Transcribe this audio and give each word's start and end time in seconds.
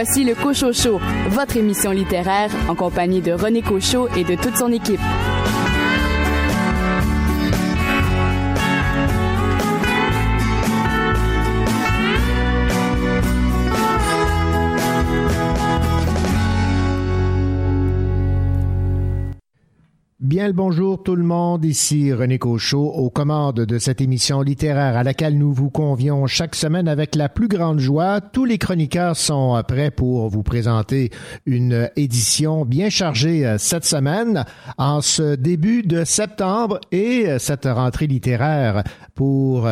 Voici 0.00 0.22
le 0.22 0.36
Cochocho, 0.36 1.00
votre 1.30 1.56
émission 1.56 1.90
littéraire 1.90 2.52
en 2.68 2.76
compagnie 2.76 3.20
de 3.20 3.32
René 3.32 3.62
Cochot 3.62 4.06
et 4.16 4.22
de 4.22 4.36
toute 4.36 4.56
son 4.56 4.70
équipe. 4.70 5.00
Bien 20.38 20.46
le 20.46 20.52
bonjour 20.52 21.02
tout 21.02 21.16
le 21.16 21.24
monde, 21.24 21.64
ici 21.64 22.12
René 22.12 22.38
Cochot 22.38 22.92
aux 22.92 23.10
commandes 23.10 23.62
de 23.62 23.78
cette 23.80 24.00
émission 24.00 24.40
littéraire 24.40 24.96
à 24.96 25.02
laquelle 25.02 25.36
nous 25.36 25.52
vous 25.52 25.68
convions 25.68 26.28
chaque 26.28 26.54
semaine 26.54 26.86
avec 26.86 27.16
la 27.16 27.28
plus 27.28 27.48
grande 27.48 27.80
joie. 27.80 28.20
Tous 28.20 28.44
les 28.44 28.56
chroniqueurs 28.56 29.16
sont 29.16 29.60
prêts 29.66 29.90
pour 29.90 30.28
vous 30.28 30.44
présenter 30.44 31.10
une 31.44 31.90
édition 31.96 32.64
bien 32.64 32.88
chargée 32.88 33.44
euh, 33.44 33.58
cette 33.58 33.84
semaine 33.84 34.44
en 34.76 35.00
ce 35.00 35.34
début 35.34 35.82
de 35.82 36.04
septembre 36.04 36.78
et 36.92 37.24
euh, 37.26 37.40
cette 37.40 37.64
rentrée 37.64 38.06
littéraire 38.06 38.84
pour 39.16 39.68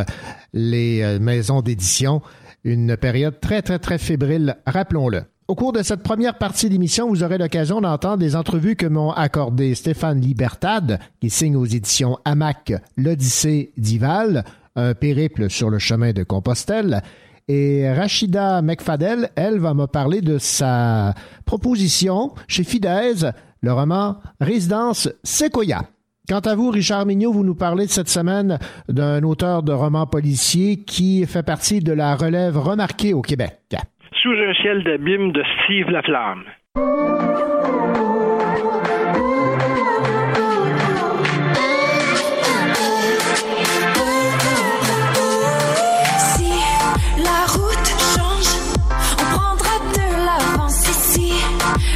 les 0.53 1.01
euh, 1.03 1.21
maisons 1.21 1.63
d'édition. 1.63 2.23
Une 2.65 2.97
période 2.97 3.39
très 3.39 3.63
très 3.63 3.79
très 3.79 3.99
fébrile, 3.99 4.57
rappelons-le. 4.67 5.27
Au 5.49 5.55
cours 5.55 5.73
de 5.73 5.85
cette 5.85 6.03
première 6.03 6.39
partie 6.39 6.69
d'émission, 6.69 7.09
vous 7.09 7.23
aurez 7.23 7.39
l'occasion 7.39 7.81
d'entendre 7.81 8.17
des 8.17 8.35
entrevues 8.35 8.75
que 8.75 8.87
m'ont 8.87 9.13
accordé 9.13 9.77
Stéphane 9.77 10.21
Libertad, 10.21 10.99
qui 11.21 11.31
signe 11.31 11.55
aux 11.55 11.65
éditions 11.65 12.19
Hamac 12.25 12.73
l'Odyssée 12.97 13.73
d'Ival, 13.77 14.45
un 14.75 14.95
périple 14.95 15.49
sur 15.49 15.71
le 15.71 15.79
chemin 15.79 16.13
de 16.13 16.25
Compostelle. 16.25 17.01
Et 17.47 17.89
Rachida 17.89 18.61
McFadel, 18.61 19.31
elle, 19.37 19.61
va 19.61 19.73
me 19.73 19.87
parler 19.87 20.21
de 20.21 20.39
sa 20.39 21.15
proposition 21.45 22.35
chez 22.49 22.65
Fidesz, 22.65 23.25
le 23.61 23.73
roman 23.73 24.17
Résidence 24.41 25.09
Sequoia. 25.23 25.85
Quant 26.29 26.41
à 26.41 26.57
vous, 26.57 26.71
Richard 26.71 27.07
Mignot, 27.07 27.33
vous 27.33 27.45
nous 27.45 27.55
parlez 27.55 27.87
cette 27.87 28.09
semaine 28.09 28.59
d'un 28.89 29.23
auteur 29.23 29.63
de 29.63 29.73
romans 29.73 30.09
policiers 30.09 30.83
qui 30.83 31.25
fait 31.25 31.45
partie 31.45 31.79
de 31.79 31.93
la 31.93 32.17
relève 32.17 32.59
remarquée 32.59 33.15
au 33.15 33.23
Québec. 33.23 33.77
Un 34.29 34.55
ciel 34.55 34.83
d'abîme 34.83 35.31
de 35.31 35.41
Steve 35.63 35.89
Laflamme. 35.89 36.43
Si 46.19 46.51
la 47.23 47.41
route 47.55 47.91
change, 48.15 48.53
on 49.23 49.27
prendra 49.33 49.77
de 49.95 50.07
l'avance 50.27 50.83
ici. 50.91 51.33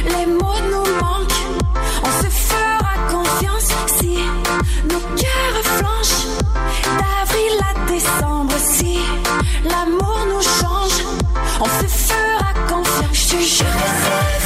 Les 0.05 0.25
mots 0.25 0.63
nous 0.71 0.89
manquent, 1.01 1.43
on 2.01 2.11
se 2.23 2.29
fera 2.29 2.93
confiance 3.09 3.73
si 3.87 4.15
nos 4.85 5.03
cœurs 5.19 5.63
flanchent. 5.75 6.27
D'avril 6.97 7.55
à 7.69 7.73
décembre, 7.91 8.57
si 8.57 8.99
l'amour 9.65 10.19
nous 10.29 10.41
change, 10.41 10.97
on 11.59 11.65
se 11.65 11.85
fera 11.87 12.00
confiance. 13.31 13.61
Je 13.61 13.63
te 13.63 14.40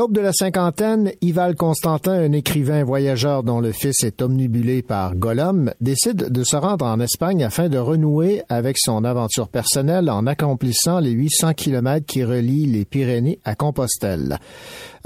l'aube 0.00 0.14
de 0.14 0.22
la 0.22 0.32
cinquantaine, 0.32 1.12
Ival 1.20 1.56
Constantin, 1.56 2.12
un 2.12 2.32
écrivain 2.32 2.84
voyageur 2.84 3.42
dont 3.42 3.60
le 3.60 3.70
fils 3.70 4.02
est 4.02 4.22
omnibulé 4.22 4.80
par 4.80 5.14
Gollum, 5.14 5.74
décide 5.82 6.30
de 6.30 6.42
se 6.42 6.56
rendre 6.56 6.86
en 6.86 7.00
Espagne 7.00 7.44
afin 7.44 7.68
de 7.68 7.76
renouer 7.76 8.40
avec 8.48 8.78
son 8.78 9.04
aventure 9.04 9.48
personnelle 9.48 10.08
en 10.08 10.26
accomplissant 10.26 11.00
les 11.00 11.10
800 11.10 11.52
kilomètres 11.52 12.06
qui 12.06 12.24
relient 12.24 12.64
les 12.64 12.86
Pyrénées 12.86 13.40
à 13.44 13.54
Compostelle. 13.54 14.38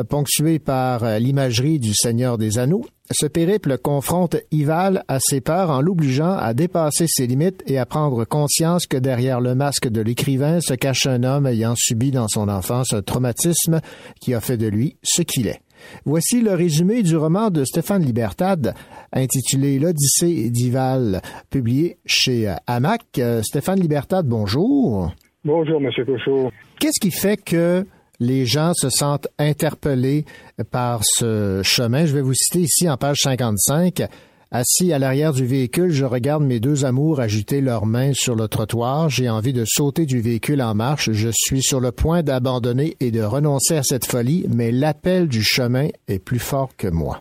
Ponctué 0.09 0.61
par 0.61 1.19
l'imagerie 1.19 1.81
du 1.81 1.93
Seigneur 1.93 2.39
des 2.39 2.61
Anneaux, 2.61 2.87
ce 3.11 3.27
périple 3.27 3.77
confronte 3.77 4.37
Ival 4.51 5.05
à 5.09 5.21
ses 5.21 5.43
peurs 5.43 5.71
en 5.71 5.83
l'obligeant 5.83 6.37
à 6.39 6.55
dépasser 6.55 7.05
ses 7.07 7.27
limites 7.27 7.63
et 7.67 7.79
à 7.79 7.85
prendre 7.85 8.25
conscience 8.25 8.87
que 8.87 8.97
derrière 8.97 9.41
le 9.43 9.55
masque 9.55 9.89
de 9.89 10.01
l'écrivain 10.01 10.61
se 10.61 10.73
cache 10.73 11.07
un 11.07 11.23
homme 11.23 11.47
ayant 11.47 11.75
subi 11.77 12.11
dans 12.11 12.29
son 12.29 12.49
enfance 12.49 12.95
un 12.95 13.03
traumatisme 13.03 13.81
qui 14.21 14.33
a 14.33 14.41
fait 14.41 14.57
de 14.57 14.69
lui 14.69 14.97
ce 15.03 15.21
qu'il 15.21 15.49
est. 15.49 15.61
Voici 16.07 16.41
le 16.41 16.53
résumé 16.53 17.03
du 17.03 17.17
roman 17.17 17.51
de 17.51 17.65
Stéphane 17.65 18.03
Libertad 18.03 18.75
intitulé 19.13 19.79
L'Odyssée 19.79 20.49
d'Ival, 20.49 21.21
publié 21.51 21.99
chez 22.07 22.49
euh, 22.49 22.55
Hamac. 22.67 23.03
Euh, 23.19 23.43
Stéphane 23.43 23.81
Libertad, 23.81 24.27
bonjour. 24.27 25.13
Bonjour, 25.45 25.79
Monsieur 25.79 26.07
Cochot. 26.07 26.51
Qu'est-ce 26.81 27.01
qui 27.01 27.11
fait 27.11 27.37
que 27.37 27.87
les 28.21 28.47
gens 28.47 28.73
se 28.75 28.89
sentent 28.91 29.29
interpellés 29.39 30.25
par 30.71 31.01
ce 31.03 31.61
chemin? 31.63 32.07
Je 32.07 32.15
vais 32.15 32.23
vous 32.23 32.35
citer 32.35 32.61
ici 32.61 32.89
en 32.89 32.97
page 32.97 33.19
55. 33.23 34.03
Assis 34.57 34.93
à 34.93 35.01
l'arrière 35.01 35.33
du 35.33 35.45
véhicule, 35.47 35.91
je 35.91 36.05
regarde 36.05 36.45
mes 36.45 36.61
deux 36.61 36.85
amours 36.85 37.19
agiter 37.19 37.61
leurs 37.61 37.87
mains 37.87 38.13
sur 38.13 38.37
le 38.37 38.47
trottoir. 38.47 39.09
J'ai 39.09 39.29
envie 39.29 39.53
de 39.53 39.65
sauter 39.67 40.07
du 40.07 40.21
véhicule 40.21 40.63
en 40.63 40.77
marche. 40.77 41.11
Je 41.11 41.31
suis 41.33 41.61
sur 41.61 41.81
le 41.81 41.91
point 41.91 42.23
d'abandonner 42.23 42.97
et 43.01 43.11
de 43.11 43.21
renoncer 43.21 43.77
à 43.77 43.83
cette 43.83 44.07
folie, 44.07 44.47
mais 44.55 44.71
l'appel 44.71 45.27
du 45.27 45.43
chemin 45.43 45.89
est 46.07 46.25
plus 46.25 46.39
fort 46.39 46.77
que 46.77 46.87
moi. 46.87 47.21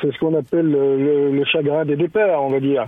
C'est 0.00 0.12
ce 0.12 0.18
qu'on 0.20 0.34
appelle 0.38 0.70
le, 0.70 1.44
chagrin 1.46 1.84
des 1.84 1.96
départs, 1.96 2.44
on 2.44 2.50
va 2.50 2.60
dire. 2.60 2.86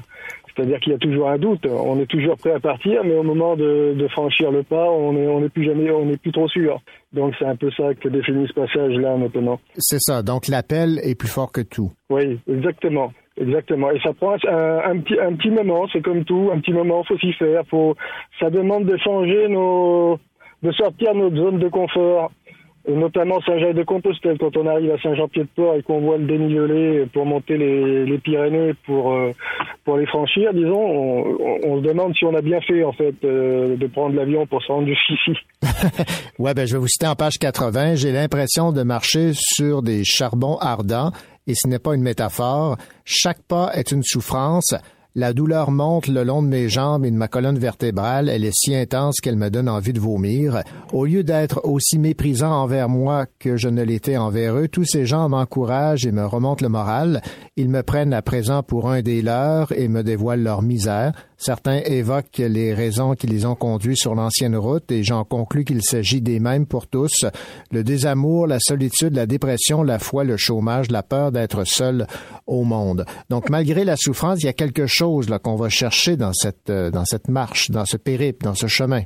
C'est-à-dire 0.61 0.81
qu'il 0.81 0.93
y 0.93 0.97
a 0.97 0.99
toujours 0.99 1.31
un 1.31 1.39
doute. 1.39 1.67
On 1.67 1.99
est 2.01 2.07
toujours 2.07 2.37
prêt 2.37 2.53
à 2.53 2.61
partir, 2.61 3.03
mais 3.03 3.15
au 3.15 3.23
moment 3.23 3.57
de, 3.57 3.95
de 3.97 4.09
franchir 4.09 4.51
le 4.51 4.63
pas, 4.63 4.91
on 4.91 5.15
n'est 5.15 5.27
on 5.27 5.43
est 5.43 5.49
plus 5.49 5.65
jamais, 5.65 5.91
on 5.91 6.05
n'est 6.05 6.19
plus 6.19 6.33
trop 6.33 6.49
sûr. 6.49 6.83
Donc 7.15 7.35
c'est 7.39 7.47
un 7.47 7.57
peu 7.57 7.71
ça 7.71 7.95
que 7.95 8.09
définit 8.11 8.47
ce 8.47 8.53
passage-là 8.53 9.17
maintenant. 9.17 9.59
C'est 9.79 10.01
ça. 10.01 10.23
Donc 10.23 10.49
l'appel 10.49 11.01
est 11.03 11.15
plus 11.15 11.29
fort 11.31 11.51
que 11.51 11.63
tout. 11.63 11.93
Oui, 12.11 12.39
exactement. 12.47 13.11
Exactement. 13.41 13.91
Et 13.91 13.99
ça 14.01 14.13
prend 14.13 14.35
un, 14.47 14.79
un 14.91 14.99
petit, 14.99 15.19
un 15.19 15.35
petit 15.35 15.51
moment, 15.51 15.87
c'est 15.91 16.03
comme 16.03 16.25
tout, 16.25 16.51
un 16.53 16.61
petit 16.61 16.75
moment, 16.75 17.03
faut 17.05 17.17
s'y 17.17 17.33
faire. 17.33 17.63
Faut, 17.71 17.95
ça 18.39 18.51
demande 18.51 18.85
de 18.85 18.99
changer 18.99 19.49
nos, 19.49 20.19
de 20.63 20.71
sortir 20.73 21.15
notre 21.15 21.37
zone 21.37 21.59
de 21.59 21.69
confort. 21.69 22.33
Notamment 22.89 23.41
Saint-Jacques-de-Compostelle, 23.43 24.39
quand 24.39 24.57
on 24.57 24.67
arrive 24.67 24.91
à 24.91 24.99
Saint-Jean-Pied-de-Port 25.03 25.75
et 25.77 25.83
qu'on 25.83 26.01
voit 26.01 26.17
le 26.17 26.25
dénivelé 26.25 27.07
pour 27.13 27.27
monter 27.27 27.59
les, 27.59 28.19
Pyrénées 28.19 28.73
pour 28.87 29.13
euh, 29.13 29.33
pour 29.85 29.99
les 29.99 30.07
franchir, 30.07 30.53
disons, 30.55 30.81
on, 30.81 31.59
on, 31.65 31.83
se 31.83 31.87
demande 31.87 32.15
si 32.17 32.25
on 32.25 32.35
a 32.35 32.41
bien 32.41 32.61
fait 32.63 32.83
en 32.83 32.93
fait 32.93 33.15
euh, 33.25 33.77
de 33.77 33.87
prendre 33.87 34.17
l'avion 34.17 34.47
pour 34.47 34.63
se 34.63 34.73
rendre 34.73 34.89
jusqu'ici. 34.89 35.39
ouais, 36.39 36.55
ben 36.55 36.67
je 36.67 36.73
vais 36.73 36.79
vous 36.79 36.89
citer 36.89 37.07
en 37.07 37.15
page 37.15 37.39
80. 37.39 37.97
J'ai 37.97 38.13
l'impression 38.13 38.73
de 38.73 38.83
marcher 38.83 39.33
sur 39.35 39.83
des 39.83 40.03
charbons 40.05 40.57
ardents 40.57 41.13
et 41.47 41.55
ce 41.55 41.69
n'est 41.69 41.79
pas 41.79 41.95
une 41.95 42.03
métaphore. 42.03 42.77
Chaque 43.05 43.43
pas 43.43 43.73
est 43.75 43.93
une 43.93 44.03
souffrance. 44.03 44.75
La 45.17 45.33
douleur 45.33 45.73
monte 45.73 46.07
le 46.07 46.23
long 46.23 46.41
de 46.41 46.47
mes 46.47 46.69
jambes 46.69 47.05
et 47.05 47.11
de 47.11 47.17
ma 47.17 47.27
colonne 47.27 47.59
vertébrale. 47.59 48.29
Elle 48.29 48.45
est 48.45 48.55
si 48.55 48.77
intense 48.77 49.17
qu'elle 49.21 49.35
me 49.35 49.51
donne 49.51 49.69
envie 49.69 49.93
de 49.93 49.99
vomir. 49.99 50.63
Au 50.93 51.05
lieu 51.05 51.25
d'être 51.25 51.63
aussi 51.65 51.99
méprisant 51.99 52.53
envers 52.53 52.89
moi 52.89 53.27
que 53.41 53.57
je 53.57 53.69
ne 53.69 53.83
l'étais 53.83 54.17
envers 54.17 54.57
eux, 54.57 54.69
tous 54.69 54.85
ces 54.85 55.07
gens 55.07 55.29
m'encouragent 55.29 56.07
et 56.07 56.13
me 56.13 56.25
remontent 56.25 56.65
le 56.65 56.69
moral. 56.69 57.23
Ils 57.57 57.69
me 57.69 57.83
prennent 57.83 58.13
à 58.13 58.23
présent 58.23 58.63
pour 58.63 58.89
un 58.89 59.03
des 59.03 59.21
leurs 59.21 59.73
et 59.73 59.89
me 59.89 60.05
dévoilent 60.05 60.45
leur 60.45 60.63
misère. 60.63 61.13
Certains 61.43 61.81
évoquent 61.87 62.37
les 62.37 62.75
raisons 62.75 63.15
qui 63.15 63.27
les 63.27 63.47
ont 63.47 63.55
conduits 63.55 63.97
sur 63.97 64.15
l'ancienne 64.15 64.57
route 64.57 64.93
et 64.93 65.03
j'en 65.03 65.25
conclus 65.25 65.65
qu'il 65.65 65.83
s'agit 65.83 66.21
des 66.21 66.39
mêmes 66.39 66.67
pour 66.67 66.87
tous. 66.87 67.25
Le 67.71 67.83
désamour, 67.83 68.47
la 68.47 68.61
solitude, 68.61 69.17
la 69.17 69.25
dépression, 69.25 69.83
la 69.83 69.99
foi, 69.99 70.25
le 70.25 70.37
chômage, 70.37 70.91
la 70.91 71.03
peur 71.03 71.33
d'être 71.33 71.65
seul 71.65 72.07
au 72.47 72.65
monde. 72.65 73.07
Donc, 73.31 73.49
malgré 73.49 73.87
la 73.87 73.97
souffrance, 73.97 74.43
il 74.43 74.47
y 74.47 74.51
a 74.51 74.53
quelque 74.53 74.87
chose 74.87 75.29
qu'on 75.43 75.57
va 75.57 75.71
chercher 75.71 76.19
euh, 76.69 76.91
dans 76.91 77.05
cette 77.07 77.29
marche, 77.29 77.71
dans 77.71 77.87
ce 77.87 77.97
périple, 77.97 78.45
dans 78.45 78.55
ce 78.55 78.67
chemin. 78.67 79.01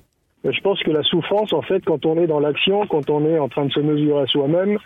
Je 0.44 0.60
pense 0.60 0.82
que 0.82 0.90
la 0.90 1.02
souffrance, 1.02 1.52
en 1.54 1.62
fait, 1.62 1.82
quand 1.84 2.04
on 2.04 2.20
est 2.20 2.26
dans 2.26 2.40
l'action, 2.40 2.86
quand 2.86 3.08
on 3.08 3.24
est 3.26 3.38
en 3.38 3.48
train 3.48 3.64
de 3.64 3.72
se 3.72 3.80
mesurer 3.80 4.22
à 4.22 4.26
soi-même, 4.26 4.78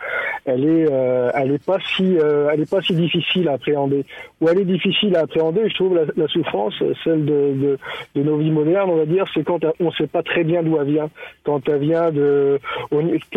elle 0.45 0.65
est, 0.65 0.87
euh, 0.91 1.31
elle 1.35 1.53
est 1.53 1.65
pas 1.65 1.79
si, 1.97 2.17
euh, 2.17 2.49
elle 2.53 2.61
est 2.61 2.71
pas 2.71 2.81
si 2.81 2.95
difficile 2.95 3.49
à 3.49 3.55
appréhender. 3.55 4.05
Ou 4.41 4.49
elle 4.49 4.61
est 4.61 4.65
difficile 4.65 5.17
à 5.17 5.21
appréhender. 5.21 5.69
Je 5.69 5.75
trouve 5.75 5.99
la, 6.17 6.29
souffrance, 6.29 6.75
celle 7.03 7.25
de, 7.25 7.55
de, 7.55 7.79
de, 8.15 8.23
nos 8.23 8.37
vies 8.37 8.51
modernes, 8.51 8.91
on 8.91 8.97
va 8.97 9.07
dire, 9.07 9.25
c'est 9.35 9.43
quand 9.43 9.65
on 9.81 9.87
ne 9.87 9.91
sait 9.93 10.07
pas 10.07 10.23
très 10.23 10.45
bien 10.45 10.63
d'où 10.63 10.79
elle 10.81 10.93
vient. 10.93 11.11
Quand 11.45 11.69
elle 11.69 11.81
vient 11.81 12.11
de, 12.13 12.61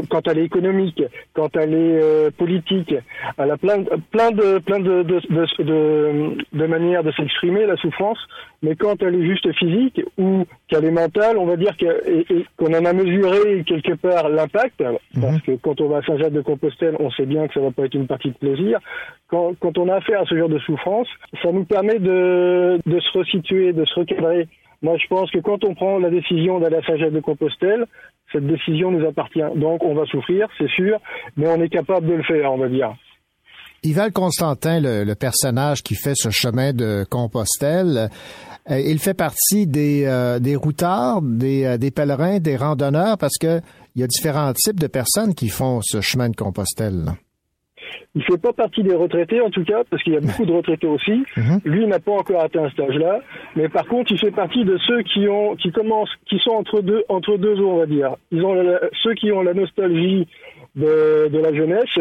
quand 0.10 0.28
elle 0.28 0.40
est 0.40 0.46
économique, 0.46 1.02
quand 1.34 1.56
elle 1.56 1.74
est 1.74 2.02
euh, 2.02 2.30
politique, 2.38 2.94
elle 3.38 3.52
a 3.52 3.58
plein, 3.58 3.84
plein 4.12 4.32
de, 4.32 4.60
plein 4.60 4.80
de, 4.80 5.02
de, 5.02 5.20
de, 5.64 6.38
de 6.54 6.66
manières 6.68 7.04
de 7.04 7.12
s'exprimer 7.14 7.66
la 7.66 7.78
souffrance. 7.78 8.20
Mais 8.64 8.76
quand 8.76 9.02
elle 9.02 9.16
est 9.16 9.26
juste 9.26 9.52
physique 9.54 10.02
ou 10.20 10.46
qu'elle 10.68 10.86
est 10.86 10.92
mentale, 10.92 11.38
on 11.38 11.46
va 11.46 11.58
dire 11.58 11.76
qu'on 12.58 12.74
en 12.74 12.86
a 12.86 12.94
mesuré 12.94 13.64
quelque 13.66 13.94
part 13.94 14.30
l'impact, 14.30 14.84
parce 15.20 15.42
que 15.42 15.56
quand 15.56 15.82
on 15.82 15.90
va 15.90 15.98
à 15.98 16.02
Saint-Jacques-de-Compostelle, 16.04 16.96
on 17.00 17.10
sait 17.12 17.26
bien 17.26 17.48
que 17.48 17.56
ça 17.56 17.60
va 17.60 17.72
pas 17.72 17.86
être 17.86 17.96
une 17.96 18.06
partie 18.06 18.30
de 18.30 18.36
plaisir. 18.36 18.80
Quand, 19.30 19.54
quand 19.60 19.78
on 19.80 19.90
a 19.90 19.96
affaire 19.96 20.22
à 20.22 20.26
ce 20.26 20.38
genre 20.38 20.50
de 20.50 20.60
souffrance, 20.60 21.08
ça 21.42 21.52
nous 21.52 21.66
permet 21.66 21.98
de, 21.98 22.80
de 22.86 23.00
se 23.00 23.18
resituer, 23.18 23.74
de 23.74 23.84
se 23.86 24.00
recadrer. 24.00 24.48
Moi, 24.84 24.96
je 25.02 25.08
pense 25.08 25.32
que 25.32 25.40
quand 25.40 25.64
on 25.64 25.74
prend 25.74 25.98
la 25.98 26.10
décision 26.10 26.60
d'aller 26.60 26.78
à 26.78 26.84
Saint-Jacques-de-Compostelle, 26.84 27.86
cette 28.32 28.46
décision 28.46 28.92
nous 28.92 29.06
appartient. 29.08 29.44
Donc, 29.56 29.84
on 29.84 29.96
va 29.96 30.06
souffrir, 30.06 30.48
c'est 30.58 30.70
sûr, 30.70 31.00
mais 31.36 31.48
on 31.48 31.62
est 31.62 31.70
capable 31.70 32.08
de 32.08 32.14
le 32.14 32.24
faire, 32.24 32.54
on 32.54 32.58
va 32.58 32.70
dire. 32.70 32.94
Yval 33.84 34.12
Constantin, 34.12 34.80
le, 34.80 35.04
le 35.04 35.16
personnage 35.16 35.82
qui 35.82 35.96
fait 35.96 36.14
ce 36.14 36.30
chemin 36.30 36.72
de 36.72 37.04
Compostelle, 37.10 38.10
il 38.70 39.00
fait 39.00 39.14
partie 39.14 39.68
des, 39.68 40.06
euh, 40.06 40.40
des 40.40 40.56
routards, 40.56 41.22
des, 41.22 41.66
euh, 41.66 41.78
des 41.78 41.92
pèlerins, 41.92 42.40
des 42.40 42.56
randonneurs, 42.56 43.18
parce 43.18 43.38
que 43.40 43.60
il 43.96 44.02
y 44.02 44.04
a 44.04 44.08
différents 44.08 44.54
types 44.54 44.80
de 44.80 44.88
personnes 44.88 45.34
qui 45.34 45.50
font 45.50 45.80
ce 45.82 46.00
chemin 46.02 46.30
de 46.30 46.36
Compostelle. 46.36 47.04
Là. 47.06 47.16
Il 48.16 48.24
fait 48.24 48.38
pas 48.38 48.54
partie 48.54 48.84
des 48.84 48.94
retraités 48.94 49.42
en 49.42 49.50
tout 49.50 49.64
cas, 49.66 49.84
parce 49.90 50.02
qu'il 50.04 50.14
y 50.14 50.18
a 50.18 50.20
beaucoup 50.22 50.46
de 50.46 50.52
retraités 50.54 50.88
aussi. 50.88 51.24
Lui 51.66 51.88
n'a 51.88 52.00
pas 52.00 52.12
encore 52.12 52.44
atteint 52.44 52.70
ce 52.76 52.82
âge-là, 52.82 53.20
mais 53.56 53.68
par 53.70 53.86
contre, 53.88 54.12
il 54.12 54.20
fait 54.20 54.32
partie 54.32 54.64
de 54.64 54.78
ceux 54.86 55.02
qui 55.04 55.28
ont, 55.28 55.56
qui 55.56 55.72
commencent, 55.72 56.14
qui 56.30 56.38
sont 56.40 56.52
entre 56.52 56.82
deux, 56.82 57.04
entre 57.10 57.38
deux 57.38 57.60
eaux, 57.60 57.72
on 57.72 57.78
va 57.80 57.86
dire. 57.86 58.16
Ils 58.32 58.44
ont 58.46 58.54
la- 58.54 58.80
ceux 59.04 59.14
qui 59.14 59.32
ont 59.32 59.42
la 59.42 59.54
nostalgie 59.54 60.28
de, 60.76 61.28
de 61.28 61.38
la 61.40 61.54
jeunesse 61.54 61.98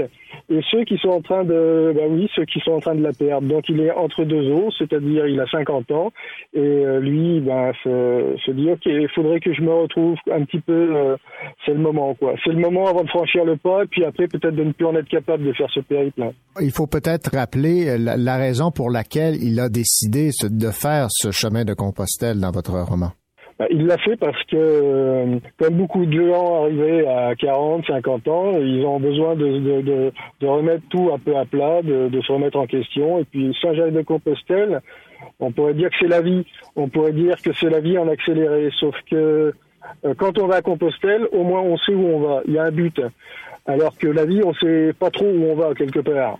et 0.49 0.61
ceux 0.71 0.85
qui 0.85 0.97
sont 0.99 1.09
en 1.11 1.21
train 1.21 1.45
de, 1.45 1.93
bah 1.95 2.03
oui, 2.09 2.29
ceux 2.37 2.45
qui 2.45 2.61
sont 2.61 2.73
en 2.73 2.81
train 2.81 2.95
de 2.95 3.03
la 3.03 3.13
perdre. 3.13 3.49
Donc 3.49 3.69
il 3.69 3.81
est 3.81 3.91
entre 3.91 4.25
deux 4.25 4.49
eaux, 4.51 4.71
c'est-à-dire 4.79 5.27
il 5.27 5.41
a 5.41 5.47
50 5.47 5.91
ans 5.91 6.13
et 6.55 6.59
euh, 6.61 7.01
lui, 7.01 7.41
ben, 7.41 7.73
se, 7.83 8.37
se 8.45 8.51
dit 8.53 8.71
ok, 8.71 8.81
il 8.87 9.09
faudrait 9.15 9.41
que 9.41 9.53
je 9.53 9.63
me 9.63 9.73
retrouve 9.73 10.17
un 10.31 10.45
petit 10.45 10.61
peu. 10.61 10.97
euh, 10.97 11.17
c'est 11.67 11.73
le 11.73 11.79
moment, 11.81 12.15
quoi. 12.15 12.35
C'est 12.45 12.51
le 12.53 12.59
moment 12.61 12.87
avant 12.87 13.03
de 13.03 13.09
franchir 13.09 13.45
le 13.45 13.57
pas, 13.57 13.83
et 13.85 13.87
puis 13.87 14.05
après 14.05 14.29
peut-être 14.29 14.55
de 14.55 14.65
ne 14.65 14.73
plus 14.73 14.87
en 14.87 14.95
être 14.97 15.09
capable 15.09 15.45
de 15.45 15.53
faire 15.53 15.71
ce 15.73 15.81
périple. 15.81 16.23
hein. 16.23 16.33
Il 16.61 16.71
faut 16.71 16.87
peut-être 16.87 17.35
rappeler 17.35 17.99
la, 17.99 18.17
la 18.17 18.37
raison 18.37 18.71
pour 18.71 18.91
laquelle 18.91 19.35
il 19.43 19.59
a 19.61 19.69
décidé 19.69 20.31
de 20.43 20.71
faire 20.71 21.07
ce 21.11 21.31
chemin 21.31 21.65
de 21.65 21.75
Compostelle 21.75 22.41
dans 22.41 22.50
votre 22.50 22.73
roman. 22.73 23.11
Bah, 23.61 23.67
Il 23.71 23.85
l'a 23.87 23.99
fait 23.99 24.17
parce 24.17 24.43
que, 24.45 24.57
euh, 24.57 25.38
comme 25.59 25.75
beaucoup 25.75 26.07
de 26.07 26.26
gens 26.26 26.62
arrivés 26.62 27.07
à 27.07 27.35
40, 27.37 27.85
50 27.87 28.29
ans, 28.29 28.52
ils 28.59 28.87
ont 28.87 28.99
besoin 28.99 29.35
de, 29.35 29.59
de, 29.59 29.81
de, 29.83 30.12
de 30.40 30.47
remettre 30.47 30.83
tout 30.88 31.11
un 31.12 31.19
peu 31.19 31.37
à 31.37 31.45
plat, 31.45 31.83
de, 31.83 32.09
de 32.09 32.21
se 32.23 32.33
remettre 32.33 32.59
en 32.59 32.67
question. 32.67 33.19
Et 33.19 33.25
puis 33.25 33.55
Saint-Jacques-de-Compostelle, 33.61 34.81
on 35.40 35.52
pourrait 35.52 35.75
dire 35.75 35.90
que 35.90 35.97
c'est 36.00 36.09
la 36.09 36.23
vie. 36.23 36.47
On 36.75 36.88
pourrait 36.88 37.12
dire 37.12 37.37
que 37.43 37.52
c'est 37.52 37.69
la 37.69 37.81
vie 37.81 37.99
en 37.99 38.09
accéléré. 38.09 38.71
Sauf 38.81 38.97
que 39.11 39.52
euh, 40.07 40.14
quand 40.17 40.38
on 40.38 40.47
va 40.47 40.57
à 40.57 40.62
Compostelle, 40.62 41.29
au 41.31 41.45
moins 41.45 41.61
on 41.61 41.76
sait 41.76 41.93
où 41.93 42.07
on 42.07 42.21
va. 42.21 42.40
Il 42.47 42.55
y 42.55 42.59
a 42.59 42.64
un 42.64 42.71
but. 42.71 42.99
Alors 43.67 43.99
que 43.99 44.07
la 44.07 44.25
vie, 44.25 44.40
on 44.43 44.55
sait 44.55 44.95
pas 44.99 45.11
trop 45.11 45.26
où 45.26 45.45
on 45.45 45.55
va 45.55 45.75
quelque 45.75 46.00
part. 46.00 46.38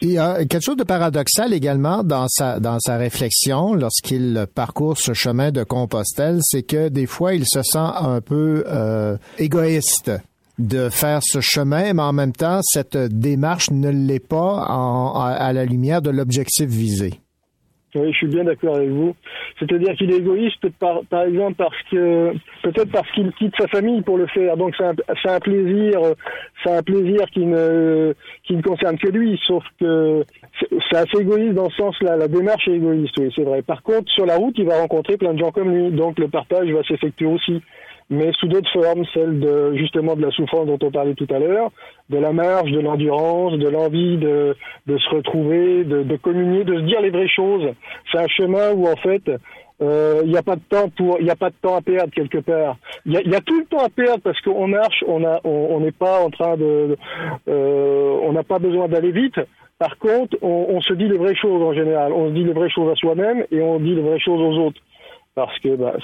Il 0.00 0.10
y 0.12 0.18
a 0.18 0.44
quelque 0.44 0.62
chose 0.62 0.76
de 0.76 0.84
paradoxal 0.84 1.52
également 1.52 2.04
dans 2.04 2.26
sa, 2.28 2.60
dans 2.60 2.78
sa 2.78 2.96
réflexion 2.96 3.74
lorsqu'il 3.74 4.46
parcourt 4.54 4.96
ce 4.96 5.12
chemin 5.12 5.50
de 5.50 5.64
Compostelle, 5.64 6.38
c'est 6.42 6.62
que 6.62 6.88
des 6.88 7.06
fois 7.06 7.34
il 7.34 7.44
se 7.46 7.62
sent 7.62 7.78
un 7.78 8.20
peu 8.20 8.62
euh, 8.68 9.16
égoïste 9.38 10.12
de 10.60 10.88
faire 10.88 11.20
ce 11.22 11.40
chemin, 11.40 11.92
mais 11.94 12.02
en 12.02 12.12
même 12.12 12.32
temps, 12.32 12.60
cette 12.62 12.96
démarche 12.96 13.70
ne 13.70 13.90
l'est 13.90 14.18
pas 14.24 14.66
en- 14.68 15.14
à, 15.20 15.28
à 15.30 15.52
la 15.52 15.64
lumière 15.64 16.02
de 16.02 16.10
l'objectif 16.10 16.68
visé. 16.68 17.20
Oui, 17.94 18.12
je 18.12 18.16
suis 18.18 18.26
bien 18.26 18.44
d'accord 18.44 18.76
avec 18.76 18.90
vous. 18.90 19.14
C'est-à-dire 19.58 19.94
qu'il 19.94 20.12
est 20.12 20.18
égoïste, 20.18 20.68
par, 20.78 21.00
par 21.08 21.22
exemple, 21.22 21.54
parce 21.54 21.82
que 21.90 22.32
peut-être 22.62 22.90
parce 22.92 23.10
qu'il 23.12 23.32
quitte 23.32 23.54
sa 23.58 23.66
famille 23.68 24.02
pour 24.02 24.18
le 24.18 24.26
faire. 24.26 24.56
Donc 24.56 24.74
c'est 24.76 24.84
un, 24.84 24.94
un 25.34 25.40
plaisir, 25.40 25.98
c'est 26.62 26.70
un 26.76 26.82
plaisir 26.82 27.26
qui 27.32 27.46
ne 27.46 28.14
qui 28.44 28.56
ne 28.56 28.62
concerne 28.62 28.98
que 28.98 29.08
lui. 29.08 29.40
Sauf 29.46 29.64
que 29.80 30.22
c'est 30.60 30.68
c'est 30.90 30.96
assez 30.98 31.20
égoïste 31.20 31.54
dans 31.54 31.70
ce 31.70 31.76
sens-là. 31.76 32.16
La 32.16 32.28
démarche 32.28 32.66
est 32.68 32.76
égoïste, 32.76 33.14
oui, 33.18 33.32
c'est 33.34 33.42
vrai. 33.42 33.62
Par 33.62 33.82
contre, 33.82 34.10
sur 34.10 34.26
la 34.26 34.36
route, 34.36 34.54
il 34.58 34.66
va 34.66 34.80
rencontrer 34.80 35.16
plein 35.16 35.34
de 35.34 35.38
gens 35.38 35.50
comme 35.50 35.70
lui. 35.70 35.90
Donc 35.90 36.18
le 36.18 36.28
partage 36.28 36.70
va 36.70 36.82
s'effectuer 36.84 37.26
aussi 37.26 37.62
mais 38.10 38.30
sous 38.38 38.48
d'autres 38.48 38.70
formes, 38.72 39.04
celle 39.12 39.38
de 39.38 39.74
justement 39.76 40.16
de 40.16 40.22
la 40.22 40.30
souffrance 40.30 40.66
dont 40.66 40.78
on 40.82 40.90
parlait 40.90 41.14
tout 41.14 41.26
à 41.30 41.38
l'heure, 41.38 41.70
de 42.08 42.18
la 42.18 42.32
marche, 42.32 42.70
de 42.70 42.80
l'endurance, 42.80 43.58
de 43.58 43.68
l'envie 43.68 44.16
de, 44.16 44.56
de 44.86 44.98
se 44.98 45.08
retrouver, 45.10 45.84
de, 45.84 46.02
de 46.02 46.16
communier, 46.16 46.64
de 46.64 46.76
se 46.76 46.80
dire 46.80 47.00
les 47.00 47.10
vraies 47.10 47.28
choses. 47.28 47.68
C'est 48.10 48.18
un 48.18 48.28
chemin 48.28 48.72
où 48.72 48.86
en 48.86 48.96
fait 48.96 49.22
euh, 49.80 50.22
il 50.24 50.30
n'y 50.30 50.36
a 50.36 50.42
pas 50.42 50.56
de 50.56 50.62
temps 50.68 50.88
pour, 50.96 51.16
a 51.16 51.36
pas 51.36 51.50
de 51.50 51.54
temps 51.60 51.76
à 51.76 51.82
perdre 51.82 52.12
quelque 52.12 52.38
part. 52.38 52.76
Il 53.06 53.12
y 53.12 53.28
y 53.28 53.34
a 53.34 53.40
tout 53.40 53.58
le 53.58 53.66
temps 53.66 53.84
à 53.84 53.88
perdre 53.88 54.22
parce 54.22 54.40
qu'on 54.40 54.66
marche, 54.66 55.04
on 55.06 55.24
a, 55.24 55.40
on 55.44 55.80
n'est 55.80 55.92
pas 55.92 56.20
en 56.20 56.30
train 56.30 56.56
de, 56.56 56.96
euh, 57.48 58.18
on 58.22 58.32
n'a 58.32 58.42
pas 58.42 58.58
besoin 58.58 58.88
d'aller 58.88 59.12
vite. 59.12 59.38
Par 59.78 59.96
contre, 59.98 60.36
on, 60.42 60.66
on 60.70 60.80
se 60.80 60.92
dit 60.94 61.06
les 61.06 61.16
vraies 61.16 61.36
choses 61.36 61.62
en 61.62 61.72
général. 61.72 62.12
On 62.12 62.28
se 62.28 62.34
dit 62.34 62.42
les 62.42 62.52
vraies 62.52 62.70
choses 62.70 62.90
à 62.90 62.96
soi-même 62.96 63.44
et 63.52 63.60
on 63.60 63.78
dit 63.78 63.94
les 63.94 64.02
vraies 64.02 64.18
choses 64.18 64.40
aux 64.40 64.66
autres 64.66 64.80
parce 65.46 65.58
que 65.60 65.76
bah, 65.76 65.94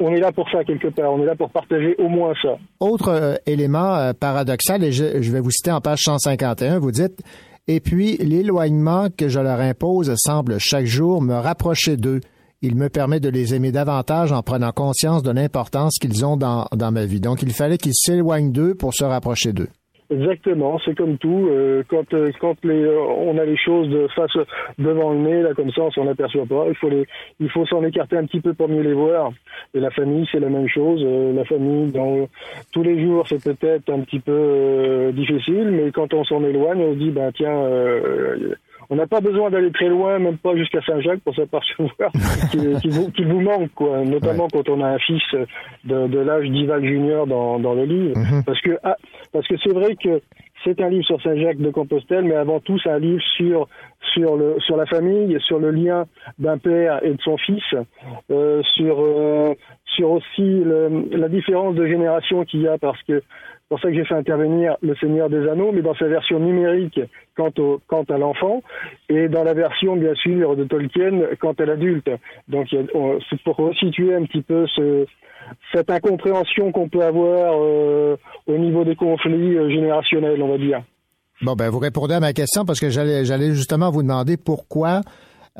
on, 0.00 0.12
est 0.12 0.20
là 0.20 0.32
pour 0.32 0.50
ça 0.50 0.64
quelque 0.64 0.88
part, 0.88 1.12
on 1.12 1.22
est 1.22 1.26
là 1.26 1.36
pour 1.36 1.50
partager 1.50 1.94
au 1.98 2.08
moins 2.08 2.32
ça. 2.42 2.58
Autre 2.80 3.08
euh, 3.08 3.34
élément 3.46 3.94
euh, 3.94 4.12
paradoxal, 4.12 4.82
et 4.82 4.92
je, 4.92 5.04
vais 5.04 5.40
vous 5.40 5.50
citer 5.50 5.70
en 5.70 5.80
page 5.80 6.02
151, 6.02 6.78
vous 6.78 6.90
dites 6.90 7.22
Et 7.68 7.80
puis, 7.80 8.16
l'éloignement 8.16 9.08
que 9.16 9.28
je 9.28 9.38
leur 9.38 9.60
impose 9.60 10.12
semble 10.16 10.58
chaque 10.58 10.86
jour 10.86 11.22
me 11.22 11.34
rapprocher 11.34 11.96
d'eux. 11.96 12.20
Il 12.60 12.74
me 12.74 12.88
permet 12.88 13.20
de 13.20 13.28
les 13.28 13.54
aimer 13.54 13.70
davantage 13.70 14.32
en 14.32 14.42
prenant 14.42 14.72
conscience 14.72 15.22
de 15.22 15.30
l'importance 15.30 15.98
qu'ils 16.00 16.26
ont 16.26 16.36
dans 16.36 16.90
ma 16.90 17.04
vie. 17.04 17.20
Donc, 17.20 17.42
il 17.42 17.52
fallait 17.52 17.78
qu'ils 17.78 17.94
s'éloignent 17.94 18.50
d'eux 18.50 18.74
pour 18.74 18.94
se 18.94 19.04
rapprocher 19.04 19.52
d'eux. 19.52 19.68
Exactement, 20.10 20.78
c'est 20.82 20.96
comme 20.96 21.18
tout. 21.18 21.48
euh, 21.50 21.82
quand 21.86 22.14
euh, 22.14 22.30
quand 22.40 22.56
les, 22.64 22.82
euh, 22.82 22.98
on 22.98 23.36
a 23.36 23.44
les 23.44 23.58
choses 23.58 23.90
de 23.90 24.08
face 24.16 24.32
devant 24.78 25.12
le 25.12 25.18
nez, 25.18 25.42
là 25.42 25.52
comme 25.52 25.70
ça, 25.70 25.82
on 25.82 25.90
s'en 25.90 26.06
aperçoit 26.08 26.46
pas. 26.46 26.64
Il 26.66 26.74
faut 26.76 26.88
les, 26.88 27.04
il 27.40 27.50
faut 27.50 27.66
s'en 27.66 27.84
écarter 27.84 28.16
un 28.16 28.24
petit 28.24 28.40
peu 28.40 28.54
pour 28.54 28.70
mieux 28.70 28.80
les 28.80 28.94
voir. 28.94 29.32
Et 29.74 29.80
la 29.80 29.90
famille, 29.90 30.26
c'est 30.32 30.40
la 30.40 30.48
même 30.48 30.66
chose. 30.66 31.02
Euh, 31.04 31.34
la 31.34 31.44
famille, 31.44 31.92
dans 31.92 32.26
tous 32.72 32.82
les 32.82 33.02
jours, 33.04 33.26
c'est 33.28 33.42
peut-être 33.44 33.90
un 33.90 34.00
petit 34.00 34.20
peu 34.20 34.32
euh, 34.32 35.12
difficile, 35.12 35.70
mais 35.72 35.90
quand 35.90 36.14
on 36.14 36.24
s'en 36.24 36.42
éloigne, 36.42 36.80
on 36.80 36.94
se 36.94 36.98
dit, 36.98 37.10
ben 37.10 37.30
tiens. 37.32 37.68
On 38.90 38.96
n'a 38.96 39.06
pas 39.06 39.20
besoin 39.20 39.50
d'aller 39.50 39.70
très 39.70 39.88
loin, 39.88 40.18
même 40.18 40.38
pas 40.38 40.56
jusqu'à 40.56 40.80
Saint-Jacques, 40.82 41.20
pour 41.20 41.34
s'apercevoir 41.34 42.10
qu'il 42.50 42.74
qu'il 43.14 43.26
vous, 43.28 43.40
manque, 43.40 43.70
quoi. 43.74 44.02
Notamment 44.04 44.48
quand 44.52 44.68
on 44.68 44.82
a 44.82 44.88
un 44.88 44.98
fils 44.98 45.22
de, 45.84 46.06
de 46.06 46.18
l'âge 46.18 46.48
d'Ival 46.48 46.84
Junior 46.84 47.26
dans, 47.26 47.58
dans 47.58 47.74
le 47.74 47.84
livre, 47.84 48.14
parce 48.46 48.60
que 48.62 48.78
ah, 48.82 48.96
parce 49.32 49.46
que 49.46 49.56
c'est 49.62 49.72
vrai 49.74 49.94
que 50.02 50.20
c'est 50.64 50.80
un 50.80 50.88
livre 50.88 51.04
sur 51.04 51.20
Saint-Jacques 51.22 51.58
de 51.58 51.70
Compostelle, 51.70 52.24
mais 52.24 52.34
avant 52.34 52.60
tout, 52.60 52.78
c'est 52.82 52.90
un 52.90 52.98
livre 52.98 53.22
sur 53.36 53.68
sur 54.14 54.36
le 54.36 54.56
sur 54.60 54.76
la 54.76 54.86
famille, 54.86 55.36
sur 55.40 55.58
le 55.58 55.70
lien 55.70 56.06
d'un 56.38 56.58
père 56.58 57.04
et 57.04 57.10
de 57.10 57.20
son 57.20 57.36
fils, 57.36 57.62
euh, 58.30 58.62
sur 58.74 58.96
euh, 59.00 59.54
sur 59.84 60.10
aussi 60.12 60.38
le- 60.38 61.08
la 61.16 61.28
différence 61.28 61.74
de 61.74 61.86
génération 61.86 62.44
qu'il 62.44 62.62
y 62.62 62.68
a, 62.68 62.78
parce 62.78 63.00
que 63.02 63.22
c'est 63.68 63.74
pour 63.74 63.80
ça 63.80 63.88
que 63.88 63.94
j'ai 63.94 64.04
fait 64.06 64.14
intervenir 64.14 64.78
le 64.80 64.96
Seigneur 64.96 65.28
des 65.28 65.46
Anneaux, 65.46 65.72
mais 65.72 65.82
dans 65.82 65.94
sa 65.94 66.06
version 66.06 66.38
numérique 66.38 67.00
quant, 67.36 67.52
au, 67.58 67.78
quant 67.86 68.04
à 68.04 68.16
l'enfant, 68.16 68.62
et 69.10 69.28
dans 69.28 69.44
la 69.44 69.52
version, 69.52 69.94
bien 69.94 70.14
sûr, 70.14 70.56
de 70.56 70.64
Tolkien 70.64 71.20
quant 71.38 71.52
à 71.52 71.64
l'adulte. 71.66 72.10
Donc, 72.48 72.68
c'est 72.70 73.42
pour 73.42 73.56
resituer 73.56 74.14
un 74.14 74.24
petit 74.24 74.40
peu 74.40 74.66
ce, 74.68 75.04
cette 75.74 75.90
incompréhension 75.90 76.72
qu'on 76.72 76.88
peut 76.88 77.02
avoir 77.02 77.56
euh, 77.60 78.16
au 78.46 78.56
niveau 78.56 78.84
des 78.84 78.96
conflits 78.96 79.58
euh, 79.58 79.68
générationnels, 79.68 80.42
on 80.42 80.48
va 80.48 80.56
dire. 80.56 80.82
Bon, 81.42 81.52
ben, 81.52 81.68
vous 81.68 81.78
répondez 81.78 82.14
à 82.14 82.20
ma 82.20 82.32
question 82.32 82.64
parce 82.64 82.80
que 82.80 82.88
j'allais, 82.88 83.26
j'allais 83.26 83.50
justement 83.50 83.90
vous 83.90 84.02
demander 84.02 84.38
pourquoi 84.38 85.02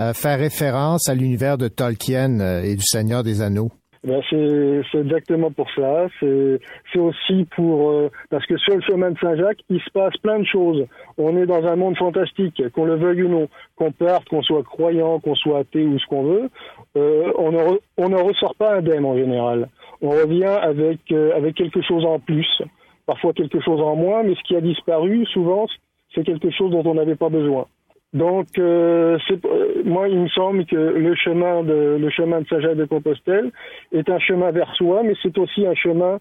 euh, 0.00 0.14
faire 0.14 0.38
référence 0.38 1.08
à 1.10 1.14
l'univers 1.14 1.58
de 1.58 1.68
Tolkien 1.68 2.40
euh, 2.40 2.62
et 2.62 2.74
du 2.74 2.84
Seigneur 2.84 3.22
des 3.22 3.42
Anneaux. 3.42 3.70
Ben 4.04 4.22
c'est 4.30 4.98
exactement 4.98 5.50
pour 5.50 5.68
ça. 5.72 6.06
C'est 6.20 6.98
aussi 6.98 7.46
pour 7.56 7.90
euh, 7.90 8.10
parce 8.30 8.46
que 8.46 8.56
sur 8.56 8.76
le 8.76 8.82
chemin 8.82 9.10
de 9.10 9.18
Saint-Jacques, 9.18 9.62
il 9.68 9.80
se 9.80 9.90
passe 9.90 10.16
plein 10.18 10.38
de 10.38 10.46
choses. 10.46 10.86
On 11.16 11.36
est 11.36 11.46
dans 11.46 11.64
un 11.66 11.76
monde 11.76 11.96
fantastique, 11.96 12.62
qu'on 12.70 12.84
le 12.84 12.94
veuille 12.94 13.24
ou 13.24 13.28
non, 13.28 13.48
qu'on 13.76 13.90
parte, 13.90 14.28
qu'on 14.28 14.42
soit 14.42 14.62
croyant, 14.62 15.18
qu'on 15.18 15.34
soit 15.34 15.58
athée 15.60 15.84
ou 15.84 15.98
ce 15.98 16.06
qu'on 16.06 16.22
veut. 16.22 16.50
Euh, 16.96 17.32
on 17.36 17.50
ne 17.50 17.78
on 17.96 18.08
ne 18.08 18.16
ressort 18.16 18.54
pas 18.54 18.76
indemne 18.76 19.04
en 19.04 19.16
général. 19.16 19.68
On 20.00 20.10
revient 20.10 20.44
avec 20.44 21.00
euh, 21.10 21.36
avec 21.36 21.56
quelque 21.56 21.82
chose 21.82 22.04
en 22.04 22.20
plus, 22.20 22.62
parfois 23.04 23.32
quelque 23.32 23.60
chose 23.60 23.80
en 23.80 23.96
moins, 23.96 24.22
mais 24.22 24.34
ce 24.36 24.42
qui 24.46 24.54
a 24.54 24.60
disparu 24.60 25.26
souvent, 25.26 25.66
c'est 26.14 26.24
quelque 26.24 26.50
chose 26.50 26.70
dont 26.70 26.82
on 26.84 26.94
n'avait 26.94 27.16
pas 27.16 27.30
besoin. 27.30 27.66
Donc, 28.14 28.46
euh, 28.58 29.18
euh, 29.30 29.82
moi, 29.84 30.08
il 30.08 30.18
me 30.18 30.28
semble 30.28 30.64
que 30.64 30.76
le 30.76 31.14
chemin 31.14 31.62
de 31.62 31.98
le 32.00 32.08
chemin 32.10 32.40
de 32.40 32.46
Saint-Jacques 32.46 32.76
de 32.76 32.86
Compostelle 32.86 33.50
est 33.92 34.08
un 34.08 34.18
chemin 34.18 34.50
vers 34.50 34.74
soi, 34.76 35.02
mais 35.02 35.12
c'est 35.22 35.36
aussi 35.36 35.66
un 35.66 35.74
chemin 35.74 36.18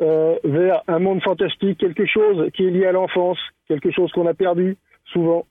euh, 0.00 0.36
vers 0.44 0.82
un 0.86 1.00
monde 1.00 1.22
fantastique, 1.22 1.78
quelque 1.78 2.06
chose 2.06 2.50
qui 2.54 2.66
est 2.66 2.70
lié 2.70 2.86
à 2.86 2.92
l'enfance, 2.92 3.38
quelque 3.68 3.90
chose 3.90 4.12
qu'on 4.12 4.26
a 4.28 4.34
perdu 4.34 4.76
souvent. 5.12 5.44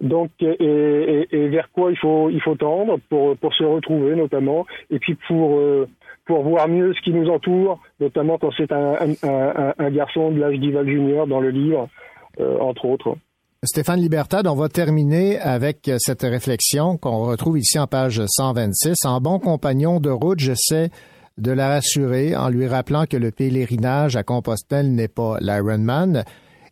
Donc, 0.00 0.30
et, 0.40 0.46
et- 0.60 1.28
et 1.36 1.48
vers 1.48 1.70
quoi 1.72 1.90
il 1.90 1.96
faut 1.96 2.28
il 2.30 2.40
faut 2.40 2.54
tendre 2.54 2.98
pour 3.08 3.36
pour 3.38 3.54
se 3.54 3.64
retrouver 3.64 4.14
notamment, 4.14 4.66
et 4.90 4.98
puis 5.00 5.16
pour 5.26 5.58
euh, 5.58 5.88
pour 6.26 6.42
voir 6.42 6.68
mieux 6.68 6.92
ce 6.94 7.00
qui 7.00 7.12
nous 7.12 7.28
entoure, 7.30 7.80
notamment 7.98 8.36
quand 8.38 8.50
c'est 8.56 8.70
un, 8.72 8.94
un, 9.00 9.12
un, 9.28 9.74
un 9.78 9.90
garçon 9.90 10.30
de 10.30 10.38
l'âge 10.40 10.58
d'Ival 10.58 10.86
Junior 10.88 11.26
dans 11.26 11.40
le 11.40 11.50
livre, 11.50 11.88
euh, 12.40 12.58
entre 12.58 12.84
autres. 12.84 13.16
Stéphane 13.64 14.00
Libertad, 14.00 14.46
on 14.46 14.54
va 14.54 14.68
terminer 14.68 15.38
avec 15.38 15.88
euh, 15.88 15.96
cette 15.98 16.22
réflexion 16.22 16.98
qu'on 16.98 17.24
retrouve 17.24 17.58
ici 17.58 17.78
en 17.78 17.86
page 17.86 18.22
126. 18.26 18.96
En 19.06 19.18
bon 19.22 19.38
compagnon 19.38 19.98
de 19.98 20.10
route, 20.10 20.38
j'essaie 20.38 20.90
de 21.38 21.52
la 21.52 21.68
rassurer 21.68 22.36
en 22.36 22.50
lui 22.50 22.66
rappelant 22.66 23.06
que 23.06 23.16
le 23.16 23.30
pèlerinage 23.30 24.14
à 24.14 24.22
Compostelle 24.22 24.94
n'est 24.94 25.08
pas 25.08 25.38
l'Ironman 25.40 26.24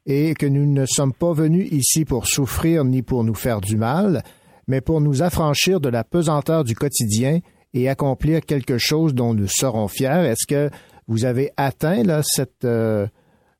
et 0.05 0.35
que 0.35 0.45
nous 0.45 0.67
ne 0.67 0.85
sommes 0.85 1.14
pas 1.14 1.33
venus 1.33 1.73
ici 1.73 2.05
pour 2.05 2.26
souffrir 2.26 2.85
ni 2.85 3.00
pour 3.00 3.25
nous 3.25 3.35
faire 3.35 3.62
du 3.62 3.79
mal, 3.79 4.23
mais 4.69 4.83
pour 4.83 5.00
nous 5.00 5.23
affranchir 5.23 5.81
de 5.81 5.88
la 5.88 6.05
pesanteur 6.05 6.64
du 6.64 6.75
quotidien 6.75 7.41
et 7.73 7.88
accomplir 7.88 8.43
quelque 8.43 8.76
chose 8.76 9.14
dont 9.14 9.33
nous 9.33 9.49
serons 9.49 9.88
fiers. 9.88 10.26
Est-ce 10.26 10.47
que 10.47 10.69
vous 11.09 11.25
avez 11.25 11.50
atteint 11.57 12.03
là, 12.03 12.23
cette, 12.23 12.67
euh, 12.67 13.07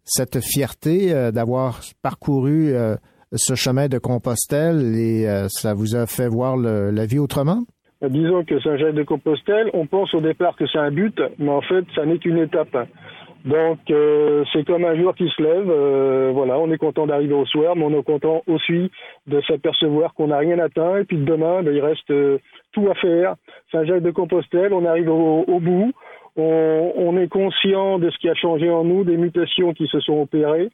cette 0.05 0.41
fierté 0.41 1.11
euh, 1.13 1.33
d'avoir 1.33 1.81
parcouru 2.03 2.75
ce 3.35 3.55
chemin 3.55 3.89
de 3.89 3.99
Compostelle 3.99 4.95
et 4.97 5.29
euh, 5.29 5.47
ça 5.49 5.75
vous 5.75 5.97
a 5.97 6.07
fait 6.07 6.29
voir 6.29 6.57
la 6.57 7.07
vie 7.07 7.19
autrement? 7.19 7.65
Disons 8.03 8.45
que 8.45 8.61
Saint-Jacques 8.61 8.95
de 8.95 9.03
Compostelle, 9.03 9.71
on 9.73 9.87
pense 9.87 10.13
au 10.15 10.21
départ 10.21 10.57
que 10.57 10.67
c'est 10.67 10.79
un 10.79 10.91
but, 10.91 11.19
mais 11.39 11.51
en 11.51 11.63
fait, 11.63 11.85
ça 11.95 12.05
n'est 12.05 12.19
qu'une 12.19 12.39
étape. 12.39 12.77
Donc, 13.45 13.79
euh, 13.91 14.43
c'est 14.53 14.67
comme 14.67 14.85
un 14.87 14.97
jour 14.97 15.15
qui 15.15 15.29
se 15.29 15.43
lève. 15.43 15.69
euh, 15.69 16.31
voilà, 16.33 16.59
on 16.59 16.71
est 16.71 16.79
content 16.79 17.07
d'arriver 17.07 17.35
au 17.35 17.45
soir, 17.45 17.77
mais 17.77 17.85
on 17.85 17.99
est 17.99 18.03
content 18.03 18.43
aussi 18.47 18.91
de 19.27 19.41
s'apercevoir 19.43 20.15
qu'on 20.15 20.29
n'a 20.29 20.39
rien 20.39 20.59
atteint. 20.59 20.97
Et 20.99 21.05
puis 21.05 21.19
demain, 21.19 21.63
ben, 21.63 21.75
il 21.75 21.81
reste 21.81 22.11
euh, 22.11 22.39
tout 22.73 22.89
à 22.91 22.95
faire. 22.95 23.35
Saint-Jacques 23.71 24.03
de 24.03 24.11
Compostelle, 24.11 24.73
on 24.73 24.87
arrive 24.87 25.11
au, 25.11 25.61
bout. 25.61 25.93
On 26.37 27.17
est 27.19 27.29
conscient 27.29 27.99
de 27.99 28.11
ce 28.11 28.19
qui 28.19 28.29
a 28.29 28.35
changé 28.35 28.69
en 28.71 28.83
nous, 28.83 29.05
des 29.05 29.17
mutations 29.17 29.73
qui 29.73 29.87
se 29.87 30.01
sont 30.01 30.23
opérées, 30.23 30.71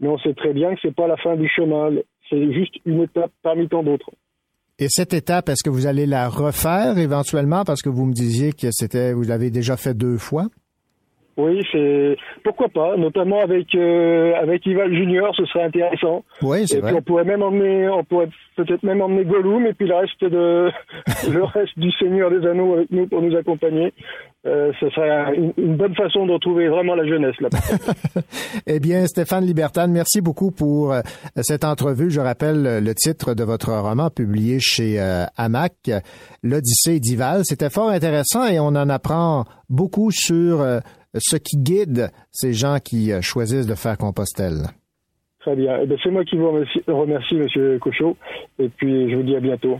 mais 0.00 0.08
on 0.08 0.18
sait 0.18 0.34
très 0.34 0.52
bien 0.52 0.74
que 0.74 0.80
c'est 0.82 0.94
pas 0.94 1.06
la 1.06 1.16
fin 1.16 1.36
du 1.36 1.48
chemin. 1.48 1.90
C'est 2.28 2.52
juste 2.52 2.74
une 2.84 3.02
étape 3.02 3.30
parmi 3.42 3.68
tant 3.68 3.82
d'autres. 3.82 4.10
Et 4.78 4.88
cette 4.88 5.14
étape, 5.14 5.48
est-ce 5.48 5.62
que 5.62 5.70
vous 5.70 5.86
allez 5.86 6.04
la 6.06 6.28
refaire 6.28 6.98
éventuellement 6.98 7.64
parce 7.64 7.80
que 7.80 7.88
vous 7.88 8.06
me 8.06 8.12
disiez 8.12 8.52
que 8.52 8.68
c'était 8.72 9.12
vous 9.12 9.22
l'avez 9.22 9.50
déjà 9.50 9.76
fait 9.76 9.94
deux 9.94 10.18
fois? 10.18 10.48
Oui, 11.36 11.66
c'est 11.72 12.16
pourquoi 12.44 12.68
pas, 12.68 12.96
notamment 12.96 13.40
avec 13.40 13.74
euh, 13.74 14.34
avec 14.40 14.64
Ival 14.66 14.94
Junior, 14.94 15.34
ce 15.34 15.44
serait 15.46 15.64
intéressant. 15.64 16.24
Oui, 16.42 16.66
c'est 16.68 16.80
vrai. 16.80 16.90
puis 16.90 16.98
on 16.98 17.02
pourrait 17.02 17.24
même 17.24 17.42
emmener, 17.42 17.88
on 17.88 18.04
pourrait 18.04 18.28
peut-être 18.56 18.82
même 18.84 19.02
emmener 19.02 19.24
Gollum 19.24 19.66
et 19.66 19.72
puis 19.72 19.88
le 19.88 19.94
reste 19.94 20.24
de 20.24 20.70
le 21.32 21.44
reste 21.44 21.78
du 21.78 21.90
Seigneur 21.92 22.30
des 22.30 22.46
Anneaux 22.46 22.74
avec 22.74 22.90
nous 22.90 23.06
pour 23.06 23.20
nous 23.20 23.36
accompagner. 23.36 23.92
Euh, 24.46 24.72
ce 24.78 24.90
serait 24.90 25.34
une, 25.36 25.54
une 25.56 25.76
bonne 25.76 25.94
façon 25.94 26.26
de 26.26 26.32
retrouver 26.32 26.68
vraiment 26.68 26.94
la 26.94 27.06
jeunesse 27.06 27.34
là. 27.40 27.48
Eh 28.66 28.78
bien, 28.78 29.06
Stéphane 29.06 29.44
Libertad, 29.44 29.90
merci 29.90 30.20
beaucoup 30.20 30.50
pour 30.50 30.92
euh, 30.92 31.00
cette 31.40 31.64
entrevue. 31.64 32.10
Je 32.10 32.20
rappelle 32.20 32.84
le 32.84 32.94
titre 32.94 33.34
de 33.34 33.42
votre 33.42 33.72
roman 33.72 34.10
publié 34.10 34.58
chez 34.60 35.00
euh, 35.00 35.24
Hamac, 35.36 35.90
L'Odyssée 36.42 37.00
d'Ival. 37.00 37.42
C'était 37.44 37.70
fort 37.70 37.88
intéressant 37.88 38.46
et 38.46 38.60
on 38.60 38.68
en 38.68 38.88
apprend 38.88 39.44
beaucoup 39.68 40.10
sur 40.10 40.60
euh, 40.60 40.80
ce 41.18 41.36
qui 41.36 41.56
guide 41.58 42.10
ces 42.32 42.52
gens 42.52 42.78
qui 42.82 43.12
euh, 43.12 43.20
choisissent 43.20 43.66
de 43.66 43.74
faire 43.74 43.98
Compostelle. 43.98 44.68
Très 45.40 45.56
bien. 45.56 45.78
Eh 45.82 45.86
ben, 45.86 45.98
c'est 46.02 46.10
moi 46.10 46.24
qui 46.24 46.36
vous 46.36 46.50
remercie, 46.50 46.82
remercie, 46.86 47.34
Monsieur 47.34 47.78
Cochot, 47.78 48.16
et 48.58 48.68
puis 48.68 49.10
je 49.10 49.16
vous 49.16 49.22
dis 49.22 49.36
à 49.36 49.40
bientôt. 49.40 49.78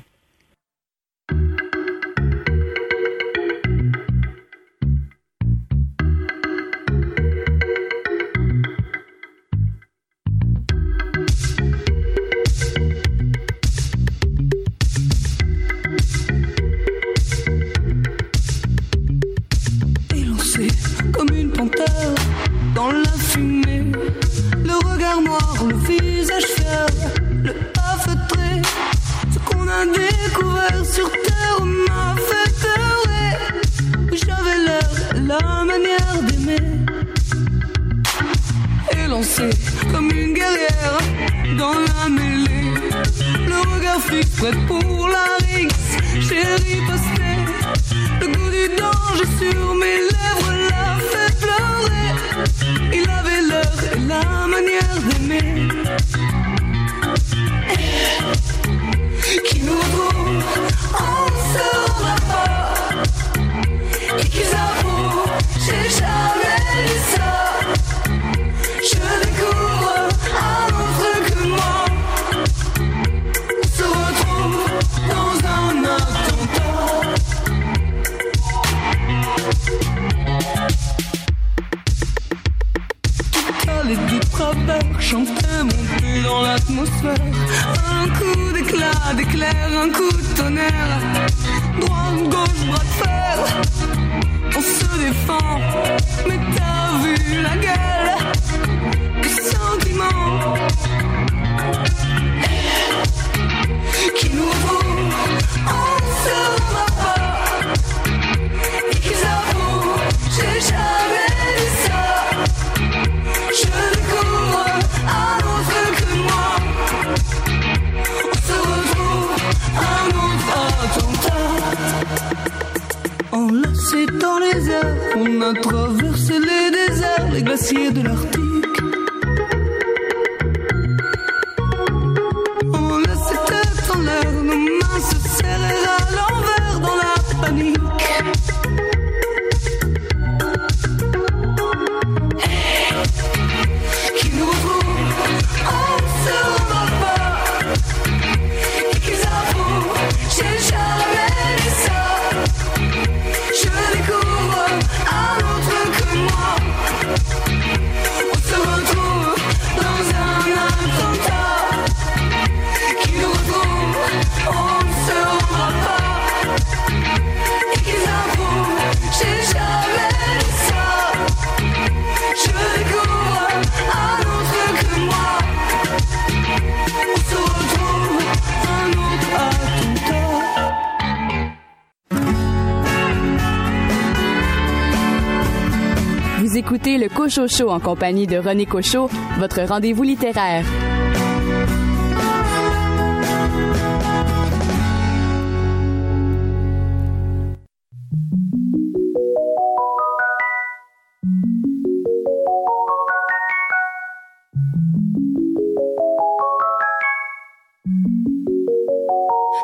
En 187.36 187.80
compagnie 187.80 188.28
de 188.28 188.36
René 188.36 188.64
Cochot, 188.64 189.10
votre 189.38 189.62
rendez-vous 189.62 190.04
littéraire. 190.04 190.64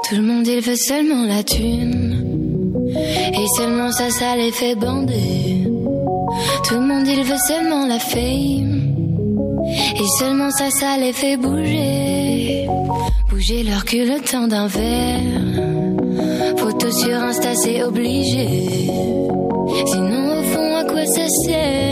Tout 0.09 0.16
le 0.16 0.22
monde 0.22 0.44
il 0.48 0.61
veut 0.61 0.74
seulement 0.74 1.24
la 1.24 1.44
thune 1.44 2.48
Et 2.88 3.46
seulement 3.56 3.92
ça 3.92 4.11
ça 4.11 4.35
les 4.35 4.50
fait 4.50 4.74
bander 4.74 5.39
et 8.16 10.09
seulement 10.18 10.51
ça, 10.51 10.70
ça 10.70 10.96
les 10.99 11.12
fait 11.12 11.37
bouger. 11.37 12.66
Bouger 13.29 13.62
leur 13.62 13.85
cul 13.85 14.05
le 14.05 14.20
temps 14.20 14.49
d'un 14.49 14.66
verre. 14.66 15.20
Photo 16.57 16.90
sur 16.90 17.16
Insta, 17.23 17.55
c'est 17.55 17.83
obligé. 17.83 18.49
Sinon, 19.87 20.40
au 20.40 20.42
fond, 20.42 20.77
à 20.77 20.85
quoi 20.85 21.07
ça 21.07 21.29
sert? 21.46 21.89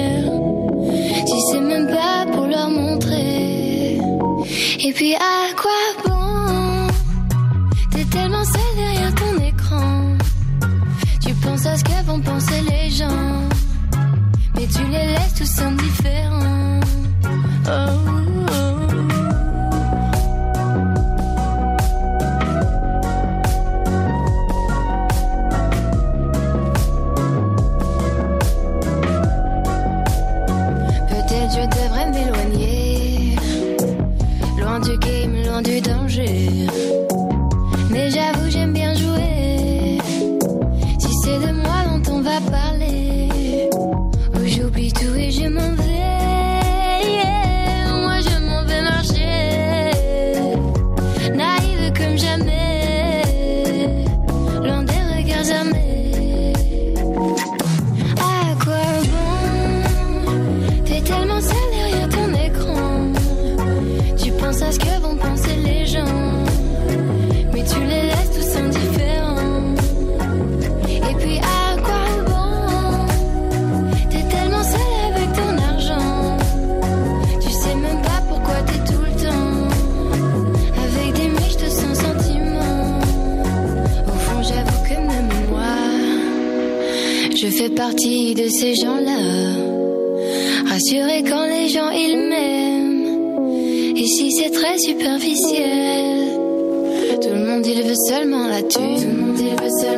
de 87.95 88.49
ces 88.49 88.75
gens-là. 88.75 89.19
Rassuré 90.69 91.23
quand 91.27 91.47
les 91.47 91.69
gens 91.69 91.91
ils 91.91 92.29
m'aiment. 92.29 93.97
ici 93.97 94.33
c'est 94.33 94.51
très 94.51 94.79
superficiel, 94.79 96.29
tout 97.23 97.31
le 97.31 97.45
monde 97.47 97.67
il 97.67 97.83
veut 97.83 97.95
seulement 98.09 98.47
la 98.47 98.63
tue. 98.63 98.79
Seulement 99.83 99.98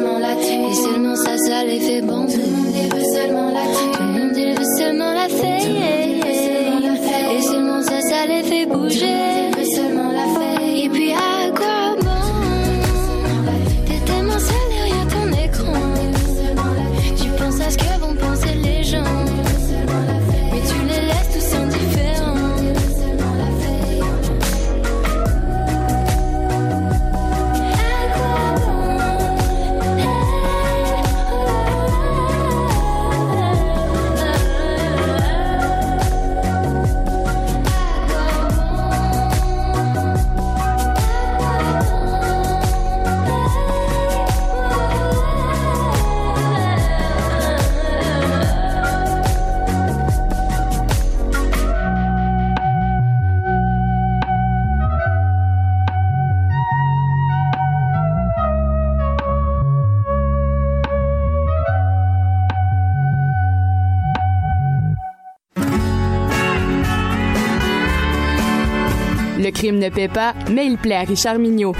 Paie 69.90 70.08
pas, 70.08 70.34
mais 70.50 70.66
il 70.66 70.78
plaît 70.78 70.96
à 70.96 71.00
Richard 71.00 71.38
Mignot. 71.38 71.74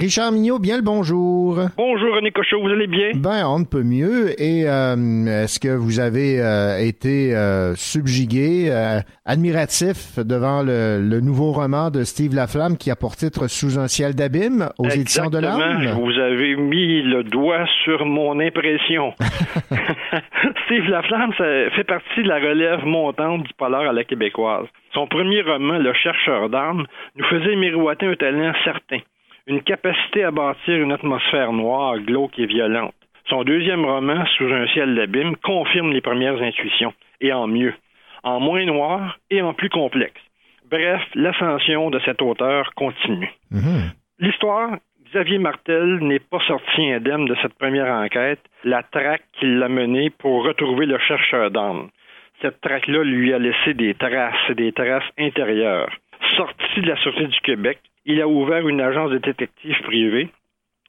Richard 0.00 0.32
Mignot, 0.32 0.58
bien 0.58 0.78
le 0.78 0.82
bonjour. 0.82 1.58
Bonjour 1.76 2.14
René 2.14 2.30
Cochot, 2.30 2.58
vous 2.62 2.70
allez 2.70 2.86
bien? 2.86 3.10
Ben, 3.16 3.44
on 3.44 3.58
ne 3.58 3.66
peut 3.66 3.82
mieux. 3.82 4.30
Et 4.40 4.64
euh, 4.64 5.44
est-ce 5.44 5.60
que 5.60 5.68
vous 5.68 6.00
avez 6.00 6.40
euh, 6.40 6.78
été 6.78 7.36
euh, 7.36 7.74
subjugué, 7.74 8.72
admiratif 9.26 10.18
devant 10.18 10.62
le, 10.62 11.06
le, 11.06 11.20
nouveau 11.20 11.52
roman 11.52 11.90
de 11.90 12.04
Steve 12.04 12.34
Laflamme 12.34 12.78
qui 12.78 12.90
a 12.90 12.96
pour 12.96 13.14
titre 13.14 13.46
Sous 13.46 13.78
un 13.78 13.88
ciel 13.88 14.14
d'abîme 14.14 14.70
aux 14.78 14.88
éditions 14.88 15.28
de 15.28 15.36
l'âme? 15.36 15.60
Vous 16.00 16.18
avez 16.18 16.56
mis 16.56 17.02
le 17.02 17.22
doigt 17.22 17.66
sur 17.84 18.06
mon 18.06 18.40
impression. 18.40 19.12
Steve 20.64 20.88
Laflamme 20.88 21.34
ça 21.36 21.44
fait 21.76 21.84
partie 21.84 22.22
de 22.22 22.28
la 22.28 22.38
relève 22.38 22.86
montante 22.86 23.42
du 23.42 23.52
polar 23.52 23.82
à 23.82 23.92
la 23.92 24.04
québécoise. 24.04 24.64
Son 24.94 25.06
premier 25.06 25.42
roman, 25.42 25.76
Le 25.76 25.92
chercheur 25.92 26.48
d'âme, 26.48 26.86
nous 27.16 27.24
faisait 27.26 27.54
miroiter 27.54 28.06
un 28.06 28.14
talent 28.14 28.54
certain 28.64 29.00
une 29.46 29.62
capacité 29.62 30.24
à 30.24 30.30
bâtir 30.30 30.80
une 30.80 30.92
atmosphère 30.92 31.52
noire, 31.52 31.98
glauque 31.98 32.38
et 32.38 32.46
violente. 32.46 32.94
Son 33.28 33.44
deuxième 33.44 33.84
roman, 33.84 34.24
Sous 34.36 34.52
un 34.52 34.66
ciel 34.68 34.94
d'abîme, 34.94 35.36
confirme 35.36 35.92
les 35.92 36.00
premières 36.00 36.40
intuitions, 36.42 36.92
et 37.20 37.32
en 37.32 37.46
mieux, 37.46 37.74
en 38.22 38.40
moins 38.40 38.64
noir 38.64 39.18
et 39.30 39.42
en 39.42 39.54
plus 39.54 39.68
complexe. 39.68 40.20
Bref, 40.70 41.02
l'ascension 41.14 41.90
de 41.90 41.98
cet 42.00 42.22
auteur 42.22 42.72
continue. 42.74 43.30
Mhm. 43.50 43.92
L'histoire, 44.18 44.70
Xavier 45.10 45.38
Martel 45.38 45.98
n'est 46.00 46.20
pas 46.20 46.38
sorti 46.46 46.92
indemne 46.92 47.26
de 47.26 47.36
cette 47.42 47.54
première 47.54 47.92
enquête, 47.92 48.40
la 48.62 48.82
traque 48.82 49.24
qui 49.38 49.46
l'a 49.46 49.68
menée 49.68 50.10
pour 50.10 50.44
retrouver 50.44 50.86
le 50.86 50.98
chercheur 50.98 51.50
d'âme. 51.50 51.88
Cette 52.40 52.60
traque-là 52.60 53.02
lui 53.02 53.34
a 53.34 53.38
laissé 53.38 53.74
des 53.74 53.94
traces, 53.94 54.50
des 54.56 54.72
traces 54.72 55.10
intérieures. 55.18 55.90
Sorti 56.36 56.80
de 56.80 56.88
la 56.88 56.96
Sûreté 56.96 57.26
du 57.26 57.40
Québec, 57.40 57.78
il 58.10 58.20
a 58.20 58.28
ouvert 58.28 58.66
une 58.66 58.80
agence 58.80 59.10
de 59.10 59.18
détectives 59.18 59.80
privée 59.82 60.28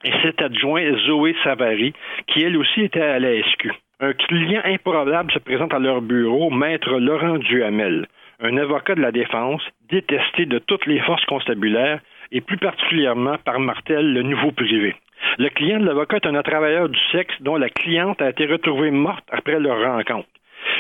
et 0.04 0.12
s'est 0.22 0.44
adjoint 0.44 0.98
Zoé 1.06 1.36
Savary, 1.44 1.94
qui 2.28 2.42
elle 2.42 2.58
aussi 2.58 2.82
était 2.82 3.02
à 3.02 3.20
la 3.20 3.42
SQ. 3.44 3.70
Un 4.00 4.14
client 4.14 4.62
improbable 4.66 5.32
se 5.32 5.38
présente 5.38 5.74
à 5.74 5.80
leur 5.80 6.02
bureau, 6.02 6.50
maître 6.50 6.98
Laurent 6.98 7.38
Duhamel, 7.38 8.08
un 8.40 8.58
avocat 8.58 8.96
de 8.96 9.02
la 9.02 9.12
défense, 9.12 9.62
détesté 9.92 10.48
de 10.48 10.58
toutes 10.58 10.88
les 10.88 11.00
forces 11.02 11.26
constabulaires 11.26 12.00
et 12.32 12.42
plus 12.42 12.58
particulièrement 12.58 13.38
par 13.46 13.60
Martel, 13.60 14.14
le 14.14 14.24
nouveau 14.24 14.52
privé. 14.52 14.96
Le 15.38 15.50
client 15.50 15.80
de 15.80 15.86
l'avocat 15.86 16.18
est 16.18 16.26
un 16.26 16.42
travailleur 16.42 16.90
du 16.90 17.00
sexe 17.12 17.36
dont 17.42 17.58
la 17.58 17.70
cliente 17.70 18.20
a 18.22 18.30
été 18.30 18.48
retrouvée 18.48 18.90
morte 18.90 19.26
après 19.32 19.60
leur 19.60 19.80
rencontre. 19.80 20.28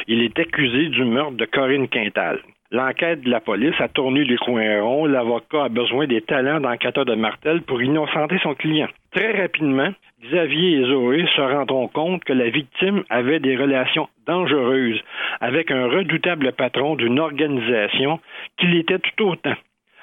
Il 0.07 0.23
est 0.23 0.39
accusé 0.39 0.87
du 0.87 1.05
meurtre 1.05 1.37
de 1.37 1.45
Corinne 1.45 1.87
Quintal. 1.87 2.39
L'enquête 2.73 3.19
de 3.23 3.29
la 3.29 3.41
police 3.41 3.75
a 3.79 3.89
tourné 3.89 4.23
les 4.23 4.37
coins 4.37 4.81
ronds. 4.81 5.05
L'avocat 5.05 5.65
a 5.65 5.69
besoin 5.69 6.07
des 6.07 6.21
talents 6.21 6.61
d'enquêteur 6.61 7.03
de 7.03 7.15
Martel 7.15 7.61
pour 7.63 7.81
innocenter 7.81 8.37
son 8.41 8.55
client. 8.55 8.87
Très 9.13 9.41
rapidement, 9.41 9.89
Xavier 10.23 10.79
et 10.79 10.85
Zoé 10.85 11.25
se 11.35 11.41
rendront 11.41 11.89
compte 11.89 12.23
que 12.23 12.31
la 12.31 12.49
victime 12.49 13.03
avait 13.09 13.41
des 13.41 13.57
relations 13.57 14.07
dangereuses 14.25 15.01
avec 15.41 15.69
un 15.69 15.87
redoutable 15.87 16.53
patron 16.53 16.95
d'une 16.95 17.19
organisation 17.19 18.21
qu'il 18.57 18.77
était 18.77 18.99
tout 18.99 19.25
autant. 19.25 19.55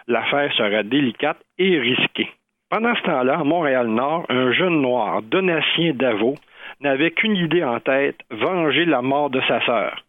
L'affaire 0.06 0.52
sera 0.52 0.82
délicate 0.82 1.38
et 1.56 1.78
risquée. 1.78 2.28
Pendant 2.68 2.94
ce 2.96 3.02
temps-là, 3.02 3.38
à 3.38 3.44
Montréal-Nord, 3.44 4.26
un 4.28 4.52
jeune 4.52 4.82
noir, 4.82 5.22
Donatien 5.22 5.94
Davot, 5.94 6.34
n'avait 6.82 7.12
qu'une 7.12 7.36
idée 7.36 7.64
en 7.64 7.80
tête, 7.80 8.18
venger 8.30 8.84
la 8.84 9.00
mort 9.00 9.30
de 9.30 9.40
sa 9.48 9.64
sœur 9.64 10.04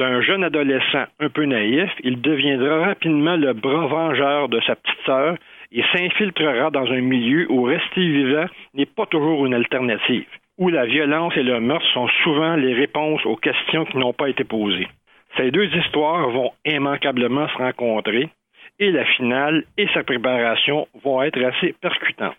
d'un 0.00 0.22
jeune 0.22 0.44
adolescent 0.44 1.04
un 1.20 1.28
peu 1.28 1.44
naïf, 1.44 1.90
il 2.02 2.22
deviendra 2.22 2.86
rapidement 2.86 3.36
le 3.36 3.52
bras 3.52 3.86
vengeur 3.86 4.48
de 4.48 4.58
sa 4.62 4.74
petite 4.74 5.04
sœur 5.04 5.36
et 5.72 5.82
s'infiltrera 5.92 6.70
dans 6.70 6.90
un 6.90 7.02
milieu 7.02 7.46
où 7.52 7.64
rester 7.64 8.00
vivant 8.00 8.46
n'est 8.72 8.86
pas 8.86 9.04
toujours 9.04 9.44
une 9.44 9.52
alternative, 9.52 10.24
où 10.56 10.70
la 10.70 10.86
violence 10.86 11.36
et 11.36 11.42
le 11.42 11.60
meurtre 11.60 11.86
sont 11.92 12.08
souvent 12.24 12.56
les 12.56 12.72
réponses 12.72 13.26
aux 13.26 13.36
questions 13.36 13.84
qui 13.84 13.98
n'ont 13.98 14.14
pas 14.14 14.30
été 14.30 14.42
posées. 14.42 14.88
Ces 15.36 15.50
deux 15.50 15.68
histoires 15.76 16.30
vont 16.30 16.52
immanquablement 16.64 17.48
se 17.48 17.58
rencontrer 17.58 18.30
et 18.78 18.90
la 18.90 19.04
finale 19.04 19.64
et 19.76 19.86
sa 19.92 20.02
préparation 20.02 20.88
vont 21.04 21.22
être 21.22 21.44
assez 21.44 21.74
percutantes. 21.78 22.38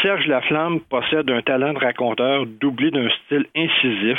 Serge 0.00 0.28
Laflamme 0.28 0.78
possède 0.80 1.28
un 1.28 1.42
talent 1.42 1.72
de 1.72 1.78
raconteur 1.78 2.46
doublé 2.46 2.92
d'un 2.92 3.08
style 3.24 3.46
incisif, 3.56 4.18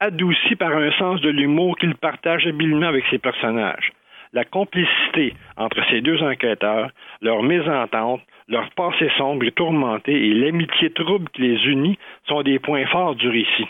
adouci 0.00 0.56
par 0.56 0.76
un 0.76 0.90
sens 0.92 1.20
de 1.20 1.30
l'humour 1.30 1.76
qu'il 1.78 1.94
partage 1.94 2.46
habilement 2.46 2.86
avec 2.86 3.04
ses 3.10 3.18
personnages. 3.18 3.92
La 4.32 4.44
complicité 4.44 5.34
entre 5.56 5.80
ces 5.90 6.00
deux 6.00 6.22
enquêteurs, 6.22 6.90
leur 7.20 7.42
mésentente, 7.42 8.20
leur 8.48 8.68
passé 8.70 9.08
sombre 9.16 9.46
et 9.46 9.52
tourmenté 9.52 10.12
et 10.12 10.34
l'amitié 10.34 10.90
trouble 10.90 11.30
qui 11.30 11.42
les 11.42 11.66
unit 11.66 11.98
sont 12.26 12.42
des 12.42 12.58
points 12.58 12.86
forts 12.86 13.14
du 13.14 13.28
récit. 13.28 13.68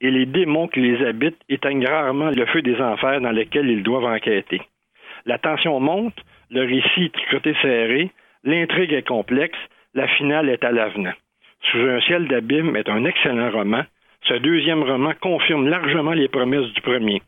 Et 0.00 0.10
les 0.10 0.26
démons 0.26 0.68
qui 0.68 0.80
les 0.80 1.04
habitent 1.04 1.40
éteignent 1.48 1.86
rarement 1.86 2.30
le 2.30 2.46
feu 2.46 2.62
des 2.62 2.80
enfers 2.80 3.20
dans 3.20 3.30
lesquels 3.30 3.70
ils 3.70 3.82
doivent 3.82 4.04
enquêter. 4.04 4.60
La 5.24 5.38
tension 5.38 5.80
monte, 5.80 6.18
le 6.50 6.62
récit 6.62 7.04
est 7.04 7.14
tricoté 7.14 7.54
serré, 7.62 8.10
l'intrigue 8.44 8.92
est 8.92 9.06
complexe, 9.06 9.58
la 9.94 10.08
finale 10.08 10.48
est 10.48 10.64
à 10.64 10.72
l'avenant. 10.72 11.12
Sous 11.70 11.78
un 11.78 12.00
ciel 12.00 12.28
d'abîme 12.28 12.76
est 12.76 12.88
un 12.88 13.04
excellent 13.04 13.50
roman, 13.50 13.84
ce 14.28 14.34
deuxième 14.34 14.82
roman 14.82 15.12
confirme 15.20 15.68
largement 15.68 16.12
les 16.12 16.28
promesses 16.28 16.72
du 16.72 16.80
premier. 16.80 17.22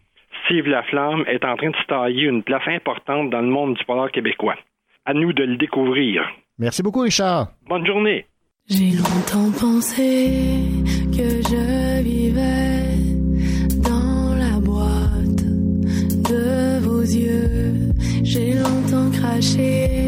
Steve 0.45 0.67
Laflamme 0.67 1.25
est 1.27 1.45
en 1.45 1.57
train 1.57 1.71
de 1.71 1.77
se 1.77 1.87
tailler 1.87 2.25
une 2.25 2.43
place 2.43 2.67
importante 2.67 3.31
dans 3.31 3.41
le 3.41 3.49
monde 3.49 3.75
du 3.75 3.85
polar 3.85 4.11
québécois. 4.11 4.57
À 5.05 5.15
nous 5.15 5.33
de 5.33 5.43
le 5.43 5.57
découvrir. 5.57 6.23
Merci 6.59 6.83
beaucoup, 6.83 7.01
Richard. 7.01 7.49
Bonne 7.69 7.87
journée. 7.87 8.27
J'ai 8.69 8.93
longtemps 8.93 9.53
pensé 9.59 10.31
que 11.13 11.43
je 11.43 12.03
vivais 12.03 12.97
dans 13.83 14.35
la 14.37 14.59
boîte 14.61 15.45
de 16.31 16.79
vos 16.81 17.03
yeux. 17.03 17.93
J'ai 18.23 18.55
longtemps 18.55 19.11
craché 19.11 20.04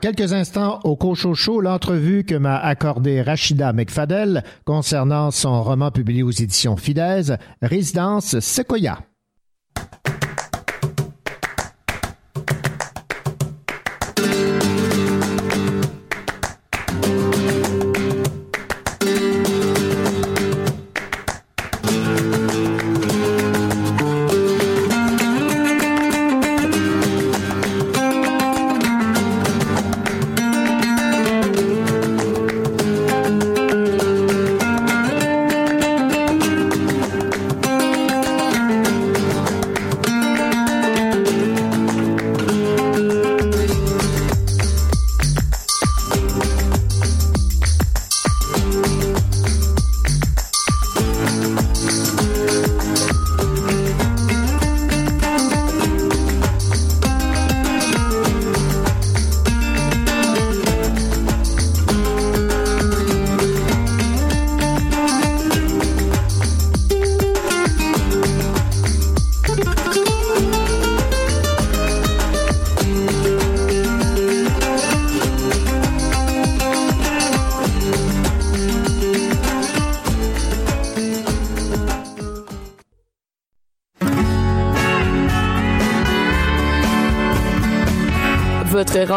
quelques 0.00 0.32
instants, 0.32 0.80
au 0.84 0.96
Cochocho, 0.96 1.60
l'entrevue 1.60 2.24
que 2.24 2.34
m'a 2.34 2.56
accordée 2.56 3.22
Rachida 3.22 3.72
McFadel 3.72 4.42
concernant 4.64 5.30
son 5.30 5.62
roman 5.62 5.90
publié 5.90 6.22
aux 6.22 6.30
éditions 6.30 6.76
Fidesz, 6.76 7.32
Résidence 7.62 8.40
Sequoia. 8.40 8.98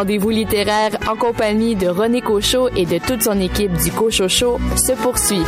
Rendez-vous 0.03 0.31
littéraire 0.31 0.97
en 1.07 1.15
compagnie 1.15 1.77
de 1.77 1.87
René 1.87 2.19
Cochot 2.19 2.67
et 2.75 2.85
de 2.85 2.97
toute 2.97 3.23
son 3.23 3.39
équipe 3.39 3.71
du 3.71 3.89
Cochot 3.89 4.27
Show 4.27 4.59
se 4.75 4.91
poursuit. 4.91 5.45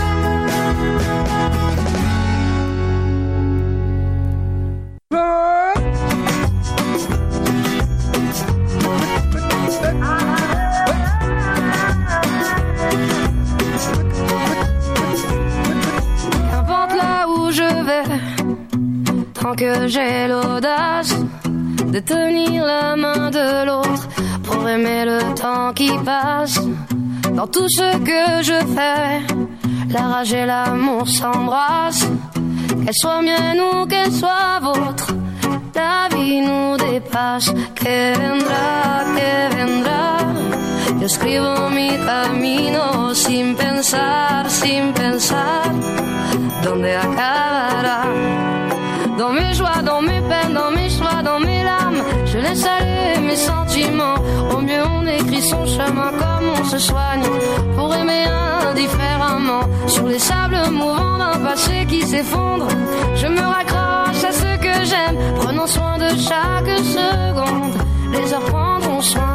Qu'importe 16.50 16.96
là 16.96 17.28
où 17.28 17.52
je 17.52 17.84
vais, 17.86 18.04
tant 19.34 19.54
que 19.54 19.90
j'ai 19.90 20.30
l'audace 20.30 21.14
de 21.92 22.00
tenir 22.00 22.64
la 22.64 22.96
main 22.96 23.30
de 23.32 23.66
l'autre 23.66 24.15
aimer 24.68 25.06
le 25.06 25.20
temps 25.36 25.74
qui 25.74 25.92
passe. 26.04 26.60
Dans 27.34 27.48
tout 27.48 27.68
ce 27.70 27.98
que 27.98 28.44
je 28.44 28.60
fais, 28.76 29.22
la 29.90 30.02
rage 30.08 30.34
et 30.34 30.46
l'amour 30.46 31.08
s'embrassent. 31.08 32.08
Qu'elle 32.84 32.94
soit 32.94 33.22
mienne 33.22 33.60
ou 33.60 33.86
qu'elle 33.86 34.12
soit 34.12 34.60
vôtre, 34.62 35.08
la 35.76 36.16
vie 36.16 36.42
nous 36.42 36.78
dépasse. 36.78 37.52
Que 37.76 38.14
vendrá, 38.14 39.04
que 39.16 39.56
vendrá. 39.56 40.06
Yo 41.00 41.08
escribo 41.08 41.70
mi 41.70 41.90
camino 42.06 43.14
sin 43.14 43.56
pensar, 43.56 44.50
sin 44.50 44.94
pensar 44.94 45.72
dónde 46.66 46.96
acabará? 46.96 48.04
Dans 49.18 49.32
mes 49.32 49.54
joies, 49.54 49.82
dans 49.84 50.02
mes 50.02 50.22
peines, 50.22 50.54
dans 50.54 50.72
mes 50.72 50.85
laisse 52.46 52.66
aller 52.66 53.20
mes 53.22 53.36
sentiments. 53.36 54.20
Au 54.54 54.60
mieux, 54.62 54.84
on 54.98 55.06
écrit 55.08 55.42
son 55.42 55.66
chemin 55.66 56.12
comme 56.22 56.48
on 56.60 56.64
se 56.64 56.78
soigne 56.78 57.24
pour 57.76 57.94
aimer 57.94 58.26
indifféremment. 58.70 59.64
Sur 59.88 60.06
les 60.08 60.20
sables 60.20 60.62
mouvants 60.72 61.18
d'un 61.18 61.40
passé 61.40 61.86
qui 61.88 62.02
s'effondre, 62.02 62.68
je 63.16 63.28
me 63.28 63.42
raccroche 63.56 64.24
à 64.30 64.32
ce 64.32 64.52
que 64.66 64.76
j'aime. 64.90 65.18
Prenons 65.42 65.68
soin 65.68 65.98
de 65.98 66.10
chaque 66.30 66.74
seconde, 66.98 67.76
les 68.14 68.34
heures 68.34 68.50
prendront 68.54 69.02
soin 69.02 69.35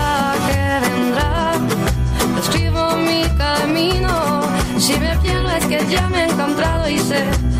si 4.77 4.99
me 4.99 5.15
pierdo 5.17 5.49
es 5.49 5.65
que 5.65 5.79
ya 5.89 6.09
me 6.09 6.21
he 6.21 6.29
encontrado 6.29 6.89
y 6.89 6.97
sé 6.97 7.50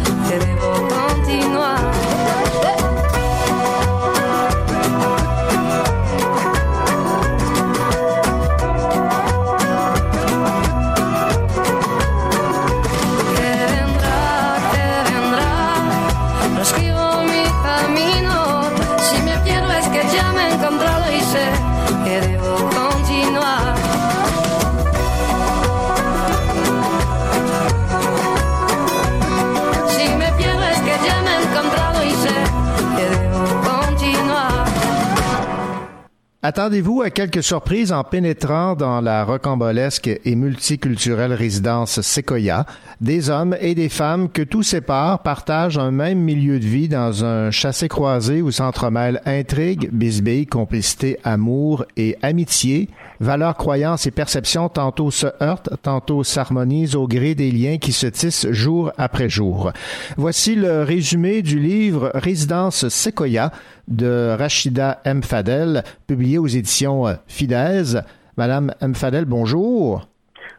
Attendez-vous 36.43 37.03
à 37.03 37.11
quelques 37.11 37.43
surprises 37.43 37.91
en 37.91 38.03
pénétrant 38.03 38.73
dans 38.73 38.99
la 38.99 39.23
rocambolesque 39.23 40.09
et 40.25 40.35
multiculturelle 40.35 41.33
résidence 41.33 42.01
Sequoia. 42.01 42.65
Des 42.99 43.29
hommes 43.29 43.55
et 43.61 43.75
des 43.75 43.89
femmes 43.89 44.27
que 44.27 44.41
tout 44.41 44.63
sépare 44.63 45.21
partagent 45.21 45.77
un 45.77 45.91
même 45.91 46.17
milieu 46.17 46.59
de 46.59 46.65
vie 46.65 46.87
dans 46.87 47.23
un 47.23 47.51
chassé-croisé 47.51 48.41
où 48.41 48.49
s'entremêlent 48.49 49.21
intrigue, 49.27 49.89
bisbille, 49.91 50.47
complicité, 50.47 51.19
amour 51.23 51.85
et 51.95 52.17
amitié. 52.23 52.89
Valeurs, 53.19 53.55
croyances 53.55 54.07
et 54.07 54.11
perceptions 54.11 54.67
tantôt 54.67 55.11
se 55.11 55.27
heurtent, 55.43 55.69
tantôt 55.83 56.23
s'harmonisent 56.23 56.95
au 56.95 57.07
gré 57.07 57.35
des 57.35 57.51
liens 57.51 57.77
qui 57.77 57.91
se 57.91 58.07
tissent 58.07 58.49
jour 58.49 58.91
après 58.97 59.29
jour. 59.29 59.71
Voici 60.17 60.55
le 60.55 60.81
résumé 60.81 61.43
du 61.43 61.59
livre 61.59 62.09
Résidence 62.15 62.89
Sequoia 62.89 63.51
de 63.91 64.35
Rachida 64.37 65.01
M. 65.05 65.21
Fadel, 65.23 65.83
publié 66.07 66.37
aux 66.37 66.47
éditions 66.47 67.07
euh, 67.07 67.13
Fidesz. 67.27 67.97
Madame 68.37 68.73
M. 68.81 68.95
Fadel, 68.95 69.25
bonjour. 69.25 70.07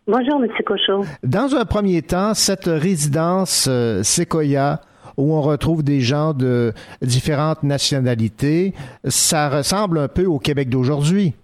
Bonjour, 0.06 0.40
Monsieur 0.40 0.64
Cochot. 0.64 1.04
Dans 1.22 1.54
un 1.54 1.64
premier 1.64 2.02
temps, 2.02 2.34
cette 2.34 2.66
résidence 2.66 3.66
euh, 3.68 4.02
Sequoia, 4.02 4.80
où 5.16 5.34
on 5.34 5.40
retrouve 5.40 5.82
des 5.82 6.00
gens 6.00 6.34
de 6.34 6.72
différentes 7.02 7.62
nationalités, 7.62 8.74
ça 9.04 9.48
ressemble 9.48 9.98
un 9.98 10.08
peu 10.08 10.24
au 10.24 10.38
Québec 10.38 10.68
d'aujourd'hui. 10.68 11.34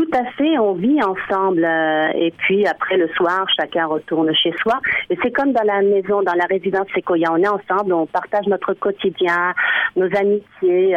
Tout 0.00 0.08
à 0.18 0.24
fait, 0.32 0.58
on 0.58 0.72
vit 0.72 0.98
ensemble 1.02 1.62
euh, 1.62 2.08
et 2.14 2.30
puis 2.38 2.66
après 2.66 2.96
le 2.96 3.06
soir, 3.08 3.44
chacun 3.54 3.84
retourne 3.84 4.32
chez 4.34 4.50
soi. 4.62 4.80
Et 5.10 5.18
c'est 5.22 5.30
comme 5.30 5.52
dans 5.52 5.62
la 5.62 5.82
maison, 5.82 6.22
dans 6.22 6.32
la 6.32 6.46
résidence 6.48 6.86
Sequoia, 6.94 7.30
on 7.30 7.36
est 7.36 7.46
ensemble, 7.48 7.92
on 7.92 8.06
partage 8.06 8.46
notre 8.46 8.72
quotidien, 8.72 9.52
nos 9.96 10.08
amitiés. 10.16 10.96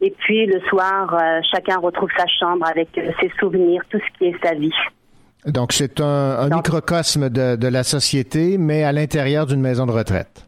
Et 0.00 0.10
puis 0.18 0.46
le 0.46 0.58
soir, 0.62 1.14
euh, 1.14 1.40
chacun 1.54 1.78
retrouve 1.78 2.08
sa 2.16 2.26
chambre 2.26 2.66
avec 2.66 2.88
euh, 2.98 3.12
ses 3.20 3.30
souvenirs, 3.38 3.82
tout 3.88 3.98
ce 4.00 4.18
qui 4.18 4.24
est 4.30 4.44
sa 4.44 4.54
vie. 4.54 4.74
Donc 5.46 5.70
c'est 5.72 6.00
un, 6.00 6.04
un 6.40 6.48
Donc- 6.48 6.66
microcosme 6.66 7.28
de, 7.30 7.54
de 7.54 7.68
la 7.68 7.84
société, 7.84 8.58
mais 8.58 8.82
à 8.82 8.90
l'intérieur 8.90 9.46
d'une 9.46 9.60
maison 9.60 9.86
de 9.86 9.92
retraite. 9.92 10.44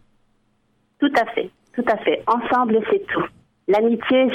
Tout 0.98 1.12
à 1.20 1.24
fait, 1.34 1.50
tout 1.76 1.84
à 1.86 1.96
fait. 1.98 2.20
Ensemble, 2.26 2.80
c'est 2.90 3.06
tout. 3.06 3.24
L'amitié, 3.72 4.28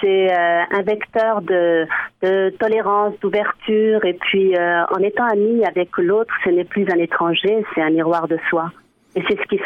c'est 0.00 0.30
euh, 0.30 0.62
un 0.70 0.82
vecteur 0.82 1.40
de, 1.40 1.86
de 2.22 2.50
tolérance, 2.58 3.14
d'ouverture, 3.22 4.04
et 4.04 4.12
puis 4.12 4.54
euh, 4.54 4.84
en 4.94 4.98
étant 4.98 5.24
ami 5.24 5.64
avec 5.64 5.88
l'autre, 5.96 6.34
ce 6.44 6.50
n'est 6.50 6.64
plus 6.64 6.86
un 6.92 6.98
étranger, 6.98 7.64
c'est 7.74 7.80
un 7.80 7.88
miroir 7.88 8.28
de 8.28 8.36
soi. 8.50 8.70
Et 9.16 9.22
c'est 9.26 9.38
ce 9.38 9.46
qui 9.48 9.58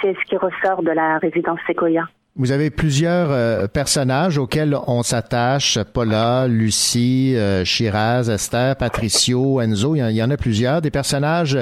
c'est 0.00 0.14
ce 0.14 0.24
qui 0.28 0.36
ressort 0.36 0.84
de 0.84 0.92
la 0.92 1.18
résidence 1.18 1.58
Sequoia. 1.66 2.04
Vous 2.36 2.52
avez 2.52 2.70
plusieurs 2.70 3.32
euh, 3.32 3.66
personnages 3.66 4.38
auxquels 4.38 4.76
on 4.86 5.02
s'attache. 5.02 5.76
Paula, 5.92 6.46
Lucie, 6.46 7.34
euh, 7.36 7.64
Shiraz, 7.64 8.30
Esther, 8.30 8.76
Patricio, 8.76 9.60
Enzo. 9.60 9.96
Il 9.96 9.98
y 9.98 10.02
en, 10.04 10.08
il 10.08 10.16
y 10.16 10.22
en 10.22 10.30
a 10.30 10.36
plusieurs. 10.36 10.80
Des 10.80 10.92
personnages 10.92 11.58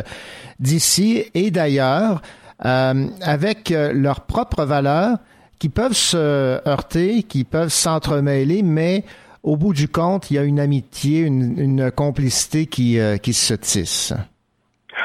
d'ici 0.59 1.25
et 1.33 1.51
d'ailleurs 1.51 2.21
euh, 2.67 3.07
avec 3.23 3.71
euh, 3.71 3.93
leurs 3.95 4.23
propres 4.23 4.65
valeurs 4.65 5.17
qui 5.59 5.69
peuvent 5.69 5.93
se 5.93 6.61
heurter, 6.69 7.23
qui 7.23 7.45
peuvent 7.45 7.73
s'entremêler, 7.73 8.63
mais 8.63 9.05
au 9.43 9.57
bout 9.57 9.73
du 9.73 9.89
compte, 9.89 10.31
il 10.31 10.35
y 10.35 10.39
a 10.39 10.43
une 10.43 10.61
amitié, 10.61 11.21
une, 11.21 11.91
complicité 11.93 12.67
qui, 12.67 12.99
euh, 12.99 13.17
qui 13.17 13.33
se 13.33 13.55
tisse. 13.55 14.13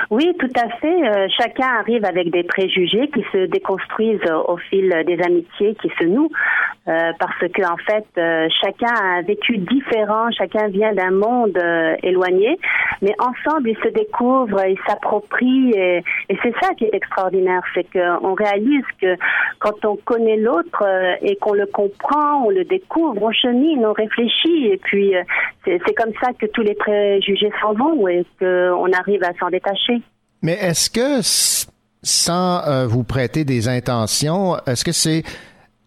Oui, 0.09 0.31
tout 0.39 0.49
à 0.55 0.69
fait. 0.77 1.09
Euh, 1.09 1.27
chacun 1.37 1.67
arrive 1.79 2.05
avec 2.05 2.31
des 2.31 2.43
préjugés 2.43 3.09
qui 3.13 3.23
se 3.31 3.45
déconstruisent 3.45 4.31
au 4.47 4.57
fil 4.57 4.89
des 5.05 5.21
amitiés 5.21 5.75
qui 5.81 5.89
se 5.99 6.05
nouent, 6.05 6.31
euh, 6.87 7.11
parce 7.19 7.39
que 7.39 7.61
en 7.63 7.77
fait, 7.77 8.05
euh, 8.17 8.47
chacun 8.61 8.93
a 8.93 9.17
un 9.17 9.21
vécu 9.21 9.57
différent, 9.57 10.29
chacun 10.31 10.67
vient 10.67 10.93
d'un 10.93 11.11
monde 11.11 11.57
éloigné, 12.03 12.57
mais 13.01 13.13
ensemble 13.19 13.69
ils 13.69 13.77
se 13.77 13.89
découvrent, 13.89 14.65
ils 14.65 14.79
s'approprient, 14.87 15.71
et, 15.75 16.03
c'est 16.41 16.53
ça 16.61 16.73
qui 16.75 16.85
est 16.85 16.93
extraordinaire, 16.93 17.61
c'est 17.73 17.85
qu'on 17.91 18.33
réalise 18.33 18.85
que 19.01 19.15
quand 19.59 19.85
on 19.85 19.95
connaît 19.97 20.37
l'autre 20.37 20.83
et 21.21 21.35
qu'on 21.35 21.53
le 21.53 21.65
comprend, 21.67 22.45
on 22.45 22.49
le 22.49 22.63
découvre, 22.63 23.21
on 23.21 23.31
chemine, 23.31 23.85
on 23.85 23.93
réfléchit, 23.93 24.67
et 24.67 24.77
puis 24.77 25.13
c'est 25.65 25.95
comme 25.95 26.13
ça 26.21 26.31
que 26.33 26.47
tous 26.47 26.61
les 26.61 26.73
préjugés 26.75 27.51
s'en 27.61 27.73
vont 27.73 28.07
et 28.07 28.25
qu'on 28.39 28.91
arrive 28.91 29.23
à 29.23 29.33
s'en 29.39 29.49
détacher. 29.49 29.80
Mais 30.41 30.53
est-ce 30.53 30.89
que, 30.89 31.21
sans 32.03 32.67
euh, 32.67 32.87
vous 32.87 33.03
prêter 33.03 33.43
des 33.45 33.67
intentions, 33.67 34.57
est-ce 34.65 34.83
que 34.83 34.91
c'est 34.91 35.23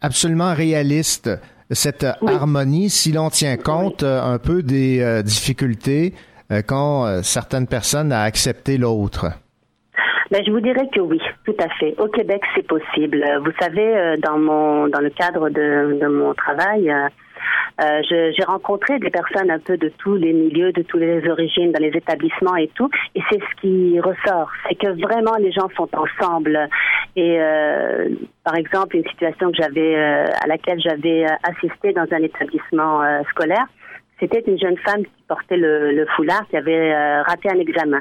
absolument 0.01 0.55
réaliste 0.55 1.30
cette 1.70 2.07
Oui. 2.22 2.32
harmonie 2.32 2.90
si 2.90 3.11
l'on 3.12 3.30
tient 3.30 3.57
compte 3.57 4.03
euh, 4.03 4.22
un 4.22 4.38
peu 4.38 4.62
des 4.62 5.01
euh, 5.01 5.22
difficultés 5.22 6.14
qu'ont 6.68 7.22
certaines 7.22 7.66
personnes 7.66 8.12
à 8.12 8.20
accepter 8.22 8.76
l'autre? 8.76 9.26
Ben, 10.30 10.42
je 10.47 10.53
vous 10.53 10.61
dirais 10.61 10.86
que 10.95 11.01
oui, 11.01 11.18
tout 11.47 11.57
à 11.59 11.68
fait. 11.80 11.95
Au 11.99 12.07
Québec, 12.09 12.42
c'est 12.55 12.66
possible. 12.66 13.24
Vous 13.45 13.51
savez, 13.59 14.16
dans 14.22 14.38
mon 14.38 14.86
dans 14.88 15.01
le 15.01 15.11
cadre 15.11 15.49
de, 15.49 15.99
de 15.99 16.07
mon 16.07 16.34
travail, 16.34 16.92
euh, 17.80 18.01
j'ai 18.09 18.45
rencontré 18.45 18.99
des 18.99 19.11
personnes 19.11 19.51
un 19.51 19.59
peu 19.59 19.76
de 19.76 19.90
tous 19.99 20.16
les 20.16 20.32
milieux, 20.32 20.72
de 20.72 20.82
toutes 20.82 21.01
les 21.01 21.28
origines, 21.28 21.72
dans 21.72 21.82
les 21.82 21.97
établissements 21.97 22.57
et 22.57 22.68
tout, 22.74 22.88
et 23.14 23.20
c'est 23.30 23.40
ce 23.40 23.61
qui 23.61 24.01
ressort, 24.01 24.51
c'est 24.68 24.74
que 24.76 24.88
vraiment 25.01 25.36
les 25.38 25.53
gens 25.53 25.68
sont 25.76 25.88
ensemble. 25.95 26.68
Et 27.16 27.36
euh, 27.40 28.09
par 28.45 28.57
exemple, 28.57 28.97
une 28.97 29.09
situation 29.09 29.51
que 29.51 29.57
j'avais 29.57 29.97
euh, 29.97 30.24
à 30.42 30.47
laquelle 30.47 30.80
j'avais 30.80 31.24
euh, 31.24 31.34
assisté 31.45 31.92
dans 31.92 32.07
un 32.11 32.22
établissement 32.22 33.03
euh, 33.03 33.22
scolaire, 33.30 33.66
c'était 34.20 34.45
une 34.47 34.59
jeune 34.59 34.78
femme 34.78 35.03
qui 35.05 35.22
portait 35.28 35.57
le, 35.57 35.92
le 35.92 36.07
foulard, 36.16 36.47
qui 36.49 36.57
avait 36.57 36.92
euh, 36.92 37.22
raté 37.22 37.51
un 37.51 37.59
examen. 37.59 38.01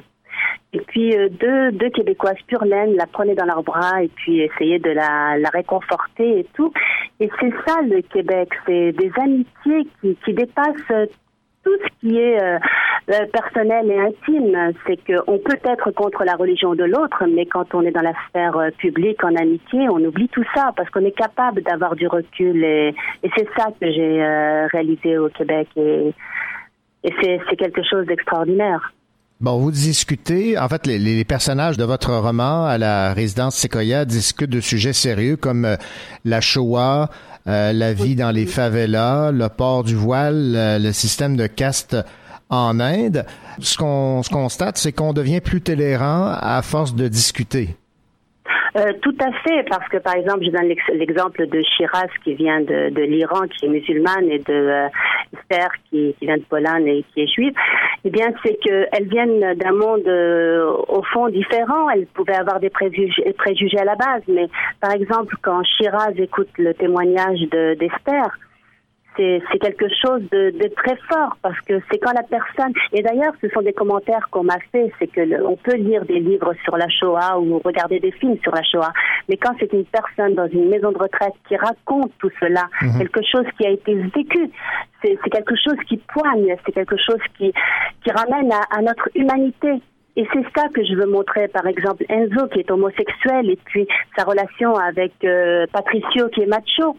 Et 0.73 0.79
puis 0.79 1.15
euh, 1.15 1.29
deux, 1.29 1.71
deux 1.71 1.89
Québécoises 1.89 2.41
pure 2.47 2.65
laine 2.65 2.95
la 2.95 3.05
prenaient 3.05 3.35
dans 3.35 3.45
leurs 3.45 3.63
bras 3.63 4.01
et 4.01 4.07
puis 4.07 4.41
essayaient 4.41 4.79
de 4.79 4.89
la, 4.89 5.35
réconforter 5.53 6.39
et 6.39 6.47
tout. 6.55 6.73
Et 7.19 7.29
c'est 7.39 7.53
ça 7.65 7.81
le 7.83 8.01
Québec, 8.01 8.49
c'est 8.65 8.91
des 8.93 9.11
amitiés 9.21 9.87
qui, 10.01 10.17
qui 10.25 10.33
dépassent 10.33 11.07
tout 11.63 11.77
ce 11.81 11.99
qui 11.99 12.17
est 12.17 12.41
euh, 12.41 12.57
euh, 13.11 13.25
personnel 13.31 13.89
et 13.91 13.99
intime. 13.99 14.73
C'est 14.87 14.97
qu'on 15.05 15.37
peut 15.37 15.59
être 15.63 15.91
contre 15.91 16.23
la 16.23 16.33
religion 16.33 16.73
de 16.73 16.83
l'autre, 16.83 17.23
mais 17.27 17.45
quand 17.45 17.75
on 17.75 17.83
est 17.83 17.91
dans 17.91 18.01
la 18.01 18.13
sphère 18.29 18.57
publique 18.79 19.23
en 19.23 19.35
amitié, 19.35 19.87
on 19.89 20.03
oublie 20.03 20.27
tout 20.29 20.43
ça 20.55 20.71
parce 20.75 20.89
qu'on 20.89 21.05
est 21.05 21.17
capable 21.17 21.61
d'avoir 21.61 21.95
du 21.95 22.07
recul. 22.07 22.63
Et, 22.63 22.95
et 23.21 23.29
c'est 23.37 23.47
ça 23.55 23.67
que 23.79 23.91
j'ai 23.91 24.67
réalisé 24.71 25.19
au 25.19 25.29
Québec. 25.29 25.67
Et, 25.77 26.13
et 27.03 27.13
c'est 27.21 27.55
quelque 27.57 27.83
chose 27.83 28.05
d'extraordinaire. 28.07 28.93
Bon, 29.43 29.57
vous 29.57 29.71
discutez, 29.71 30.57
en 30.57 30.69
fait, 30.69 30.87
les, 30.87 31.25
personnages 31.25 31.75
de 31.75 31.83
votre 31.83 32.13
roman 32.13 32.63
à 32.65 32.77
la 32.77 33.13
résidence 33.13 33.57
Sequoia 33.57 34.05
discutent 34.05 34.49
de 34.49 34.61
sujets 34.61 34.93
sérieux 34.93 35.35
comme 35.35 35.65
euh, 35.65 35.75
la 36.23 36.39
Shoah, 36.39 37.09
euh, 37.47 37.73
la 37.73 37.91
vie 37.91 38.15
dans 38.15 38.31
les 38.31 38.45
favelas, 38.45 39.33
le 39.33 39.49
port 39.49 39.83
du 39.83 39.95
voile, 39.95 40.79
le 40.81 40.91
système 40.93 41.35
de 41.35 41.47
caste 41.47 41.97
en 42.47 42.79
Inde. 42.79 43.25
Ce 43.59 43.77
qu'on 43.77 44.21
constate, 44.31 44.77
c'est 44.77 44.93
qu'on 44.93 45.11
devient 45.11 45.41
plus 45.41 45.59
tolérant 45.59 46.37
à 46.39 46.61
force 46.61 46.95
de 46.95 47.09
discuter. 47.09 47.75
Euh, 48.75 48.93
tout 49.01 49.15
à 49.19 49.31
fait, 49.43 49.63
parce 49.69 49.87
que 49.89 49.97
par 49.97 50.15
exemple, 50.15 50.43
je 50.45 50.49
donne 50.49 50.67
l'ex- 50.67 50.87
l'exemple 50.93 51.45
de 51.47 51.61
Shiraz 51.61 52.07
qui 52.23 52.33
vient 52.33 52.61
de, 52.61 52.89
l'Iran, 53.01 53.41
qui 53.47 53.65
est 53.65 53.69
musulmane, 53.69 54.29
et 54.29 54.39
de 54.39 54.53
euh, 54.53 54.87
qui, 55.89 56.15
vient 56.21 56.37
de 56.37 56.43
Pologne 56.43 56.87
et 56.87 57.05
qui 57.13 57.21
est 57.21 57.27
juive. 57.27 57.53
Eh 58.05 58.09
bien, 58.09 58.27
c'est 58.43 58.55
qu'elles 58.55 59.07
viennent 59.07 59.53
d'un 59.55 59.71
monde 59.73 60.07
euh, 60.07 60.65
au 60.87 61.03
fond 61.03 61.29
différent. 61.29 61.89
Elles 61.91 62.07
pouvaient 62.07 62.35
avoir 62.35 62.59
des 62.59 62.69
préjugés, 62.69 63.79
à 63.79 63.85
la 63.85 63.95
base, 63.95 64.23
mais 64.27 64.47
par 64.81 64.91
exemple, 64.93 65.35
quand 65.41 65.63
Shiraz 65.63 66.13
écoute 66.17 66.49
le 66.57 66.73
témoignage 66.73 67.39
de- 67.51 67.75
d'Esther, 67.75 68.25
c'est 69.17 69.59
quelque 69.59 69.85
chose 69.89 70.21
de, 70.31 70.51
de 70.51 70.67
très 70.75 70.95
fort 71.09 71.37
parce 71.41 71.59
que 71.61 71.79
c'est 71.91 71.99
quand 71.99 72.13
la 72.13 72.23
personne 72.23 72.73
et 72.91 73.01
d'ailleurs 73.01 73.33
ce 73.41 73.47
sont 73.49 73.61
des 73.61 73.73
commentaires 73.73 74.27
qu'on 74.31 74.43
m'a 74.43 74.59
fait 74.71 74.91
c'est 74.99 75.07
que 75.07 75.21
le- 75.21 75.45
on 75.45 75.55
peut 75.55 75.75
lire 75.75 76.03
des 76.05 76.19
livres 76.19 76.53
sur 76.63 76.77
la 76.77 76.87
Shoah 76.89 77.39
ou 77.39 77.59
regarder 77.63 77.99
des 77.99 78.11
films 78.11 78.37
sur 78.41 78.53
la 78.53 78.63
Shoah 78.63 78.91
mais 79.29 79.37
quand 79.37 79.53
c'est 79.59 79.71
une 79.73 79.85
personne 79.85 80.33
dans 80.35 80.47
une 80.47 80.69
maison 80.69 80.91
de 80.91 80.97
retraite 80.97 81.33
qui 81.47 81.55
raconte 81.55 82.11
tout 82.19 82.31
cela 82.39 82.63
quelque 82.97 83.21
chose 83.31 83.45
qui 83.57 83.67
a 83.67 83.69
été 83.71 83.93
vécu 83.95 84.49
c'est 85.03 85.17
c'est 85.23 85.29
quelque 85.29 85.55
chose 85.55 85.77
qui 85.87 85.97
poigne 85.97 86.55
c'est 86.65 86.71
quelque 86.71 86.97
chose 86.97 87.21
qui 87.37 87.53
qui 88.03 88.11
ramène 88.11 88.51
à, 88.51 88.61
à 88.77 88.81
notre 88.81 89.09
humanité 89.15 89.81
et 90.15 90.27
c'est 90.31 90.45
ça 90.55 90.67
que 90.69 90.83
je 90.83 90.93
veux 90.95 91.07
montrer, 91.07 91.47
par 91.47 91.65
exemple, 91.65 92.05
Enzo 92.09 92.47
qui 92.47 92.59
est 92.59 92.69
homosexuel 92.71 93.49
et 93.49 93.57
puis 93.65 93.87
sa 94.17 94.23
relation 94.25 94.75
avec 94.75 95.13
euh, 95.23 95.65
Patricio 95.71 96.27
qui 96.29 96.41
est 96.41 96.45
macho. 96.45 96.95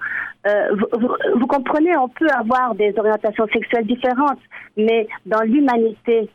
Euh, 0.46 0.68
vous, 0.72 1.00
vous- 1.00 1.38
vous 1.40 1.46
comprenez, 1.46 1.96
on 1.96 2.08
peut 2.08 2.28
avoir 2.38 2.74
des 2.74 2.92
orientations 2.98 3.46
sexuelles 3.52 3.86
différentes, 3.86 4.40
mais 4.76 5.06
dans 5.26 5.40
l'humanité, 5.42 6.28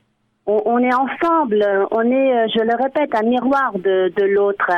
on, 0.47 0.61
on 0.65 0.79
est 0.79 0.93
ensemble, 0.95 1.63
on 1.91 2.01
est, 2.09 2.33
euh, 2.33 2.47
je 2.55 2.63
le 2.63 2.75
répète, 2.81 3.13
un 3.13 3.27
miroir 3.27 3.73
de, 3.75 4.11
de 4.15 4.23
l'autre. 4.25 4.71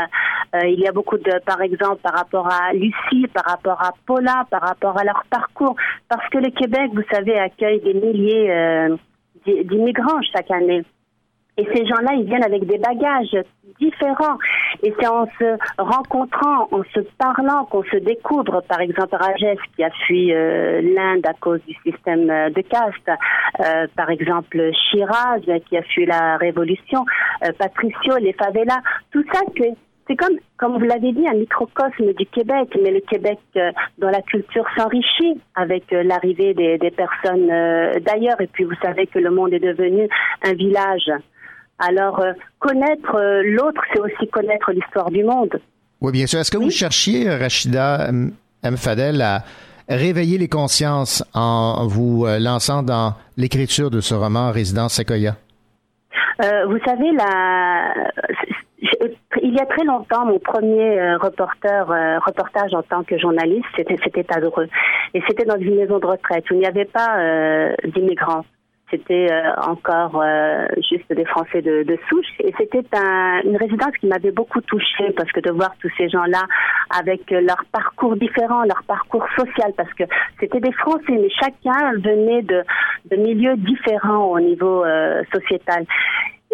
Euh, 0.53 0.67
il 0.67 0.79
y 0.81 0.87
a 0.87 0.91
beaucoup 0.91 1.17
de, 1.17 1.31
par 1.45 1.61
exemple, 1.61 2.01
par 2.03 2.13
rapport 2.13 2.47
à 2.51 2.73
Lucie, 2.73 3.27
par 3.33 3.45
rapport 3.45 3.81
à 3.81 3.91
Paula, 4.05 4.45
par 4.49 4.61
rapport 4.63 4.99
à 4.99 5.03
leur 5.05 5.23
parcours, 5.29 5.75
parce 6.09 6.27
que 6.29 6.39
le 6.39 6.49
Québec, 6.51 6.89
vous 6.93 7.03
savez, 7.09 7.39
accueille 7.39 7.79
des 7.81 7.93
milliers 7.93 8.51
euh, 8.51 8.97
d'i- 9.45 9.63
d'immigrants 9.63 10.21
chaque 10.35 10.51
année. 10.51 10.83
Et 11.57 11.65
ces 11.73 11.85
gens-là, 11.85 12.13
ils 12.13 12.25
viennent 12.25 12.43
avec 12.43 12.65
des 12.65 12.77
bagages 12.77 13.37
différents. 13.79 14.37
Et 14.83 14.93
c'est 14.99 15.07
en 15.07 15.25
se 15.25 15.57
rencontrant, 15.77 16.67
en 16.71 16.83
se 16.93 17.01
parlant 17.17 17.65
qu'on 17.65 17.83
se 17.83 17.97
découvre. 17.97 18.61
Par 18.67 18.79
exemple, 18.79 19.15
Rajesh 19.15 19.59
qui 19.75 19.83
a 19.83 19.89
fui 20.05 20.33
euh, 20.33 20.81
l'Inde 20.81 21.25
à 21.25 21.33
cause 21.33 21.59
du 21.67 21.75
système 21.83 22.29
euh, 22.29 22.49
de 22.49 22.61
caste. 22.61 23.09
Euh, 23.59 23.87
par 23.95 24.09
exemple, 24.09 24.71
Shiraz 24.89 25.41
qui 25.67 25.77
a 25.77 25.83
fui 25.83 26.05
la 26.05 26.37
révolution. 26.37 27.05
Patricio, 27.57 28.17
les 28.19 28.33
favelas. 28.33 28.81
Tout 29.11 29.23
ça, 29.33 29.41
c'est 30.07 30.15
comme, 30.15 30.37
comme 30.57 30.77
vous 30.77 30.85
l'avez 30.85 31.11
dit, 31.13 31.25
un 31.27 31.35
microcosme 31.35 32.13
du 32.13 32.25
Québec, 32.25 32.77
mais 32.81 32.91
le 32.91 32.99
Québec 33.01 33.39
euh, 33.55 33.71
dont 33.97 34.09
la 34.09 34.21
culture 34.21 34.65
s'enrichit 34.75 35.39
avec 35.55 35.85
l'arrivée 35.91 36.53
des, 36.53 36.91
personnes 36.91 37.47
d'ailleurs. 38.01 38.39
Et 38.41 38.47
puis 38.47 38.63
vous 38.63 38.75
savez 38.81 39.07
que 39.07 39.19
le 39.19 39.31
monde 39.31 39.53
est 39.53 39.59
devenu 39.59 40.07
un 40.43 40.53
village. 40.53 41.09
Alors 41.81 42.19
euh, 42.19 42.33
connaître 42.59 43.15
euh, 43.15 43.41
l'autre, 43.43 43.81
c'est 43.91 43.99
aussi 43.99 44.27
connaître 44.29 44.71
l'histoire 44.71 45.09
du 45.09 45.23
monde. 45.23 45.59
Oui, 45.99 46.11
bien 46.11 46.27
sûr. 46.27 46.39
Est-ce 46.39 46.51
que 46.51 46.57
vous 46.57 46.69
cherchiez, 46.69 47.29
Rachida 47.29 48.07
M. 48.09 48.77
Fadel, 48.77 49.21
à 49.21 49.43
réveiller 49.89 50.37
les 50.37 50.47
consciences 50.47 51.23
en 51.33 51.87
vous 51.87 52.25
euh, 52.25 52.39
lançant 52.39 52.83
dans 52.83 53.13
l'écriture 53.37 53.89
de 53.89 53.99
ce 53.99 54.13
roman 54.13 54.51
Résidence 54.51 54.93
Sequoia? 54.93 55.33
Euh, 56.43 56.65
vous 56.67 56.79
savez, 56.85 57.11
la... 57.11 57.93
il 59.43 59.53
y 59.53 59.59
a 59.59 59.65
très 59.65 59.83
longtemps, 59.83 60.25
mon 60.25 60.39
premier 60.39 60.99
euh, 60.99 61.17
reporter, 61.17 61.91
euh, 61.91 62.19
reportage 62.19 62.73
en 62.73 62.83
tant 62.83 63.03
que 63.03 63.17
journaliste, 63.17 63.65
c'était 63.75 63.97
c'était 64.03 64.25
à 64.33 64.39
Dreux. 64.39 64.67
Et 65.13 65.21
c'était 65.27 65.45
dans 65.45 65.57
une 65.57 65.75
maison 65.75 65.99
de 65.99 66.05
retraite 66.05 66.49
où 66.49 66.55
il 66.55 66.59
n'y 66.59 66.67
avait 66.67 66.85
pas 66.85 67.19
euh, 67.19 67.73
d'immigrants. 67.93 68.45
C'était 68.91 69.31
euh, 69.31 69.53
encore 69.67 70.21
euh, 70.21 70.67
juste 70.89 71.11
des 71.11 71.25
Français 71.25 71.61
de, 71.61 71.97
souche. 72.09 72.27
Et 72.39 72.53
c'était 72.57 72.83
un- 72.95 73.41
une 73.45 73.57
résidence 73.57 73.95
qui 73.99 74.07
m'avait 74.07 74.31
beaucoup 74.31 74.61
touchée 74.61 75.11
parce 75.15 75.31
que 75.31 75.39
de 75.39 75.51
voir 75.51 75.71
tous 75.81 75.89
ces 75.97 76.09
gens-là 76.09 76.43
avec 76.99 77.31
leur 77.31 77.63
parcours 77.71 78.15
différent, 78.17 78.63
leur 78.63 78.83
parcours 78.85 79.25
social, 79.37 79.71
parce 79.77 79.93
que 79.93 80.03
c'était 80.39 80.59
des 80.59 80.73
Français, 80.73 81.13
mais 81.13 81.29
chacun 81.29 81.93
venait 81.93 82.41
de, 82.43 82.63
de 83.09 83.15
milieux 83.15 83.55
différents 83.57 84.25
au 84.25 84.39
niveau 84.39 84.83
euh, 84.83 85.23
sociétal. 85.33 85.85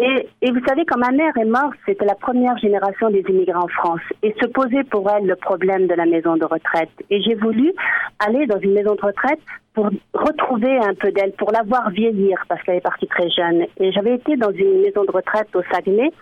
Et, 0.00 0.28
et 0.42 0.52
vous 0.52 0.64
savez, 0.64 0.84
quand 0.84 0.98
ma 0.98 1.10
mère 1.10 1.36
est 1.36 1.44
morte, 1.44 1.76
c'était 1.84 2.04
la 2.04 2.14
première 2.14 2.56
génération 2.58 3.10
des 3.10 3.24
immigrants 3.28 3.64
en 3.64 3.68
France. 3.68 4.00
Et 4.22 4.32
se 4.40 4.46
posait 4.46 4.84
pour 4.84 5.10
elle 5.10 5.26
le 5.26 5.34
problème 5.34 5.88
de 5.88 5.94
la 5.94 6.06
maison 6.06 6.36
de 6.36 6.44
retraite. 6.44 6.90
Et 7.10 7.20
j'ai 7.20 7.34
voulu 7.34 7.72
aller 8.20 8.46
dans 8.46 8.60
une 8.60 8.74
maison 8.74 8.94
de 8.94 9.00
retraite 9.00 9.40
pour 9.74 9.90
retrouver 10.14 10.78
un 10.78 10.94
peu 10.94 11.10
d'elle, 11.10 11.32
pour 11.32 11.50
la 11.50 11.62
voir 11.62 11.90
vieillir, 11.90 12.44
parce 12.48 12.62
qu'elle 12.62 12.76
est 12.76 12.80
partie 12.80 13.08
très 13.08 13.28
jeune. 13.28 13.66
Et 13.80 13.90
j'avais 13.90 14.14
été 14.14 14.36
dans 14.36 14.52
une 14.52 14.82
maison 14.82 15.04
de 15.04 15.10
retraite 15.10 15.48
au 15.54 15.62
Saguenay, 15.72 16.12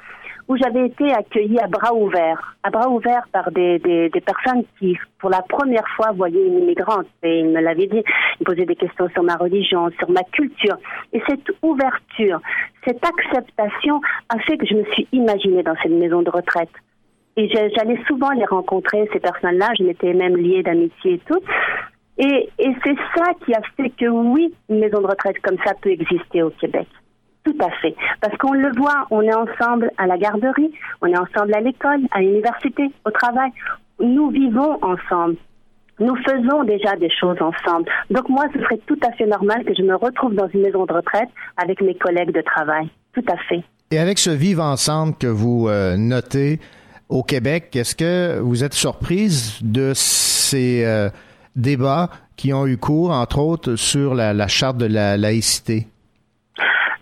où 0.49 0.57
j'avais 0.57 0.87
été 0.87 1.13
accueillie 1.13 1.59
à 1.59 1.67
bras 1.67 1.93
ouverts, 1.93 2.57
à 2.63 2.71
bras 2.71 2.89
ouverts 2.89 3.27
par 3.33 3.51
des, 3.51 3.79
des, 3.81 4.09
des 4.11 4.21
personnes 4.21 4.65
qui, 4.79 4.97
pour 5.19 5.31
la 5.31 5.43
première 5.43 5.87
fois, 5.97 6.13
voyaient 6.13 6.47
une 6.47 6.59
immigrante. 6.59 7.07
Et 7.23 7.41
ils 7.41 7.49
me 7.49 7.61
l'avaient 7.61 7.89
dit, 7.89 8.03
ils 8.41 8.45
posaient 8.45 8.65
des 8.65 8.77
questions 8.77 9.09
sur 9.11 9.23
ma 9.23 9.35
religion, 9.37 9.91
sur 9.99 10.11
ma 10.11 10.23
culture. 10.33 10.77
Et 11.13 11.21
cette 11.29 11.51
ouverture, 11.63 12.41
cette 12.85 13.05
acceptation 13.05 14.01
a 14.29 14.39
fait 14.41 14.57
que 14.57 14.67
je 14.67 14.75
me 14.75 14.85
suis 14.93 15.09
imaginée 15.13 15.63
dans 15.63 15.77
cette 15.83 15.93
maison 15.93 16.23
de 16.23 16.31
retraite. 16.31 16.71
Et 17.37 17.49
j'allais 17.49 18.01
souvent 18.07 18.31
les 18.31 18.47
rencontrer, 18.47 19.09
ces 19.13 19.21
personnes-là, 19.21 19.69
je 19.79 19.85
m'étais 19.85 20.15
même 20.15 20.37
liée 20.37 20.63
d'amitié 20.63 21.15
et 21.15 21.21
tout. 21.27 21.41
Et, 22.19 22.49
et 22.59 22.73
c'est 22.83 22.97
ça 23.15 23.27
qui 23.45 23.53
a 23.53 23.61
fait 23.77 23.91
que 23.91 24.07
oui, 24.07 24.55
une 24.71 24.79
maison 24.79 25.03
de 25.03 25.07
retraite 25.07 25.39
comme 25.43 25.59
ça 25.65 25.75
peut 25.75 25.91
exister 25.91 26.43
au 26.43 26.51
Québec. 26.51 26.87
Tout 27.47 27.57
à 27.61 27.71
fait. 27.81 27.95
Parce 28.21 28.37
qu'on 28.39 28.55
le 28.55 28.73
voit, 28.77 29.07
on 29.13 29.23
est 29.23 29.33
ensemble 29.33 29.93
à 29.99 30.09
la 30.09 30.19
garderie, 30.19 30.73
on 31.01 31.07
est 31.07 31.17
ensemble 31.17 31.55
à 31.55 31.61
l'école, 31.61 32.01
à 32.11 32.21
l'université, 32.21 32.91
au 33.05 33.11
travail. 33.13 33.51
Nous 34.01 34.31
vivons 34.31 34.83
ensemble. 34.83 35.37
Nous 36.01 36.17
faisons 36.17 36.65
déjà 36.65 36.97
des 36.97 37.09
choses 37.09 37.37
ensemble. 37.41 37.89
Donc 38.11 38.29
moi, 38.29 38.47
ce 38.53 38.59
serait 38.59 38.81
tout 38.89 38.99
à 39.07 39.13
fait 39.13 39.27
normal 39.27 39.65
que 39.65 39.75
je 39.79 39.83
me 39.83 39.95
retrouve 39.95 40.35
dans 40.35 40.49
une 40.49 40.63
maison 40.63 40.87
de 40.87 40.93
retraite 40.93 41.29
avec 41.57 41.81
mes 41.83 41.95
collègues 41.95 42.33
de 42.33 42.41
travail. 42.41 42.91
Tout 43.15 43.25
à 43.29 43.37
fait. 43.49 43.63
Et 43.93 44.01
avec 44.01 44.19
ce 44.19 44.31
vivre 44.31 44.65
ensemble 44.65 45.15
que 45.15 45.29
vous 45.29 45.69
euh, 45.69 45.97
notez 45.97 46.59
au 47.09 47.23
Québec, 47.23 47.77
est-ce 47.77 47.95
que 47.95 48.41
vous 48.41 48.65
êtes 48.65 48.75
surprise 48.75 49.61
de 49.63 49.93
ces 49.95 50.85
euh, 50.85 51.11
débats 51.55 52.11
qui 52.35 52.53
ont 52.53 52.67
eu 52.67 52.77
cours, 52.77 53.13
entre 53.13 53.39
autres, 53.39 53.77
sur 53.77 54.17
la, 54.17 54.35
la 54.35 54.49
charte 54.49 54.79
de 54.79 54.87
la 54.87 55.17
laïcité? 55.17 55.87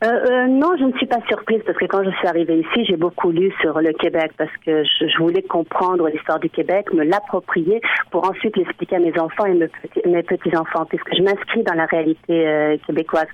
Euh, 0.05 0.07
euh, 0.07 0.47
non, 0.49 0.77
je 0.79 0.85
ne 0.85 0.93
suis 0.99 1.07
pas 1.07 1.21
surprise 1.29 1.63
parce 1.65 1.79
que 1.79 1.87
quand 1.87 2.05
je 2.05 2.11
suis 2.11 2.27
arrivée 2.27 2.59
ici, 2.59 2.85
j'ai 2.85 2.97
beaucoup 2.97 3.31
lu 3.31 3.51
sur 3.63 3.81
le 3.81 3.93
Québec 3.93 4.33
parce 4.37 4.55
que 4.67 4.85
je, 4.85 5.19
voulais 5.19 5.41
comprendre 5.41 6.09
l'histoire 6.09 6.39
du 6.39 6.51
Québec, 6.51 6.93
me 6.93 7.05
l'approprier 7.05 7.81
pour 8.11 8.29
ensuite 8.29 8.55
l'expliquer 8.57 8.97
à 8.97 8.99
mes 8.99 9.19
enfants 9.19 9.47
et 9.47 9.55
mes 9.55 9.69
petits, 9.69 10.07
mes 10.07 10.23
petits 10.23 10.55
enfants, 10.57 10.85
puisque 10.85 11.15
je 11.17 11.23
m'inscris 11.23 11.63
dans 11.63 11.75
la 11.75 11.87
réalité 11.87 12.47
euh, 12.47 12.77
québécoise. 12.87 13.29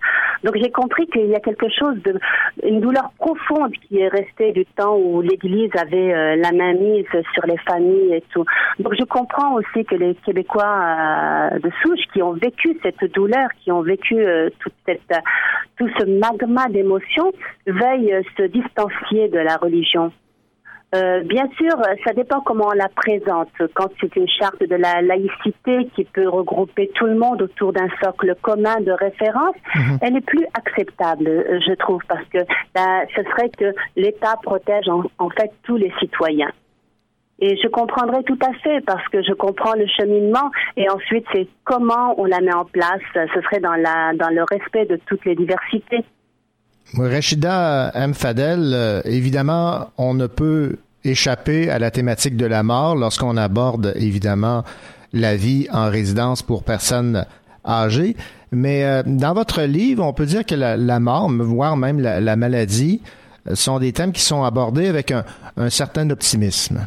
Donc 0.44 0.54
j'ai 0.56 0.70
compris 0.70 1.08
qu'il 1.08 1.26
y 1.26 1.34
a 1.34 1.40
quelque 1.40 1.68
chose 1.68 1.96
de 2.04 2.20
une 2.62 2.80
douleur 2.80 3.10
profonde 3.18 3.72
qui 3.72 3.98
est 3.98 4.08
restée 4.08 4.52
du 4.52 4.64
temps 4.66 4.96
où 4.96 5.20
l'Église 5.20 5.70
avait 5.76 6.12
euh, 6.12 6.36
la 6.36 6.52
main 6.52 6.74
mise 6.74 7.06
sur 7.34 7.46
les 7.46 7.58
familles 7.58 8.14
et 8.14 8.24
tout. 8.32 8.44
Donc 8.78 8.94
je 8.98 9.04
comprends 9.04 9.54
aussi 9.54 9.84
que 9.84 9.94
les 9.94 10.14
Québécois 10.26 10.64
euh, 10.64 11.58
de 11.58 11.70
souche 11.82 12.04
qui 12.12 12.22
ont 12.22 12.32
vécu 12.32 12.78
cette 12.82 13.04
douleur, 13.12 13.48
qui 13.62 13.72
ont 13.72 13.82
vécu 13.82 14.16
euh, 14.16 14.50
toute 14.60 14.74
cette 14.86 15.00
euh, 15.12 15.20
tout 15.76 15.88
ce 15.98 16.04
magma 16.04 16.68
d'émotions, 16.68 17.32
veuillent 17.66 18.22
se 18.36 18.42
distancier 18.42 19.28
de 19.28 19.38
la 19.38 19.56
religion. 19.56 20.12
Euh, 20.92 21.22
bien 21.22 21.48
sûr, 21.56 21.76
ça 22.04 22.12
dépend 22.12 22.40
comment 22.40 22.66
on 22.68 22.72
la 22.72 22.88
présente. 22.88 23.48
Quand 23.74 23.88
c'est 24.00 24.14
une 24.16 24.28
charte 24.28 24.60
de 24.60 24.74
la 24.74 25.02
laïcité 25.02 25.88
qui 25.94 26.04
peut 26.04 26.28
regrouper 26.28 26.90
tout 26.94 27.06
le 27.06 27.14
monde 27.14 27.42
autour 27.42 27.72
d'un 27.72 27.88
socle 28.02 28.34
commun 28.42 28.80
de 28.80 28.90
référence, 28.90 29.54
elle 30.00 30.16
est 30.16 30.26
plus 30.26 30.44
acceptable, 30.54 31.28
je 31.66 31.74
trouve, 31.74 32.02
parce 32.08 32.24
que 32.28 32.38
là, 32.74 33.04
ce 33.14 33.22
serait 33.22 33.50
que 33.50 33.72
l'État 33.94 34.34
protège 34.42 34.88
en, 34.88 35.04
en 35.18 35.30
fait 35.30 35.52
tous 35.62 35.76
les 35.76 35.92
citoyens. 36.00 36.50
Et 37.40 37.56
je 37.56 37.68
comprendrai 37.68 38.22
tout 38.24 38.38
à 38.46 38.52
fait 38.52 38.84
parce 38.84 39.06
que 39.08 39.22
je 39.22 39.32
comprends 39.32 39.74
le 39.74 39.86
cheminement 39.86 40.50
et 40.76 40.90
ensuite 40.90 41.24
c'est 41.32 41.48
comment 41.64 42.14
on 42.18 42.26
la 42.26 42.40
met 42.40 42.52
en 42.52 42.66
place. 42.66 43.00
Ce 43.14 43.40
serait 43.40 43.60
dans 43.60 43.76
la 43.76 44.12
dans 44.14 44.28
le 44.28 44.44
respect 44.50 44.84
de 44.84 45.00
toutes 45.06 45.24
les 45.24 45.34
diversités. 45.34 46.04
Rachida 46.98 47.92
M. 47.94 48.14
Fadel, 48.14 48.72
euh, 48.74 49.00
évidemment, 49.04 49.90
on 49.96 50.14
ne 50.14 50.26
peut 50.26 50.76
échapper 51.04 51.70
à 51.70 51.78
la 51.78 51.90
thématique 51.90 52.36
de 52.36 52.46
la 52.46 52.62
mort 52.62 52.96
lorsqu'on 52.96 53.36
aborde, 53.36 53.92
évidemment, 53.96 54.64
la 55.12 55.36
vie 55.36 55.66
en 55.72 55.88
résidence 55.88 56.42
pour 56.42 56.64
personnes 56.64 57.24
âgées. 57.66 58.16
Mais 58.52 58.84
euh, 58.84 59.02
dans 59.06 59.34
votre 59.34 59.62
livre, 59.62 60.04
on 60.04 60.12
peut 60.12 60.26
dire 60.26 60.44
que 60.44 60.54
la, 60.54 61.00
mort, 61.00 61.30
voire 61.30 61.76
même 61.76 62.00
la, 62.00 62.20
la 62.20 62.36
maladie, 62.36 63.00
euh, 63.48 63.54
sont 63.54 63.78
des 63.78 63.92
thèmes 63.92 64.12
qui 64.12 64.22
sont 64.22 64.42
abordés 64.42 64.88
avec 64.88 65.12
un 65.56 65.70
certain 65.70 66.10
optimisme. 66.10 66.86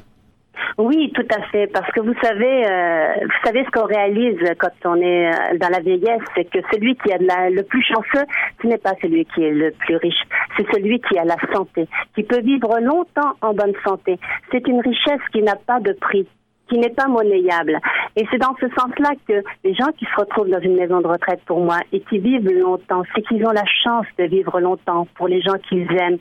Oui, 0.77 1.11
tout 1.13 1.27
à 1.35 1.41
fait, 1.49 1.67
parce 1.67 1.89
que 1.91 1.99
vous 1.99 2.13
savez, 2.21 2.65
euh, 2.65 3.13
vous 3.21 3.45
savez 3.45 3.63
ce 3.65 3.71
qu'on 3.71 3.85
réalise 3.85 4.39
quand 4.59 4.69
on 4.85 4.95
est 4.95 5.27
euh, 5.27 5.57
dans 5.57 5.69
la 5.69 5.79
vieillesse, 5.79 6.21
c'est 6.35 6.45
que 6.45 6.59
celui 6.71 6.95
qui 6.95 7.11
a 7.11 7.17
le 7.49 7.61
plus 7.63 7.83
chanceux, 7.83 8.25
ce 8.61 8.67
n'est 8.67 8.77
pas 8.77 8.93
celui 9.01 9.25
qui 9.25 9.43
est 9.43 9.51
le 9.51 9.71
plus 9.71 9.97
riche, 9.97 10.23
c'est 10.57 10.65
celui 10.71 10.99
qui 11.01 11.17
a 11.17 11.25
la 11.25 11.37
santé, 11.53 11.87
qui 12.15 12.23
peut 12.23 12.41
vivre 12.41 12.79
longtemps 12.79 13.33
en 13.41 13.53
bonne 13.53 13.73
santé. 13.83 14.19
C'est 14.51 14.67
une 14.67 14.81
richesse 14.81 15.21
qui 15.31 15.41
n'a 15.41 15.55
pas 15.55 15.79
de 15.79 15.93
prix 15.93 16.27
qui 16.73 16.79
n'est 16.79 16.89
pas 16.89 17.07
monnayable. 17.07 17.79
Et 18.15 18.25
c'est 18.31 18.39
dans 18.39 18.55
ce 18.59 18.67
sens-là 18.69 19.11
que 19.27 19.43
les 19.63 19.75
gens 19.75 19.91
qui 19.97 20.05
se 20.05 20.15
retrouvent 20.19 20.49
dans 20.49 20.59
une 20.59 20.75
maison 20.75 21.01
de 21.01 21.07
retraite 21.07 21.41
pour 21.45 21.59
moi 21.59 21.77
et 21.91 21.99
qui 21.99 22.17
vivent 22.17 22.49
longtemps, 22.49 23.03
c'est 23.13 23.21
qu'ils 23.21 23.45
ont 23.45 23.51
la 23.51 23.65
chance 23.83 24.07
de 24.17 24.23
vivre 24.23 24.59
longtemps 24.59 25.07
pour 25.15 25.27
les 25.27 25.41
gens 25.41 25.57
qu'ils 25.69 25.91
aiment. 25.91 26.17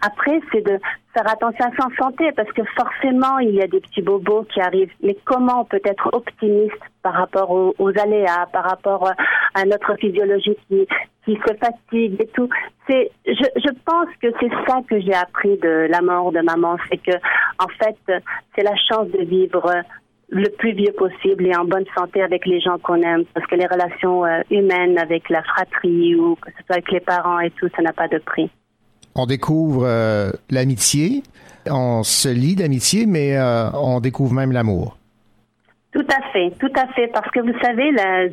Après, 0.00 0.40
c'est 0.52 0.64
de 0.64 0.78
faire 1.12 1.28
attention 1.28 1.64
à 1.64 1.70
sa 1.76 1.88
santé 1.96 2.30
parce 2.36 2.52
que 2.52 2.62
forcément, 2.76 3.38
il 3.38 3.54
y 3.56 3.62
a 3.62 3.66
des 3.66 3.80
petits 3.80 4.02
bobos 4.02 4.44
qui 4.44 4.60
arrivent. 4.60 4.92
Mais 5.02 5.16
comment 5.24 5.62
on 5.62 5.64
peut 5.64 5.82
être 5.84 6.10
optimiste 6.12 6.78
par 7.02 7.14
rapport 7.14 7.50
aux, 7.50 7.98
aléas, 7.98 8.46
par 8.52 8.64
rapport 8.64 9.10
à 9.54 9.64
notre 9.64 9.96
physiologie 9.96 10.56
qui, 10.68 10.86
fatigue 11.34 12.16
et 12.20 12.28
tout. 12.34 12.48
C'est, 12.88 13.10
je, 13.26 13.44
je 13.56 13.70
pense 13.84 14.08
que 14.22 14.28
c'est 14.40 14.50
ça 14.66 14.80
que 14.88 15.00
j'ai 15.00 15.14
appris 15.14 15.56
de 15.58 15.88
la 15.90 16.00
mort 16.00 16.32
de 16.32 16.40
maman, 16.40 16.76
c'est 16.88 16.98
que 16.98 17.16
en 17.58 17.68
fait, 17.78 17.96
c'est 18.54 18.62
la 18.62 18.76
chance 18.76 19.08
de 19.08 19.24
vivre 19.24 19.82
le 20.28 20.48
plus 20.48 20.72
vieux 20.72 20.92
possible 20.92 21.46
et 21.46 21.56
en 21.56 21.64
bonne 21.64 21.84
santé 21.96 22.22
avec 22.22 22.46
les 22.46 22.60
gens 22.60 22.78
qu'on 22.78 23.00
aime, 23.02 23.24
parce 23.32 23.46
que 23.46 23.54
les 23.54 23.66
relations 23.66 24.24
euh, 24.24 24.40
humaines 24.50 24.98
avec 24.98 25.28
la 25.30 25.42
fratrie 25.42 26.14
ou 26.16 26.36
que 26.36 26.50
ce 26.50 26.64
soit 26.66 26.76
avec 26.76 26.90
les 26.90 27.00
parents 27.00 27.40
et 27.40 27.50
tout, 27.50 27.68
ça 27.76 27.82
n'a 27.82 27.92
pas 27.92 28.08
de 28.08 28.18
prix. 28.18 28.50
on 29.14 29.26
découvre 29.26 29.84
euh, 29.86 30.30
l'amitié, 30.50 31.22
on 31.70 32.02
se 32.02 32.28
lie 32.28 32.56
d'amitié, 32.56 33.06
mais 33.06 33.36
euh, 33.36 33.70
on 33.72 34.00
découvre 34.00 34.32
même 34.32 34.52
l'amour. 34.52 34.96
Tout 35.92 36.06
à 36.08 36.30
fait, 36.32 36.50
tout 36.58 36.72
à 36.74 36.86
fait, 36.88 37.08
parce 37.08 37.30
que 37.30 37.40
vous 37.40 37.58
savez, 37.62 37.90
là, 37.92 38.26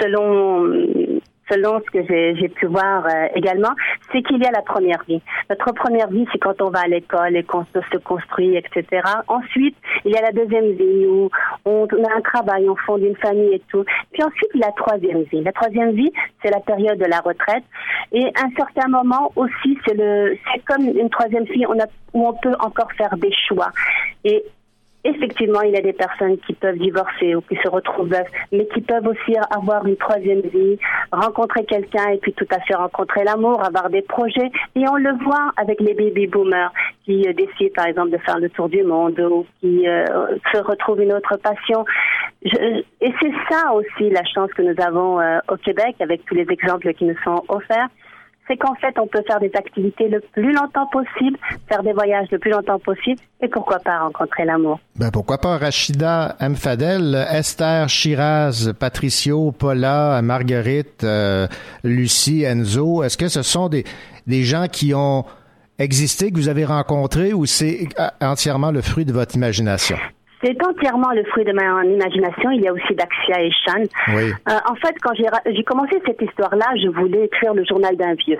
selon 0.00 1.20
selon 1.50 1.80
ce 1.80 1.90
que 1.90 2.06
j'ai 2.08 2.48
pu 2.48 2.66
voir 2.66 3.06
euh, 3.06 3.26
également, 3.34 3.74
c'est 4.12 4.22
qu'il 4.22 4.38
y 4.38 4.46
a 4.46 4.50
la 4.50 4.62
première 4.62 5.02
vie. 5.08 5.20
Notre 5.48 5.72
première 5.72 6.08
vie, 6.08 6.26
c'est 6.32 6.38
quand 6.38 6.60
on 6.62 6.70
va 6.70 6.80
à 6.80 6.88
l'école 6.88 7.36
et 7.36 7.42
qu'on 7.42 7.64
se 7.64 7.96
construit, 7.98 8.56
etc. 8.56 9.02
Ensuite, 9.28 9.76
il 10.04 10.12
y 10.12 10.16
a 10.16 10.22
la 10.22 10.32
deuxième 10.32 10.72
vie 10.72 11.06
où 11.06 11.30
on 11.64 11.84
a 11.86 12.16
un 12.16 12.20
travail, 12.20 12.68
on 12.68 12.76
fonde 12.76 13.02
une 13.02 13.16
famille 13.16 13.54
et 13.54 13.62
tout. 13.70 13.84
Puis 14.12 14.22
ensuite, 14.22 14.50
la 14.54 14.72
troisième 14.72 15.22
vie. 15.24 15.42
La 15.42 15.52
troisième 15.52 15.92
vie, 15.92 16.12
c'est 16.42 16.50
la 16.50 16.60
période 16.60 16.98
de 16.98 17.06
la 17.06 17.20
retraite. 17.20 17.64
Et 18.12 18.24
à 18.24 18.44
un 18.44 18.50
certain 18.56 18.88
moment 18.88 19.32
aussi, 19.36 19.78
c'est 19.86 19.96
c'est 20.00 20.64
comme 20.64 20.86
une 20.86 21.10
troisième 21.10 21.44
vie, 21.44 21.64
où 21.66 22.28
on 22.28 22.32
peut 22.34 22.54
encore 22.60 22.90
faire 22.96 23.16
des 23.16 23.32
choix. 23.48 23.70
Et 24.24 24.44
Effectivement, 25.02 25.62
il 25.62 25.72
y 25.72 25.76
a 25.76 25.80
des 25.80 25.94
personnes 25.94 26.36
qui 26.46 26.52
peuvent 26.52 26.76
divorcer 26.76 27.34
ou 27.34 27.40
qui 27.40 27.56
se 27.56 27.68
retrouvent 27.68 28.08
veuves, 28.08 28.26
mais 28.52 28.66
qui 28.66 28.82
peuvent 28.82 29.06
aussi 29.06 29.34
avoir 29.50 29.86
une 29.86 29.96
troisième 29.96 30.42
vie, 30.42 30.78
rencontrer 31.10 31.64
quelqu'un 31.64 32.10
et 32.10 32.18
puis 32.18 32.34
tout 32.34 32.46
à 32.50 32.60
fait 32.60 32.74
rencontrer 32.74 33.24
l'amour, 33.24 33.64
avoir 33.64 33.88
des 33.88 34.02
projets. 34.02 34.50
Et 34.76 34.84
on 34.88 34.96
le 34.96 35.12
voit 35.24 35.52
avec 35.56 35.80
les 35.80 35.94
baby 35.94 36.26
boomers 36.26 36.72
qui 37.04 37.26
euh, 37.26 37.32
décident 37.32 37.72
par 37.74 37.86
exemple 37.86 38.10
de 38.10 38.18
faire 38.18 38.38
le 38.38 38.50
tour 38.50 38.68
du 38.68 38.82
monde 38.82 39.18
ou 39.20 39.46
qui 39.60 39.88
euh, 39.88 40.04
se 40.52 40.58
retrouvent 40.58 41.00
une 41.00 41.14
autre 41.14 41.36
passion. 41.38 41.84
Et 42.42 42.84
c'est 43.00 43.32
ça 43.50 43.72
aussi 43.72 44.10
la 44.10 44.24
chance 44.24 44.52
que 44.52 44.62
nous 44.62 44.82
avons 44.82 45.18
euh, 45.20 45.38
au 45.48 45.56
Québec 45.56 45.96
avec 46.00 46.24
tous 46.26 46.34
les 46.34 46.46
exemples 46.50 46.92
qui 46.92 47.04
nous 47.04 47.16
sont 47.24 47.42
offerts 47.48 47.88
c'est 48.50 48.56
qu'en 48.56 48.74
fait, 48.74 48.98
on 48.98 49.06
peut 49.06 49.22
faire 49.26 49.38
des 49.38 49.50
activités 49.54 50.08
le 50.08 50.20
plus 50.32 50.52
longtemps 50.52 50.86
possible, 50.90 51.38
faire 51.68 51.82
des 51.84 51.92
voyages 51.92 52.26
le 52.32 52.38
plus 52.38 52.50
longtemps 52.50 52.80
possible, 52.80 53.20
et 53.40 53.48
pourquoi 53.48 53.78
pas 53.78 54.00
rencontrer 54.00 54.44
l'amour. 54.44 54.80
Ben 54.96 55.10
pourquoi 55.12 55.38
pas? 55.38 55.56
Rachida 55.56 56.36
M. 56.40 56.56
Fadel, 56.56 57.14
Esther 57.30 57.88
Shiraz, 57.88 58.72
Patricio, 58.78 59.52
Paula, 59.52 60.20
Marguerite, 60.22 61.04
euh, 61.04 61.46
Lucie, 61.84 62.42
Enzo. 62.42 63.04
Est-ce 63.04 63.16
que 63.16 63.28
ce 63.28 63.42
sont 63.42 63.68
des, 63.68 63.84
des 64.26 64.42
gens 64.42 64.66
qui 64.66 64.94
ont 64.94 65.24
existé, 65.78 66.32
que 66.32 66.36
vous 66.36 66.48
avez 66.48 66.64
rencontrés, 66.64 67.32
ou 67.32 67.46
c'est 67.46 67.88
euh, 68.00 68.08
entièrement 68.20 68.72
le 68.72 68.82
fruit 68.82 69.04
de 69.04 69.12
votre 69.12 69.36
imagination? 69.36 69.96
C'est 70.42 70.56
entièrement 70.64 71.12
le 71.12 71.24
fruit 71.24 71.44
de 71.44 71.52
ma 71.52 71.84
imagination. 71.84 72.50
Il 72.50 72.62
y 72.62 72.68
a 72.68 72.72
aussi 72.72 72.94
Daxia 72.94 73.42
et 73.42 73.50
Shan. 73.50 73.82
Oui. 74.08 74.32
Euh, 74.48 74.52
en 74.68 74.74
fait, 74.76 74.94
quand 75.02 75.12
j'ai 75.14 75.64
commencé 75.64 76.00
cette 76.06 76.20
histoire-là, 76.22 76.66
je 76.82 76.88
voulais 76.88 77.26
écrire 77.26 77.54
le 77.54 77.64
journal 77.64 77.96
d'un 77.96 78.14
vieux. 78.14 78.38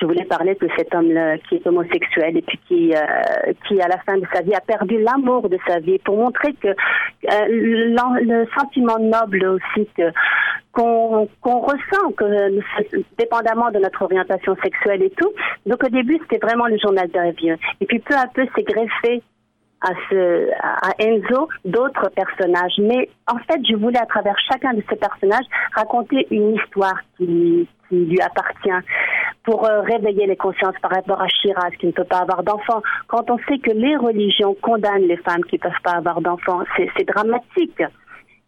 Je 0.00 0.06
voulais 0.06 0.24
parler 0.24 0.56
de 0.60 0.68
cet 0.76 0.92
homme-là 0.92 1.38
qui 1.38 1.54
est 1.56 1.66
homosexuel 1.66 2.36
et 2.36 2.42
puis 2.42 2.58
qui, 2.66 2.94
euh, 2.94 3.52
qui, 3.68 3.80
à 3.80 3.86
la 3.86 3.98
fin 3.98 4.18
de 4.18 4.26
sa 4.32 4.42
vie, 4.42 4.54
a 4.54 4.60
perdu 4.60 5.00
l'amour 5.00 5.48
de 5.48 5.58
sa 5.68 5.78
vie 5.78 5.98
pour 5.98 6.16
montrer 6.16 6.52
que 6.54 6.68
euh, 6.68 7.46
le 7.48 8.44
sentiment 8.58 8.98
noble 8.98 9.46
aussi 9.46 9.88
que 9.96 10.10
qu'on 10.72 11.28
qu'on 11.40 11.60
ressent, 11.60 12.10
que 12.16 12.58
dépendamment 13.16 13.70
de 13.70 13.78
notre 13.78 14.02
orientation 14.02 14.56
sexuelle 14.64 15.02
et 15.02 15.10
tout. 15.10 15.32
Donc 15.64 15.84
au 15.84 15.88
début, 15.88 16.18
c'était 16.22 16.44
vraiment 16.44 16.66
le 16.66 16.76
journal 16.78 17.08
d'un 17.08 17.30
vieux. 17.30 17.56
Et 17.80 17.86
puis 17.86 18.00
peu 18.00 18.14
à 18.14 18.26
peu, 18.26 18.44
c'est 18.56 18.64
greffé 18.64 19.22
à, 19.84 19.92
ce, 20.08 20.50
à 20.60 20.90
Enzo 20.98 21.48
d'autres 21.64 22.10
personnages. 22.10 22.78
Mais 22.78 23.08
en 23.26 23.38
fait, 23.38 23.60
je 23.68 23.76
voulais 23.76 24.00
à 24.00 24.06
travers 24.06 24.36
chacun 24.50 24.72
de 24.72 24.82
ces 24.88 24.96
personnages 24.96 25.44
raconter 25.74 26.26
une 26.30 26.54
histoire 26.54 26.98
qui, 27.16 27.68
qui 27.88 27.96
lui 27.96 28.20
appartient 28.20 28.86
pour 29.44 29.66
euh, 29.66 29.82
réveiller 29.82 30.26
les 30.26 30.36
consciences 30.36 30.76
par 30.80 30.90
rapport 30.90 31.20
à 31.20 31.28
Shiraz 31.28 31.70
qui 31.78 31.86
ne 31.86 31.92
peut 31.92 32.04
pas 32.04 32.20
avoir 32.20 32.42
d'enfants. 32.42 32.82
Quand 33.08 33.30
on 33.30 33.38
sait 33.46 33.58
que 33.58 33.70
les 33.70 33.96
religions 33.96 34.56
condamnent 34.60 35.06
les 35.06 35.18
femmes 35.18 35.44
qui 35.44 35.56
ne 35.56 35.60
peuvent 35.60 35.82
pas 35.82 35.92
avoir 35.92 36.20
d'enfants, 36.22 36.62
c'est 36.76 36.88
c'est 36.96 37.04
dramatique. 37.04 37.82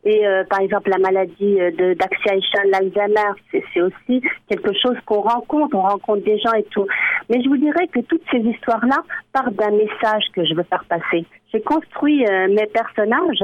Et 0.07 0.25
euh, 0.25 0.45
par 0.45 0.61
exemple, 0.61 0.89
la 0.89 0.99
maladie 0.99 1.61
euh, 1.61 1.73
de 1.73 1.95
d'Axia 1.95 2.37
Ishan, 2.37 2.63
l'Alzheimer, 2.71 3.33
c'est 3.51 3.81
aussi 3.83 4.23
quelque 4.49 4.73
chose 4.81 4.97
qu'on 5.05 5.21
rencontre, 5.21 5.77
on 5.77 5.83
rencontre 5.83 6.23
des 6.23 6.39
gens 6.39 6.53
et 6.53 6.63
tout. 6.71 6.87
Mais 7.29 7.43
je 7.43 7.49
vous 7.49 7.57
dirais 7.57 7.89
que 7.89 7.99
toutes 8.03 8.23
ces 8.31 8.39
histoires-là 8.39 8.99
partent 9.33 9.55
d'un 9.55 9.73
message 9.73 10.23
que 10.33 10.45
je 10.45 10.55
veux 10.55 10.63
faire 10.63 10.85
passer. 10.89 11.27
J'ai 11.53 11.61
construit 11.61 12.25
euh, 12.25 12.47
mes 12.49 12.67
personnages, 12.67 13.43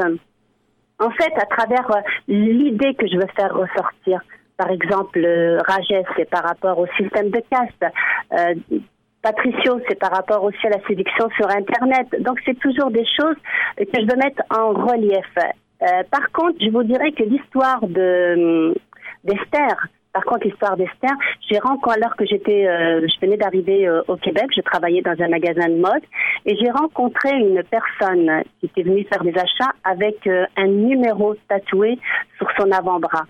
en 1.00 1.10
fait, 1.10 1.32
à 1.34 1.46
travers 1.46 1.90
l'idée 2.28 2.94
que 2.94 3.08
je 3.08 3.16
veux 3.16 3.28
faire 3.36 3.52
ressortir. 3.52 4.20
Par 4.56 4.70
exemple, 4.70 5.18
Rajesh, 5.66 6.06
c'est 6.16 6.30
par 6.30 6.44
rapport 6.44 6.78
au 6.78 6.86
système 6.96 7.30
de 7.30 7.42
caste. 7.50 7.84
Patricio, 9.22 9.80
c'est 9.88 9.98
par 9.98 10.12
rapport 10.12 10.44
aussi 10.44 10.64
à 10.66 10.70
la 10.70 10.86
séduction 10.86 11.28
sur 11.36 11.48
Internet. 11.50 12.06
Donc, 12.20 12.38
c'est 12.44 12.58
toujours 12.60 12.92
des 12.92 13.06
choses 13.18 13.36
que 13.78 14.00
je 14.00 14.06
veux 14.06 14.16
mettre 14.16 14.42
en 14.50 14.70
relief. 14.70 15.26
Euh, 15.82 16.02
par 16.10 16.30
contre, 16.32 16.58
je 16.60 16.70
vous 16.70 16.84
dirais 16.84 17.12
que 17.12 17.24
l'histoire 17.24 17.86
de 17.86 18.74
d'Esther, 19.24 19.76
par 20.12 20.24
contre, 20.24 20.46
l'histoire 20.46 20.76
d'Esther, 20.76 21.10
j'ai 21.48 21.58
rencontré 21.58 22.00
alors 22.00 22.16
que 22.16 22.26
j'étais, 22.26 22.66
euh, 22.66 23.06
je 23.06 23.20
venais 23.20 23.36
d'arriver 23.36 23.88
euh, 23.88 24.02
au 24.08 24.16
Québec, 24.16 24.46
je 24.54 24.60
travaillais 24.60 25.00
dans 25.00 25.14
un 25.18 25.28
magasin 25.28 25.68
de 25.68 25.80
mode 25.80 26.02
et 26.44 26.56
j'ai 26.56 26.70
rencontré 26.70 27.30
une 27.30 27.62
personne 27.62 28.42
qui 28.60 28.66
était 28.66 28.82
venue 28.82 29.04
faire 29.04 29.24
des 29.24 29.34
achats 29.36 29.72
avec 29.84 30.26
euh, 30.26 30.44
un 30.56 30.66
numéro 30.66 31.34
tatoué 31.48 31.98
sur 32.36 32.48
son 32.58 32.70
avant-bras. 32.70 33.24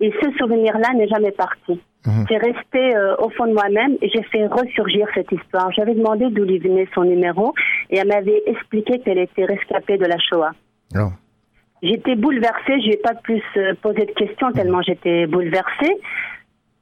Et 0.00 0.12
ce 0.20 0.30
souvenir-là 0.38 0.92
n'est 0.94 1.08
jamais 1.08 1.30
parti. 1.30 1.80
C'est 2.28 2.36
resté 2.36 2.96
euh, 2.96 3.14
au 3.18 3.30
fond 3.30 3.46
de 3.46 3.52
moi-même 3.52 3.96
et 4.02 4.08
j'ai 4.08 4.24
fait 4.24 4.46
ressurgir 4.48 5.06
cette 5.14 5.30
histoire. 5.30 5.70
J'avais 5.70 5.94
demandé 5.94 6.26
d'où 6.30 6.42
lui 6.42 6.58
venait 6.58 6.88
son 6.94 7.04
numéro 7.04 7.54
et 7.90 7.98
elle 7.98 8.08
m'avait 8.08 8.42
expliqué 8.46 8.98
qu'elle 8.98 9.18
était 9.18 9.44
rescapée 9.44 9.98
de 9.98 10.06
la 10.06 10.18
Shoah. 10.18 10.50
J'étais 11.82 12.14
bouleversée, 12.14 12.80
je 12.80 12.90
n'ai 12.90 12.96
pas 12.96 13.14
plus 13.14 13.42
euh, 13.56 13.74
posé 13.82 14.06
de 14.06 14.12
questions 14.12 14.52
tellement 14.52 14.82
j'étais 14.82 15.26
bouleversée. 15.26 15.98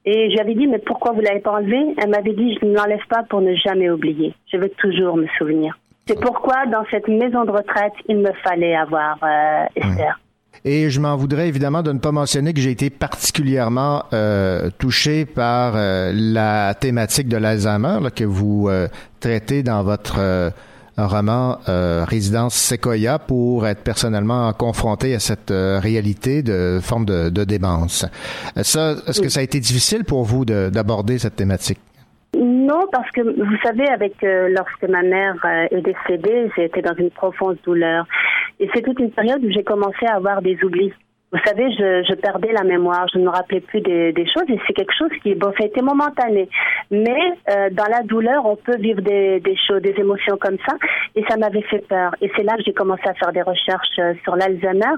Et 0.05 0.31
j'avais 0.35 0.55
dit, 0.55 0.67
mais 0.67 0.79
pourquoi 0.79 1.11
vous 1.11 1.21
l'avez 1.21 1.39
pas 1.39 1.51
enlevé? 1.51 1.77
Elle 1.97 2.09
m'avait 2.09 2.33
dit, 2.33 2.57
je 2.59 2.65
ne 2.65 2.75
l'enlève 2.75 3.05
pas 3.07 3.23
pour 3.29 3.41
ne 3.41 3.53
jamais 3.55 3.89
oublier. 3.89 4.33
Je 4.51 4.57
veux 4.57 4.69
toujours 4.69 5.15
me 5.15 5.27
souvenir. 5.37 5.77
C'est 6.07 6.19
pourquoi, 6.19 6.65
dans 6.65 6.83
cette 6.89 7.07
maison 7.07 7.45
de 7.45 7.51
retraite, 7.51 7.93
il 8.07 8.17
me 8.17 8.31
fallait 8.43 8.75
avoir 8.75 9.17
euh, 9.23 9.65
Esther. 9.75 10.19
Et 10.65 10.89
je 10.89 10.99
m'en 10.99 11.15
voudrais 11.15 11.47
évidemment 11.47 11.81
de 11.83 11.91
ne 11.91 11.99
pas 11.99 12.11
mentionner 12.11 12.53
que 12.53 12.59
j'ai 12.59 12.71
été 12.71 12.89
particulièrement 12.89 14.03
euh, 14.13 14.69
touché 14.77 15.25
par 15.25 15.73
euh, 15.75 16.11
la 16.13 16.73
thématique 16.73 17.27
de 17.27 17.37
l'Alzheimer 17.37 17.97
là, 18.01 18.11
que 18.11 18.23
vous 18.23 18.69
traitez 19.19 19.63
dans 19.63 19.83
votre 19.83 20.19
roman 20.97 21.57
euh, 21.69 22.03
Résidence 22.07 22.55
Sequoia 22.55 23.19
pour 23.19 23.67
être 23.67 23.83
personnellement 23.83 24.51
confronté 24.53 25.15
à 25.15 25.19
cette 25.19 25.51
euh, 25.51 25.79
réalité 25.79 26.43
de 26.43 26.79
forme 26.81 27.05
de, 27.05 27.29
de 27.29 27.43
démence. 27.43 28.05
Euh, 28.57 28.63
Ça, 28.63 28.93
est-ce 29.07 29.21
que 29.21 29.29
ça 29.29 29.39
a 29.39 29.43
été 29.43 29.59
difficile 29.59 30.03
pour 30.03 30.23
vous 30.23 30.45
de- 30.45 30.69
d'aborder 30.69 31.17
cette 31.19 31.35
thématique? 31.35 31.79
Non, 32.37 32.85
parce 32.91 33.11
que 33.11 33.21
vous 33.21 33.57
savez, 33.61 33.87
avec 33.89 34.23
euh, 34.23 34.47
lorsque 34.49 34.83
ma 34.89 35.01
mère 35.03 35.35
est 35.71 35.81
décédée, 35.81 36.49
j'ai 36.55 36.65
été 36.65 36.81
dans 36.81 36.95
une 36.95 37.09
profonde 37.11 37.57
douleur. 37.65 38.05
Et 38.59 38.69
c'est 38.73 38.81
toute 38.81 38.99
une 38.99 39.11
période 39.11 39.43
où 39.43 39.51
j'ai 39.51 39.63
commencé 39.63 40.05
à 40.07 40.15
avoir 40.15 40.41
des 40.41 40.57
oublis. 40.63 40.93
Vous 41.31 41.39
savez, 41.45 41.71
je, 41.71 42.03
je 42.09 42.15
perdais 42.15 42.51
la 42.51 42.63
mémoire, 42.63 43.07
je 43.13 43.17
ne 43.17 43.23
me 43.23 43.29
rappelais 43.29 43.61
plus 43.61 43.79
des, 43.81 44.11
des 44.11 44.25
choses 44.25 44.43
et 44.49 44.59
c'est 44.67 44.73
quelque 44.73 44.93
chose 44.97 45.11
qui, 45.23 45.33
bon, 45.35 45.51
ça 45.57 45.63
a 45.63 45.67
été 45.67 45.81
momentané. 45.81 46.49
Mais 46.89 47.33
euh, 47.49 47.69
dans 47.71 47.87
la 47.89 48.03
douleur, 48.03 48.45
on 48.45 48.57
peut 48.57 48.77
vivre 48.77 49.01
des, 49.01 49.39
des 49.39 49.55
choses, 49.67 49.81
des 49.81 49.95
émotions 49.97 50.37
comme 50.37 50.57
ça 50.67 50.75
et 51.15 51.23
ça 51.29 51.37
m'avait 51.37 51.61
fait 51.63 51.87
peur. 51.87 52.15
Et 52.21 52.29
c'est 52.35 52.43
là 52.43 52.57
que 52.57 52.63
j'ai 52.65 52.73
commencé 52.73 53.03
à 53.05 53.13
faire 53.13 53.31
des 53.31 53.43
recherches 53.43 53.99
euh, 53.99 54.13
sur 54.23 54.35
l'Alzheimer 54.35 54.95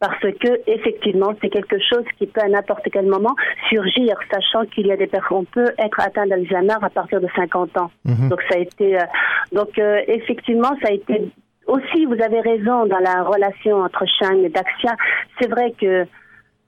parce 0.00 0.20
que 0.20 0.60
effectivement 0.66 1.34
c'est 1.40 1.48
quelque 1.48 1.78
chose 1.78 2.04
qui 2.18 2.26
peut 2.26 2.40
à 2.42 2.48
n'importe 2.48 2.86
quel 2.92 3.06
moment 3.06 3.34
surgir, 3.70 4.16
sachant 4.30 4.66
qu'il 4.66 4.86
y 4.86 4.92
a 4.92 4.96
des 4.96 5.06
personnes, 5.06 5.38
on 5.38 5.44
peut 5.44 5.72
être 5.78 6.00
atteint 6.00 6.26
d'Alzheimer 6.26 6.76
à 6.82 6.90
partir 6.90 7.20
de 7.20 7.28
50 7.34 7.76
ans. 7.78 7.90
Donc 8.28 8.40
ça 8.50 8.58
a 8.58 8.60
été, 8.60 8.96
euh, 8.96 9.04
donc 9.52 9.78
euh, 9.78 10.00
effectivement 10.08 10.70
ça 10.82 10.88
a 10.88 10.92
été 10.92 11.30
aussi, 11.66 12.04
vous 12.04 12.20
avez 12.22 12.40
raison 12.40 12.86
dans 12.86 12.98
la 12.98 13.22
relation 13.22 13.78
entre 13.78 14.04
Shang 14.06 14.38
et 14.44 14.48
Daxia. 14.48 14.96
C'est 15.40 15.48
vrai 15.48 15.72
que 15.80 16.06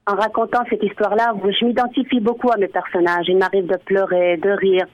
en 0.07 0.15
racontant 0.15 0.63
cette 0.69 0.83
histoire-là, 0.83 1.33
je 1.43 1.65
m'identifie 1.65 2.21
beaucoup 2.21 2.49
à 2.49 2.57
mes 2.57 2.69
personnages. 2.69 3.25
Il 3.27 3.37
m'arrive 3.37 3.67
de 3.67 3.75
pleurer, 3.75 4.37
de 4.37 4.49
rire, 4.51 4.85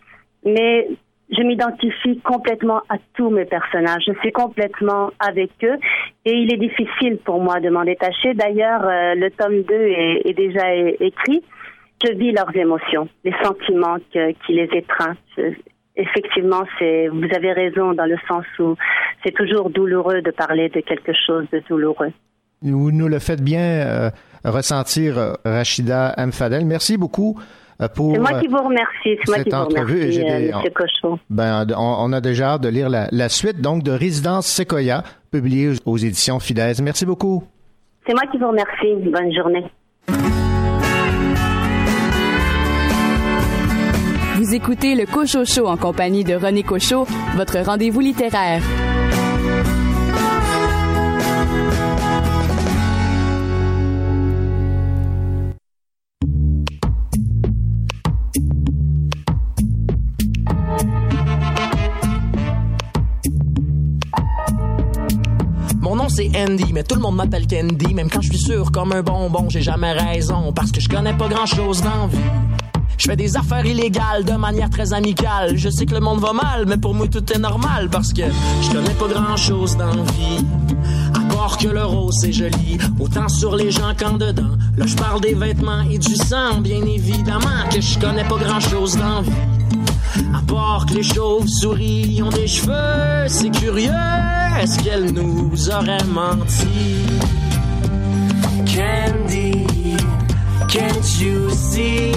mais 0.43 0.89
je 1.29 1.41
m'identifie 1.43 2.19
complètement 2.19 2.81
à 2.89 2.97
tous 3.15 3.29
mes 3.29 3.45
personnages. 3.45 4.03
Je 4.07 4.13
suis 4.19 4.31
complètement 4.31 5.11
avec 5.19 5.51
eux 5.63 5.77
et 6.25 6.33
il 6.33 6.53
est 6.53 6.57
difficile 6.57 7.17
pour 7.23 7.39
moi 7.41 7.59
de 7.59 7.69
m'en 7.69 7.83
détacher. 7.83 8.33
D'ailleurs, 8.33 8.83
euh, 8.83 9.15
le 9.15 9.29
tome 9.31 9.61
2 9.63 9.73
est, 10.25 10.33
déjà 10.33 10.73
écrit. 10.75 11.43
Je 12.03 12.11
vis 12.13 12.31
leurs 12.31 12.55
émotions, 12.55 13.07
les 13.23 13.33
sentiments 13.43 13.97
qui 14.11 14.53
les 14.53 14.69
étreignent. 14.73 15.15
Effectivement, 15.95 16.63
c'est, 16.79 17.07
vous 17.07 17.27
avez 17.35 17.53
raison 17.53 17.93
dans 17.93 18.05
le 18.05 18.17
sens 18.27 18.45
où 18.59 18.75
c'est 19.23 19.33
toujours 19.33 19.69
douloureux 19.69 20.21
de 20.21 20.31
parler 20.31 20.69
de 20.69 20.81
quelque 20.81 21.11
chose 21.27 21.45
de 21.51 21.61
douloureux. 21.69 22.11
Vous 22.63 22.91
nous 22.91 23.07
le 23.07 23.19
faites 23.19 23.41
bien 23.43 23.59
euh, 23.61 24.09
ressentir, 24.43 25.17
euh, 25.19 25.33
Rachida 25.45 26.13
M. 26.17 26.31
Fadel. 26.31 26.65
Merci 26.65 26.97
beaucoup 26.97 27.39
euh, 27.81 27.87
pour 27.89 28.13
C'est 28.13 28.19
moi 28.19 28.39
qui 28.39 28.47
vous 28.47 28.57
remercie. 28.57 29.19
C'est 29.23 29.27
moi 29.27 29.35
cette 29.37 29.43
qui 29.45 29.49
vous 29.51 29.55
entrevue. 29.57 30.01
Et 30.01 30.23
remercie, 30.23 30.67
euh, 30.67 30.69
Cochon. 30.73 31.19
Ben, 31.29 31.67
on, 31.77 31.95
on 31.99 32.13
a 32.13 32.21
déjà 32.21 32.53
hâte 32.53 32.61
de 32.61 32.69
lire 32.69 32.89
la, 32.89 33.07
la 33.11 33.29
suite 33.29 33.61
donc 33.61 33.83
de 33.83 33.91
Résidence 33.91 34.47
Sequoia, 34.47 35.03
publiée 35.31 35.69
aux, 35.69 35.91
aux 35.91 35.97
éditions 35.97 36.39
Fidesz. 36.39 36.81
Merci 36.81 37.05
beaucoup. 37.05 37.43
C'est 38.07 38.13
moi 38.13 38.23
qui 38.31 38.37
vous 38.37 38.47
remercie. 38.47 38.95
Bonne 39.11 39.31
journée. 39.33 39.65
Écoutez 44.53 44.93
le 44.93 45.07
Cocho 45.07 45.45
Show 45.45 45.65
en 45.65 45.77
compagnie 45.77 46.23
de 46.23 46.35
René 46.35 46.61
Cochot, 46.61 47.07
votre 47.35 47.57
rendez-vous 47.61 48.01
littéraire. 48.01 48.61
Mon 65.81 65.95
nom 65.95 66.09
c'est 66.09 66.29
Andy, 66.35 66.71
mais 66.73 66.83
tout 66.83 66.93
le 66.93 67.01
monde 67.01 67.15
m'appelle 67.15 67.47
Candy. 67.47 67.95
Même 67.95 68.11
quand 68.11 68.21
je 68.21 68.29
suis 68.29 68.37
sûr 68.37 68.71
comme 68.71 68.91
un 68.91 69.01
bonbon, 69.01 69.49
j'ai 69.49 69.63
jamais 69.63 69.93
raison. 69.93 70.53
Parce 70.53 70.71
que 70.71 70.79
je 70.79 70.87
connais 70.87 71.13
pas 71.17 71.27
grand 71.27 71.47
chose 71.47 71.81
dans 71.81 72.05
vie. 72.05 72.19
Je 73.03 73.09
fais 73.09 73.17
des 73.17 73.35
affaires 73.35 73.65
illégales 73.65 74.23
de 74.23 74.31
manière 74.31 74.69
très 74.69 74.93
amicale. 74.93 75.57
Je 75.57 75.67
sais 75.67 75.85
que 75.85 75.93
le 75.93 75.99
monde 75.99 76.21
va 76.21 76.31
mal, 76.31 76.63
mais 76.65 76.77
pour 76.77 76.93
moi 76.93 77.05
tout 77.09 77.33
est 77.33 77.37
normal. 77.37 77.89
Parce 77.91 78.13
que 78.13 78.21
je 78.61 78.71
connais 78.71 78.93
pas 78.93 79.09
grand 79.09 79.35
chose 79.35 79.75
dans 79.75 79.87
la 79.87 80.03
vie. 80.03 80.45
À 81.13 81.33
part 81.33 81.57
que 81.57 81.67
le 81.67 81.83
rose 81.83 82.19
c'est 82.21 82.31
joli, 82.31 82.77
autant 83.01 83.27
sur 83.27 83.57
les 83.57 83.71
gens 83.71 83.93
qu'en 83.99 84.13
dedans. 84.13 84.55
Là 84.77 84.85
je 84.85 84.95
parle 84.95 85.19
des 85.19 85.33
vêtements 85.33 85.81
et 85.81 85.97
du 85.97 86.15
sang, 86.15 86.61
bien 86.61 86.81
évidemment 86.81 87.67
que 87.69 87.81
je 87.81 87.99
connais 87.99 88.23
pas 88.23 88.37
grand 88.37 88.61
chose 88.61 88.95
dans 88.95 89.15
la 89.15 89.21
vie. 89.21 89.31
À 90.33 90.41
part 90.49 90.85
que 90.85 90.93
les 90.93 91.03
chauves-souris 91.03 92.21
ont 92.23 92.29
des 92.29 92.47
cheveux, 92.47 93.27
c'est 93.27 93.51
curieux, 93.51 93.91
est-ce 94.61 94.79
qu'elle 94.79 95.11
nous 95.11 95.51
aurait 95.69 96.05
menti? 96.05 97.03
Candy, 98.65 99.65
can't 100.69 101.19
you 101.19 101.49
see? 101.49 102.13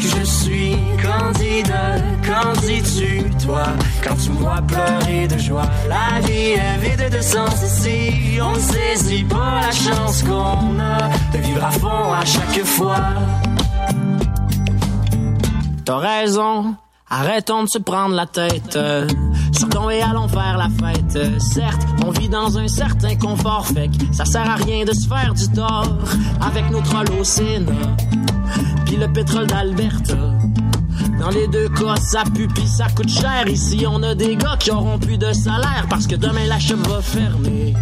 Que 0.00 0.08
je 0.08 0.24
suis 0.24 0.76
candidat? 1.02 1.96
Qu'en 2.24 2.52
dis-tu, 2.60 3.30
toi, 3.44 3.64
quand 4.02 4.16
tu 4.16 4.30
me 4.30 4.36
vois 4.36 4.62
pleurer 4.66 5.28
de 5.28 5.38
joie? 5.38 5.68
La 5.88 6.20
vie 6.20 6.52
est 6.52 6.78
vide 6.78 7.10
de 7.14 7.20
sens 7.20 7.62
ici, 7.62 8.38
on 8.40 8.52
ne 8.52 8.58
saisit 8.58 9.24
pas 9.24 9.60
la 9.60 9.70
chance 9.70 10.22
qu'on 10.22 10.78
a 10.80 11.08
de 11.32 11.38
vivre 11.38 11.64
à 11.64 11.70
fond 11.70 12.12
à 12.12 12.24
chaque 12.24 12.64
fois? 12.64 13.00
T'as 15.84 15.98
raison, 15.98 16.74
arrêtons 17.08 17.64
de 17.64 17.68
se 17.68 17.78
prendre 17.78 18.14
la 18.14 18.26
tête. 18.26 18.78
Sortons 19.52 19.90
et 19.90 20.00
allons 20.00 20.28
faire 20.28 20.56
la 20.58 20.68
fête. 20.68 21.40
Certes, 21.40 21.86
on 22.06 22.10
vit 22.10 22.28
dans 22.28 22.58
un 22.58 22.68
certain 22.68 23.16
confort, 23.16 23.66
fait 23.66 23.88
que 23.88 24.14
ça 24.14 24.24
sert 24.24 24.48
à 24.48 24.54
rien 24.54 24.84
de 24.84 24.92
se 24.92 25.06
faire 25.08 25.34
du 25.34 25.48
tort 25.48 25.98
avec 26.40 26.70
nos 26.70 26.80
trolls 26.80 27.24
Sénat. 27.24 27.72
Puis 28.86 28.96
le 28.96 29.12
pétrole 29.12 29.46
d'Alberta. 29.46 30.16
Dans 31.20 31.28
les 31.28 31.46
deux 31.48 31.68
cas, 31.68 31.96
ça 31.96 32.22
pis 32.34 32.66
ça 32.66 32.86
coûte 32.96 33.10
cher. 33.10 33.46
Ici, 33.46 33.84
on 33.86 34.02
a 34.02 34.14
des 34.14 34.36
gars 34.36 34.56
qui 34.58 34.70
auront 34.70 34.98
plus 34.98 35.18
de 35.18 35.32
salaire 35.34 35.86
parce 35.90 36.06
que 36.06 36.16
demain 36.16 36.46
la 36.46 36.58
shop 36.58 36.76
va 36.88 37.02
fermer. 37.02 37.74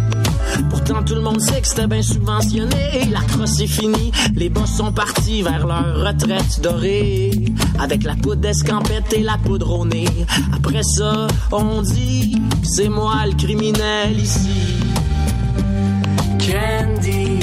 Pourtant, 0.69 1.03
tout 1.03 1.15
le 1.15 1.21
monde 1.21 1.39
sait 1.39 1.61
que 1.61 1.67
c'était 1.67 1.87
bien 1.87 2.01
subventionné. 2.01 3.05
La 3.11 3.21
crosse 3.21 3.61
est 3.61 3.67
finie, 3.67 4.11
les 4.35 4.49
boss 4.49 4.69
sont 4.69 4.91
partis 4.91 5.41
vers 5.41 5.65
leur 5.65 6.05
retraite 6.05 6.59
dorée. 6.61 7.31
Avec 7.79 8.03
la 8.03 8.15
poudre 8.15 8.41
d'escampette 8.41 9.13
et 9.13 9.21
la 9.21 9.37
poudre 9.37 9.71
au 9.79 9.85
nez. 9.85 10.09
Après 10.53 10.83
ça, 10.83 11.27
on 11.53 11.81
dit 11.81 12.41
c'est 12.63 12.89
moi 12.89 13.25
le 13.25 13.35
criminel 13.35 14.19
ici. 14.19 14.75
Candy, 16.39 17.39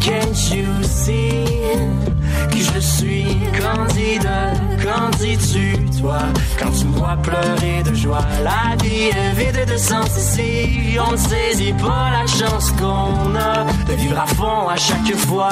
can't 0.00 0.50
you 0.52 0.66
see? 0.82 1.57
Que 2.50 2.58
je 2.58 2.78
suis 2.80 3.36
candidat? 3.60 4.52
Qu'en 4.82 5.10
dis-tu, 5.18 5.78
toi, 6.00 6.18
quand 6.58 6.70
tu 6.70 6.86
me 6.86 6.96
vois 6.96 7.16
pleurer 7.22 7.82
de 7.84 7.94
joie? 7.94 8.24
La 8.42 8.76
vie 8.76 9.08
est 9.08 9.32
vide 9.34 9.70
de 9.70 9.76
sens 9.76 10.16
ici. 10.16 10.96
On 10.98 11.12
ne 11.12 11.16
saisit 11.16 11.72
pas 11.74 12.10
la 12.10 12.26
chance 12.26 12.70
qu'on 12.72 13.34
a 13.36 13.64
de 13.86 13.92
vivre 13.94 14.18
à 14.18 14.26
fond 14.26 14.68
à 14.68 14.76
chaque 14.76 15.14
fois. 15.16 15.50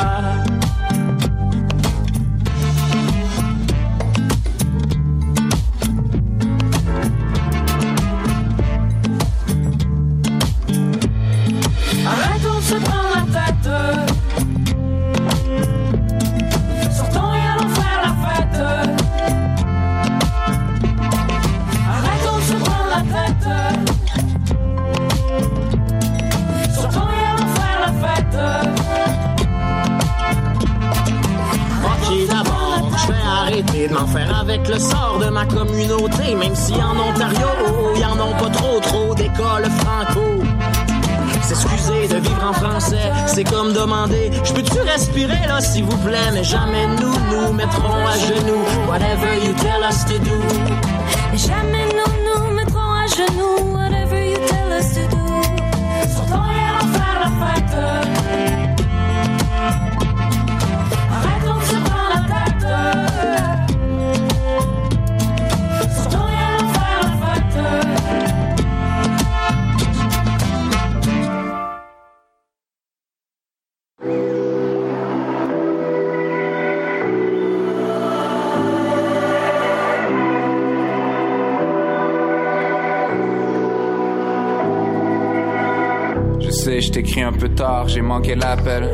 Sais, 86.66 86.80
je 86.80 86.90
t'écris 86.90 87.22
un 87.22 87.32
peu 87.32 87.48
tard, 87.48 87.88
j'ai 87.88 88.02
manqué 88.02 88.34
l'appel. 88.34 88.90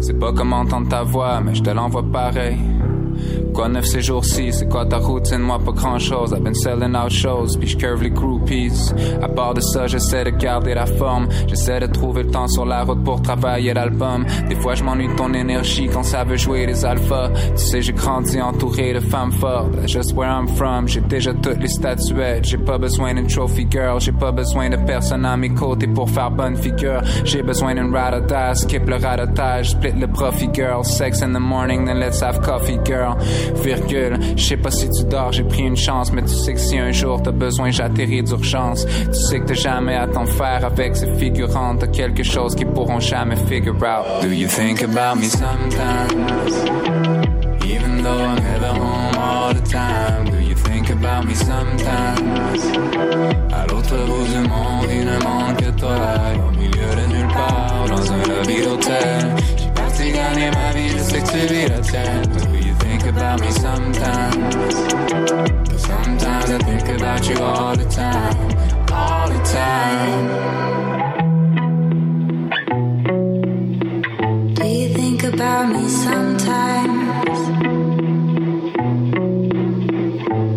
C'est 0.00 0.18
pas 0.18 0.32
comment 0.32 0.58
entendre 0.60 0.88
ta 0.88 1.02
voix, 1.02 1.40
mais 1.40 1.54
je 1.56 1.62
te 1.62 1.70
l'envoie 1.70 2.04
pareil. 2.04 2.56
Quoi 3.56 3.70
neuf 3.70 3.86
ces 3.86 4.02
jours-ci, 4.02 4.52
c'est 4.52 4.68
quoi 4.68 4.84
ta 4.84 4.98
routine, 4.98 5.38
moi 5.38 5.58
pas 5.58 5.72
grand 5.72 5.98
chose. 5.98 6.30
I've 6.32 6.42
been 6.42 6.54
selling 6.54 6.94
out 6.94 7.10
shows, 7.10 7.56
puis 7.58 7.66
je 7.68 7.78
curve 7.78 8.02
les 8.02 8.10
groupies. 8.10 8.92
À 9.22 9.28
part 9.28 9.54
de 9.54 9.62
ça, 9.62 9.86
j'essaie 9.86 10.24
de 10.24 10.30
garder 10.30 10.74
la 10.74 10.84
forme. 10.84 11.26
J'essaie 11.46 11.80
de 11.80 11.86
trouver 11.86 12.24
le 12.24 12.30
temps 12.30 12.48
sur 12.48 12.66
la 12.66 12.84
route 12.84 13.02
pour 13.02 13.22
travailler 13.22 13.72
l'album. 13.72 14.26
Des 14.50 14.56
fois, 14.56 14.74
je 14.74 14.84
m'ennuie 14.84 15.08
ton 15.16 15.32
énergie 15.32 15.88
quand 15.90 16.02
ça 16.02 16.22
veut 16.24 16.36
jouer 16.36 16.66
les 16.66 16.84
alphas. 16.84 17.30
Tu 17.56 17.62
sais, 17.64 17.80
j'ai 17.80 17.94
grandi 17.94 18.38
entouré 18.42 18.92
de 18.92 19.00
femmes 19.00 19.32
fortes. 19.32 19.88
Just 19.88 20.12
where 20.14 20.28
I'm 20.28 20.48
from, 20.48 20.86
j'ai 20.86 21.00
déjà 21.00 21.32
toutes 21.32 21.62
les 21.62 21.68
statuettes. 21.68 22.44
J'ai 22.44 22.58
pas 22.58 22.76
besoin 22.76 23.14
d'une 23.14 23.26
trophy 23.26 23.66
girl, 23.70 23.98
j'ai 24.02 24.12
pas 24.12 24.32
besoin 24.32 24.68
de 24.68 24.76
personne 24.76 25.24
à 25.24 25.34
mes 25.38 25.54
côtés 25.54 25.86
pour 25.86 26.10
faire 26.10 26.30
bonne 26.30 26.56
figure. 26.56 27.00
J'ai 27.24 27.42
besoin 27.42 27.74
d'une 27.74 27.90
die, 27.90 28.58
skip 28.58 28.86
le 28.86 28.96
radotage, 28.96 29.70
split 29.70 29.98
le 29.98 30.08
profit 30.08 30.50
girl. 30.52 30.84
Sex 30.84 31.22
in 31.22 31.32
the 31.32 31.40
morning, 31.40 31.86
then 31.86 31.98
let's 31.98 32.20
have 32.20 32.42
coffee 32.42 32.78
girl. 32.84 33.16
Virgule, 33.62 34.18
je 34.36 34.42
sais 34.42 34.56
pas 34.56 34.70
si 34.70 34.88
tu 34.90 35.04
dors, 35.04 35.32
j'ai 35.32 35.44
pris 35.44 35.62
une 35.62 35.76
chance, 35.76 36.12
mais 36.12 36.22
tu 36.22 36.34
sais 36.34 36.54
que 36.54 36.60
si 36.60 36.78
un 36.78 36.92
jour 36.92 37.22
t'as 37.22 37.30
besoin, 37.30 37.70
j'atterris 37.70 38.22
d'urgence. 38.22 38.86
Tu 38.86 39.14
sais 39.14 39.40
que 39.40 39.46
t'as 39.46 39.54
jamais 39.54 39.96
à 39.96 40.06
t'en 40.06 40.26
faire 40.26 40.64
avec 40.64 40.96
ces 40.96 41.12
figurantes, 41.14 41.80
t'as 41.80 41.86
quelque 41.88 42.22
chose 42.22 42.54
qu'ils 42.54 42.68
pourront 42.68 43.00
jamais 43.00 43.36
figure 43.36 43.74
out. 43.74 44.22
Do 44.22 44.28
you 44.28 44.48
think 44.48 44.82
about 44.82 45.16
me 45.20 45.24
sometimes? 45.24 46.54
Even 47.64 48.02
though 48.02 48.24
I'm 48.24 48.36
never 48.36 48.68
home 48.68 49.16
all 49.18 49.52
the 49.52 49.62
time, 49.68 50.24
do 50.30 50.38
you 50.38 50.54
think 50.54 50.90
about 50.90 51.26
me 51.26 51.34
sometimes? 51.34 52.62
À 53.52 53.66
l'autre 53.66 53.96
bout 54.06 54.26
du 54.28 54.48
monde, 54.48 54.88
il 54.90 55.04
ne 55.04 55.18
manque 55.24 55.56
que 55.58 55.70
toi, 55.80 55.96
au 56.46 56.50
milieu 56.56 56.70
de 56.70 57.12
nulle 57.12 57.28
part, 57.28 57.86
dans 57.88 58.12
un 58.12 58.18
lobby 58.28 58.62
d'hôtel. 58.62 59.34
J'ai 59.56 59.70
parti 59.74 60.12
gagner 60.12 60.50
ma 60.50 60.72
vie, 60.72 60.88
je 60.90 60.98
sais 60.98 61.20
que 61.20 61.28
tu 61.28 61.54
vis 61.54 61.68
la 61.68 61.80
tienne. 61.80 62.55
About 63.06 63.40
me 63.40 63.50
sometimes. 63.52 64.74
Sometimes 65.80 66.50
I 66.50 66.58
think 66.58 66.88
about 66.88 67.28
you 67.28 67.38
all 67.38 67.76
the 67.76 67.84
time, 67.84 68.36
all 68.92 69.28
the 69.28 69.38
time. 69.44 70.26
Do 74.54 74.66
you 74.66 74.88
think 74.92 75.22
about 75.22 75.68
me 75.72 75.88
sometimes? 75.88 77.38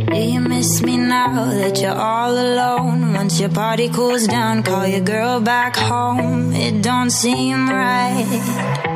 Do 0.10 0.18
you 0.18 0.39
miss 0.41 0.82
me 0.82 0.97
now 0.97 1.52
that 1.52 1.80
you're 1.80 1.91
all 1.93 2.32
alone? 2.32 3.14
Once 3.14 3.39
your 3.39 3.50
party 3.50 3.89
cools 3.89 4.26
down, 4.28 4.64
call 4.64 4.88
your 4.88 5.02
girl 5.02 5.39
back 5.39 5.76
home. 5.76 6.52
It 6.54 6.82
don't 6.82 7.12
seem 7.12 7.70
right 7.70 8.89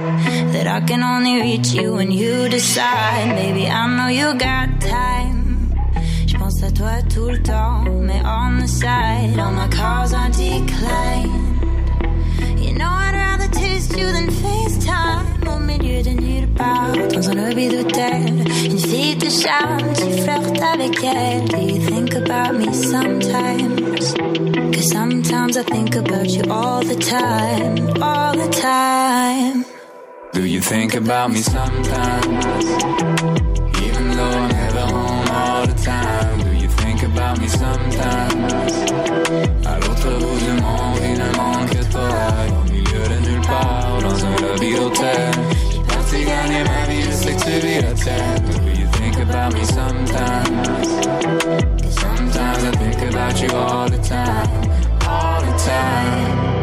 that 0.53 0.67
I 0.67 0.81
can 0.81 1.01
only 1.01 1.41
reach 1.41 1.73
you 1.73 1.93
when 1.93 2.11
you 2.11 2.47
decide. 2.47 3.35
Baby, 3.35 3.67
I 3.67 3.87
know 3.97 4.07
you 4.07 4.33
got 4.37 4.79
time. 4.79 5.73
Je 6.27 6.37
pense 6.37 6.61
à 6.63 6.71
toi 6.71 7.01
tout 7.13 7.29
le 7.29 7.41
temps, 7.41 7.83
mais 8.01 8.21
on 8.23 8.59
the 8.59 8.67
side, 8.67 9.39
all 9.39 9.51
my 9.51 9.67
calls 9.69 10.13
are 10.13 10.29
declined. 10.29 11.53
You 12.59 12.73
know 12.73 12.87
I'd 12.87 13.15
rather 13.15 13.49
taste 13.51 13.97
you 13.97 14.05
than 14.11 14.29
FaceTime 14.29 15.25
Au 15.47 15.59
milieu 15.59 16.01
de 16.01 16.11
nulle 16.11 16.47
part 16.55 16.93
Dans 17.13 17.29
un 17.29 17.35
lobby 17.35 17.67
d'hôtel 17.67 18.45
Une 18.65 18.79
fille 18.79 19.17
te 19.17 19.29
charme 19.29 19.93
Tu 19.93 20.21
flirtes 20.21 20.61
avec 20.61 21.03
elle 21.03 21.45
Do 21.49 21.57
you 21.57 21.79
think 21.85 22.15
about 22.15 22.57
me 22.57 22.71
sometimes 22.73 24.13
Cause 24.73 24.89
sometimes 24.91 25.57
I 25.57 25.63
think 25.63 25.95
about 25.95 26.29
you 26.29 26.43
all 26.49 26.83
the 26.83 26.95
time 26.95 28.01
All 28.01 28.33
the 28.33 28.49
time 28.49 29.72
Do 30.33 30.45
you 30.45 30.61
think 30.61 30.95
about 30.95 31.31
me 31.31 31.41
sometimes? 31.43 32.65
Even 33.85 34.17
though 34.17 34.35
I'm 34.41 34.49
never 34.49 34.79
home 34.79 35.27
all 35.29 35.67
the 35.67 35.75
time. 35.75 36.39
Do 36.39 36.53
you 36.53 36.67
think 36.67 37.03
about 37.03 37.39
me 37.39 37.47
sometimes? 37.47 38.73
À 39.63 39.79
l'autre 39.79 40.09
bout 40.19 40.39
du 40.39 40.53
monde, 40.59 40.99
il 41.03 41.19
ne 41.19 41.37
manque 41.37 41.89
toi. 41.91 42.09
Au 42.49 42.71
milieu 42.71 43.03
de 43.13 43.29
nulle 43.29 43.41
part, 43.41 43.99
dans 44.01 44.25
un 44.25 44.35
lobby 44.41 44.73
d'hôtel. 44.75 45.31
J'ai 45.71 45.83
parti 45.83 46.25
gagner 46.25 46.63
ma 46.63 46.85
vie, 46.89 47.03
je 47.03 47.11
sais 47.11 47.35
que 47.35 47.43
tu 47.43 47.67
vis 47.67 47.81
la 47.81 47.93
tienne. 47.93 48.43
Do 48.45 48.81
you 48.81 48.87
think 48.93 49.19
about 49.19 49.53
me 49.53 49.63
sometimes? 49.65 50.89
Sometimes 51.91 52.63
I 52.63 52.71
think 52.71 53.13
about 53.13 53.39
you 53.39 53.49
all 53.55 53.87
the 53.87 53.99
time. 53.99 54.49
All 55.07 55.41
the 55.41 55.53
time. 55.63 56.62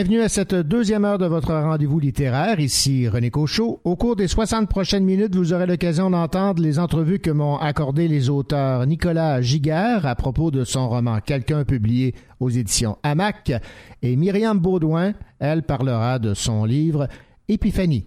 Bienvenue 0.00 0.22
à 0.22 0.30
cette 0.30 0.54
deuxième 0.54 1.04
heure 1.04 1.18
de 1.18 1.26
votre 1.26 1.52
rendez-vous 1.52 2.00
littéraire. 2.00 2.58
Ici 2.58 3.06
René 3.06 3.28
Cochot. 3.28 3.82
Au 3.84 3.96
cours 3.96 4.16
des 4.16 4.28
60 4.28 4.66
prochaines 4.66 5.04
minutes, 5.04 5.36
vous 5.36 5.52
aurez 5.52 5.66
l'occasion 5.66 6.08
d'entendre 6.08 6.62
les 6.62 6.78
entrevues 6.78 7.18
que 7.18 7.30
m'ont 7.30 7.58
accordées 7.58 8.08
les 8.08 8.30
auteurs 8.30 8.86
Nicolas 8.86 9.42
Giguère 9.42 10.06
à 10.06 10.14
propos 10.14 10.50
de 10.50 10.64
son 10.64 10.88
roman 10.88 11.18
Quelqu'un 11.20 11.64
publié 11.66 12.14
aux 12.40 12.48
éditions 12.48 12.96
Hamac 13.02 13.52
et 14.00 14.16
Myriam 14.16 14.58
Baudouin, 14.58 15.12
elle 15.38 15.64
parlera 15.64 16.18
de 16.18 16.32
son 16.32 16.64
livre 16.64 17.06
Épiphanie. 17.48 18.06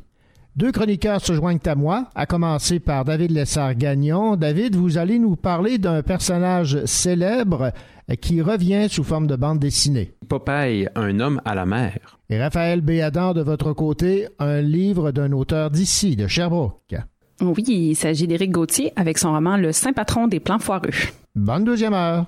Deux 0.56 0.72
chroniqueurs 0.72 1.24
se 1.24 1.34
joignent 1.34 1.60
à 1.66 1.76
moi, 1.76 2.10
à 2.16 2.26
commencer 2.26 2.80
par 2.80 3.06
David 3.06 3.32
Lessard-Gagnon. 3.32 4.36
David, 4.36 4.76
vous 4.76 4.98
allez 4.98 5.20
nous 5.20 5.36
parler 5.36 5.78
d'un 5.78 6.02
personnage 6.02 6.86
célèbre 6.86 7.72
qui 8.22 8.41
revient 8.41 8.88
sous 8.89 9.04
forme 9.04 9.28
de 9.28 9.36
bande 9.36 9.60
dessinée. 9.60 10.14
Popeye, 10.28 10.88
un 10.95 11.20
homme 11.20 11.41
à 11.45 11.56
la 11.56 11.66
mer. 11.66 12.20
Et 12.30 12.39
Raphaël 12.39 12.82
Béadan, 12.82 13.34
de 13.34 13.41
votre 13.41 13.74
côté, 13.74 14.28
un 14.39 14.62
livre 14.62 15.12
d'un 15.12 15.32
auteur 15.32 15.72
d'ici, 15.72 16.16
de 16.16 16.28
Sherbrooke. 16.28 16.95
Oui, 17.41 17.64
il 17.68 17.95
s'agit 17.95 18.28
d'Éric 18.28 18.51
Gauthier 18.51 18.93
avec 18.95 19.18
son 19.18 19.32
roman 19.34 19.58
Le 19.58 19.72
Saint 19.72 19.93
Patron 19.93 20.28
des 20.28 20.39
plans 20.39 20.60
foireux. 20.60 20.89
Bonne 21.36 21.64
deuxième 21.64 21.93
heure. 21.93 22.26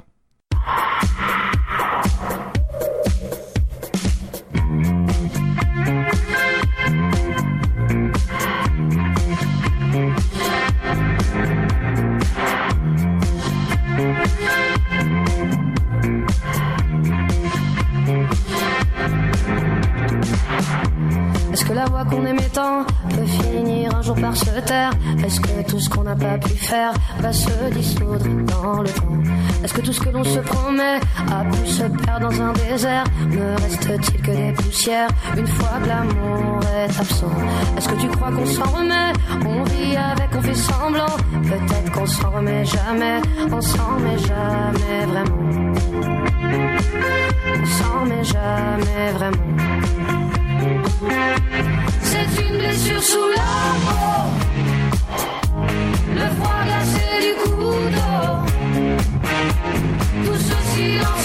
Est-ce 21.66 21.72
que 21.74 21.80
la 21.80 21.86
voix 21.86 22.05
qu'on 22.05 22.24
aimait 22.28 22.49
tant 22.53 22.86
peut 23.09 23.26
finir 23.26 23.95
un 23.95 24.01
jour 24.03 24.16
par 24.22 24.38
se 24.38 24.51
taire. 24.68 24.91
Est-ce 25.26 25.39
que 25.39 25.68
tout 25.68 25.80
ce 25.80 25.89
qu'on 25.89 26.03
n'a 26.03 26.16
pas 26.16 26.38
pu 26.38 26.49
faire 26.49 26.93
va 27.18 27.34
se 27.34 27.49
dissoudre 27.74 28.20
dans 28.45 28.84
le 28.84 28.89
temps 28.89 29.18
Est-ce 29.63 29.74
que 29.74 29.82
tout 29.82 29.91
ce 29.91 29.99
que 29.99 30.09
l'on 30.09 30.24
se 30.24 30.38
promet 30.41 30.99
a 31.32 31.43
pu 31.43 31.68
se 31.68 31.82
perdre 31.82 32.30
dans 32.30 32.39
un 32.39 32.53
désert? 32.53 33.03
Ne 33.32 33.59
reste-t-il 33.63 34.22
que 34.22 34.32
des 34.32 34.51
poussières 34.51 35.07
une 35.36 35.47
fois 35.47 35.80
que 35.82 35.88
l'amour 35.88 36.59
est 36.78 36.99
absent? 36.99 37.32
Est-ce 37.76 37.89
que 37.89 37.95
tu 37.99 38.07
crois 38.09 38.32
qu'on 38.32 38.45
s'en 38.45 38.70
remet? 38.70 39.13
On 39.43 39.63
vit 39.63 39.97
avec, 39.97 40.30
on 40.38 40.41
fait 40.43 40.53
semblant. 40.53 41.18
Peut-être 41.41 41.91
qu'on 41.93 42.05
s'en 42.05 42.30
remet 42.30 42.63
jamais. 42.63 43.22
On 43.51 43.61
s'en 43.61 43.95
remet 43.95 44.20
jamais 44.20 45.05
vraiment. 45.07 45.74
On 47.59 47.66
s'en 47.66 48.01
remet 48.01 48.24
jamais 48.24 49.11
vraiment 49.13 50.24
c'est 52.01 52.41
une 52.41 52.57
blessure 52.57 53.03
sous 53.03 53.29
la 53.35 53.53
peau, 53.85 54.29
le 56.13 56.25
froid 56.35 56.63
glacé 56.65 57.05
du 57.21 57.33
couteau, 57.43 58.25
tout 60.25 60.37
ce 60.37 60.57
silence 60.73 61.24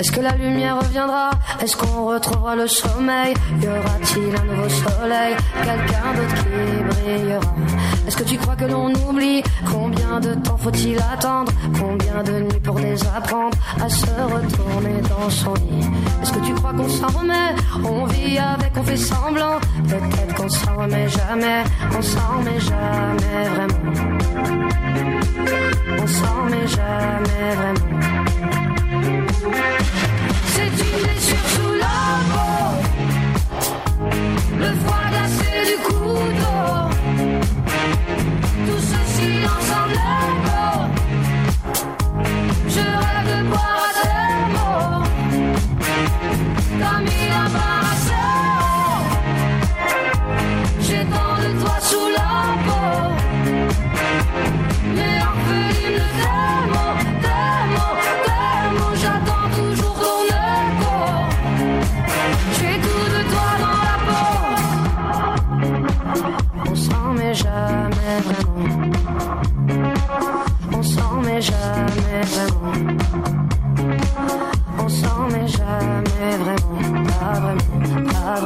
Est-ce 0.00 0.12
que 0.12 0.20
la 0.20 0.34
lumière 0.34 0.78
reviendra? 0.78 1.28
Est-ce 1.60 1.76
qu'on 1.76 2.06
retrouvera 2.06 2.56
le 2.56 2.66
sommeil? 2.66 3.34
Y 3.60 3.66
aura-t-il 3.66 4.34
un 4.34 4.44
nouveau 4.44 4.68
soleil? 4.70 5.36
Quelqu'un 5.62 6.14
d'autre 6.16 6.36
qui 6.36 6.84
brillera. 6.88 7.54
Est-ce 8.06 8.16
que 8.16 8.22
tu 8.22 8.38
crois 8.38 8.56
que 8.56 8.64
l'on 8.64 8.90
oublie? 9.06 9.42
Combien 9.70 10.18
de 10.18 10.32
temps 10.36 10.56
faut-il 10.56 10.96
attendre? 10.96 11.52
Combien 11.78 12.22
de 12.22 12.32
nuits 12.44 12.60
pour 12.64 12.76
désapprendre 12.76 13.58
à 13.78 13.90
se 13.90 14.06
retourner 14.06 15.02
dans 15.02 15.28
son 15.28 15.52
lit? 15.52 15.86
Est-ce 16.22 16.32
que 16.32 16.46
tu 16.46 16.54
crois 16.54 16.72
qu'on 16.72 16.88
s'en 16.88 17.08
remet? 17.08 17.54
On 17.84 18.06
vit 18.06 18.38
avec, 18.38 18.72
on 18.78 18.82
fait 18.82 18.96
semblant. 18.96 19.60
Peut-être 19.86 20.34
qu'on 20.34 20.48
s'en 20.48 20.76
remet 20.76 21.10
jamais. 21.10 21.62
On 21.94 22.00
s'en 22.00 22.38
remet 22.38 22.58
jamais 22.58 23.48
vraiment. 23.54 23.92
On 26.02 26.06
s'en 26.06 26.44
remet 26.44 26.66
jamais 26.66 27.54
vraiment 27.54 28.00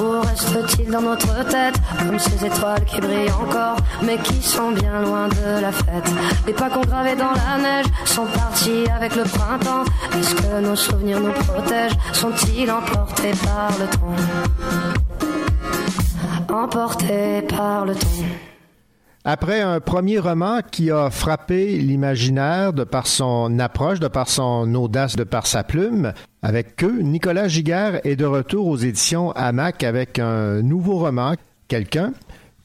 ou 0.00 0.20
restent-ils 0.20 0.90
dans 0.90 1.02
notre 1.02 1.44
tête 1.48 1.74
Comme 1.98 2.18
ces 2.18 2.44
étoiles 2.44 2.84
qui 2.84 3.00
brillent 3.00 3.32
encore 3.32 3.76
mais 4.02 4.16
qui 4.18 4.42
sont 4.42 4.72
bien 4.72 5.00
loin 5.02 5.28
de 5.28 5.60
la 5.60 5.72
fête. 5.72 6.10
Les 6.46 6.52
pas 6.52 6.70
qu'on 6.70 6.82
gravait 6.82 7.16
dans 7.16 7.32
la 7.32 7.58
neige 7.62 7.86
sont 8.04 8.26
partis 8.26 8.84
avec 8.94 9.14
le 9.16 9.22
printemps. 9.24 9.84
Est-ce 10.18 10.34
que 10.34 10.60
nos 10.60 10.76
souvenirs 10.76 11.20
nous 11.20 11.32
protègent? 11.32 11.96
Sont-ils 12.12 12.70
emportés 12.70 13.32
par 13.44 13.70
le 13.78 13.86
temps? 13.86 14.16
Emportés 16.54 17.42
par 17.42 17.84
le 17.84 17.94
temps 17.94 18.06
Après 19.24 19.60
un 19.60 19.80
premier 19.80 20.18
roman 20.18 20.60
qui 20.62 20.90
a 20.90 21.10
frappé 21.10 21.76
l'imaginaire 21.76 22.72
de 22.72 22.84
par 22.84 23.06
son 23.06 23.58
approche, 23.58 24.00
de 24.00 24.08
par 24.08 24.28
son 24.28 24.74
audace, 24.74 25.14
de 25.14 25.24
par 25.24 25.46
sa 25.46 25.62
plume, 25.62 26.14
avec 26.40 26.82
eux, 26.82 27.00
Nicolas 27.02 27.46
Giguère 27.46 28.00
est 28.04 28.16
de 28.16 28.24
retour 28.24 28.66
aux 28.66 28.78
éditions 28.78 29.32
Hamac 29.32 29.84
avec 29.84 30.18
un 30.18 30.62
nouveau 30.62 30.98
roman, 30.98 31.34
Quelqu'un. 31.68 32.12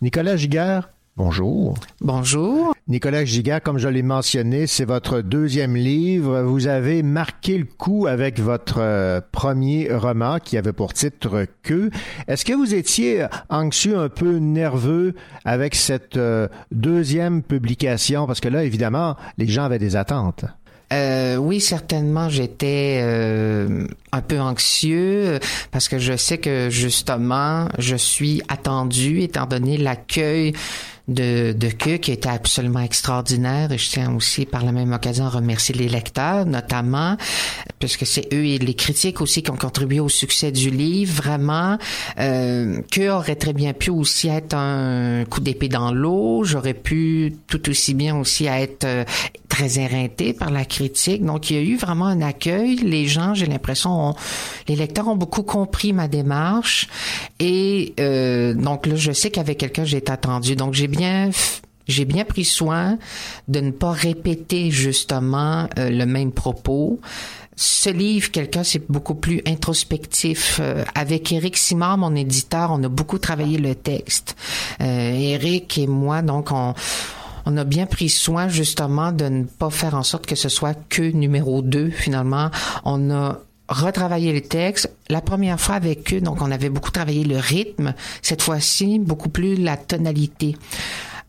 Nicolas 0.01 0.37
Giguère, 0.37 0.89
bonjour. 1.15 1.75
Bonjour. 2.01 2.74
Nicolas 2.87 3.25
Giguère, 3.25 3.63
comme 3.63 3.79
je 3.79 3.87
l'ai 3.87 4.03
mentionné, 4.03 4.67
c'est 4.67 4.85
votre 4.85 5.21
deuxième 5.21 5.75
livre. 5.75 6.43
Vous 6.43 6.67
avez 6.67 7.01
marqué 7.01 7.57
le 7.57 7.65
coup 7.65 8.05
avec 8.05 8.39
votre 8.39 8.77
euh, 8.77 9.21
premier 9.31 9.91
roman 9.91 10.37
qui 10.37 10.55
avait 10.55 10.71
pour 10.71 10.93
titre 10.93 11.47
Que. 11.63 11.89
Est-ce 12.27 12.45
que 12.45 12.53
vous 12.53 12.75
étiez 12.75 13.25
anxieux, 13.49 13.97
un 13.97 14.09
peu 14.09 14.37
nerveux 14.37 15.15
avec 15.45 15.73
cette 15.73 16.17
euh, 16.17 16.47
deuxième 16.71 17.41
publication? 17.41 18.27
Parce 18.27 18.39
que 18.39 18.49
là, 18.49 18.63
évidemment, 18.63 19.15
les 19.39 19.47
gens 19.47 19.63
avaient 19.63 19.79
des 19.79 19.95
attentes. 19.95 20.45
Euh, 20.93 21.37
oui, 21.37 21.61
certainement, 21.61 22.29
j'étais 22.29 23.01
un 24.11 24.21
peu 24.21 24.39
anxieux 24.39 25.39
parce 25.71 25.89
que 25.89 25.97
je 25.97 26.15
sais 26.15 26.37
que 26.37 26.69
justement, 26.69 27.67
je 27.79 27.95
suis 27.95 28.43
attendue 28.47 29.21
étant 29.21 29.47
donné 29.47 29.77
l'accueil 29.77 30.53
de, 31.07 31.53
de 31.53 31.67
queue 31.69 31.97
qui 31.97 32.11
était 32.11 32.29
absolument 32.29 32.79
extraordinaire. 32.79 33.71
Et 33.71 33.77
je 33.77 33.89
tiens 33.89 34.13
aussi 34.15 34.45
par 34.45 34.63
la 34.63 34.71
même 34.71 34.93
occasion 34.93 35.25
à 35.25 35.29
remercier 35.29 35.75
les 35.75 35.89
lecteurs 35.89 36.45
notamment 36.45 37.17
puisque 37.79 38.05
c'est 38.05 38.33
eux 38.33 38.45
et 38.45 38.57
les 38.57 38.73
critiques 38.73 39.21
aussi 39.21 39.43
qui 39.43 39.51
ont 39.51 39.57
contribué 39.57 39.99
au 39.99 40.09
succès 40.09 40.51
du 40.51 40.69
livre. 40.69 41.13
Vraiment 41.15 41.77
euh, 42.19 42.81
que 42.91 43.09
aurait 43.09 43.35
très 43.35 43.53
bien 43.53 43.73
pu 43.73 43.89
aussi 43.89 44.27
être 44.27 44.55
un 44.55 45.25
coup 45.25 45.39
d'épée 45.39 45.69
dans 45.69 45.91
l'eau. 45.91 46.43
J'aurais 46.43 46.73
pu 46.73 47.35
tout 47.47 47.69
aussi 47.69 47.93
bien 47.93 48.15
aussi 48.17 48.45
être 48.45 48.85
euh, 48.85 49.03
très 49.55 49.79
éreinté 49.79 50.33
par 50.33 50.49
la 50.49 50.65
critique 50.65 51.23
donc 51.23 51.49
il 51.49 51.55
y 51.55 51.59
a 51.59 51.61
eu 51.61 51.77
vraiment 51.77 52.07
un 52.07 52.21
accueil 52.21 52.75
les 52.75 53.07
gens 53.07 53.33
j'ai 53.33 53.45
l'impression 53.45 54.09
ont, 54.09 54.15
les 54.67 54.75
lecteurs 54.75 55.07
ont 55.07 55.15
beaucoup 55.15 55.43
compris 55.43 55.93
ma 55.93 56.09
démarche 56.09 56.89
et 57.39 57.93
euh, 58.01 58.53
donc 58.53 58.85
là 58.85 58.97
je 58.97 59.13
sais 59.13 59.31
qu'avec 59.31 59.59
quelqu'un 59.59 59.85
j'ai 59.85 59.97
été 59.97 60.11
attendu 60.11 60.57
donc 60.57 60.73
j'ai 60.73 60.89
bien 60.89 61.29
j'ai 61.87 62.03
bien 62.03 62.25
pris 62.25 62.43
soin 62.43 62.97
de 63.47 63.61
ne 63.61 63.71
pas 63.71 63.91
répéter 63.91 64.71
justement 64.71 65.69
euh, 65.77 65.89
le 65.89 66.05
même 66.05 66.31
propos. 66.31 66.99
Ce 67.55 67.91
livre, 67.91 68.31
quelqu'un, 68.31 68.63
c'est 68.63 68.91
beaucoup 68.91 69.13
plus 69.13 69.41
introspectif. 69.45 70.59
Euh, 70.59 70.83
avec 70.95 71.31
Eric 71.31 71.55
Simard, 71.55 71.99
mon 71.99 72.15
éditeur, 72.15 72.71
on 72.71 72.83
a 72.83 72.89
beaucoup 72.89 73.19
travaillé 73.19 73.59
le 73.59 73.75
texte. 73.75 74.35
Euh, 74.81 75.11
Eric 75.13 75.77
et 75.77 75.85
moi, 75.85 76.23
donc, 76.23 76.51
on, 76.51 76.73
on 77.45 77.57
a 77.57 77.63
bien 77.63 77.85
pris 77.85 78.09
soin 78.09 78.47
justement 78.47 79.11
de 79.11 79.25
ne 79.25 79.43
pas 79.43 79.69
faire 79.69 79.95
en 79.95 80.03
sorte 80.03 80.25
que 80.25 80.35
ce 80.35 80.49
soit 80.49 80.77
que 80.89 81.01
numéro 81.01 81.61
2 81.61 81.89
finalement. 81.89 82.49
On 82.83 83.11
a 83.11 83.39
retravaillé 83.69 84.33
le 84.33 84.41
texte. 84.41 84.91
La 85.09 85.21
première 85.21 85.59
fois 85.59 85.75
avec 85.75 86.13
eux, 86.13 86.21
donc 86.21 86.41
on 86.41 86.51
avait 86.51 86.69
beaucoup 86.69 86.91
travaillé 86.91 87.23
le 87.23 87.37
rythme. 87.37 87.93
Cette 88.21 88.41
fois-ci, 88.41 88.99
beaucoup 88.99 89.29
plus 89.29 89.55
la 89.55 89.77
tonalité. 89.77 90.55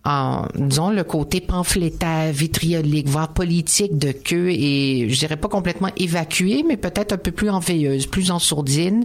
En, 0.09 0.47
disons, 0.55 0.91
le 0.91 1.03
côté 1.03 1.41
pamphlétaire, 1.41 2.33
vitriolique, 2.33 3.09
voire 3.09 3.33
politique 3.33 3.99
de 3.99 4.13
queue 4.13 4.51
et 4.51 5.09
je 5.11 5.19
dirais 5.19 5.37
pas 5.37 5.49
complètement 5.49 5.91
évacué, 5.97 6.65
mais 6.67 6.77
peut-être 6.77 7.13
un 7.13 7.17
peu 7.17 7.33
plus 7.33 7.51
en 7.51 7.59
veilleuse, 7.59 8.07
plus 8.07 8.31
en 8.31 8.39
sourdine. 8.39 9.05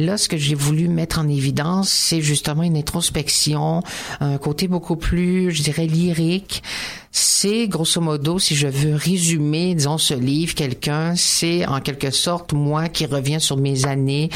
Là, 0.00 0.18
ce 0.18 0.28
que 0.28 0.36
j'ai 0.36 0.56
voulu 0.56 0.88
mettre 0.88 1.20
en 1.20 1.28
évidence, 1.28 1.88
c'est 1.90 2.20
justement 2.20 2.64
une 2.64 2.76
introspection, 2.76 3.84
un 4.18 4.38
côté 4.38 4.66
beaucoup 4.66 4.96
plus, 4.96 5.52
je 5.52 5.62
dirais, 5.62 5.86
lyrique 5.86 6.64
c'est 7.12 7.66
grosso 7.66 8.00
modo, 8.00 8.38
si 8.38 8.54
je 8.54 8.68
veux 8.68 8.94
résumer, 8.94 9.74
disons, 9.74 9.98
ce 9.98 10.14
livre, 10.14 10.54
quelqu'un, 10.54 11.14
c'est 11.16 11.66
en 11.66 11.80
quelque 11.80 12.12
sorte 12.12 12.52
moi 12.52 12.88
qui 12.88 13.04
reviens 13.04 13.40
sur 13.40 13.56
mes 13.56 13.84
années, 13.84 14.30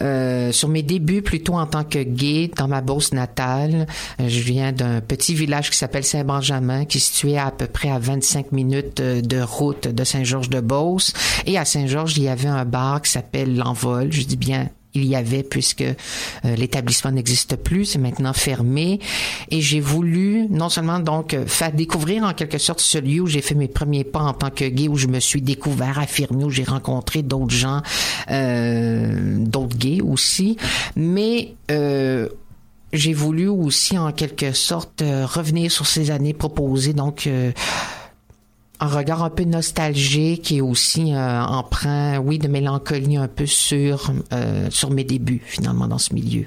euh, 0.00 0.52
sur 0.52 0.68
mes 0.68 0.82
débuts 0.82 1.22
plutôt 1.22 1.54
en 1.54 1.66
tant 1.66 1.82
que 1.82 1.98
gay 1.98 2.48
dans 2.56 2.68
ma 2.68 2.82
Beauce 2.82 3.12
natale. 3.12 3.86
Euh, 4.20 4.28
je 4.28 4.40
viens 4.40 4.70
d'un 4.70 5.00
petit 5.00 5.34
village 5.34 5.70
qui 5.70 5.76
s'appelle 5.76 6.04
Saint-Benjamin, 6.04 6.84
qui 6.84 6.98
est 6.98 7.00
situé 7.00 7.36
à, 7.36 7.46
à 7.46 7.50
peu 7.50 7.66
près 7.66 7.90
à 7.90 7.98
25 7.98 8.52
minutes 8.52 9.00
euh, 9.00 9.20
de 9.20 9.40
route 9.40 9.88
de 9.88 10.04
Saint-Georges-de-Beauce. 10.04 11.12
Et 11.46 11.58
à 11.58 11.64
Saint-Georges, 11.64 12.16
il 12.16 12.24
y 12.24 12.28
avait 12.28 12.48
un 12.48 12.64
bar 12.64 13.02
qui 13.02 13.10
s'appelle 13.10 13.56
L'Envol. 13.56 14.12
Je 14.12 14.22
dis 14.22 14.36
bien 14.36 14.68
il 14.94 15.04
y 15.04 15.14
avait 15.14 15.42
puisque 15.42 15.82
euh, 15.82 15.94
l'établissement 16.56 17.12
n'existe 17.12 17.56
plus, 17.56 17.84
c'est 17.84 17.98
maintenant 17.98 18.32
fermé. 18.32 19.00
Et 19.50 19.60
j'ai 19.60 19.80
voulu 19.80 20.46
non 20.50 20.68
seulement 20.68 20.98
donc 20.98 21.34
euh, 21.34 21.46
faire 21.46 21.72
découvrir 21.72 22.24
en 22.24 22.32
quelque 22.32 22.58
sorte 22.58 22.80
ce 22.80 22.98
lieu 22.98 23.20
où 23.20 23.26
j'ai 23.26 23.42
fait 23.42 23.54
mes 23.54 23.68
premiers 23.68 24.04
pas 24.04 24.20
en 24.20 24.32
tant 24.32 24.50
que 24.50 24.64
gay, 24.64 24.88
où 24.88 24.96
je 24.96 25.06
me 25.06 25.20
suis 25.20 25.42
découvert, 25.42 25.98
affirmé, 25.98 26.44
où 26.44 26.50
j'ai 26.50 26.64
rencontré 26.64 27.22
d'autres 27.22 27.54
gens, 27.54 27.82
euh, 28.30 29.36
d'autres 29.38 29.76
gays 29.76 30.00
aussi, 30.00 30.56
mais 30.96 31.54
j'ai 32.92 33.12
voulu 33.12 33.46
aussi 33.46 33.96
en 33.96 34.10
quelque 34.10 34.52
sorte 34.52 35.02
revenir 35.02 35.70
sur 35.70 35.86
ces 35.86 36.10
années 36.10 36.34
proposées 36.34 36.92
donc 36.92 37.28
un 38.80 38.86
regard 38.86 39.22
un 39.22 39.30
peu 39.30 39.44
nostalgique 39.44 40.50
et 40.52 40.60
aussi 40.60 41.14
euh, 41.14 41.42
emprunt, 41.42 42.18
oui, 42.18 42.38
de 42.38 42.48
mélancolie 42.48 43.16
un 43.16 43.28
peu 43.28 43.46
sur 43.46 44.10
euh, 44.32 44.68
sur 44.70 44.90
mes 44.90 45.04
débuts 45.04 45.42
finalement 45.44 45.86
dans 45.86 45.98
ce 45.98 46.14
milieu. 46.14 46.46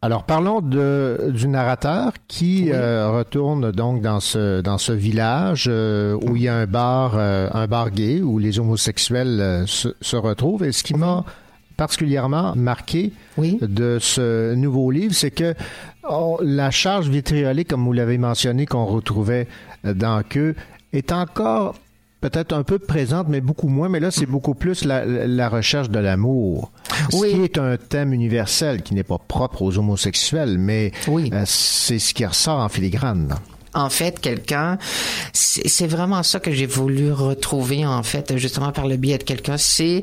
Alors 0.00 0.22
parlons 0.22 0.60
de, 0.60 1.32
du 1.34 1.48
narrateur 1.48 2.12
qui 2.28 2.64
oui. 2.66 2.70
euh, 2.72 3.10
retourne 3.10 3.72
donc 3.72 4.00
dans 4.00 4.20
ce 4.20 4.60
dans 4.60 4.78
ce 4.78 4.92
village 4.92 5.66
euh, 5.68 6.16
où 6.22 6.36
il 6.36 6.42
y 6.42 6.48
a 6.48 6.54
un 6.54 6.66
bar 6.66 7.14
euh, 7.16 7.48
un 7.52 7.66
bar 7.66 7.90
gay 7.90 8.20
où 8.22 8.38
les 8.38 8.60
homosexuels 8.60 9.64
se, 9.66 9.88
se, 10.00 10.14
retrouvent 10.14 10.62
et 10.62 10.70
ce 10.70 10.84
qui 10.84 10.94
m'a 10.94 11.24
particulièrement 11.76 12.54
marqué 12.54 13.12
oui. 13.36 13.58
de 13.60 13.98
ce 14.00 14.54
nouveau 14.54 14.90
livre, 14.90 15.14
c'est 15.14 15.30
que 15.30 15.54
oh, 16.08 16.38
la 16.42 16.70
charge 16.70 17.08
vitriolique, 17.08 17.68
comme 17.68 17.84
vous 17.84 17.92
l'avez 17.92 18.18
mentionné, 18.18 18.66
qu'on 18.66 18.84
retrouvait 18.84 19.46
dans 19.84 20.22
que 20.28 20.56
est 20.92 21.12
encore 21.12 21.74
peut-être 22.20 22.52
un 22.52 22.62
peu 22.64 22.78
présente, 22.78 23.28
mais 23.28 23.40
beaucoup 23.40 23.68
moins. 23.68 23.88
Mais 23.88 24.00
là, 24.00 24.10
c'est 24.10 24.26
beaucoup 24.26 24.54
plus 24.54 24.84
la, 24.84 25.04
la 25.04 25.48
recherche 25.48 25.90
de 25.90 25.98
l'amour. 25.98 26.72
Oui. 27.12 27.30
Ce 27.30 27.34
qui 27.36 27.42
est 27.42 27.58
un 27.58 27.76
thème 27.76 28.12
universel, 28.12 28.82
qui 28.82 28.94
n'est 28.94 29.04
pas 29.04 29.18
propre 29.18 29.62
aux 29.62 29.78
homosexuels, 29.78 30.58
mais 30.58 30.92
oui. 31.06 31.30
euh, 31.32 31.44
c'est 31.46 31.98
ce 31.98 32.12
qui 32.14 32.26
ressort 32.26 32.58
en 32.58 32.68
filigrane 32.68 33.34
en 33.78 33.90
fait 33.90 34.20
quelqu'un 34.20 34.78
c'est 35.32 35.86
vraiment 35.86 36.22
ça 36.22 36.40
que 36.40 36.52
j'ai 36.52 36.66
voulu 36.66 37.12
retrouver 37.12 37.86
en 37.86 38.02
fait 38.02 38.36
justement 38.36 38.72
par 38.72 38.86
le 38.86 38.96
biais 38.96 39.18
de 39.18 39.22
quelqu'un 39.22 39.56
c'est 39.56 40.02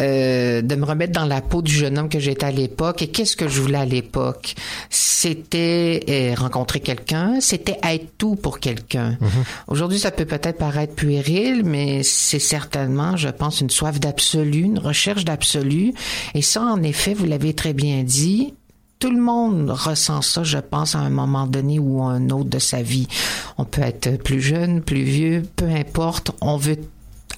euh, 0.00 0.62
de 0.62 0.74
me 0.74 0.84
remettre 0.84 1.12
dans 1.12 1.24
la 1.24 1.40
peau 1.40 1.62
du 1.62 1.72
jeune 1.72 1.98
homme 1.98 2.08
que 2.08 2.18
j'étais 2.18 2.46
à 2.46 2.50
l'époque. 2.50 3.02
Et 3.02 3.08
qu'est-ce 3.08 3.36
que 3.36 3.48
je 3.48 3.60
voulais 3.60 3.78
à 3.78 3.84
l'époque? 3.84 4.54
C'était 4.90 6.04
euh, 6.08 6.34
rencontrer 6.36 6.80
quelqu'un. 6.80 7.40
C'était 7.40 7.78
être 7.82 8.06
tout 8.18 8.36
pour 8.36 8.60
quelqu'un. 8.60 9.10
Mm 9.20 9.26
-hmm. 9.26 9.44
aujourd'hui 9.68 9.98
ça 9.98 10.10
peut 10.10 10.26
peut-être 10.34 10.58
paraître 10.58 10.94
puéril 10.94 11.62
mais 11.64 12.02
c'est 12.02 12.44
certainement 12.56 13.16
je 13.16 13.30
pense 13.40 13.54
une 13.64 13.70
soif 13.78 13.98
d'absolu 14.04 14.60
une 14.72 14.78
recherche 14.90 15.24
d'absolu. 15.24 15.84
Et 16.34 16.42
ça 16.42 16.60
en 16.76 16.82
effet 16.82 17.14
vous 17.14 17.26
l'avez 17.32 17.52
très 17.54 17.74
bien 17.84 17.98
dit 18.02 18.54
tout 18.98 19.10
le 19.10 19.20
monde 19.20 19.70
ressent 19.70 20.22
ça, 20.22 20.42
je 20.42 20.58
pense, 20.58 20.94
à 20.94 21.00
un 21.00 21.10
moment 21.10 21.46
donné 21.46 21.78
ou 21.78 22.02
à 22.02 22.06
un 22.12 22.30
autre 22.30 22.48
de 22.48 22.58
sa 22.58 22.82
vie. 22.82 23.08
On 23.58 23.64
peut 23.64 23.82
être 23.82 24.22
plus 24.22 24.40
jeune, 24.40 24.82
plus 24.82 25.02
vieux, 25.02 25.42
peu 25.56 25.66
importe. 25.66 26.30
On 26.40 26.56
veut, 26.56 26.78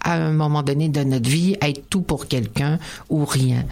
à 0.02 0.14
un 0.14 0.32
moment 0.32 0.62
donné 0.62 0.88
de 0.88 1.02
notre 1.02 1.28
vie, 1.28 1.56
être 1.60 1.88
tout 1.90 2.02
pour 2.02 2.28
quelqu'un 2.28 2.78
ou 3.10 3.24
rien. 3.24 3.64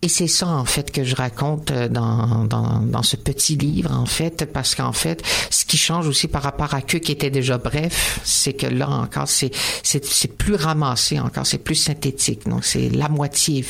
Et 0.00 0.08
c'est 0.08 0.28
ça, 0.28 0.46
en 0.46 0.64
fait, 0.64 0.92
que 0.92 1.02
je 1.02 1.16
raconte 1.16 1.72
dans, 1.72 2.44
dans, 2.44 2.80
dans 2.80 3.02
ce 3.02 3.16
petit 3.16 3.56
livre, 3.56 3.92
en 3.92 4.06
fait, 4.06 4.44
parce 4.52 4.76
qu'en 4.76 4.92
fait, 4.92 5.22
ce 5.50 5.64
qui 5.64 5.76
change 5.76 6.06
aussi 6.06 6.28
par 6.28 6.42
rapport 6.42 6.72
à 6.72 6.82
que 6.82 6.98
qui 6.98 7.10
était 7.10 7.30
déjà 7.30 7.58
bref, 7.58 8.20
c'est 8.22 8.52
que 8.52 8.66
là 8.66 8.88
encore, 8.88 9.26
c'est, 9.28 9.50
c'est, 9.82 10.04
c'est 10.04 10.36
plus 10.36 10.54
ramassé 10.54 11.18
encore, 11.18 11.46
c'est 11.46 11.58
plus 11.58 11.74
synthétique. 11.74 12.48
Donc, 12.48 12.64
c'est 12.64 12.90
la 12.90 13.08
moitié 13.08 13.64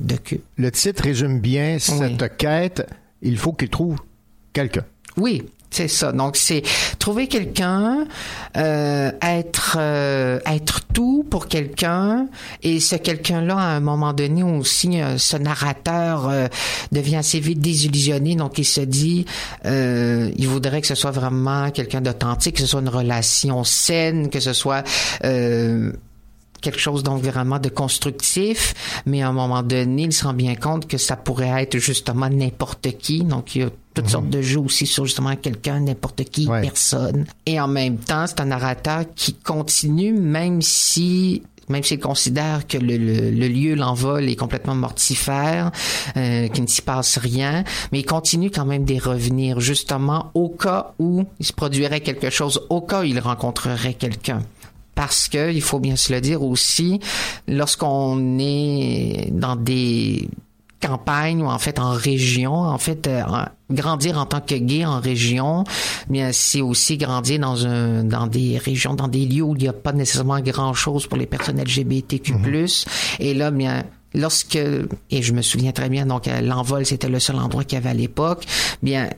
de 0.00 0.16
que. 0.16 0.34
Le 0.56 0.70
titre 0.72 1.04
résume 1.04 1.38
bien 1.38 1.78
cette 1.78 2.20
oui. 2.20 2.28
quête. 2.38 2.84
Il 3.22 3.38
faut 3.38 3.52
qu'il 3.52 3.68
trouve 3.68 3.98
quelqu'un. 4.52 4.84
Oui, 5.16 5.44
c'est 5.72 5.88
ça. 5.88 6.12
Donc 6.12 6.36
c'est 6.36 6.62
trouver 6.98 7.26
quelqu'un, 7.28 8.06
euh, 8.56 9.10
être 9.22 9.76
euh, 9.80 10.38
être 10.46 10.82
tout 10.92 11.26
pour 11.28 11.48
quelqu'un 11.48 12.26
et 12.62 12.78
ce 12.78 12.96
quelqu'un-là 12.96 13.56
à 13.56 13.76
un 13.76 13.80
moment 13.80 14.12
donné 14.12 14.42
aussi 14.42 15.00
euh, 15.00 15.16
ce 15.16 15.38
narrateur 15.38 16.28
euh, 16.28 16.46
devient 16.92 17.16
assez 17.16 17.40
vite 17.40 17.60
désillusionné 17.60 18.36
donc 18.36 18.58
il 18.58 18.66
se 18.66 18.82
dit 18.82 19.24
euh, 19.64 20.30
il 20.36 20.46
voudrait 20.46 20.82
que 20.82 20.86
ce 20.86 20.94
soit 20.94 21.10
vraiment 21.10 21.70
quelqu'un 21.70 22.02
d'authentique, 22.02 22.56
que 22.56 22.60
ce 22.60 22.66
soit 22.66 22.80
une 22.80 22.90
relation 22.90 23.64
saine, 23.64 24.28
que 24.28 24.40
ce 24.40 24.52
soit 24.52 24.84
quelque 26.62 26.78
chose 26.78 27.02
donc 27.02 27.22
vraiment 27.22 27.58
de 27.58 27.68
constructif, 27.68 28.74
mais 29.04 29.22
à 29.22 29.28
un 29.28 29.32
moment 29.32 29.62
donné, 29.62 30.04
il 30.04 30.12
se 30.12 30.24
rend 30.24 30.32
bien 30.32 30.54
compte 30.54 30.86
que 30.86 30.96
ça 30.96 31.16
pourrait 31.16 31.62
être 31.62 31.78
justement 31.78 32.30
n'importe 32.30 32.96
qui. 32.98 33.24
Donc, 33.24 33.54
il 33.54 33.62
y 33.62 33.64
a 33.64 33.70
toutes 33.94 34.06
mmh. 34.06 34.08
sortes 34.08 34.30
de 34.30 34.40
jeux 34.40 34.60
aussi 34.60 34.86
sur 34.86 35.04
justement 35.04 35.36
quelqu'un, 35.36 35.80
n'importe 35.80 36.24
qui, 36.24 36.46
ouais. 36.46 36.62
personne. 36.62 37.26
Et 37.44 37.60
en 37.60 37.68
même 37.68 37.98
temps, 37.98 38.26
c'est 38.26 38.40
un 38.40 38.46
narrateur 38.46 39.04
qui 39.14 39.34
continue, 39.34 40.12
même 40.12 40.62
si 40.62 41.42
même 41.68 41.84
s'il 41.84 42.00
considère 42.00 42.66
que 42.66 42.76
le, 42.76 42.96
le, 42.96 43.30
le 43.30 43.48
lieu, 43.48 43.74
l'envol 43.74 44.28
est 44.28 44.36
complètement 44.36 44.74
mortifère, 44.74 45.70
euh, 46.16 46.48
qu'il 46.48 46.64
ne 46.64 46.68
s'y 46.68 46.82
passe 46.82 47.18
rien, 47.18 47.64
mais 47.92 48.00
il 48.00 48.04
continue 48.04 48.50
quand 48.50 48.66
même 48.66 48.84
d'y 48.84 48.98
revenir, 48.98 49.60
justement 49.60 50.30
au 50.34 50.48
cas 50.48 50.92
où 50.98 51.24
il 51.38 51.46
se 51.46 51.52
produirait 51.52 52.00
quelque 52.00 52.30
chose, 52.30 52.66
au 52.68 52.80
cas 52.80 53.02
où 53.02 53.04
il 53.04 53.18
rencontrerait 53.18 53.94
quelqu'un 53.94 54.42
parce 54.94 55.28
que 55.28 55.52
il 55.52 55.62
faut 55.62 55.80
bien 55.80 55.96
se 55.96 56.12
le 56.12 56.20
dire 56.20 56.42
aussi 56.42 57.00
lorsqu'on 57.48 58.38
est 58.38 59.28
dans 59.30 59.56
des 59.56 60.28
campagne 60.82 61.42
ou 61.42 61.46
en 61.46 61.58
fait 61.58 61.78
en 61.78 61.92
région, 61.92 62.54
en 62.54 62.78
fait 62.78 63.06
euh, 63.06 63.22
grandir 63.70 64.18
en 64.18 64.26
tant 64.26 64.40
que 64.40 64.56
gay 64.56 64.84
en 64.84 65.00
région, 65.00 65.64
bien 66.10 66.30
c'est 66.32 66.60
aussi 66.60 66.98
grandir 66.98 67.38
dans 67.38 67.66
un 67.66 68.04
dans 68.04 68.26
des 68.26 68.58
régions, 68.58 68.94
dans 68.94 69.08
des 69.08 69.24
lieux 69.24 69.42
où 69.42 69.54
il 69.54 69.62
n'y 69.62 69.68
a 69.68 69.72
pas 69.72 69.92
nécessairement 69.92 70.40
grand 70.40 70.74
chose 70.74 71.06
pour 71.06 71.16
les 71.16 71.26
personnes 71.26 71.62
LGBTQ+. 71.62 72.34
Et 73.20 73.34
là, 73.34 73.50
bien 73.50 73.84
lorsque 74.14 74.56
et 74.56 75.22
je 75.22 75.32
me 75.32 75.40
souviens 75.40 75.72
très 75.72 75.88
bien 75.88 76.04
donc 76.04 76.28
euh, 76.28 76.42
l'envol 76.42 76.84
c'était 76.84 77.08
le 77.08 77.18
seul 77.18 77.36
endroit 77.36 77.64
qu'il 77.64 77.76
y 77.76 77.80
avait 77.80 77.90
à 77.90 77.94
l'époque, 77.94 78.44
bien 78.82 79.08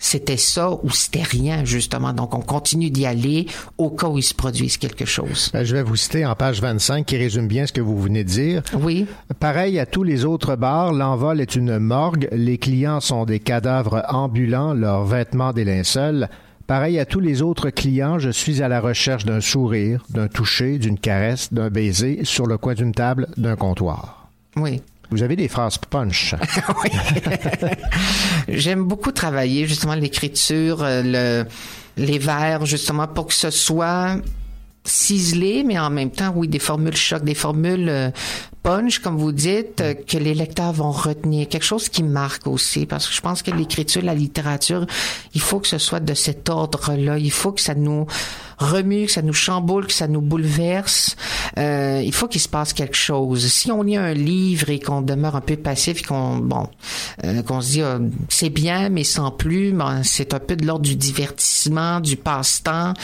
c'était 0.00 0.36
ça 0.36 0.72
ou 0.82 0.90
c'était 0.90 1.22
rien 1.22 1.64
justement. 1.64 2.12
Donc 2.12 2.34
on 2.34 2.40
continue 2.40 2.90
d'y 2.90 3.06
aller 3.06 3.46
au 3.78 3.90
cas 3.90 4.08
où 4.08 4.18
il 4.18 4.22
se 4.22 4.34
produise 4.34 4.78
quelque 4.78 5.04
chose. 5.04 5.50
Ben, 5.52 5.62
Je 5.62 5.76
vais 5.76 5.82
vous 5.82 5.94
citer 5.94 6.26
en 6.26 6.34
page 6.34 6.60
25 6.60 7.06
qui 7.06 7.16
résume 7.16 7.46
bien 7.46 7.66
ce 7.66 7.72
que 7.72 7.80
vous 7.80 8.00
venez 8.00 8.24
de 8.24 8.28
dire. 8.28 8.62
Oui. 8.80 9.06
Pareil 9.38 9.78
à 9.78 9.86
tous 9.86 10.02
les 10.02 10.24
autres 10.24 10.56
bars, 10.56 10.92
l'envol 10.92 11.40
est 11.40 11.54
une 11.54 11.78
morgue. 11.78 12.28
Les 12.32 12.58
clients 12.58 13.00
sont 13.00 13.24
des 13.26 13.38
cadavres 13.38 14.02
ambulants, 14.08 14.74
leurs 14.74 15.04
vêtements 15.04 15.52
des 15.52 15.64
linceuls. 15.64 16.28
Pareil 16.66 16.98
à 16.98 17.04
tous 17.04 17.20
les 17.20 17.42
autres 17.42 17.70
clients, 17.70 18.18
je 18.18 18.30
suis 18.30 18.62
à 18.62 18.68
la 18.68 18.80
recherche 18.80 19.24
d'un 19.24 19.40
sourire, 19.40 20.04
d'un 20.08 20.28
toucher, 20.28 20.78
d'une 20.78 20.98
caresse, 20.98 21.52
d'un 21.52 21.68
baiser 21.68 22.20
sur 22.24 22.46
le 22.46 22.58
coin 22.58 22.74
d'une 22.74 22.92
table, 22.92 23.26
d'un 23.36 23.56
comptoir. 23.56 24.28
Oui. 24.56 24.80
Vous 25.10 25.22
avez 25.22 25.36
des 25.36 25.48
phrases 25.48 25.78
punch. 25.78 26.34
J'aime 28.48 28.84
beaucoup 28.84 29.12
travailler 29.12 29.66
justement 29.66 29.94
l'écriture, 29.94 30.82
euh, 30.82 31.02
le, 31.04 31.48
les 31.96 32.18
vers, 32.18 32.64
justement 32.64 33.08
pour 33.08 33.26
que 33.26 33.34
ce 33.34 33.50
soit 33.50 34.16
ciselé, 34.84 35.62
mais 35.64 35.78
en 35.78 35.90
même 35.90 36.10
temps, 36.10 36.32
oui, 36.34 36.48
des 36.48 36.58
formules 36.58 36.96
choc, 36.96 37.22
des 37.22 37.34
formules 37.34 37.88
euh, 37.88 38.10
punch, 38.62 38.98
comme 38.98 39.16
vous 39.16 39.32
dites, 39.32 39.80
euh, 39.80 39.94
que 39.94 40.18
les 40.18 40.34
lecteurs 40.34 40.72
vont 40.72 40.90
retenir. 40.90 41.48
Quelque 41.48 41.64
chose 41.64 41.88
qui 41.88 42.02
marque 42.02 42.46
aussi, 42.46 42.86
parce 42.86 43.06
que 43.08 43.14
je 43.14 43.20
pense 43.20 43.42
que 43.42 43.50
l'écriture, 43.50 44.02
la 44.02 44.14
littérature, 44.14 44.86
il 45.34 45.40
faut 45.40 45.60
que 45.60 45.68
ce 45.68 45.78
soit 45.78 46.00
de 46.00 46.14
cet 46.14 46.48
ordre-là. 46.48 47.18
Il 47.18 47.30
faut 47.30 47.52
que 47.52 47.60
ça 47.60 47.74
nous 47.74 48.06
remue, 48.58 49.06
que 49.06 49.12
ça 49.12 49.22
nous 49.22 49.32
chamboule, 49.32 49.86
que 49.86 49.92
ça 49.92 50.08
nous 50.08 50.20
bouleverse. 50.20 51.16
Euh, 51.58 52.02
il 52.04 52.12
faut 52.12 52.28
qu'il 52.28 52.40
se 52.40 52.48
passe 52.48 52.72
quelque 52.72 52.96
chose. 52.96 53.46
Si 53.46 53.72
on 53.72 53.82
lit 53.82 53.96
un 53.96 54.12
livre 54.12 54.70
et 54.70 54.78
qu'on 54.78 55.02
demeure 55.02 55.36
un 55.36 55.40
peu 55.40 55.56
passif, 55.56 56.06
qu'on 56.06 56.36
bon, 56.36 56.68
qu'on 57.46 57.60
se 57.60 57.70
dit 57.70 57.82
euh, 57.82 57.98
c'est 58.28 58.50
bien 58.50 58.88
mais 58.90 59.04
sans 59.04 59.30
plus, 59.30 59.72
ben, 59.72 60.02
c'est 60.04 60.34
un 60.34 60.40
peu 60.40 60.56
de 60.56 60.66
l'ordre 60.66 60.84
du 60.84 60.96
divertissement, 60.96 62.00
du 62.00 62.16
passe-temps. 62.16 62.94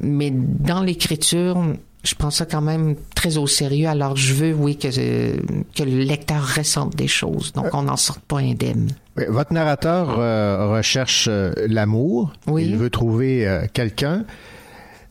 Mais 0.00 0.30
dans 0.32 0.82
l'écriture, 0.82 1.62
je 2.02 2.14
prends 2.14 2.30
ça 2.30 2.44
quand 2.46 2.60
même 2.60 2.96
très 3.14 3.36
au 3.38 3.46
sérieux. 3.46 3.88
Alors 3.88 4.16
je 4.16 4.34
veux, 4.34 4.52
oui, 4.54 4.76
que 4.76 4.88
euh, 4.98 5.36
que 5.74 5.82
le 5.82 6.02
lecteur 6.02 6.56
ressente 6.56 6.94
des 6.96 7.08
choses, 7.08 7.52
donc 7.52 7.66
on 7.72 7.82
n'en 7.82 7.96
sorte 7.96 8.20
pas 8.20 8.38
indemne. 8.38 8.90
Oui, 9.16 9.24
Votre 9.28 9.52
narrateur 9.52 10.18
euh, 10.18 10.68
recherche 10.76 11.28
euh, 11.30 11.52
l'amour. 11.68 12.32
Il 12.58 12.76
veut 12.76 12.90
trouver 12.90 13.46
euh, 13.46 13.66
quelqu'un. 13.72 14.24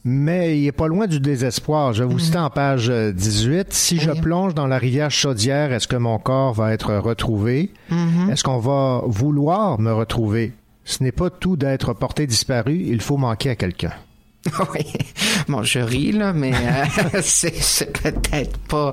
Mais 0.06 0.60
il 0.60 0.68
est 0.68 0.74
pas 0.74 0.88
loin 0.90 1.08
du 1.08 1.22
désespoir. 1.22 1.94
Je 1.94 2.04
vous 2.04 2.20
citer 2.20 2.38
en 2.38 2.50
page 2.50 2.90
euh, 2.90 3.14
18. 3.14 3.72
Si 3.72 4.00
je 4.00 4.12
plonge 4.12 4.54
dans 4.54 4.68
la 4.68 4.78
rivière 4.78 5.10
chaudière, 5.10 5.72
est-ce 5.72 5.88
que 5.88 5.96
mon 5.96 6.20
corps 6.20 6.54
va 6.54 6.74
être 6.74 6.94
retrouvé? 6.96 7.72
Mhm. 7.90 8.30
Est-ce 8.30 8.44
qu'on 8.44 8.60
va 8.60 9.02
vouloir 9.06 9.80
me 9.80 9.94
retrouver? 9.94 10.52
Ce 10.84 11.02
n'est 11.02 11.14
pas 11.14 11.30
tout 11.30 11.56
d'être 11.56 11.94
porté 11.94 12.28
disparu, 12.28 12.84
il 12.86 13.00
faut 13.00 13.16
manquer 13.16 13.52
à 13.52 13.56
quelqu'un. 13.56 13.94
oui. 14.74 14.86
Bon, 15.48 15.64
je 15.64 15.80
ris, 15.80 16.12
là, 16.12 16.34
mais 16.34 16.54
euh, 16.54 17.22
c'est 17.22 17.92
peut-être 18.02 18.58
pas. 18.60 18.92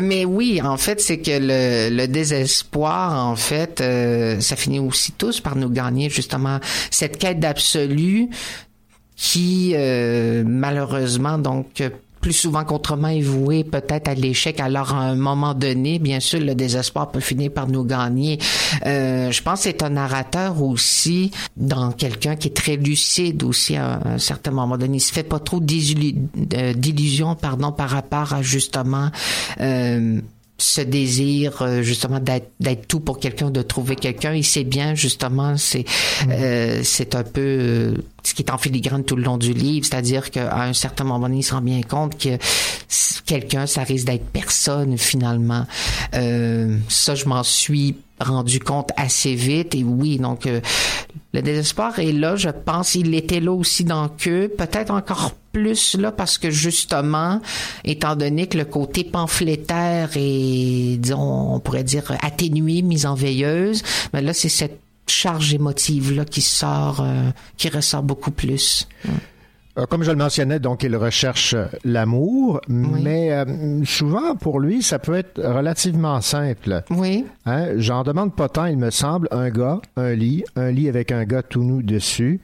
Mais 0.00 0.24
oui, 0.24 0.60
en 0.62 0.76
fait, 0.76 1.00
c'est 1.00 1.18
que 1.18 1.30
le, 1.30 1.94
le 1.94 2.08
désespoir, 2.08 3.26
en 3.26 3.36
fait, 3.36 3.80
euh, 3.80 4.40
ça 4.40 4.56
finit 4.56 4.80
aussi 4.80 5.12
tous 5.12 5.40
par 5.40 5.56
nous 5.56 5.70
gagner, 5.70 6.10
justement, 6.10 6.58
cette 6.90 7.18
quête 7.18 7.38
d'absolu 7.38 8.28
qui, 9.16 9.72
euh, 9.74 10.44
malheureusement, 10.46 11.38
donc, 11.38 11.82
plus 12.20 12.32
souvent 12.32 12.64
qu'autrement 12.64 13.08
est 13.08 13.20
vouée 13.20 13.64
peut-être 13.64 14.08
à 14.08 14.14
l'échec. 14.14 14.60
Alors, 14.60 14.94
à 14.94 15.00
un 15.00 15.14
moment 15.14 15.54
donné, 15.54 15.98
bien 15.98 16.20
sûr, 16.20 16.40
le 16.40 16.54
désespoir 16.54 17.10
peut 17.10 17.20
finir 17.20 17.50
par 17.52 17.68
nous 17.68 17.84
gagner. 17.84 18.38
Euh, 18.86 19.30
je 19.30 19.42
pense 19.42 19.60
que 19.60 19.64
c'est 19.64 19.82
un 19.82 19.90
narrateur 19.90 20.62
aussi 20.62 21.30
dans 21.56 21.92
quelqu'un 21.92 22.36
qui 22.36 22.48
est 22.48 22.56
très 22.56 22.76
lucide 22.76 23.42
aussi 23.42 23.76
à 23.76 24.00
un 24.04 24.18
certain 24.18 24.50
moment 24.50 24.76
donné. 24.76 24.96
Il 24.98 25.00
se 25.00 25.12
fait 25.12 25.22
pas 25.22 25.38
trop 25.38 25.60
euh, 25.60 26.72
d'illusions, 26.74 27.34
pardon, 27.34 27.72
par 27.72 27.90
rapport 27.90 28.32
à 28.32 28.42
justement 28.42 29.10
euh, 29.60 30.20
ce 30.58 30.80
désir 30.80 31.62
euh, 31.62 31.82
justement 31.82 32.18
d'être 32.18 32.50
d'être 32.58 32.88
tout 32.88 33.00
pour 33.00 33.20
quelqu'un, 33.20 33.50
de 33.50 33.62
trouver 33.62 33.94
quelqu'un. 33.94 34.34
Il 34.34 34.44
sait 34.44 34.64
bien 34.64 34.94
justement, 34.94 35.56
c'est 35.56 35.84
euh, 36.30 36.80
c'est 36.82 37.14
un 37.14 37.22
peu 37.22 37.40
euh, 37.40 37.94
ce 38.24 38.34
qui 38.34 38.42
est 38.42 38.50
en 38.50 38.58
filigrane 38.58 39.04
tout 39.04 39.16
le 39.16 39.22
long 39.22 39.38
du 39.38 39.52
livre, 39.52 39.86
c'est-à-dire 39.86 40.30
qu'à 40.30 40.62
un 40.62 40.72
certain 40.72 41.04
moment 41.04 41.20
donné, 41.20 41.38
il 41.38 41.42
se 41.44 41.54
rend 41.54 41.60
bien 41.60 41.80
compte 41.82 42.18
que 42.18 42.36
quelqu'un, 43.24 43.66
ça 43.66 43.82
risque 43.84 44.06
d'être 44.06 44.26
personne 44.32 44.98
finalement. 44.98 45.66
Euh, 46.14 46.76
ça, 46.88 47.14
je 47.14 47.26
m'en 47.26 47.42
suis 47.44 47.94
rendu 48.20 48.60
compte 48.60 48.90
assez 48.96 49.34
vite. 49.34 49.74
Et 49.74 49.84
oui 49.84 50.18
donc 50.18 50.46
euh, 50.46 50.60
le 51.32 51.42
désespoir 51.42 51.98
est 51.98 52.12
là 52.12 52.36
je 52.36 52.50
pense. 52.50 52.94
Il 52.94 53.14
était 53.14 53.40
là 53.40 53.52
aussi 53.52 53.84
dans 53.84 54.08
que 54.08 54.46
peut-être 54.46 54.90
encore 54.90 55.32
plus 55.52 55.96
là 55.96 56.12
parce 56.12 56.38
que 56.38 56.50
justement 56.50 57.40
étant 57.84 58.16
donné 58.16 58.46
que 58.46 58.58
le 58.58 58.64
côté 58.64 59.04
pamphlétaire 59.04 60.10
est 60.14 61.00
on 61.12 61.60
pourrait 61.60 61.84
dire 61.84 62.12
atténué 62.22 62.82
mis 62.82 63.06
en 63.06 63.14
veilleuse 63.14 63.82
mais 64.12 64.20
là 64.20 64.34
c'est 64.34 64.50
cette 64.50 64.80
charge 65.10 65.54
émotive 65.54 66.12
là 66.12 66.24
qui 66.24 66.42
sort 66.42 67.00
euh, 67.00 67.30
qui 67.56 67.68
ressort 67.68 68.02
beaucoup 68.02 68.30
plus. 68.30 68.86
Euh, 69.06 69.10
Comme 69.86 70.02
je 70.02 70.10
le 70.10 70.16
mentionnais, 70.16 70.58
donc 70.58 70.82
il 70.82 70.96
recherche 70.96 71.54
euh, 71.54 71.66
l'amour, 71.84 72.60
mais 72.68 73.32
euh, 73.32 73.84
souvent 73.84 74.34
pour 74.34 74.60
lui, 74.60 74.82
ça 74.82 74.98
peut 74.98 75.14
être 75.14 75.40
relativement 75.40 76.20
simple. 76.20 76.82
Oui. 76.90 77.26
Hein? 77.46 77.68
J'en 77.76 78.02
demande 78.02 78.34
pas 78.34 78.48
tant, 78.48 78.66
il 78.66 78.78
me 78.78 78.90
semble, 78.90 79.28
un 79.30 79.50
gars, 79.50 79.80
un 79.96 80.14
lit, 80.14 80.44
un 80.56 80.70
lit 80.70 80.88
avec 80.88 81.12
un 81.12 81.24
gars 81.24 81.42
tout 81.42 81.62
nu 81.62 81.82
dessus 81.82 82.40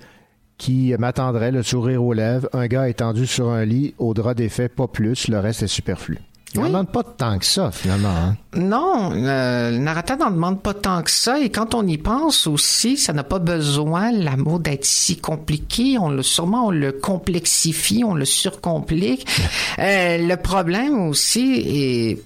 qui 0.59 0.95
m'attendrait, 0.99 1.51
le 1.51 1.63
sourire 1.63 2.05
aux 2.05 2.13
lèvres, 2.13 2.49
un 2.53 2.67
gars 2.69 2.89
étendu 2.89 3.27
sur 3.27 3.49
un 3.51 3.65
lit, 3.65 3.95
au 3.99 4.15
drap 4.15 4.35
défait, 4.35 4.69
pas 4.69 4.87
plus, 4.87 5.29
le 5.29 5.39
reste 5.39 5.63
est 5.65 5.69
superflu. 5.69 6.19
Il 6.55 6.61
n'en 6.61 6.69
demande 6.69 6.93
pas 6.93 7.03
tant 7.03 7.39
que 7.39 7.45
ça, 7.45 7.71
finalement. 7.73 8.09
hein. 8.15 8.37
Non, 8.55 9.11
euh, 9.13 9.71
le 9.73 9.79
narrateur 9.79 10.17
n'en 10.19 10.31
demande 10.31 10.63
pas 10.63 10.73
tant 10.75 11.03
que 11.03 11.11
ça. 11.11 11.41
Et 11.41 11.51
quand 11.51 11.75
on 11.75 11.85
y 11.87 11.99
pense 11.99 12.47
aussi, 12.47 12.97
ça 12.97 13.13
n'a 13.13 13.25
pas 13.25 13.41
besoin, 13.41 14.13
l'amour, 14.13 14.61
d'être 14.61 14.85
si 14.85 15.17
compliqué. 15.17 15.99
On 15.99 16.11
le, 16.11 16.23
sûrement, 16.23 16.67
on 16.67 16.71
le 16.71 16.93
complexifie, 16.93 18.05
on 18.07 18.15
le 18.15 18.25
surcomplique. 18.25 19.27
Euh, 19.81 20.19
le 20.19 20.37
problème 20.37 21.09
aussi 21.09 21.55
est 21.67 22.23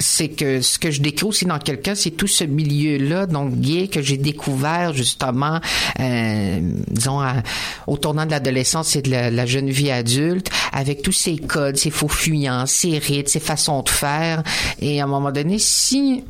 c'est 0.00 0.28
que 0.28 0.62
ce 0.62 0.78
que 0.78 0.90
je 0.90 1.00
décris 1.00 1.26
aussi 1.26 1.44
dans 1.44 1.58
quelqu'un, 1.58 1.94
c'est 1.94 2.10
tout 2.10 2.26
ce 2.26 2.44
milieu-là, 2.44 3.26
donc 3.26 3.54
gay, 3.60 3.86
que 3.86 4.02
j'ai 4.02 4.16
découvert 4.16 4.94
justement, 4.94 5.60
euh, 6.00 6.58
disons, 6.88 7.20
au 7.86 7.96
tournant 7.98 8.26
de 8.26 8.30
l'adolescence 8.30 8.96
et 8.96 9.02
de 9.02 9.10
la, 9.10 9.30
la 9.30 9.46
jeune 9.46 9.70
vie 9.70 9.90
adulte, 9.90 10.50
avec 10.72 11.02
tous 11.02 11.12
ces 11.12 11.36
codes, 11.36 11.76
ces 11.76 11.90
faux 11.90 12.08
fuyants, 12.08 12.66
ces 12.66 12.98
rites, 12.98 13.28
ces 13.28 13.40
façons 13.40 13.82
de 13.82 13.88
faire. 13.88 14.42
Et 14.80 15.00
à 15.00 15.04
un 15.04 15.06
moment 15.06 15.30
donné, 15.30 15.58
si 15.58 16.24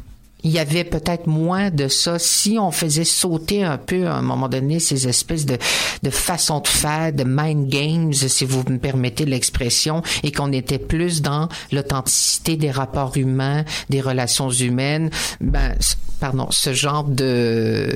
il 0.45 0.51
y 0.51 0.59
avait 0.59 0.85
peut-être 0.85 1.27
moins 1.27 1.71
de 1.71 1.89
ça 1.89 2.19
si 2.19 2.59
on 2.59 2.71
faisait 2.71 3.05
sauter 3.05 3.65
un 3.65 3.79
peu 3.79 4.07
à 4.07 4.15
un 4.15 4.23
moment 4.23 4.49
donné 4.49 4.81
ces 4.81 5.09
espèces 5.09 5.47
de, 5.47 5.59
de 6.03 6.11
façons 6.11 6.61
de 6.61 6.69
faire, 6.69 7.13
de 7.13 7.25
mind 7.27 7.69
games, 7.69 8.13
si 8.13 8.45
vous 8.45 8.63
me 8.69 8.79
permettez 8.79 9.25
l'expression, 9.25 10.03
et 10.23 10.33
qu'on 10.33 10.53
était 10.53 10.79
plus 10.79 11.23
dans 11.23 11.49
l'authenticité 11.73 12.57
des 12.57 12.71
rapports 12.71 13.17
humains, 13.17 13.65
des 13.89 14.01
relations 14.01 14.51
humaines, 14.51 15.11
ben, 15.41 15.75
pardon, 16.21 16.49
ce 16.51 16.73
genre 16.73 17.05
de, 17.05 17.89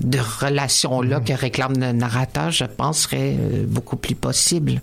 de 0.00 0.18
relations-là 0.40 1.20
que 1.20 1.32
réclame 1.32 1.78
le 1.78 1.92
narrateur, 1.92 2.50
je 2.50 2.64
pense, 2.64 3.00
serait 3.00 3.36
euh, 3.38 3.64
beaucoup 3.66 3.96
plus 3.96 4.14
possible. 4.14 4.80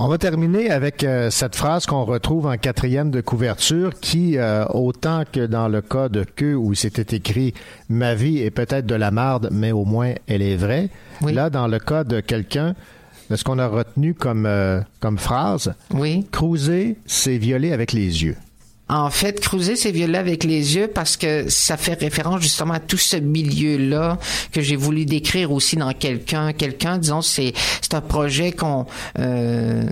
On 0.00 0.08
va 0.08 0.18
terminer 0.18 0.70
avec 0.70 1.04
euh, 1.04 1.30
cette 1.30 1.54
phrase 1.54 1.86
qu'on 1.86 2.04
retrouve 2.04 2.46
en 2.46 2.56
quatrième 2.56 3.12
de 3.12 3.20
couverture 3.20 3.92
qui, 4.00 4.36
euh, 4.38 4.64
autant 4.66 5.22
que 5.30 5.46
dans 5.46 5.68
le 5.68 5.82
cas 5.82 6.08
de 6.08 6.24
queue 6.24 6.56
où 6.56 6.74
c'était 6.74 7.16
écrit 7.16 7.54
Ma 7.88 8.14
vie 8.16 8.38
est 8.38 8.50
peut-être 8.50 8.86
de 8.86 8.94
la 8.96 9.12
marde, 9.12 9.50
mais 9.52 9.70
au 9.70 9.84
moins 9.84 10.14
elle 10.26 10.42
est 10.42 10.56
vraie. 10.56 10.88
Là, 11.22 11.48
dans 11.48 11.68
le 11.68 11.78
cas 11.78 12.02
de 12.02 12.18
quelqu'un, 12.20 12.74
ce 13.32 13.44
qu'on 13.44 13.60
a 13.60 13.68
retenu 13.68 14.14
comme, 14.14 14.46
euh, 14.46 14.80
comme 14.98 15.18
phrase, 15.18 15.74
oui. 15.92 16.26
Cruiser, 16.32 16.96
c'est 17.06 17.38
violer 17.38 17.72
avec 17.72 17.92
les 17.92 18.24
yeux. 18.24 18.36
En 18.88 19.08
fait, 19.08 19.40
creuser, 19.40 19.76
c'est 19.76 19.92
violer 19.92 20.18
avec 20.18 20.44
les 20.44 20.76
yeux 20.76 20.88
parce 20.88 21.16
que 21.16 21.48
ça 21.48 21.78
fait 21.78 21.94
référence 21.94 22.42
justement 22.42 22.74
à 22.74 22.80
tout 22.80 22.98
ce 22.98 23.16
milieu-là 23.16 24.18
que 24.52 24.60
j'ai 24.60 24.76
voulu 24.76 25.06
décrire 25.06 25.52
aussi 25.52 25.76
dans 25.76 25.92
quelqu'un. 25.92 26.52
Quelqu'un, 26.52 26.98
disons, 26.98 27.22
c'est 27.22 27.54
c'est 27.80 27.94
un 27.94 28.02
projet 28.02 28.52
qu'on 28.52 28.84
euh, 29.18 29.84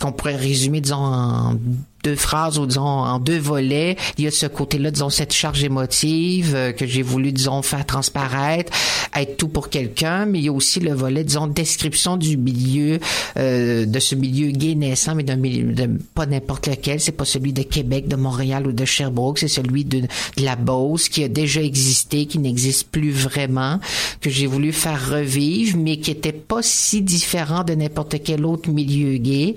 qu'on 0.00 0.10
pourrait 0.10 0.36
résumer, 0.36 0.80
disons, 0.80 0.96
en 0.96 1.54
deux 2.02 2.16
phrases 2.16 2.58
ou 2.58 2.66
disons 2.66 2.82
en 2.82 3.18
deux 3.18 3.38
volets. 3.38 3.96
Il 4.18 4.24
y 4.24 4.26
a 4.26 4.30
ce 4.30 4.46
côté-là, 4.46 4.90
disons 4.90 5.10
cette 5.10 5.32
charge 5.32 5.62
émotive 5.64 6.54
euh, 6.54 6.72
que 6.72 6.86
j'ai 6.86 7.02
voulu 7.02 7.32
disons 7.32 7.62
faire 7.62 7.86
transparaître, 7.86 8.72
être 9.14 9.36
tout 9.36 9.48
pour 9.48 9.68
quelqu'un, 9.68 10.26
mais 10.26 10.38
il 10.40 10.44
y 10.46 10.48
a 10.48 10.52
aussi 10.52 10.80
le 10.80 10.92
volet 10.92 11.24
disons 11.24 11.46
description 11.46 12.16
du 12.16 12.36
milieu 12.36 12.98
euh, 13.36 13.86
de 13.86 13.98
ce 13.98 14.14
milieu 14.14 14.50
gay 14.50 14.74
naissant, 14.74 15.14
mais 15.14 15.22
d'un 15.22 15.36
milieu 15.36 15.72
de 15.72 15.88
pas 16.14 16.26
n'importe 16.26 16.66
lequel. 16.66 17.00
C'est 17.00 17.12
pas 17.12 17.24
celui 17.24 17.52
de 17.52 17.62
Québec, 17.62 18.08
de 18.08 18.16
Montréal 18.16 18.66
ou 18.66 18.72
de 18.72 18.84
Sherbrooke, 18.84 19.38
c'est 19.38 19.48
celui 19.48 19.84
de, 19.84 20.00
de 20.00 20.44
la 20.44 20.56
Beauce 20.56 21.08
qui 21.08 21.24
a 21.24 21.28
déjà 21.28 21.62
existé, 21.62 22.26
qui 22.26 22.38
n'existe 22.38 22.88
plus 22.88 23.12
vraiment, 23.12 23.78
que 24.20 24.30
j'ai 24.30 24.46
voulu 24.46 24.72
faire 24.72 25.10
revivre, 25.10 25.76
mais 25.78 25.98
qui 25.98 26.10
était 26.10 26.32
pas 26.32 26.62
si 26.62 27.02
différent 27.02 27.64
de 27.64 27.74
n'importe 27.74 28.22
quel 28.22 28.44
autre 28.44 28.70
milieu 28.70 29.16
gay. 29.18 29.54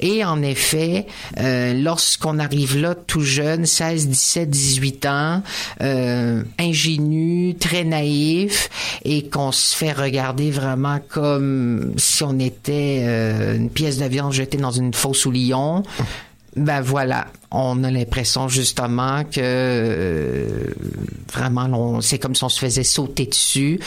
Et 0.00 0.24
en 0.24 0.42
effet, 0.42 1.06
euh, 1.38 1.72
lorsqu'on 1.86 2.40
arrive 2.40 2.76
là 2.76 2.96
tout 2.96 3.20
jeune, 3.20 3.64
16, 3.64 4.08
17, 4.08 4.50
18 4.50 5.06
ans, 5.06 5.42
euh, 5.82 6.42
ingénu, 6.58 7.54
très 7.60 7.84
naïf, 7.84 8.68
et 9.04 9.28
qu'on 9.28 9.52
se 9.52 9.76
fait 9.76 9.92
regarder 9.92 10.50
vraiment 10.50 10.98
comme 11.08 11.94
si 11.96 12.24
on 12.24 12.40
était 12.40 13.04
euh, 13.04 13.56
une 13.56 13.70
pièce 13.70 13.98
de 13.98 14.04
viande 14.06 14.32
jetée 14.32 14.58
dans 14.58 14.72
une 14.72 14.92
fosse 14.92 15.26
au 15.26 15.30
lion, 15.30 15.84
ben 16.56 16.80
voilà, 16.80 17.28
on 17.52 17.84
a 17.84 17.90
l'impression 17.90 18.48
justement 18.48 19.22
que 19.22 19.40
euh, 19.40 20.74
vraiment, 21.32 22.00
c'est 22.00 22.18
comme 22.18 22.34
si 22.34 22.42
on 22.42 22.48
se 22.48 22.58
faisait 22.58 22.82
sauter 22.82 23.26
dessus. 23.26 23.78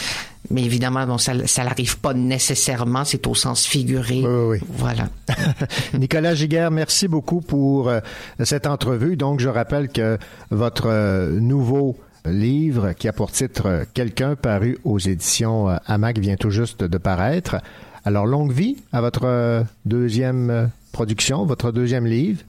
Mais 0.52 0.64
évidemment, 0.64 1.06
bon, 1.06 1.18
ça, 1.18 1.34
ça 1.46 1.64
n'arrive 1.64 2.00
pas 2.00 2.14
nécessairement, 2.14 3.06
c'est 3.06 3.26
au 3.28 3.36
sens 3.36 3.66
figuré. 3.66 4.24
Voilà. 4.70 5.08
Nicolas 5.94 6.34
Giguère, 6.34 6.72
merci 6.72 7.08
beaucoup 7.08 7.42
pour 7.42 7.90
euh, 7.90 8.00
cette 8.44 8.66
entrevue. 8.66 9.16
Donc, 9.16 9.40
je 9.40 9.50
rappelle 9.50 9.90
que 9.90 10.18
votre 10.50 10.88
euh, 10.88 11.40
nouveau 11.40 11.98
livre 12.26 12.94
qui 12.94 13.08
a 13.08 13.14
pour 13.14 13.32
titre 13.32 13.68
euh, 13.68 13.84
Quelqu'un 13.94 14.36
paru 14.36 14.80
aux 14.84 15.00
éditions 15.00 15.68
AMAC 15.86 16.18
vient 16.18 16.36
tout 16.36 16.52
juste 16.52 16.84
de 16.84 16.98
paraître. 16.98 17.58
Alors, 18.06 18.26
longue 18.26 18.52
vie 18.52 18.78
à 18.92 19.02
votre 19.02 19.66
deuxième 19.86 20.72
production, 20.92 21.46
votre 21.46 21.72
deuxième 21.72 22.06
livre. 22.06 22.42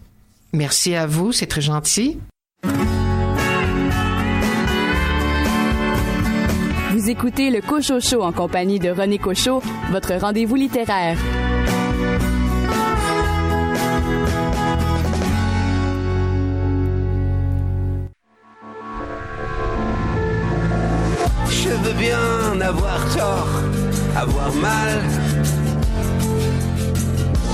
Merci 0.52 0.94
à 0.94 1.06
vous, 1.06 1.32
c'est 1.32 1.47
très 1.47 1.60
gentil. 1.60 2.18
Écoutez 7.09 7.51
le 7.51 7.60
Cocho 7.60 7.98
Show 7.98 8.22
en 8.22 8.32
compagnie 8.32 8.78
de 8.78 8.90
René 8.90 9.18
Cocho, 9.18 9.62
votre 9.90 10.14
rendez-vous 10.14 10.55
littéraire. 10.55 11.16
Je 21.48 21.68
veux 21.68 21.94
bien 21.94 22.60
avoir 22.60 23.16
tort, 23.16 23.48
avoir 24.14 24.52
mal. 24.55 25.01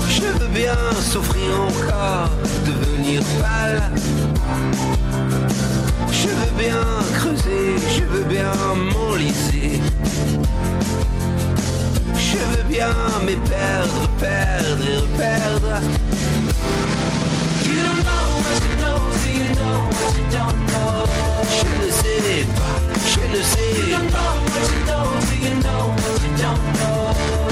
Je 0.09 0.23
veux 0.23 0.49
bien 0.49 0.77
souffrir 1.01 1.61
encore, 1.63 2.31
devenir 2.67 3.23
pâle. 3.41 3.93
Je 6.27 6.33
veux 6.33 6.55
bien 6.59 6.83
creuser, 7.19 7.77
je 7.97 8.03
veux 8.03 8.25
bien 8.25 8.53
m'enliser. 8.75 9.81
Je 12.19 12.39
veux 12.39 12.65
bien 12.69 12.89
me 13.25 13.37
perdre, 13.49 14.09
perdre 14.19 14.85
et 14.91 14.97
reperdre. 14.97 15.81
You 17.65 17.77
don't 17.87 18.03
know 18.03 18.25
what 18.43 18.59
you 18.67 18.75
know, 18.83 18.99
so 19.21 19.29
you 19.31 19.49
know 19.55 19.79
what 19.95 20.11
you 20.19 20.25
don't 20.33 20.61
know. 20.73 21.07
Je 21.59 21.69
ne 21.87 21.91
sais 21.93 22.45
pas, 22.57 22.79
je 23.07 23.23
ne 23.33 23.41
sais 23.43 23.71
you 23.79 23.95
don't 23.95 24.11
know 24.11 24.33
what 24.51 24.67
you 24.73 24.81
know, 24.89 25.07
so 25.21 25.35
you 25.45 25.55
know 25.63 25.83
what 25.95 26.17
you 26.25 26.31
don't 26.43 26.63
know. 26.81 27.46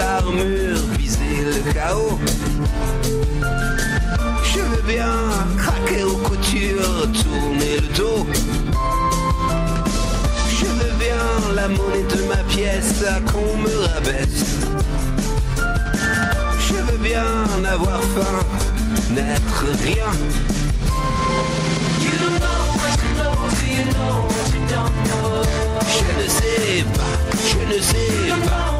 L'armure, 0.00 0.82
viser 0.98 1.36
le 1.44 1.72
chaos. 1.72 2.18
Je 4.52 4.60
veux 4.70 4.84
bien 4.94 5.14
craquer 5.62 6.02
aux 6.04 6.20
coutures, 6.28 7.02
tourner 7.22 7.74
le 7.84 7.90
dos. 8.00 8.26
Je 10.58 10.66
veux 10.78 10.94
bien 11.04 11.24
la 11.54 11.68
monnaie 11.68 12.08
de 12.14 12.22
ma 12.32 12.42
pièce 12.54 13.04
qu'on 13.30 13.56
me 13.64 13.74
rabaisse. 13.92 14.44
Je 16.66 16.74
veux 16.86 17.02
bien 17.10 17.30
avoir 17.76 18.00
faim, 18.14 18.40
n'être 19.16 19.60
rien. 19.84 20.10
Je 25.96 26.22
ne 26.22 26.28
sais 26.28 26.84
pas, 26.96 27.16
je 27.50 27.60
ne 27.74 27.80
sais 27.80 28.48
pas. 28.48 28.79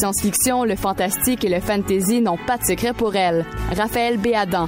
science-fiction, 0.00 0.64
le 0.64 0.76
fantastique 0.76 1.44
et 1.44 1.50
le 1.50 1.60
fantasy 1.60 2.22
n'ont 2.22 2.38
pas 2.38 2.56
de 2.56 2.64
secret 2.64 2.94
pour 2.94 3.16
elle. 3.16 3.44
Raphaël 3.76 4.16
Béadan. 4.16 4.66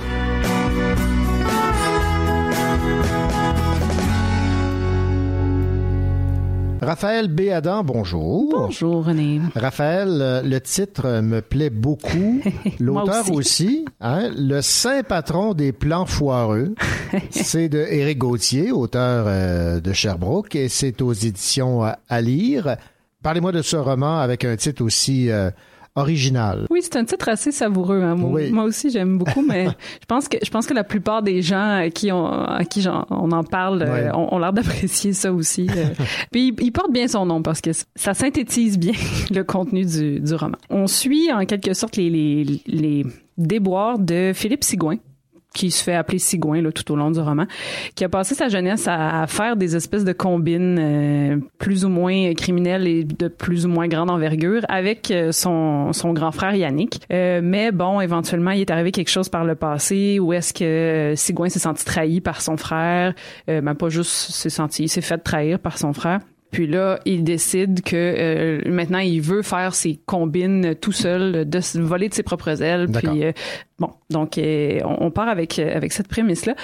Raphaël 6.83 7.29
Béadan, 7.29 7.83
bonjour. 7.83 8.51
Bonjour, 8.51 9.07
René. 9.07 9.41
Raphaël, 9.55 10.09
euh, 10.21 10.43
le 10.43 10.61
titre 10.61 11.21
me 11.21 11.41
plaît 11.41 11.71
beaucoup. 11.71 12.43
L'auteur 12.81 13.31
aussi. 13.31 13.33
aussi, 13.33 13.85
hein, 14.03 14.29
le 14.37 14.61
saint 14.61 15.03
patron 15.03 15.55
des 15.55 15.73
plans 15.73 16.05
foireux. 16.05 16.75
c'est 17.31 17.71
de 17.71 17.79
Éric 17.79 18.19
Gauthier, 18.19 18.71
auteur 18.73 19.25
euh, 19.29 19.81
de 19.81 19.93
Sherbrooke, 19.93 20.57
et 20.57 20.69
c'est 20.69 21.01
aux 21.01 21.13
éditions 21.13 21.85
euh, 21.85 21.93
à 22.09 22.21
lire. 22.21 22.77
Parlez-moi 23.23 23.53
de 23.53 23.63
ce 23.63 23.77
roman 23.77 24.19
avec 24.19 24.45
un 24.45 24.57
titre 24.57 24.83
aussi 24.85 25.31
euh, 25.31 25.51
original. 25.95 26.67
Oui, 26.71 26.81
c'est 26.83 26.97
un 26.97 27.05
titre 27.05 27.29
assez 27.29 27.53
savoureux. 27.53 28.01
hein. 28.03 28.15
Moi, 28.15 28.31
Oui. 28.31 28.51
moi 28.51 28.65
aussi, 28.65 28.91
j'aime 28.91 29.19
beaucoup, 29.19 29.43
mais 29.47 29.67
je 30.01 30.07
pense 30.09 30.27
que 30.29 30.39
je 30.43 30.51
pense 30.51 30.67
que 30.67 30.75
la 30.75 30.85
plupart 30.85 31.23
des 31.23 31.43
gens 31.43 31.77
à 31.79 31.91
qui 31.91 32.11
on, 32.11 32.27
à 32.27 32.65
qui 32.65 32.81
j'en- 32.81 33.05
on 33.11 33.31
en 33.31 33.45
parle 33.45 33.83
euh, 33.83 34.11
ont, 34.15 34.35
ont 34.35 34.39
l'air 34.39 34.53
d'apprécier 34.53 35.13
ça 35.13 35.33
aussi. 35.33 35.69
euh. 35.71 35.85
Puis 36.33 36.49
il, 36.49 36.65
il 36.65 36.73
porte 36.73 36.93
bien 36.93 37.09
son 37.09 37.27
nom 37.27 37.43
parce 37.43 37.61
que 37.61 37.71
ça 37.95 38.15
synthétise 38.15 38.79
bien 38.79 38.95
le 39.31 39.43
contenu 39.45 39.85
du, 39.85 40.21
du 40.21 40.35
roman. 40.35 40.57
On 40.71 40.87
suit 40.87 41.31
en 41.33 41.45
quelque 41.45 41.75
sorte 41.75 41.97
les, 41.97 42.09
les, 42.11 42.61
les 42.67 43.07
déboires 43.37 43.99
de 43.99 44.33
Philippe 44.35 44.65
Sigouin 44.65 44.97
qui 45.53 45.71
se 45.71 45.83
fait 45.83 45.95
appeler 45.95 46.19
Sigouin 46.19 46.63
là, 46.63 46.73
tout 46.73 46.91
au 46.93 46.97
long 46.97 47.11
du 47.11 47.21
roman, 47.21 47.47
qui 47.95 48.05
a 48.05 48.09
passé 48.09 48.35
sa 48.35 48.49
jeunesse 48.49 48.87
à, 48.89 49.27
faire 49.27 49.57
des 49.57 49.77
espèces 49.77 50.05
de 50.05 50.13
combines 50.13 50.79
euh, 50.79 51.37
plus 51.59 51.85
ou 51.85 51.89
moins 51.89 52.35
criminelles 52.35 52.87
et 52.87 53.05
de 53.05 53.29
plus 53.29 53.67
ou 53.67 53.69
moins 53.69 53.89
grande 53.89 54.11
envergure 54.11 54.63
avec 54.69 55.11
euh, 55.11 55.33
son, 55.33 55.93
son 55.93 56.13
grand 56.13 56.33
frère 56.33 56.55
Yannick. 56.55 57.01
Euh, 57.13 57.41
mais 57.43 57.73
bon, 57.73 58.01
éventuellement, 58.01 58.51
il 58.53 58.61
est 58.61 58.71
arrivé 58.71 58.93
quelque 58.93 59.11
chose 59.11 59.29
par 59.29 59.45
le 59.45 59.55
passé 59.55 60.19
où 60.19 60.33
est-ce 60.33 60.53
que 60.53 60.65
euh, 60.65 61.17
Sigouin 61.17 61.49
s'est 61.49 61.59
senti 61.59 61.85
trahi 61.85 62.21
par 62.21 62.41
son 62.41 62.57
frère, 62.57 63.15
euh, 63.49 63.61
ben 63.61 63.75
pas 63.75 63.89
juste 63.89 64.11
s'est 64.11 64.51
senti, 64.51 64.89
s'est 64.89 65.01
fait 65.01 65.19
trahir 65.19 65.59
par 65.59 65.79
son 65.79 65.93
frère. 65.93 66.21
Puis 66.53 66.67
là, 66.67 67.01
il 67.07 67.25
décide 67.25 67.83
que 67.83 67.97
euh, 67.97 68.61
maintenant, 68.71 68.99
il 68.99 69.21
veut 69.21 69.43
faire 69.43 69.75
ses 69.75 69.99
combines 70.07 70.75
tout 70.75 70.93
seul, 70.93 71.49
de 71.49 71.81
voler 71.81 72.09
de 72.09 72.15
ses 72.15 72.23
propres 72.23 72.63
ailes. 72.63 72.89
Puis 72.93 73.25
euh, 73.25 73.33
bon, 73.79 73.91
donc 74.11 74.39
euh, 74.39 74.79
on, 74.85 75.07
on 75.07 75.11
part 75.11 75.29
avec 75.29 75.59
euh, 75.59 75.75
avec 75.75 75.93
cette 75.93 76.09
prémisse 76.09 76.47
là. 76.47 76.55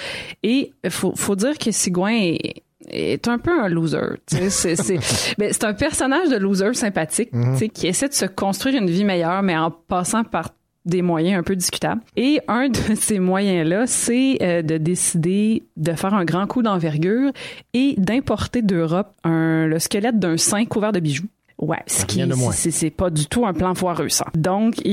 Et 0.43 0.71
faut 0.89 1.13
faut 1.15 1.35
dire 1.35 1.57
que 1.57 1.71
Sigouin 1.71 2.13
est 2.13 2.63
est 2.91 3.27
un 3.27 3.37
peu 3.39 3.51
un 3.51 3.67
loser. 3.67 3.97
C'est 4.27 4.49
c'est 4.49 4.75
ben, 5.37 5.51
c'est 5.51 5.63
un 5.63 5.73
personnage 5.73 6.29
de 6.29 6.37
loser 6.37 6.73
sympathique 6.73 7.29
Mhm. 7.33 7.53
tu 7.53 7.57
sais, 7.57 7.69
qui 7.69 7.87
essaie 7.87 8.07
de 8.07 8.13
se 8.13 8.25
construire 8.25 8.81
une 8.81 8.89
vie 8.89 9.03
meilleure, 9.03 9.41
mais 9.43 9.57
en 9.57 9.69
passant 9.71 10.23
par 10.23 10.51
des 10.85 11.01
moyens 11.01 11.39
un 11.39 11.43
peu 11.43 11.55
discutables. 11.55 12.01
Et 12.15 12.39
un 12.47 12.69
de 12.69 12.77
ces 12.95 13.19
moyens-là, 13.19 13.87
c'est 13.87 14.37
euh, 14.41 14.61
de 14.61 14.77
décider 14.77 15.63
de 15.77 15.93
faire 15.93 16.13
un 16.13 16.25
grand 16.25 16.47
coup 16.47 16.61
d'envergure 16.61 17.31
et 17.73 17.95
d'importer 17.97 18.61
d'Europe 18.61 19.13
le 19.25 19.77
squelette 19.79 20.19
d'un 20.19 20.37
saint 20.37 20.65
couvert 20.65 20.91
de 20.91 20.99
bijoux. 20.99 21.27
Ouais, 21.59 21.79
ce 21.87 22.05
qui 22.05 22.23
c'est 22.71 22.89
pas 22.89 23.09
du 23.09 23.25
tout 23.25 23.45
un 23.45 23.53
plan 23.53 23.75
foireux 23.75 24.07
ça. 24.07 24.25
Donc 24.33 24.79
il, 24.85 24.91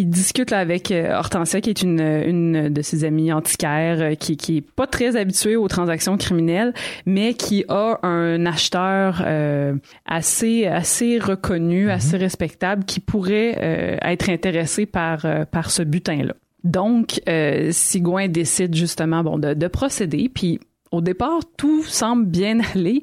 il 0.00 0.04
discute 0.10 0.50
là 0.50 0.58
avec 0.58 0.90
euh, 0.90 1.14
Hortensia 1.16 1.62
qui 1.62 1.70
est 1.70 1.80
une 1.80 2.00
une 2.00 2.68
de 2.68 2.82
ses 2.82 3.04
amies 3.04 3.32
antiquaires 3.32 4.00
euh, 4.00 4.14
qui 4.14 4.36
qui 4.36 4.58
est 4.58 4.60
pas 4.60 4.86
très 4.86 5.16
habituée 5.16 5.56
aux 5.56 5.66
transactions 5.66 6.18
criminelles 6.18 6.74
mais 7.06 7.32
qui 7.32 7.64
a 7.68 7.98
un 8.02 8.44
acheteur 8.44 9.22
euh, 9.24 9.76
assez 10.04 10.66
assez 10.66 11.18
reconnu, 11.18 11.90
assez 11.90 12.18
respectable 12.18 12.84
qui 12.84 13.00
pourrait 13.00 13.56
euh, 13.58 13.96
être 14.02 14.28
intéressé 14.28 14.84
par 14.84 15.24
euh, 15.24 15.46
par 15.46 15.70
ce 15.70 15.82
butin 15.82 16.22
là. 16.22 16.34
Donc 16.64 17.22
euh, 17.30 17.70
Sigouin 17.72 18.28
décide 18.28 18.74
justement 18.74 19.22
bon 19.22 19.38
de, 19.38 19.54
de 19.54 19.68
procéder 19.68 20.28
puis 20.28 20.60
au 20.90 21.00
départ, 21.00 21.40
tout 21.56 21.82
semble 21.84 22.26
bien 22.26 22.60
aller 22.74 23.02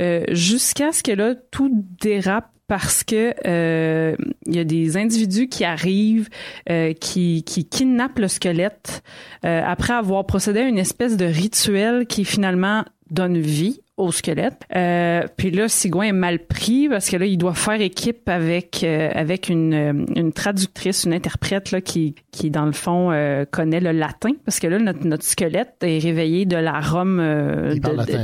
euh, 0.00 0.24
jusqu'à 0.30 0.92
ce 0.92 1.02
que 1.02 1.12
là, 1.12 1.34
tout 1.50 1.84
dérape 2.00 2.50
parce 2.66 3.04
que 3.04 3.34
euh, 3.46 4.16
il 4.46 4.56
y 4.56 4.58
a 4.58 4.64
des 4.64 4.96
individus 4.96 5.48
qui 5.48 5.64
arrivent, 5.64 6.30
euh, 6.70 6.94
qui, 6.94 7.42
qui 7.44 7.66
kidnappent 7.66 8.18
le 8.18 8.28
squelette 8.28 9.02
après 9.42 9.92
avoir 9.92 10.24
procédé 10.24 10.60
à 10.60 10.62
une 10.62 10.78
espèce 10.78 11.18
de 11.18 11.26
rituel 11.26 12.06
qui 12.06 12.24
finalement 12.24 12.82
donne 13.10 13.38
vie 13.38 13.80
au 13.96 14.10
squelette. 14.10 14.62
Euh, 14.74 15.22
puis 15.36 15.50
là, 15.50 15.68
Sigouin 15.68 16.06
est 16.06 16.12
mal 16.12 16.40
pris 16.40 16.88
parce 16.88 17.08
que 17.08 17.16
là, 17.16 17.26
il 17.26 17.38
doit 17.38 17.54
faire 17.54 17.80
équipe 17.80 18.28
avec 18.28 18.82
euh, 18.82 19.08
avec 19.14 19.48
une, 19.48 19.74
euh, 19.74 20.04
une 20.16 20.32
traductrice, 20.32 21.04
une 21.04 21.14
interprète 21.14 21.70
là 21.70 21.80
qui 21.80 22.16
qui 22.32 22.50
dans 22.50 22.66
le 22.66 22.72
fond 22.72 23.12
euh, 23.12 23.44
connaît 23.48 23.80
le 23.80 23.92
latin 23.92 24.30
parce 24.44 24.58
que 24.58 24.66
là 24.66 24.78
notre, 24.78 25.06
notre 25.06 25.24
squelette 25.24 25.76
est 25.82 25.98
réveillé 25.98 26.44
de 26.44 26.56
la 26.56 26.80
Rome 26.80 27.20
euh, 27.20 27.74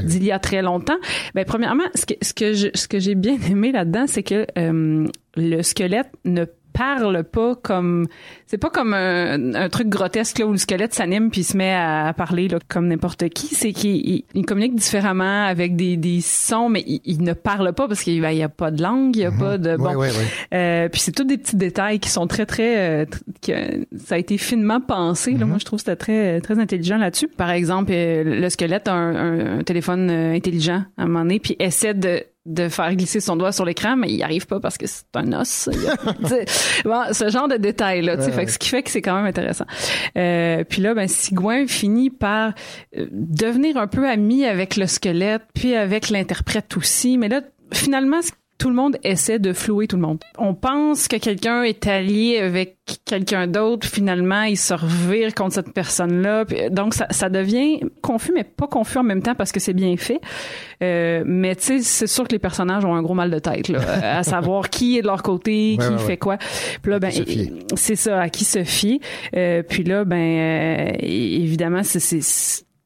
d'il 0.05 0.25
y 0.25 0.33
a 0.33 0.41
très 0.41 0.63
longtemps. 0.63 0.99
Ben 1.35 1.45
premièrement, 1.45 1.85
ce 1.95 2.05
que 2.05 2.15
ce 2.21 2.35
que 2.35 2.53
je, 2.53 2.69
ce 2.75 2.89
que 2.89 2.99
j'ai 2.99 3.15
bien 3.15 3.37
aimé 3.49 3.71
là-dedans, 3.71 4.07
c'est 4.09 4.25
que 4.25 4.47
euh, 4.59 5.07
le 5.37 5.63
squelette 5.63 6.11
ne 6.25 6.47
parle 6.73 7.25
pas 7.25 7.55
comme 7.55 8.07
c'est 8.47 8.59
pas 8.59 8.71
comme 8.71 8.95
un, 8.95 9.55
un 9.55 9.69
truc 9.69 9.89
grotesque 9.89 10.39
là 10.39 10.47
où 10.47 10.53
le 10.53 10.57
squelette 10.59 10.95
s'anime 10.95 11.31
puis 11.31 11.45
se 11.45 11.57
met 11.57 11.73
à 11.75 12.13
parler 12.17 12.49
là, 12.49 12.59
comme 12.69 12.89
n'importe 12.89 13.29
qui. 13.31 13.55
C'est 13.55 13.73
qu'il 13.73 13.97
il, 13.97 14.25
il 14.35 14.45
communique 14.47 14.75
différemment 14.75 15.45
avec 15.47 15.77
des, 15.77 15.97
des 15.97 16.21
sons 16.21 16.69
mais 16.69 16.83
il, 16.87 17.01
il 17.05 17.23
ne 17.23 17.33
parle 17.33 17.73
pas 17.73 17.87
parce 17.89 18.03
qu'il 18.03 18.21
ben, 18.21 18.31
il 18.31 18.39
y 18.39 18.43
a 18.43 18.49
pas 18.49 18.71
de 18.71 18.83
langue 18.83 19.17
il 19.17 19.23
y 19.23 19.25
a 19.25 19.31
pas 19.33 19.59
de 19.59 19.77
bon. 19.77 19.91
Oui, 19.97 20.09
oui, 20.11 20.17
oui. 20.19 20.25
Euh, 20.55 20.89
puis 20.89 21.01
c'est 21.01 21.13
tous 21.13 21.25
des 21.25 21.39
petits 21.39 21.57
détails 21.57 21.99
qui 22.01 22.09
sont 22.09 22.27
très 22.27 22.47
très 22.47 23.03
euh, 23.03 23.05
que 23.47 23.87
ça 23.99 24.15
a 24.15 24.19
été 24.19 24.39
finement 24.39 24.81
pensé 24.81 25.33
là. 25.33 25.47
Moi 25.47 25.59
je 25.59 25.65
trouve 25.65 25.79
que 25.79 25.85
c'était 25.85 25.97
très 25.97 26.41
très 26.41 26.59
intelligent 26.59 26.97
là-dessus. 26.99 27.29
Par 27.29 27.51
exemple 27.51 27.93
euh, 27.95 28.23
le 28.41 28.49
squelette 28.51 28.89
a 28.89 28.95
un, 28.95 29.15
un- 29.17 29.59
un 29.59 29.63
téléphone 29.63 30.09
euh, 30.11 30.35
intelligent 30.35 30.85
à 30.97 31.03
un 31.03 31.07
moment 31.07 31.21
donné 31.21 31.39
puis 31.41 31.57
essaie 31.59 31.95
de 31.95 32.23
de 32.47 32.69
faire 32.69 32.95
glisser 32.97 33.21
son 33.21 33.37
doigt 33.37 33.53
sur 33.53 33.65
l'écran 33.65 33.97
mais 33.97 34.09
il 34.09 34.17
y 34.17 34.23
arrive 34.23 34.47
pas 34.47 34.61
parce 34.61 34.79
que 34.79 34.87
c'est 34.87 35.05
un 35.15 35.33
os. 35.41 35.69
Bon, 36.85 37.03
ce 37.13 37.29
genre 37.29 37.49
de 37.49 37.57
détails 37.57 38.03
là 38.03 38.17
Ouais, 38.17 38.33
fait 38.33 38.47
ce 38.47 38.59
qui 38.59 38.69
fait 38.69 38.83
que 38.83 38.91
c'est 38.91 39.03
quand 39.03 39.15
même 39.15 39.27
intéressant. 39.27 39.67
Euh, 40.17 40.65
puis 40.65 40.81
là 40.83 40.95
ben 40.95 41.07
Sigouin 41.09 41.67
finit 41.67 42.11
par 42.11 42.53
euh, 42.97 43.07
devenir 43.13 43.77
un 43.77 43.87
peu 43.87 44.09
ami 44.09 44.45
avec 44.47 44.77
le 44.77 44.87
squelette 44.87 45.43
puis 45.55 45.75
avec 45.75 46.09
l'interprète 46.11 46.77
aussi. 46.77 47.19
Mais 47.19 47.29
là 47.29 47.43
finalement 47.73 48.23
ce- 48.23 48.31
tout 48.61 48.69
le 48.69 48.75
monde 48.77 48.99
essaie 49.05 49.39
de 49.39 49.55
flouer 49.55 49.87
tout 49.89 49.97
le 49.97 50.03
monde. 50.03 50.19
On 50.37 50.55
pense 50.55 51.09
que 51.09 51.17
quelqu'un 51.17 51.63
est 51.63 51.87
allié 51.87 52.39
avec 52.39 52.77
quelqu'un 53.07 53.47
d'autre, 53.47 53.87
finalement, 53.89 54.43
il 54.43 54.59
se 54.59 54.75
revire 54.75 55.35
contre 55.35 55.55
cette 55.55 55.73
personne-là. 55.73 56.45
Donc, 56.71 56.93
ça, 56.93 57.07
ça 57.09 57.31
devient 57.31 57.81
confus, 58.03 58.33
mais 58.35 58.45
pas 58.45 58.67
confus 58.67 58.99
en 58.99 59.03
même 59.03 59.23
temps 59.23 59.35
parce 59.35 59.51
que 59.51 59.61
c'est 59.61 59.73
bien 59.73 59.97
fait. 59.97 60.21
Euh, 60.83 61.23
mais 61.25 61.57
tu 61.57 61.63
sais, 61.63 61.79
c'est 61.81 62.07
sûr 62.07 62.29
que 62.29 62.33
les 62.33 62.39
personnages 62.39 62.85
ont 62.85 62.95
un 62.95 63.01
gros 63.03 63.15
mal 63.15 63.31
de 63.31 63.39
tête, 63.39 63.69
là, 63.69 63.81
à 64.19 64.23
savoir 64.25 64.69
qui 64.69 64.99
est 64.99 65.03
de 65.03 65.07
leur 65.07 65.23
côté, 65.23 65.77
Ouais, 65.79 65.87
qui 65.87 65.93
ouais, 65.93 65.99
fait 65.99 66.07
ouais. 66.09 66.17
quoi. 66.19 66.37
Puis 66.83 66.93
là, 66.93 66.99
ben, 66.99 67.11
c'est 67.77 67.97
ça, 67.97 68.21
à 68.21 68.29
qui 68.29 68.45
se 68.45 68.63
fier. 68.63 69.01
Euh, 69.37 69.63
puis 69.63 69.85
là, 69.85 70.05
ben, 70.05 70.17
euh, 70.17 70.93
évidemment, 71.01 71.83
c'est 71.83 72.21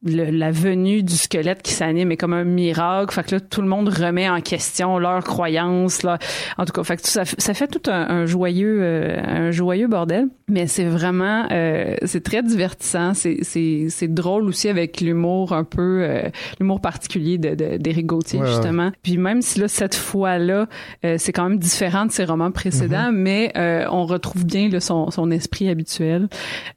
le- 0.05 0.31
la 0.31 0.51
venue 0.51 1.02
du 1.02 1.14
squelette 1.14 1.62
qui 1.62 1.72
s'anime 1.72 2.12
est 2.12 2.16
comme 2.16 2.32
un 2.32 2.44
miracle. 2.44 3.12
Fait 3.14 3.24
que 3.24 3.35
là, 3.36 3.40
tout 3.40 3.62
le 3.62 3.68
monde 3.68 3.89
remet 3.89 4.28
en 4.28 4.40
question 4.40 4.98
leurs 4.98 5.24
croyances. 5.24 6.02
Là. 6.02 6.18
En 6.59 6.64
tout 6.64 6.72
cas, 6.72 6.85
fait 6.85 6.97
que 6.97 7.09
ça, 7.09 7.24
ça 7.24 7.55
fait 7.55 7.68
tout 7.68 7.90
un, 7.90 8.09
un 8.09 8.26
joyeux, 8.26 8.78
euh, 8.81 9.20
un 9.24 9.51
joyeux 9.51 9.89
bordel. 9.89 10.26
Mais 10.48 10.66
c'est 10.66 10.85
vraiment, 10.85 11.47
euh, 11.52 11.94
c'est 12.05 12.22
très 12.22 12.43
divertissant. 12.43 13.14
C'est, 13.14 13.39
c'est, 13.43 13.86
c'est 13.89 14.12
drôle 14.12 14.44
aussi 14.44 14.68
avec 14.68 15.01
l'humour 15.01 15.52
un 15.52 15.64
peu, 15.64 16.02
euh, 16.02 16.22
l'humour 16.60 16.81
particulier 16.81 17.39
de, 17.39 17.55
de, 17.55 17.76
d'Éric 17.78 18.06
Gauthier 18.06 18.40
Ouais, 18.40 18.47
justement. 18.48 18.90
Puis 19.02 19.16
même 19.16 19.40
si 19.43 19.59
là 19.60 19.68
cette 19.68 19.94
fois-là, 19.94 20.66
euh, 21.05 21.16
c'est 21.18 21.32
quand 21.32 21.48
même 21.48 21.59
différent 21.59 22.05
de 22.06 22.12
ses 22.12 22.24
romans 22.24 22.51
précédents, 22.51 23.10
mais 23.12 23.52
euh, 23.56 23.85
on 23.90 24.05
retrouve 24.05 24.44
bien 24.44 24.68
là, 24.68 24.81
son, 24.81 25.10
son 25.10 25.31
esprit 25.31 25.68
habituel. 25.70 26.28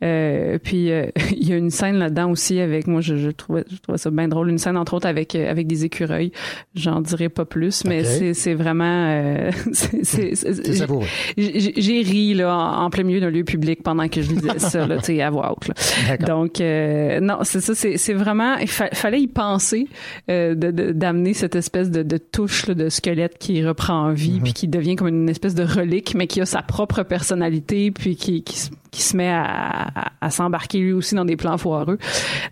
Euh, 0.03 0.57
puis 0.63 0.91
euh, 0.91 1.07
il 1.31 1.47
y 1.47 1.53
a 1.53 1.57
une 1.57 1.69
scène 1.71 1.97
là-dedans 1.97 2.29
aussi 2.31 2.59
avec 2.59 2.87
moi, 2.87 3.01
je, 3.01 3.15
je 3.17 3.29
trouvais, 3.29 3.63
je 3.71 3.77
trouvais 3.77 3.97
ça 3.97 4.09
bien 4.11 4.27
drôle. 4.27 4.49
Une 4.49 4.57
scène 4.57 4.77
entre 4.77 4.93
autres 4.93 5.07
avec 5.07 5.35
euh, 5.35 5.49
avec 5.49 5.67
des 5.67 5.85
écureuils. 5.85 6.31
J'en 6.75 7.01
dirai 7.01 7.29
pas 7.29 7.45
plus, 7.45 7.83
mais 7.85 8.03
c'est 8.33 8.53
vraiment 8.53 9.07
euh, 9.09 9.51
c'est 9.73 10.35
savoureux. 10.35 11.05
j'ai 11.37 11.73
j'ai 11.75 12.01
ri 12.01 12.33
là 12.33 12.55
en, 12.55 12.85
en 12.85 12.89
plein 12.89 13.03
milieu 13.03 13.19
d'un 13.19 13.29
lieu 13.29 13.43
public 13.43 13.83
pendant 13.83 14.07
que 14.07 14.21
je 14.21 14.29
lisais 14.29 14.57
ça 14.59 14.85
là, 14.87 14.97
tu 14.97 15.05
sais 15.05 15.21
à 15.21 15.29
voix 15.29 15.51
haute. 15.51 15.67
là. 15.67 16.17
Donc 16.17 16.61
euh, 16.61 17.19
non, 17.19 17.39
c'est 17.43 17.61
ça, 17.61 17.73
c'est 17.75 18.13
vraiment 18.13 18.55
il 18.57 18.67
fa- 18.67 18.89
fallait 18.93 19.21
y 19.21 19.27
penser 19.27 19.87
euh, 20.29 20.55
de- 20.55 20.71
de- 20.71 20.91
d'amener 20.91 21.33
cette 21.33 21.55
espèce 21.55 21.89
de, 21.91 22.03
de 22.03 22.17
touche 22.17 22.67
là, 22.67 22.73
de 22.73 22.89
squelette 22.89 23.37
qui 23.37 23.65
reprend 23.65 24.11
vie 24.11 24.39
puis 24.41 24.53
qui 24.53 24.67
devient 24.67 24.95
comme 24.95 25.07
une 25.07 25.29
espèce 25.29 25.55
de 25.55 25.63
relique 25.63 26.13
mais 26.15 26.27
qui 26.27 26.41
a 26.41 26.45
sa 26.45 26.61
propre 26.61 27.03
personnalité 27.03 27.91
puis 27.91 28.15
qui 28.15 28.43
qui, 28.43 28.57
se- 28.59 28.69
qui 28.91 29.01
se 29.01 29.15
met 29.17 29.29
à, 29.29 29.43
à, 29.43 30.11
à 30.21 30.29
s'embarquer 30.29 30.79
lui 30.79 30.93
aussi 30.93 31.15
dans 31.15 31.25
des 31.25 31.35
plans 31.37 31.57
foireux. 31.57 31.97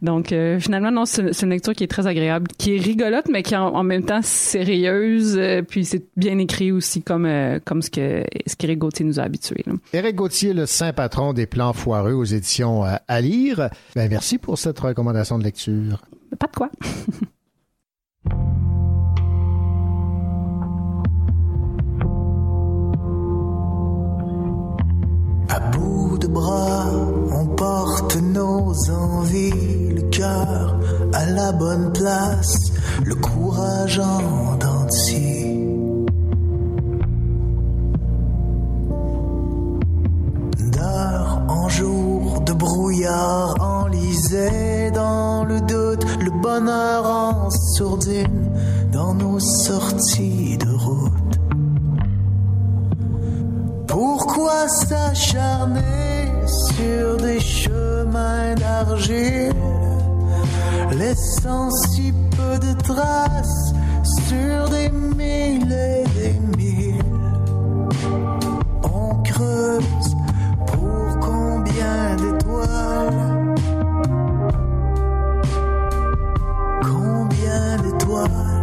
Donc 0.01 0.31
euh, 0.31 0.59
finalement 0.59 0.91
non, 0.91 1.05
c'est 1.05 1.41
une 1.41 1.49
lecture 1.49 1.73
qui 1.73 1.83
est 1.83 1.87
très 1.87 2.07
agréable, 2.07 2.47
qui 2.57 2.75
est 2.75 2.79
rigolote 2.79 3.27
mais 3.31 3.43
qui 3.43 3.53
est 3.53 3.57
en, 3.57 3.75
en 3.75 3.83
même 3.83 4.03
temps 4.03 4.21
sérieuse 4.23 5.35
euh, 5.37 5.61
puis 5.61 5.85
c'est 5.85 6.05
bien 6.17 6.37
écrit 6.39 6.71
aussi 6.71 7.01
comme 7.01 7.25
euh, 7.25 7.59
comme 7.63 7.81
ce 7.81 7.89
que 7.89 8.23
ce 8.47 8.55
qu'Éric 8.55 8.79
Gauthier 8.79 9.05
nous 9.05 9.19
a 9.19 9.23
habitués. 9.23 9.63
là. 9.65 9.73
Éric 9.93 10.15
Gauthier, 10.15 10.53
le 10.53 10.65
saint 10.65 10.93
patron 10.93 11.33
des 11.33 11.45
plans 11.45 11.73
foireux 11.73 12.13
aux 12.13 12.23
éditions 12.23 12.83
à 12.83 13.21
lire. 13.21 13.69
Ben, 13.95 14.09
merci 14.09 14.37
pour 14.37 14.57
cette 14.57 14.79
recommandation 14.79 15.37
de 15.37 15.43
lecture. 15.43 16.01
Pas 16.39 16.47
de 16.47 16.55
quoi. 16.55 16.69
À 25.49 25.59
bout 25.71 26.17
de 26.17 26.27
bras, 26.27 26.85
on 27.31 27.45
porte 27.55 28.15
nos 28.17 28.73
envies, 28.89 29.93
le 29.93 30.01
cœur 30.09 30.79
à 31.13 31.25
la 31.25 31.51
bonne 31.51 31.91
place, 31.93 32.71
le 33.03 33.15
courage 33.15 33.99
en 33.99 34.57
dents 34.57 34.85
de 34.85 34.91
scie. 34.91 35.45
En 41.47 41.69
jour 41.69 42.41
de 42.41 42.53
brouillard 42.53 43.55
enlisé 43.59 44.91
dans 44.91 45.43
le 45.45 45.59
doute, 45.61 46.05
le 46.23 46.31
bonheur 46.41 47.05
en 47.05 47.49
sourdine 47.49 48.51
dans 48.91 49.13
nos 49.13 49.39
sorties 49.39 50.57
de 50.57 50.69
route. 50.69 51.24
Pourquoi 53.87 54.67
s'acharner 54.67 56.31
sur 56.75 57.17
des 57.17 57.39
chemins 57.39 58.55
d'argile, 58.55 59.53
laissant 60.91 61.69
si 61.71 62.11
peu 62.31 62.59
de 62.59 62.73
traces 62.81 63.73
sur 64.27 64.69
des 64.69 64.89
mille 64.89 65.71
et 65.71 66.03
des 66.19 66.39
mille? 66.57 67.01
On 68.83 69.21
creuse 69.23 70.15
pour 70.67 71.19
combien 71.21 72.15
d'étoiles? 72.17 73.55
Combien 76.81 77.77
d'étoiles? 77.77 78.54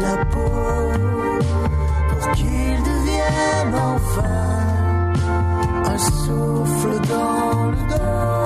La 0.00 0.16
peau 0.26 0.92
pour 2.08 2.32
qu'il 2.32 2.76
devienne 2.90 3.74
enfin 3.74 4.54
un 5.84 5.98
souffle 5.98 6.94
dans 7.08 7.70
le 7.70 7.76
dos 7.90 8.43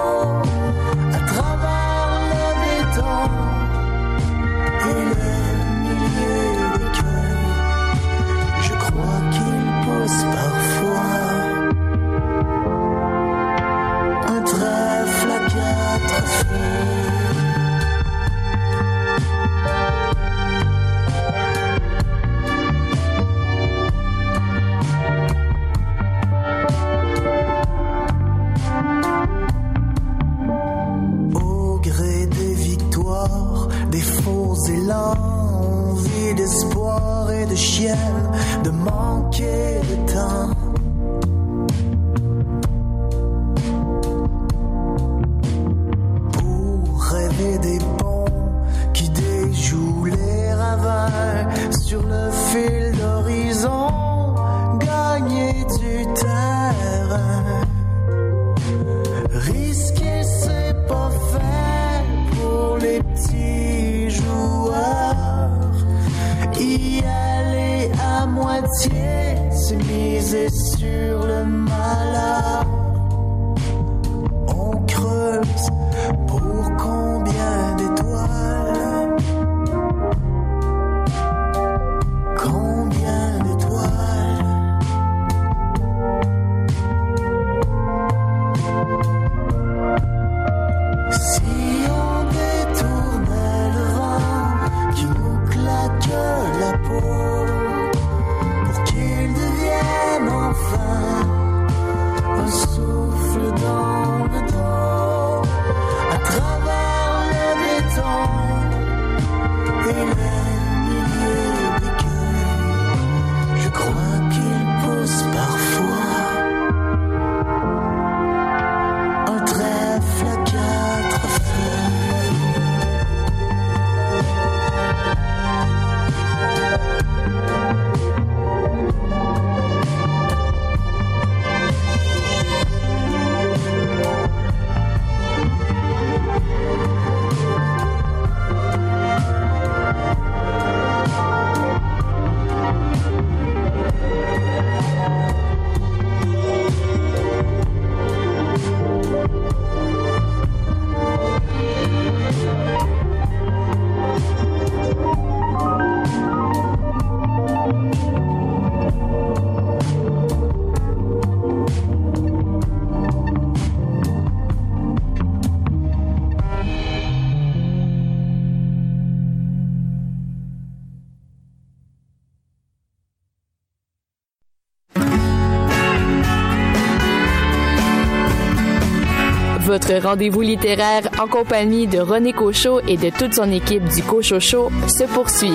Votre 179.89 180.07
rendez-vous 180.07 180.43
littéraire 180.43 181.09
en 181.19 181.27
compagnie 181.29 181.87
de 181.87 181.99
René 181.99 182.35
Cochot 182.35 182.81
et 182.87 182.99
de 182.99 183.09
toute 183.09 183.33
son 183.33 183.51
équipe 183.51 183.85
du 183.85 184.03
Cochot 184.03 184.39
se 184.87 185.05
poursuit. 185.05 185.49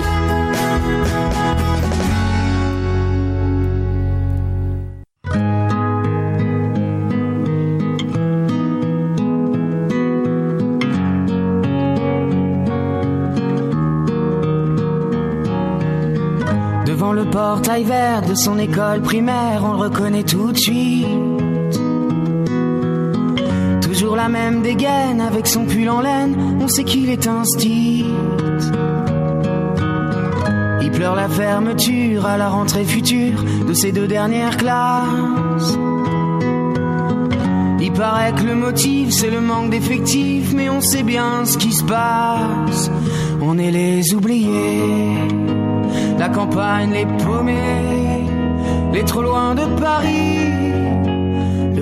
Devant 16.84 17.12
le 17.12 17.24
portail 17.30 17.84
vert 17.84 18.22
de 18.22 18.34
son 18.34 18.58
école 18.58 19.00
primaire, 19.00 19.62
on 19.64 19.74
le 19.74 19.78
reconnaît 19.78 20.24
tout 20.24 20.50
de 20.50 20.58
suite. 20.58 21.43
La 24.12 24.28
même 24.30 24.62
dégaine 24.62 25.20
avec 25.20 25.46
son 25.46 25.64
pull 25.66 25.90
en 25.90 26.00
laine, 26.00 26.58
on 26.60 26.68
sait 26.68 26.84
qu'il 26.84 27.10
est 27.10 27.26
un 27.26 27.44
style. 27.44 28.06
Il 30.80 30.90
pleure 30.90 31.14
la 31.14 31.28
fermeture 31.28 32.24
à 32.24 32.38
la 32.38 32.48
rentrée 32.48 32.84
future 32.84 33.44
de 33.66 33.74
ses 33.74 33.92
deux 33.92 34.06
dernières 34.06 34.56
classes. 34.56 35.76
Il 37.80 37.92
paraît 37.92 38.32
que 38.32 38.44
le 38.44 38.54
motif 38.54 39.10
c'est 39.10 39.30
le 39.30 39.42
manque 39.42 39.70
d'effectifs, 39.70 40.54
mais 40.54 40.70
on 40.70 40.80
sait 40.80 41.02
bien 41.02 41.44
ce 41.44 41.58
qui 41.58 41.72
se 41.72 41.84
passe. 41.84 42.90
On 43.42 43.58
est 43.58 43.70
les 43.70 44.14
oubliés, 44.14 45.18
la 46.18 46.30
campagne 46.30 46.92
les 46.92 47.06
paumés, 47.24 48.24
les 48.92 49.04
trop 49.04 49.22
loin 49.22 49.54
de 49.54 49.66
Paris, 49.78 50.63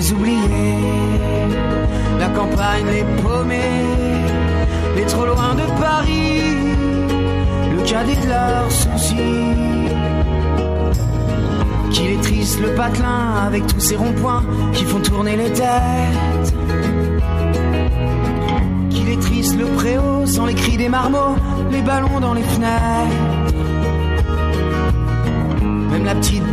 Les 0.00 0.12
oubliés, 0.14 0.38
la 2.18 2.28
campagne 2.30 2.86
les 2.90 3.04
paumés, 3.22 3.84
les 4.96 5.04
trop 5.04 5.26
loin 5.26 5.54
de 5.54 5.78
Paris, 5.78 6.40
le 7.70 7.82
cadet 7.82 8.16
de 8.16 8.28
leurs 8.28 8.72
soucis. 8.72 9.44
Qu'il 11.90 12.12
est 12.12 12.22
triste 12.22 12.60
le 12.62 12.74
patelin 12.74 13.44
avec 13.46 13.66
tous 13.66 13.80
ces 13.80 13.96
ronds-points 13.96 14.42
qui 14.72 14.86
font 14.86 15.00
tourner 15.00 15.36
les 15.36 15.52
têtes. 15.52 16.54
Qu'il 18.88 19.06
est 19.10 19.20
triste 19.20 19.58
le 19.58 19.66
préau 19.66 20.24
sans 20.24 20.46
les 20.46 20.54
cris 20.54 20.78
des 20.78 20.88
marmots, 20.88 21.36
les 21.70 21.82
ballons 21.82 22.20
dans 22.20 22.32
les 22.32 22.42
fenêtres. 22.42 23.54
Même 25.90 26.04
la 26.06 26.14
petite 26.14 26.49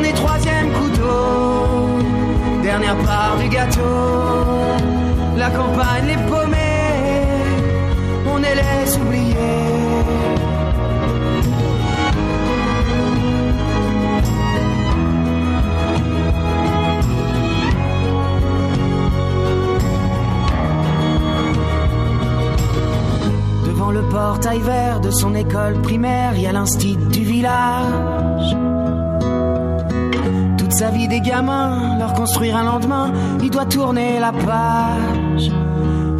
On 0.00 0.02
est 0.02 0.12
troisième 0.14 0.72
couteau, 0.72 2.00
dernière 2.62 2.96
part 3.04 3.36
du 3.38 3.48
gâteau. 3.50 3.82
La 5.36 5.50
campagne 5.50 6.06
les 6.06 6.16
paumés, 6.16 7.36
on 8.26 8.38
les 8.38 8.96
oubliés. 8.96 9.34
Devant 23.66 23.90
le 23.90 24.02
portail 24.08 24.60
vert 24.60 25.00
de 25.00 25.10
son 25.10 25.34
école 25.34 25.74
primaire, 25.82 26.32
il 26.36 26.42
y 26.42 26.46
a 26.46 26.52
l'instit 26.52 26.96
du 26.96 27.22
village. 27.22 28.56
Sa 30.70 30.90
vie 30.90 31.08
des 31.08 31.20
gamins, 31.20 31.98
leur 31.98 32.14
construire 32.14 32.56
un 32.56 32.62
lendemain, 32.62 33.12
il 33.42 33.50
doit 33.50 33.66
tourner 33.66 34.20
la 34.20 34.32
page. 34.32 35.50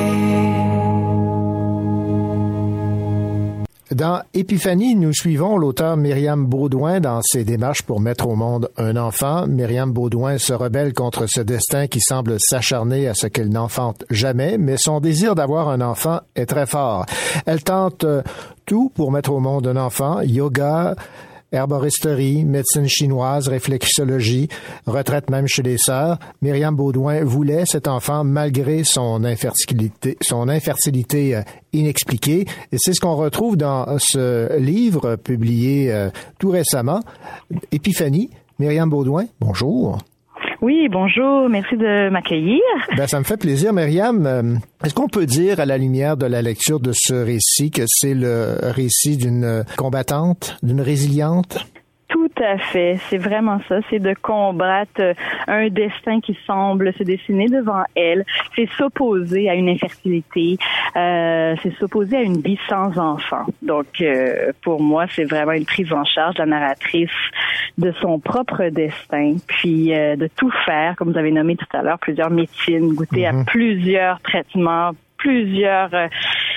Dans 3.90 4.22
Épiphanie, 4.32 4.94
nous 4.94 5.12
suivons 5.12 5.56
l'auteur 5.58 5.96
Myriam 5.96 6.46
Baudouin 6.46 7.00
dans 7.00 7.20
ses 7.22 7.42
démarches 7.42 7.82
pour 7.82 8.00
mettre 8.00 8.28
au 8.28 8.36
monde 8.36 8.70
un 8.76 8.96
enfant. 8.96 9.48
Myriam 9.48 9.90
Baudouin 9.90 10.38
se 10.38 10.52
rebelle 10.52 10.94
contre 10.94 11.26
ce 11.26 11.40
destin 11.40 11.88
qui 11.88 12.00
semble 12.00 12.36
s'acharner 12.38 13.08
à 13.08 13.14
ce 13.14 13.26
qu'elle 13.26 13.48
n'enfante 13.48 14.04
jamais, 14.08 14.56
mais 14.56 14.76
son 14.76 15.00
désir 15.00 15.34
d'avoir 15.34 15.68
un 15.68 15.80
enfant 15.80 16.20
est 16.36 16.46
très 16.46 16.66
fort. 16.66 17.06
Elle 17.44 17.64
tente 17.64 18.04
euh, 18.04 18.22
tout 18.66 18.92
pour 18.94 19.10
mettre 19.10 19.32
au 19.32 19.40
monde 19.40 19.66
un 19.66 19.76
enfant, 19.76 20.20
yoga, 20.20 20.94
herboristerie, 21.52 22.44
médecine 22.44 22.88
chinoise, 22.88 23.48
réflexologie, 23.48 24.48
retraite 24.86 25.30
même 25.30 25.46
chez 25.46 25.62
les 25.62 25.78
sœurs. 25.78 26.18
Myriam 26.42 26.74
Baudouin 26.74 27.24
voulait 27.24 27.66
cet 27.66 27.88
enfant 27.88 28.24
malgré 28.24 28.84
son 28.84 29.24
infertilité, 29.24 30.16
son 30.22 30.48
infertilité 30.48 31.36
euh, 31.36 31.42
inexpliquée. 31.72 32.46
Et 32.72 32.76
c'est 32.78 32.92
ce 32.92 33.00
qu'on 33.00 33.16
retrouve 33.16 33.56
dans 33.56 33.98
ce 33.98 34.58
livre 34.58 35.16
publié 35.16 35.92
euh, 35.92 36.10
tout 36.38 36.50
récemment, 36.50 37.00
Épiphanie. 37.72 38.30
Myriam 38.58 38.90
Baudouin, 38.90 39.26
bonjour. 39.40 39.98
Oui, 40.60 40.88
bonjour, 40.90 41.48
merci 41.48 41.76
de 41.76 42.10
m'accueillir. 42.10 42.60
Ben, 42.96 43.06
ça 43.06 43.20
me 43.20 43.24
fait 43.24 43.36
plaisir, 43.36 43.72
Myriam. 43.72 44.26
Euh, 44.26 44.56
Est-ce 44.84 44.92
qu'on 44.92 45.06
peut 45.08 45.24
dire, 45.26 45.60
à 45.60 45.66
la 45.66 45.78
lumière 45.78 46.16
de 46.16 46.26
la 46.26 46.42
lecture 46.42 46.80
de 46.80 46.90
ce 46.92 47.14
récit, 47.14 47.70
que 47.70 47.82
c'est 47.86 48.14
le 48.14 48.56
récit 48.62 49.16
d'une 49.16 49.64
combattante, 49.76 50.56
d'une 50.64 50.80
résiliente? 50.80 51.64
Tout 52.38 52.44
à 52.44 52.58
fait, 52.58 52.98
c'est 53.08 53.18
vraiment 53.18 53.58
ça, 53.68 53.80
c'est 53.90 53.98
de 53.98 54.14
combattre 54.22 55.00
euh, 55.00 55.14
un 55.48 55.68
destin 55.70 56.20
qui 56.20 56.38
semble 56.46 56.92
se 56.92 57.02
dessiner 57.02 57.46
devant 57.46 57.82
elle, 57.96 58.24
c'est 58.54 58.68
s'opposer 58.76 59.50
à 59.50 59.54
une 59.54 59.68
infertilité, 59.68 60.56
euh, 60.94 61.56
c'est 61.62 61.74
s'opposer 61.78 62.16
à 62.16 62.22
une 62.22 62.40
vie 62.40 62.58
sans 62.68 62.96
enfant. 62.96 63.44
Donc 63.60 64.00
euh, 64.00 64.52
pour 64.62 64.80
moi, 64.80 65.06
c'est 65.16 65.24
vraiment 65.24 65.50
une 65.50 65.64
prise 65.64 65.92
en 65.92 66.04
charge 66.04 66.36
de 66.36 66.42
la 66.42 66.46
narratrice 66.46 67.10
de 67.76 67.92
son 68.00 68.20
propre 68.20 68.68
destin, 68.68 69.36
puis 69.48 69.92
euh, 69.92 70.14
de 70.14 70.28
tout 70.36 70.52
faire, 70.64 70.94
comme 70.94 71.10
vous 71.10 71.18
avez 71.18 71.32
nommé 71.32 71.56
tout 71.56 71.76
à 71.76 71.82
l'heure, 71.82 71.98
plusieurs 71.98 72.30
médecines, 72.30 72.94
goûter 72.94 73.26
à 73.26 73.32
plusieurs 73.46 74.20
traitements, 74.20 74.92
plusieurs 75.18 75.92
euh, 75.94 76.06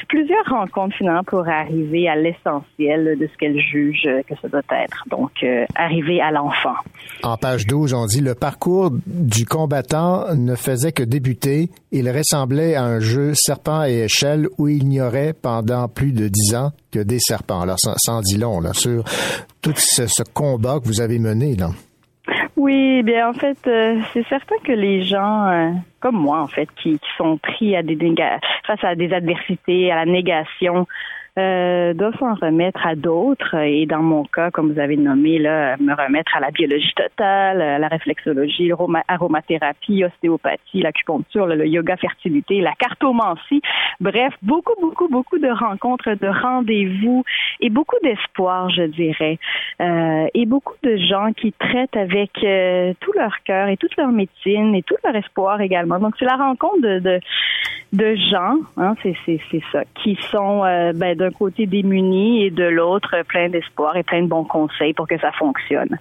plusieurs 0.08 0.46
rencontres 0.50 0.96
finalement 0.98 1.24
pour 1.24 1.48
arriver 1.48 2.08
à 2.08 2.16
l'essentiel 2.16 3.18
de 3.18 3.28
ce 3.28 3.38
qu'elle 3.38 3.60
juge 3.60 4.08
que 4.28 4.36
ça 4.42 4.48
doit 4.48 4.62
être. 4.72 5.04
Donc 5.10 5.32
euh, 5.44 5.66
arriver 5.76 6.22
à 6.22 6.32
l'enfant. 6.32 6.76
En 7.24 7.38
page 7.38 7.66
12, 7.66 7.94
on 7.94 8.06
dit 8.06 8.22
le 8.22 8.36
parcours 8.36 8.92
du 9.06 9.46
combattant 9.46 10.36
ne 10.36 10.56
faisait 10.56 10.92
que 10.92 11.04
débuter. 11.04 11.70
Il 11.92 12.10
ressemblait 12.10 12.76
à 12.76 12.84
un 12.84 13.00
jeu 13.00 13.34
serpent 13.36 13.84
et 13.86 14.04
échelle 14.04 14.48
où 14.58 14.68
il 14.68 14.88
n'y 14.88 15.02
aurait 15.02 15.34
pendant 15.34 15.88
plus 15.88 16.12
de 16.14 16.28
dix 16.28 16.56
ans 16.56 16.72
que 16.92 17.00
des 17.00 17.20
serpents. 17.20 17.62
Alors, 17.62 17.78
ça 17.80 18.14
en 18.14 18.22
dit 18.22 18.38
long 18.38 18.60
là, 18.60 18.74
sur 18.74 19.04
tout 19.62 19.74
ce, 19.76 20.08
ce 20.08 20.24
combat 20.34 20.80
que 20.80 20.88
vous 20.88 21.02
avez 21.02 21.20
mené. 21.20 21.56
Là. 21.56 21.70
Oui, 22.62 23.02
bien 23.02 23.28
en 23.28 23.34
fait, 23.34 23.58
euh, 23.66 24.00
c'est 24.14 24.24
certain 24.28 24.56
que 24.64 24.72
les 24.72 25.04
gens 25.04 25.48
euh, 25.48 25.72
comme 26.00 26.16
moi 26.16 26.40
en 26.42 26.48
fait 26.48 26.70
qui, 26.76 27.00
qui 27.00 27.10
sont 27.18 27.40
pris 27.40 27.76
à 27.76 27.82
des 27.82 27.98
face 28.68 28.84
à 28.84 28.94
des 28.94 29.12
adversités, 29.14 29.92
à 29.92 29.96
la 29.96 30.06
négation, 30.06 30.86
euh, 31.40 31.94
doivent 31.94 32.18
s'en 32.20 32.34
remettre 32.34 32.86
à 32.86 32.95
d'autres. 32.95 33.56
Et 33.56 33.86
dans 33.86 34.02
mon 34.02 34.26
cas, 34.26 34.52
comme 34.52 34.74
vous 34.74 34.80
avez 34.80 34.98
nommé, 34.98 35.40
là, 35.40 35.78
me 35.78 35.94
remettre 35.94 36.36
à 36.36 36.41
la 36.41 36.52
biologie 36.52 36.94
totale, 36.94 37.62
à 37.62 37.80
la 37.80 37.88
réflexologie, 37.88 38.68
l'aroma- 38.68 39.03
aromathérapie, 39.08 40.03
ostéopathie, 40.03 40.82
l'acupuncture, 40.82 41.48
le, 41.48 41.66
yoga 41.68 41.95
fertilité, 41.95 42.60
la 42.60 42.74
cartomancie. 42.74 43.62
Bref, 43.99 44.34
beaucoup, 44.41 44.74
beaucoup, 44.82 45.08
beaucoup 45.08 45.40
de 45.40 45.49
rencontres, 45.49 46.16
de 46.16 46.28
rendez-vous 46.28 47.24
et 47.62 47.70
beaucoup 47.70 47.98
d'espoir, 48.03 48.70
je 48.70 48.84
dirais. 48.84 49.40
Euh, 49.82 50.28
et 50.34 50.45
beaucoup 50.45 50.76
de 50.84 50.98
gens 50.98 51.32
qui 51.34 51.53
traitent 51.53 51.95
avec 51.95 52.32
euh, 52.44 52.94
tout 52.99 53.14
leur 53.14 53.41
cœur 53.45 53.70
et 53.70 53.78
toute 53.78 53.95
leur 53.95 54.10
médecine 54.10 54.76
et 54.76 54.84
tout 54.84 54.95
leur 55.03 55.16
espoir 55.16 55.62
également. 55.62 55.99
Donc, 55.99 56.16
c'est 56.20 56.26
la 56.26 56.36
rencontre 56.36 56.82
de, 56.82 57.20
de 57.94 58.16
gens, 58.16 58.58
hein, 58.78 58.95
c'est 59.03 59.16
ça, 59.72 59.84
qui 59.95 60.18
sont 60.30 60.64
euh, 60.66 60.91
ben, 60.94 61.18
d'un 61.22 61.31
côté 61.31 61.65
démunis 61.65 62.45
et 62.45 62.52
de 62.52 62.64
l'autre 62.64 63.15
euh, 63.15 63.23
plein 63.23 63.49
d'espoir 63.49 63.95
et 63.95 64.03
plein 64.03 64.23
de 64.23 64.27
bons 64.27 64.43
conseils 64.43 64.93
pour 64.93 65.07
que 65.07 65.18
ça 65.19 65.31
fonctionne. 65.31 65.98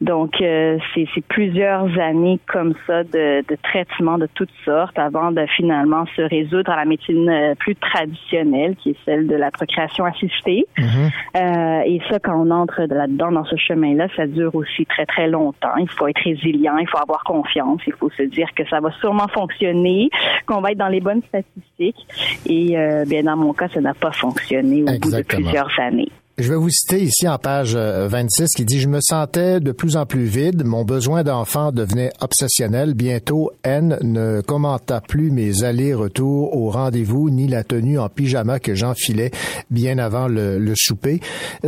Donc 0.00 0.40
euh, 0.40 0.78
c'est 0.94 1.06
plusieurs 1.28 1.86
années 1.98 2.38
comme 2.46 2.74
ça 2.86 3.04
de, 3.04 3.44
de 3.46 3.56
traitement 3.62 4.18
de 4.18 4.28
toutes 4.34 4.56
sortes 4.64 4.98
avant 4.98 5.30
de 5.32 5.44
finalement 5.56 6.04
se 6.16 6.22
résoudre 6.22 6.70
à 6.72 6.76
la 6.76 6.84
médecine 6.84 7.28
euh, 7.28 7.54
plus 7.54 7.76
traditionnelle 7.76 8.76
qui 8.76 8.90
est 8.90 8.96
celle 9.04 9.26
de 9.26 9.36
la 9.36 9.50
procréation 9.50 10.04
assistée. 10.04 10.66
Euh, 10.78 11.80
et 11.86 12.00
ça, 12.08 12.18
quand 12.18 12.36
on 12.36 12.50
entre 12.50 12.82
là-dedans, 12.82 13.32
dans 13.32 13.44
ce 13.44 13.56
chemin-là, 13.56 14.08
ça 14.16 14.26
dure 14.26 14.54
aussi 14.54 14.86
très, 14.86 15.06
très 15.06 15.28
longtemps. 15.28 15.76
Il 15.78 15.88
faut 15.88 16.06
être 16.08 16.22
résilient, 16.22 16.76
il 16.78 16.88
faut 16.88 16.98
avoir 16.98 17.22
confiance, 17.24 17.80
il 17.86 17.92
faut 17.94 18.10
se 18.10 18.22
dire 18.22 18.48
que 18.54 18.64
ça 18.68 18.80
va 18.80 18.90
sûrement 19.00 19.28
fonctionner, 19.28 20.10
qu'on 20.46 20.60
va 20.60 20.72
être 20.72 20.78
dans 20.78 20.88
les 20.88 21.00
bonnes 21.00 21.22
statistiques. 21.22 22.06
Et 22.46 22.78
euh, 22.78 23.04
bien, 23.06 23.22
dans 23.22 23.36
mon 23.36 23.52
cas, 23.52 23.68
ça 23.68 23.80
n'a 23.80 23.94
pas 23.94 24.12
fonctionné 24.12 24.63
au 24.82 24.84
bout 24.86 24.90
de 24.90 24.94
Exactement. 24.96 25.42
plusieurs 25.42 25.70
années. 25.80 26.08
Je 26.36 26.48
vais 26.50 26.56
vous 26.58 26.68
citer 26.68 27.00
ici 27.00 27.28
en 27.28 27.38
page 27.38 27.74
euh, 27.76 28.08
26 28.08 28.48
qui 28.56 28.64
dit 28.64 28.80
Je 28.80 28.88
me 28.88 28.98
sentais 29.00 29.60
de 29.60 29.70
plus 29.70 29.96
en 29.96 30.04
plus 30.04 30.24
vide, 30.24 30.64
mon 30.64 30.82
besoin 30.84 31.22
d'enfant 31.22 31.70
devenait 31.70 32.10
obsessionnel. 32.20 32.94
Bientôt, 32.94 33.52
N 33.62 33.98
ne 34.02 34.40
commenta 34.40 35.00
plus 35.00 35.30
mes 35.30 35.62
allers-retours 35.62 36.56
au 36.56 36.70
rendez-vous 36.70 37.30
ni 37.30 37.46
la 37.46 37.62
tenue 37.62 38.00
en 38.00 38.08
pyjama 38.08 38.58
que 38.58 38.74
j'enfilais 38.74 39.30
bien 39.70 39.98
avant 39.98 40.26
le, 40.26 40.58
le 40.58 40.72
souper. 40.74 41.20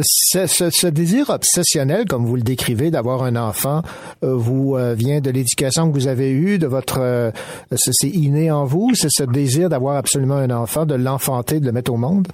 Ce, 0.02 0.48
ce- 0.48 0.70
ce 0.70 0.88
désir 0.88 1.30
obsessionnel, 1.30 2.06
comme 2.06 2.26
vous 2.26 2.34
le 2.34 2.42
décrivez, 2.42 2.90
d'avoir 2.90 3.22
un 3.22 3.36
enfant, 3.36 3.82
euh, 4.24 4.34
vous 4.34 4.74
euh, 4.74 4.94
vient 4.94 5.20
de 5.20 5.30
l'éducation 5.30 5.88
que 5.92 5.94
vous 5.96 6.08
avez 6.08 6.32
eue, 6.32 6.58
de 6.58 6.66
votre, 6.66 6.98
euh, 7.00 7.30
c'est 7.76 8.08
inné 8.08 8.50
en 8.50 8.64
vous, 8.64 8.90
c'est 8.96 9.10
ce 9.12 9.22
désir 9.22 9.68
d'avoir 9.68 9.94
absolument 9.96 10.34
un 10.38 10.50
enfant, 10.50 10.86
de 10.86 10.96
l'enfanter, 10.96 11.60
de 11.60 11.66
le 11.66 11.72
mettre 11.72 11.92
au 11.92 11.96
monde. 11.96 12.26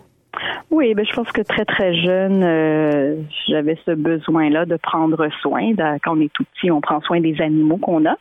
Oui, 0.71 0.95
ben 0.95 1.05
je 1.05 1.13
pense 1.13 1.31
que 1.33 1.43
très 1.43 1.67
très 1.67 1.95
jeune, 1.95 2.43
euh, 2.43 3.17
j'avais 3.47 3.77
ce 3.85 3.91
besoin-là 3.91 4.65
de 4.65 4.77
prendre 4.77 5.29
soin. 5.43 5.75
Quand 6.03 6.17
on 6.17 6.21
est 6.21 6.33
tout 6.33 6.45
petit, 6.55 6.71
on 6.71 6.81
prend 6.81 7.01
soin 7.03 7.21
des 7.21 7.41
animaux 7.43 7.77
qu'on 7.77 8.07
a. 8.07 8.17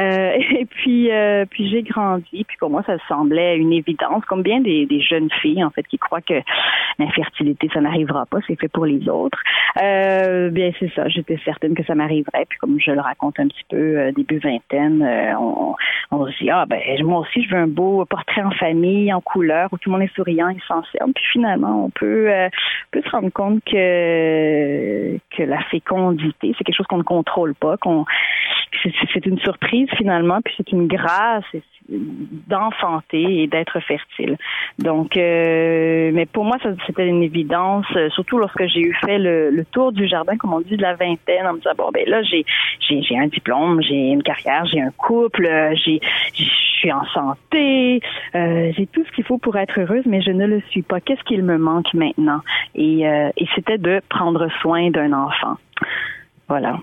Euh, 0.00 0.32
et 0.58 0.64
puis, 0.64 1.12
euh, 1.12 1.44
puis 1.50 1.68
j'ai 1.68 1.82
grandi. 1.82 2.44
Puis 2.44 2.56
pour 2.58 2.70
moi, 2.70 2.82
ça 2.86 2.96
semblait 3.08 3.58
une 3.58 3.74
évidence, 3.74 4.24
comme 4.24 4.42
bien 4.42 4.60
des, 4.60 4.88
jeunes 5.02 5.30
filles 5.42 5.62
en 5.64 5.70
fait 5.70 5.82
qui 5.82 5.98
croient 5.98 6.22
que 6.22 6.40
l'infertilité 6.98 7.68
ça 7.74 7.80
n'arrivera 7.80 8.24
pas, 8.26 8.38
c'est 8.46 8.58
fait 8.58 8.68
pour 8.68 8.86
les 8.86 9.08
autres. 9.08 9.38
Bien 9.76 10.70
c'est 10.78 10.92
ça. 10.94 11.08
J'étais 11.08 11.38
certaine 11.44 11.74
que 11.74 11.84
ça 11.84 11.94
m'arriverait. 11.94 12.46
Puis 12.48 12.58
comme 12.58 12.78
je 12.80 12.92
le 12.92 13.00
raconte 13.00 13.38
un 13.38 13.48
petit 13.48 13.64
peu 13.68 14.12
début 14.12 14.38
vingtaine, 14.38 15.04
on, 16.10 16.26
se 16.26 16.38
dit 16.42 16.50
ah 16.50 16.64
ben 16.66 16.80
moi 17.04 17.20
aussi 17.20 17.42
je 17.42 17.50
veux 17.50 17.60
un 17.60 17.66
beau 17.66 18.04
portrait 18.04 18.42
en 18.42 18.52
famille 18.52 19.12
en 19.12 19.20
couleur 19.20 19.68
où 19.72 19.78
tout 19.78 19.90
le 19.90 19.98
monde 19.98 20.02
est 20.02 20.14
souriant 20.14 20.48
et 20.48 20.58
s'enferme. 20.66 21.12
Puis 21.12 21.41
finalement 21.42 21.86
on 21.86 21.90
peut 21.90 22.30
euh, 22.30 22.46
on 22.46 22.90
peut 22.92 23.02
se 23.04 23.10
rendre 23.10 23.30
compte 23.30 23.64
que 23.64 25.18
que 25.36 25.42
la 25.42 25.60
fécondité 25.64 26.54
c'est 26.56 26.64
quelque 26.64 26.76
chose 26.76 26.86
qu'on 26.86 26.98
ne 26.98 27.02
contrôle 27.02 27.54
pas, 27.54 27.76
qu'on 27.76 28.04
c'est- 28.82 29.26
une 29.26 29.38
surprise 29.38 29.88
finalement, 29.96 30.40
puis 30.42 30.54
c'est 30.56 30.72
une 30.72 30.86
grâce 30.88 31.44
d'enfanter 31.88 33.42
et 33.42 33.46
d'être 33.46 33.78
fertile. 33.80 34.36
Donc, 34.78 35.16
euh, 35.16 36.10
mais 36.12 36.26
pour 36.26 36.44
moi, 36.44 36.56
c'était 36.86 37.06
une 37.06 37.22
évidence, 37.22 37.86
euh, 37.96 38.08
surtout 38.10 38.38
lorsque 38.38 38.66
j'ai 38.66 38.80
eu 38.80 38.94
fait 39.04 39.18
le, 39.18 39.50
le 39.50 39.64
tour 39.64 39.92
du 39.92 40.06
jardin, 40.08 40.36
comme 40.36 40.54
on 40.54 40.60
dit, 40.60 40.76
de 40.76 40.82
la 40.82 40.94
vingtaine, 40.94 41.46
en 41.46 41.52
me 41.54 41.58
disant, 41.58 41.72
bon, 41.76 41.90
ben 41.92 42.08
là, 42.08 42.22
j'ai, 42.22 42.44
j'ai, 42.80 43.02
j'ai 43.02 43.18
un 43.18 43.26
diplôme, 43.26 43.82
j'ai 43.82 43.94
une 43.94 44.22
carrière, 44.22 44.64
j'ai 44.66 44.80
un 44.80 44.90
couple, 44.90 45.46
euh, 45.46 45.74
j'ai, 45.84 46.00
je 46.34 46.44
suis 46.44 46.92
en 46.92 47.04
santé, 47.06 48.00
euh, 48.34 48.72
j'ai 48.76 48.86
tout 48.86 49.04
ce 49.04 49.12
qu'il 49.12 49.24
faut 49.24 49.38
pour 49.38 49.56
être 49.56 49.78
heureuse, 49.80 50.04
mais 50.06 50.20
je 50.22 50.30
ne 50.30 50.46
le 50.46 50.60
suis 50.70 50.82
pas. 50.82 51.00
Qu'est-ce 51.00 51.22
qu'il 51.24 51.42
me 51.44 51.58
manque 51.58 51.92
maintenant? 51.94 52.40
Et, 52.74 53.06
euh, 53.06 53.30
et 53.36 53.46
c'était 53.54 53.78
de 53.78 54.00
prendre 54.08 54.48
soin 54.60 54.90
d'un 54.90 55.12
enfant. 55.12 55.56
Voilà. 56.48 56.78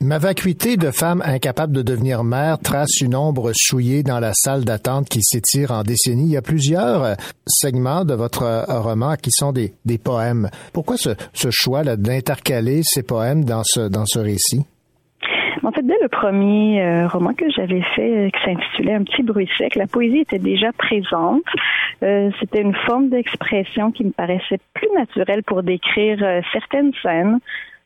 Ma 0.00 0.18
vacuité 0.18 0.76
de 0.76 0.90
femme 0.90 1.22
incapable 1.24 1.72
de 1.72 1.82
devenir 1.82 2.24
mère 2.24 2.58
trace 2.58 3.00
une 3.00 3.14
ombre 3.14 3.52
souillée 3.54 4.02
dans 4.02 4.18
la 4.18 4.32
salle 4.34 4.64
d'attente 4.64 5.08
qui 5.08 5.22
s'étire 5.22 5.70
en 5.70 5.82
décennies. 5.82 6.26
Il 6.26 6.32
y 6.32 6.36
a 6.36 6.42
plusieurs 6.42 7.04
euh, 7.04 7.14
segments 7.46 8.04
de 8.04 8.12
votre 8.14 8.42
euh, 8.42 8.80
roman 8.80 9.14
qui 9.14 9.30
sont 9.30 9.52
des, 9.52 9.72
poèmes. 9.98 10.50
Pourquoi 10.72 10.96
ce, 10.96 11.10
ce 11.32 11.48
choix 11.50 11.84
d'intercaler 11.84 12.80
ces 12.82 13.04
poèmes 13.04 13.44
dans 13.44 13.62
ce, 13.62 14.18
récit? 14.18 14.66
En 15.62 15.70
fait, 15.70 15.82
dès 15.82 15.96
le 16.02 16.08
premier 16.08 16.82
euh, 16.82 17.06
roman 17.06 17.32
que 17.32 17.48
j'avais 17.56 17.82
fait, 17.94 18.30
qui 18.32 18.44
s'intitulait 18.44 18.94
Un 18.94 19.04
petit 19.04 19.22
bruit 19.22 19.48
sec, 19.56 19.76
la 19.76 19.86
poésie 19.86 20.18
était 20.18 20.38
déjà 20.38 20.72
présente. 20.72 21.44
C'était 22.40 22.60
une 22.60 22.74
forme 22.86 23.08
d'expression 23.08 23.90
qui 23.90 24.04
me 24.04 24.10
paraissait 24.10 24.60
plus 24.74 24.88
naturelle 24.94 25.42
pour 25.42 25.62
décrire 25.62 26.18
certaines 26.52 26.92
scènes. 27.02 27.38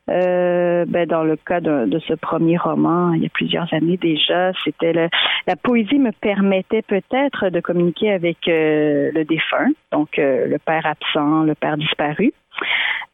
Euh, 0.09 0.85
ben, 0.87 1.07
dans 1.07 1.23
le 1.23 1.37
cas 1.37 1.61
de, 1.61 1.99
ce 2.07 2.15
premier 2.15 2.57
roman, 2.57 3.13
il 3.13 3.23
y 3.23 3.27
a 3.27 3.29
plusieurs 3.29 3.73
années 3.75 3.99
déjà, 3.99 4.53
c'était 4.65 4.93
le, 4.93 5.09
la 5.47 5.57
poésie 5.57 5.99
me 5.99 6.13
permettait 6.13 6.83
peut-être 6.83 7.51
de 7.51 7.61
communiquer 7.61 8.13
avec 8.13 8.49
euh, 8.49 9.11
le 9.13 9.25
défunt, 9.25 9.71
donc 9.93 10.19
euh, 10.19 10.47
le 10.47 10.59
père 10.59 10.87
absent, 10.87 11.43
le 11.43 11.55
père 11.55 11.77
disparu. 11.77 12.33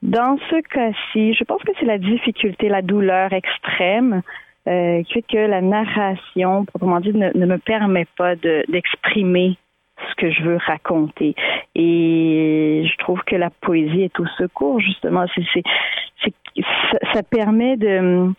Dans 0.02 0.38
ce 0.50 0.60
cas-ci, 0.60 1.34
je 1.34 1.44
pense 1.44 1.62
que 1.62 1.72
c'est 1.80 1.86
la 1.86 1.98
difficulté, 1.98 2.68
la 2.68 2.82
douleur 2.82 3.32
extrême 3.32 4.22
euh, 4.66 5.02
fait 5.12 5.22
que 5.22 5.36
la 5.36 5.60
narration, 5.60 6.64
proprement 6.64 7.00
dit, 7.00 7.12
ne, 7.12 7.46
me 7.46 7.58
permet 7.58 8.06
pas 8.16 8.34
de- 8.34 8.64
d'exprimer 8.68 9.58
ce 10.08 10.14
que 10.16 10.30
je 10.30 10.42
veux 10.42 10.58
raconter. 10.66 11.34
Et 11.74 12.84
je 12.84 12.96
trouve 12.98 13.20
que 13.26 13.36
la 13.36 13.50
poésie 13.50 14.02
est 14.02 14.20
au 14.20 14.26
secours, 14.38 14.80
justement. 14.80 15.24
C'est, 15.34 15.62
ça, 16.22 16.98
ça 17.12 17.22
permet 17.22 17.76
de 17.76 18.32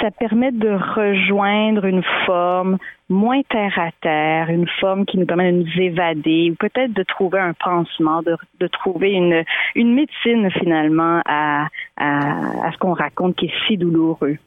ça 0.00 0.10
permet 0.12 0.52
de 0.52 0.70
rejoindre 0.70 1.84
une 1.84 2.04
forme 2.24 2.78
moins 3.08 3.42
terre 3.42 3.76
à 3.76 3.90
terre, 4.00 4.48
une 4.48 4.68
forme 4.80 5.04
qui 5.04 5.18
nous 5.18 5.26
permet 5.26 5.50
de 5.50 5.58
nous 5.58 5.80
évader, 5.80 6.52
ou 6.52 6.54
peut-être 6.54 6.92
de 6.92 7.02
trouver 7.02 7.40
un 7.40 7.54
pansement, 7.54 8.22
de, 8.22 8.36
de 8.60 8.66
trouver 8.68 9.10
une, 9.12 9.42
une 9.74 9.94
médecine 9.94 10.48
finalement 10.52 11.20
à, 11.26 11.66
à, 11.96 12.66
à 12.66 12.72
ce 12.72 12.78
qu'on 12.78 12.94
raconte 12.94 13.34
qui 13.36 13.46
est 13.46 13.54
si 13.66 13.76
douloureux. 13.76 14.38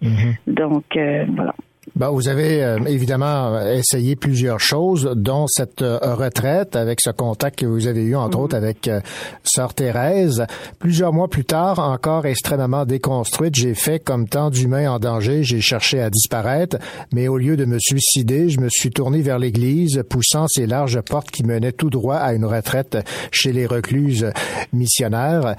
Donc 0.47 0.95
euh, 0.95 1.25
voilà. 1.35 1.53
Ben, 1.95 2.09
vous 2.09 2.29
avez 2.29 2.63
euh, 2.63 2.79
évidemment 2.87 3.59
essayé 3.59 4.15
plusieurs 4.15 4.59
choses, 4.59 5.11
dont 5.15 5.47
cette 5.47 5.81
euh, 5.81 5.99
retraite 6.01 6.75
avec 6.75 7.01
ce 7.01 7.09
contact 7.09 7.59
que 7.59 7.65
vous 7.65 7.87
avez 7.87 8.03
eu, 8.03 8.15
entre 8.15 8.39
autres, 8.39 8.55
avec 8.55 8.87
euh, 8.87 9.01
Sœur 9.43 9.73
Thérèse. 9.73 10.45
Plusieurs 10.79 11.11
mois 11.11 11.27
plus 11.27 11.43
tard, 11.43 11.79
encore 11.79 12.25
extrêmement 12.25 12.85
déconstruite, 12.85 13.55
j'ai 13.55 13.75
fait 13.75 13.99
comme 13.99 14.27
tant 14.27 14.49
d'humains 14.49 14.89
en 14.89 14.97
danger, 14.97 15.43
j'ai 15.43 15.59
cherché 15.59 16.01
à 16.01 16.09
disparaître, 16.09 16.77
mais 17.11 17.27
au 17.27 17.37
lieu 17.37 17.57
de 17.57 17.65
me 17.65 17.77
suicider, 17.79 18.49
je 18.49 18.61
me 18.61 18.69
suis 18.69 18.89
tourné 18.89 19.21
vers 19.21 19.37
l'Église, 19.37 20.03
poussant 20.09 20.47
ces 20.47 20.65
larges 20.65 21.01
portes 21.01 21.31
qui 21.31 21.43
menaient 21.43 21.73
tout 21.73 21.89
droit 21.89 22.15
à 22.15 22.33
une 22.33 22.45
retraite 22.45 22.97
chez 23.29 23.51
les 23.51 23.65
recluses 23.65 24.31
missionnaires. 24.71 25.55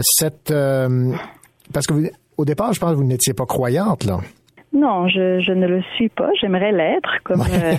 Cette... 0.00 0.50
euh, 0.50 1.12
parce 1.72 1.86
que 1.86 1.94
vous, 1.94 2.06
au 2.36 2.44
départ, 2.44 2.72
je 2.72 2.80
pense 2.80 2.90
que 2.90 2.96
vous 2.96 3.04
n'étiez 3.04 3.32
pas 3.32 3.46
croyante, 3.46 4.04
là. 4.04 4.20
Non, 4.72 5.06
je, 5.06 5.40
je 5.40 5.52
ne 5.52 5.66
le 5.66 5.82
suis 5.96 6.08
pas. 6.08 6.30
J'aimerais 6.40 6.72
l'être, 6.72 7.22
comme 7.24 7.42
euh, 7.42 7.74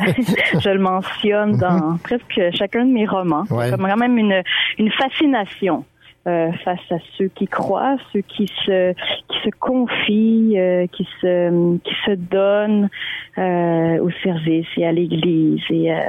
je 0.59 0.69
le 0.69 0.79
mentionne 0.79 1.57
dans 1.57 1.97
presque 2.03 2.39
chacun 2.55 2.85
de 2.85 2.91
mes 2.91 3.07
romans. 3.07 3.45
Ouais. 3.49 3.71
Comme 3.71 3.87
quand 3.87 3.97
même 3.97 4.17
une, 4.17 4.43
une 4.77 4.91
fascination 4.91 5.85
euh, 6.27 6.51
face 6.63 6.79
à 6.91 6.97
ceux 7.17 7.29
qui 7.29 7.47
croient, 7.47 7.97
ceux 8.13 8.21
qui 8.21 8.47
se 8.65 8.93
qui 8.93 9.37
se 9.43 9.49
confient, 9.59 10.53
euh, 10.57 10.87
qui 10.87 11.07
se 11.19 11.77
qui 11.79 11.95
se 12.05 12.11
donnent 12.11 12.89
euh, 13.37 13.97
au 13.99 14.11
service 14.23 14.67
et 14.77 14.85
à 14.85 14.91
l'Église 14.91 15.61
et 15.69 15.91
euh, 15.91 15.99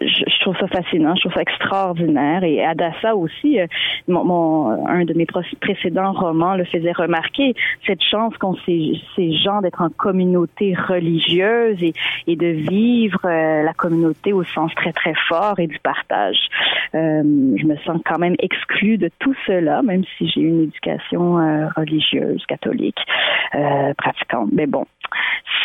je, 0.00 0.06
je 0.26 0.40
trouve 0.40 0.56
ça 0.58 0.66
fascinant, 0.68 1.14
je 1.16 1.22
trouve 1.22 1.34
ça 1.34 1.42
extraordinaire. 1.42 2.44
Et 2.44 2.64
Adassa 2.64 3.14
aussi, 3.16 3.60
euh, 3.60 3.66
mon, 4.08 4.24
mon- 4.24 4.86
un 4.86 5.04
de 5.04 5.14
mes 5.14 5.26
précédents 5.60 6.12
romans 6.12 6.54
le 6.54 6.64
faisait 6.64 6.92
remarquer, 6.92 7.54
cette 7.86 8.02
chance 8.02 8.36
qu'ont 8.38 8.56
ces, 8.66 9.00
ces 9.16 9.32
gens 9.32 9.60
d'être 9.60 9.82
en 9.82 9.90
communauté 9.90 10.74
religieuse 10.74 11.82
et, 11.82 11.92
et 12.26 12.36
de 12.36 12.46
vivre 12.46 13.20
euh, 13.24 13.62
la 13.62 13.72
communauté 13.74 14.32
au 14.32 14.44
sens 14.44 14.72
très 14.74 14.92
très 14.92 15.14
fort 15.28 15.58
et 15.58 15.66
du 15.66 15.78
partage. 15.78 16.38
Euh, 16.94 17.22
je 17.56 17.66
me 17.66 17.76
sens 17.78 18.00
quand 18.04 18.18
même 18.18 18.36
exclue 18.38 18.98
de 18.98 19.10
tout 19.18 19.34
cela, 19.46 19.82
même 19.82 20.04
si 20.16 20.28
j'ai 20.28 20.40
une 20.40 20.62
éducation 20.64 21.38
euh, 21.38 21.68
religieuse, 21.76 22.44
catholique, 22.46 22.98
euh, 23.54 23.94
pratiquante. 23.96 24.50
Mais 24.52 24.66
bon, 24.66 24.84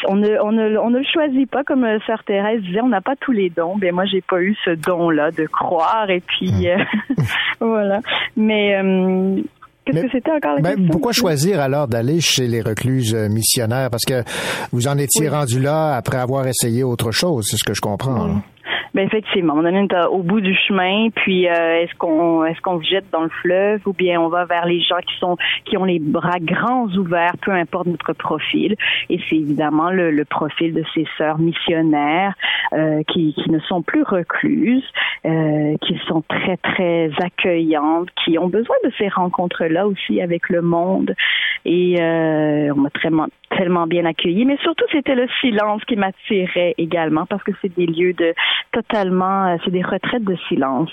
on 0.07 0.15
ne, 0.15 0.29
on 0.41 0.51
ne, 0.51 0.77
on 0.77 0.89
ne 0.89 0.99
le 0.99 1.05
choisit 1.11 1.49
pas, 1.49 1.63
comme 1.63 1.83
euh, 1.83 1.97
Sœur 2.05 2.23
Thérèse 2.23 2.61
disait, 2.61 2.81
on 2.81 2.87
n'a 2.89 3.01
pas 3.01 3.15
tous 3.19 3.31
les 3.31 3.49
dons. 3.49 3.77
Ben 3.77 3.93
moi, 3.93 4.05
j'ai 4.05 4.21
pas 4.21 4.41
eu 4.41 4.55
ce 4.65 4.71
don-là 4.71 5.31
de 5.31 5.45
croire 5.45 6.09
et 6.09 6.21
puis 6.21 6.69
euh, 6.69 6.77
voilà. 7.59 8.01
Mais 8.35 8.75
euh, 8.77 9.41
qu'est-ce 9.85 10.01
que 10.03 10.11
c'était 10.11 10.31
encore 10.31 10.55
la 10.55 10.61
Ben, 10.61 10.75
question? 10.75 10.91
pourquoi 10.91 11.11
choisir 11.13 11.59
alors 11.59 11.87
d'aller 11.87 12.21
chez 12.21 12.47
les 12.47 12.61
recluses 12.61 13.15
missionnaires? 13.15 13.89
Parce 13.89 14.05
que 14.05 14.23
vous 14.71 14.87
en 14.87 14.97
étiez 14.97 15.29
Oui. 15.29 15.35
rendu 15.35 15.59
là 15.59 15.95
après 15.95 16.17
avoir 16.17 16.45
essayé 16.47 16.83
autre 16.83 17.11
chose, 17.11 17.47
c'est 17.49 17.57
ce 17.57 17.63
que 17.63 17.73
je 17.73 17.81
comprends. 17.81 18.41
Ben 18.93 19.05
effectivement, 19.05 19.53
on 19.55 19.65
est 19.65 20.05
au 20.09 20.23
bout 20.23 20.41
du 20.41 20.55
chemin, 20.55 21.09
puis 21.09 21.47
euh, 21.47 21.81
est-ce 21.81 21.93
qu'on 21.95 22.45
est-ce 22.45 22.59
qu'on 22.61 22.81
se 22.81 22.87
jette 22.87 23.09
dans 23.11 23.23
le 23.23 23.29
fleuve 23.41 23.81
ou 23.85 23.93
bien 23.93 24.19
on 24.19 24.29
va 24.29 24.45
vers 24.45 24.65
les 24.65 24.81
gens 24.81 24.99
qui 25.05 25.17
sont 25.19 25.37
qui 25.65 25.77
ont 25.77 25.85
les 25.85 25.99
bras 25.99 26.39
grands 26.39 26.87
ouverts, 26.95 27.35
peu 27.41 27.51
importe 27.51 27.87
notre 27.87 28.13
profil. 28.13 28.75
Et 29.09 29.19
c'est 29.29 29.35
évidemment 29.35 29.91
le, 29.91 30.11
le, 30.11 30.25
profil 30.25 30.73
de 30.73 30.83
ces 30.93 31.05
sœurs 31.17 31.39
missionnaires 31.39 32.33
euh, 32.73 33.03
qui, 33.07 33.33
qui 33.33 33.49
ne 33.49 33.59
sont 33.59 33.81
plus 33.81 34.03
recluses, 34.03 34.85
euh, 35.25 35.75
qui 35.81 35.99
sont 36.07 36.23
très 36.27 36.57
très 36.57 37.11
accueillantes, 37.19 38.09
qui 38.23 38.37
ont 38.37 38.47
besoin 38.47 38.75
de 38.83 38.91
ces 38.97 39.07
rencontres-là 39.07 39.87
aussi 39.87 40.21
avec 40.21 40.49
le 40.49 40.61
monde. 40.61 41.13
Et 41.65 42.01
euh, 42.01 42.71
on 42.75 42.81
m'a 42.81 42.89
tellement 43.01 43.27
tellement 43.49 43.87
bien 43.87 44.05
accueilli, 44.05 44.45
mais 44.45 44.57
surtout 44.57 44.85
c'était 44.91 45.15
le 45.15 45.27
silence 45.41 45.83
qui 45.85 45.95
m'attirait 45.95 46.75
également 46.77 47.25
parce 47.25 47.43
que 47.43 47.51
c'est 47.61 47.73
des 47.75 47.85
lieux 47.85 48.13
de 48.13 48.33
totalement, 48.71 49.47
euh, 49.47 49.57
c'est 49.63 49.71
des 49.71 49.83
retraites 49.83 50.23
de 50.23 50.35
silence. 50.47 50.89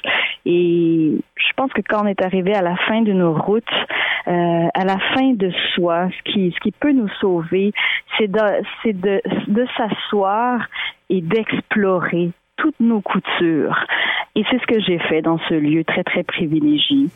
Et 0.47 1.13
je 1.37 1.53
pense 1.57 1.73
que 1.73 1.81
quand 1.87 2.05
on 2.05 2.07
est 2.07 2.23
arrivé 2.23 2.55
à 2.55 2.63
la 2.63 2.77
fin 2.77 3.03
de 3.03 3.13
nos 3.13 3.35
routes, 3.35 3.65
euh, 4.27 4.69
à 4.75 4.85
la 4.85 4.99
fin 5.15 5.33
de 5.35 5.51
soi, 5.75 6.09
ce 6.11 6.33
qui, 6.33 6.53
ce 6.53 6.61
qui 6.61 6.73
peut 6.73 6.93
nous 6.93 7.09
sauver, 7.21 7.73
c'est 8.17 8.31
de, 8.31 8.41
c'est 8.83 8.99
de, 8.99 9.21
de 9.49 9.67
s'asseoir 9.77 10.61
et 11.11 11.21
d'explorer 11.21 12.31
toutes 12.57 12.81
nos 12.81 13.01
coutures. 13.01 13.79
Et 14.35 14.45
c'est 14.51 14.61
ce 14.61 14.67
que 14.67 14.81
j'ai 14.81 14.99
fait 14.99 15.23
dans 15.23 15.39
ce 15.49 15.55
lieu 15.55 15.85
très, 15.85 16.05
très 16.05 16.23
privilégié 16.23 17.09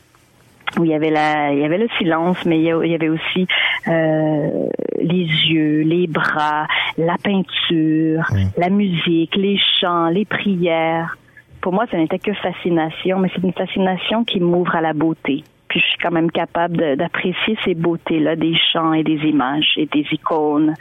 où 0.77 0.85
il 0.85 0.91
y 0.91 0.95
avait 0.95 1.11
la, 1.11 1.53
il 1.53 1.61
y 1.61 1.65
avait 1.65 1.79
le 1.79 1.89
silence, 1.99 2.45
mais 2.45 2.59
il 2.59 2.65
y 2.65 2.95
avait 2.95 3.09
aussi 3.09 3.47
euh, 3.87 4.69
les 5.01 5.25
yeux, 5.25 5.83
les 5.83 6.07
bras, 6.07 6.66
la 6.99 7.16
peinture, 7.16 8.27
la 8.57 8.69
musique, 8.69 9.35
les 9.37 9.59
chants, 9.81 10.09
les 10.09 10.25
prières. 10.25 11.16
Pour 11.61 11.73
moi, 11.73 11.87
ça 11.91 11.97
n'était 11.97 12.19
que 12.19 12.35
fascination, 12.35 13.19
mais 13.19 13.31
c'est 13.35 13.43
une 13.43 13.53
fascination 13.53 14.25
qui 14.25 14.41
m'ouvre 14.41 14.75
à 14.75 14.81
la 14.81 14.93
beauté. 14.93 15.45
Puis 15.69 15.81
je 15.81 15.87
suis 15.87 15.99
quand 16.03 16.11
même 16.11 16.31
capable 16.31 16.97
d'apprécier 16.97 17.57
ces 17.65 17.75
beautés-là, 17.75 18.37
des 18.37 18.55
chants 18.73 18.93
et 18.93 19.05
des 19.05 19.19
images 19.29 19.75
et 19.77 19.87
des 19.87 20.05
icônes 20.12 20.75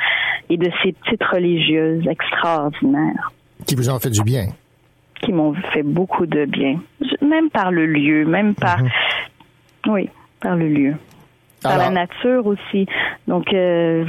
et 0.50 0.58
de 0.58 0.70
ces 0.82 0.94
petites 0.94 1.24
religieuses 1.24 2.08
extraordinaires. 2.08 3.32
Qui 3.66 3.76
vous 3.76 3.90
ont 3.90 4.00
fait 4.00 4.10
du 4.10 4.24
bien. 4.24 4.48
Qui 5.22 5.34
m'ont 5.34 5.54
fait 5.74 5.84
beaucoup 5.84 6.26
de 6.26 6.46
bien. 6.46 6.80
Même 7.22 7.50
par 7.50 7.72
le 7.72 7.86
lieu, 7.86 8.26
même 8.26 8.56
par, 8.56 8.82
mm-hmm. 8.82 9.92
Oui, 9.92 10.10
par 10.40 10.56
le 10.56 10.70
lieu. 10.70 10.96
Par 11.68 11.78
la 11.78 11.90
nature 11.90 12.46
aussi. 12.46 12.88
Donc, 13.28 13.54
euh, 13.54 14.06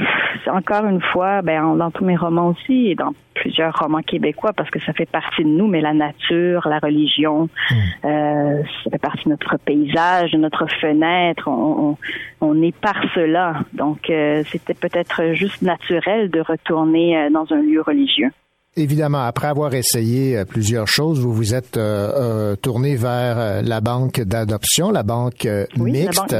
encore 0.47 0.85
une 0.85 1.01
fois, 1.01 1.41
ben, 1.41 1.75
dans 1.75 1.91
tous 1.91 2.05
mes 2.05 2.15
romans 2.15 2.49
aussi 2.49 2.87
et 2.87 2.95
dans 2.95 3.13
plusieurs 3.33 3.77
romans 3.77 4.01
québécois, 4.01 4.53
parce 4.53 4.69
que 4.69 4.79
ça 4.79 4.93
fait 4.93 5.09
partie 5.09 5.43
de 5.43 5.49
nous, 5.49 5.67
mais 5.67 5.81
la 5.81 5.93
nature, 5.93 6.67
la 6.67 6.79
religion, 6.79 7.49
hmm. 7.69 7.75
euh, 8.05 8.63
ça 8.83 8.91
fait 8.91 8.97
partie 8.97 9.25
de 9.25 9.29
notre 9.29 9.57
paysage, 9.57 10.31
de 10.31 10.37
notre 10.37 10.65
fenêtre. 10.81 11.47
On, 11.47 11.97
on, 12.41 12.61
est 12.61 12.75
par 12.75 13.01
cela. 13.13 13.53
Donc, 13.73 14.09
euh, 14.09 14.43
c'était 14.47 14.73
peut-être 14.73 15.33
juste 15.33 15.61
naturel 15.61 16.29
de 16.29 16.41
retourner 16.41 17.29
dans 17.31 17.51
un 17.53 17.61
lieu 17.61 17.81
religieux. 17.81 18.31
Évidemment, 18.79 19.25
après 19.25 19.47
avoir 19.47 19.73
essayé 19.73 20.37
euh, 20.37 20.45
plusieurs 20.45 20.87
choses, 20.87 21.19
vous 21.19 21.33
vous 21.33 21.53
êtes 21.53 21.75
euh, 21.75 22.11
euh 22.15 22.55
tourné 22.55 22.95
vers 22.95 23.61
la 23.61 23.81
banque 23.81 24.21
d'adoption, 24.21 24.89
la 24.89 25.03
banque 25.03 25.47
mixte. 25.75 26.33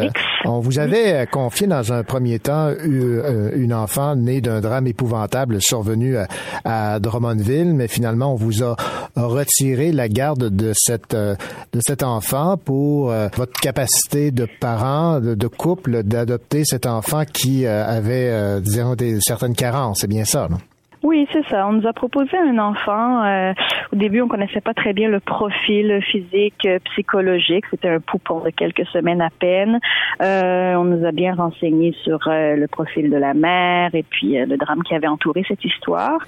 On 0.46 0.60
vous 0.60 0.80
avait 0.80 1.28
confié 1.28 1.68
dans 1.68 1.92
un 1.92 2.04
premier 2.04 2.40
temps 2.40 2.72
une 2.82 3.74
enfant 3.74 4.16
née 4.16 4.40
d'un 4.40 4.62
drame 4.62 4.88
épouvantable 4.88 5.62
survenu 5.62 6.16
à, 6.64 7.00
Drummondville, 7.00 7.74
mais 7.74 7.90
finalement 7.90 8.34
on 8.34 8.36
vous 8.36 8.64
a 8.64 8.76
retiré 9.16 9.92
la 9.92 10.08
garde 10.08 10.50
de 10.56 10.72
cette 10.74 11.16
de 11.16 11.80
cet 11.86 12.04
enfant 12.04 12.58
pour 12.58 13.14
votre 13.36 13.60
capacité 13.62 14.32
de 14.32 14.48
parent, 14.60 15.20
de, 15.20 15.48
couple, 15.48 16.04
d'adopter 16.04 16.64
cet 16.64 16.86
enfant 16.86 17.24
qui 17.26 17.66
avait 17.66 18.62
disons 18.62 18.96
des 18.96 19.20
certaines 19.22 19.56
carences. 19.56 20.00
C'est 20.02 20.08
bien 20.08 20.26
ça, 20.26 20.48
non? 20.50 20.58
Oui, 21.02 21.28
c'est 21.32 21.48
ça. 21.48 21.66
On 21.66 21.74
nous 21.74 21.88
a 21.88 21.94
proposé 21.94 22.38
un 22.38 22.58
enfant. 22.58 23.24
Euh, 23.24 23.54
au 23.94 23.96
début, 23.96 24.22
on 24.22 24.28
connaissait 24.28 24.60
pas 24.60 24.74
très 24.74 24.92
bien 24.92 25.08
le 25.08 25.22
profil 25.22 26.02
physique, 26.02 26.66
euh, 26.66 26.80
psychologique. 26.92 27.64
C'était 27.72 27.88
un 27.88 28.02
poupon 28.02 28.42
de 28.42 28.50
quelques 28.50 28.86
semaines 28.88 29.22
à 29.22 29.30
peine. 29.30 29.80
Euh, 30.22 30.76
on 30.76 30.84
nous 30.84 31.06
a 31.06 31.12
bien 31.12 31.36
renseigné 31.36 31.96
sur 32.04 32.20
le 32.26 32.66
profil 32.68 33.10
de 33.10 33.16
la 33.16 33.34
mère 33.34 33.96
et 33.96 34.04
puis 34.04 34.38
le 34.38 34.58
drame 34.58 34.84
qui 34.84 34.94
avait 34.94 35.08
entouré 35.08 35.46
cette 35.48 35.64
histoire. 35.64 36.20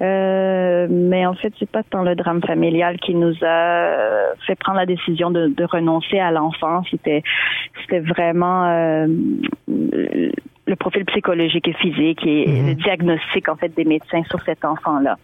Mais 0.00 1.26
en 1.26 1.34
fait, 1.34 1.52
c'est 1.58 1.70
pas 1.70 1.82
tant 1.82 2.02
le 2.02 2.14
drame 2.14 2.42
familial 2.42 2.98
qui 2.98 3.14
nous 3.14 3.34
a 3.42 4.34
fait 4.46 4.56
prendre 4.56 4.78
la 4.78 4.86
décision 4.86 5.30
de, 5.30 5.48
de 5.48 5.64
renoncer 5.64 6.18
à 6.18 6.30
l'enfant. 6.30 6.82
C'était, 6.90 7.22
c'était 7.82 8.00
vraiment 8.00 9.06
le 10.70 10.76
profil 10.76 11.04
psychologique 11.04 11.68
et 11.68 11.74
physique 11.74 12.24
et 12.24 12.46
mhm. 12.48 12.68
le 12.68 12.74
diagnostic 12.76 13.48
en 13.48 13.56
fait 13.56 13.74
des 13.76 13.84
médecins 13.84 14.22
sur 14.30 14.40
cet 14.42 14.64
enfant-là. 14.64 15.18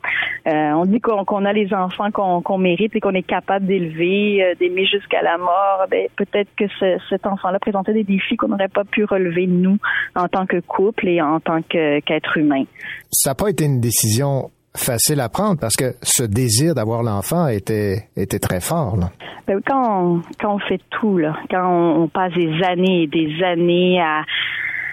Euh, 0.46 0.72
on 0.72 0.84
dit 0.84 1.00
qu'on 1.00 1.44
a 1.44 1.52
les 1.52 1.72
enfants 1.72 2.10
qu'on 2.10 2.58
mérite 2.58 2.94
et 2.94 3.00
qu'on 3.00 3.14
est 3.14 3.22
capable 3.22 3.66
d'élever, 3.66 4.42
euh, 4.42 4.54
d'aimer 4.58 4.86
jusqu'à 4.86 5.22
la 5.22 5.38
mort. 5.38 5.86
Ben, 5.90 6.08
peut-être 6.16 6.50
que 6.56 6.66
ce, 6.78 6.98
cet 7.08 7.26
enfant-là 7.26 7.58
présentait 7.58 7.94
des 7.94 8.04
défis 8.04 8.36
qu'on 8.36 8.48
n'aurait 8.48 8.68
pas 8.68 8.84
pu 8.84 9.04
relever 9.04 9.46
nous 9.46 9.78
en 10.14 10.28
tant 10.28 10.46
que 10.46 10.60
couple 10.60 11.08
et 11.08 11.22
en 11.22 11.40
tant 11.40 11.62
qu'être 11.62 12.36
humain. 12.36 12.64
Ça 13.10 13.30
n'a 13.30 13.34
pas 13.34 13.48
été 13.50 13.64
une 13.64 13.80
décision 13.80 14.50
facile 14.76 15.20
à 15.20 15.28
prendre 15.28 15.58
parce 15.58 15.74
que 15.74 15.94
ce 16.02 16.22
désir 16.22 16.74
d'avoir 16.74 17.02
l'enfant 17.02 17.48
était 17.48 18.08
était 18.16 18.38
très 18.38 18.60
fort. 18.60 18.96
Là. 18.96 19.10
Ben, 19.46 19.60
quand 19.66 20.02
on, 20.02 20.22
quand 20.40 20.54
on 20.56 20.58
fait 20.58 20.80
tout 20.90 21.18
là, 21.18 21.36
quand 21.50 21.66
on, 21.66 22.02
on 22.02 22.08
passe 22.08 22.32
des 22.34 22.62
années 22.62 23.04
et 23.04 23.06
des 23.06 23.42
années 23.42 24.00
à 24.00 24.22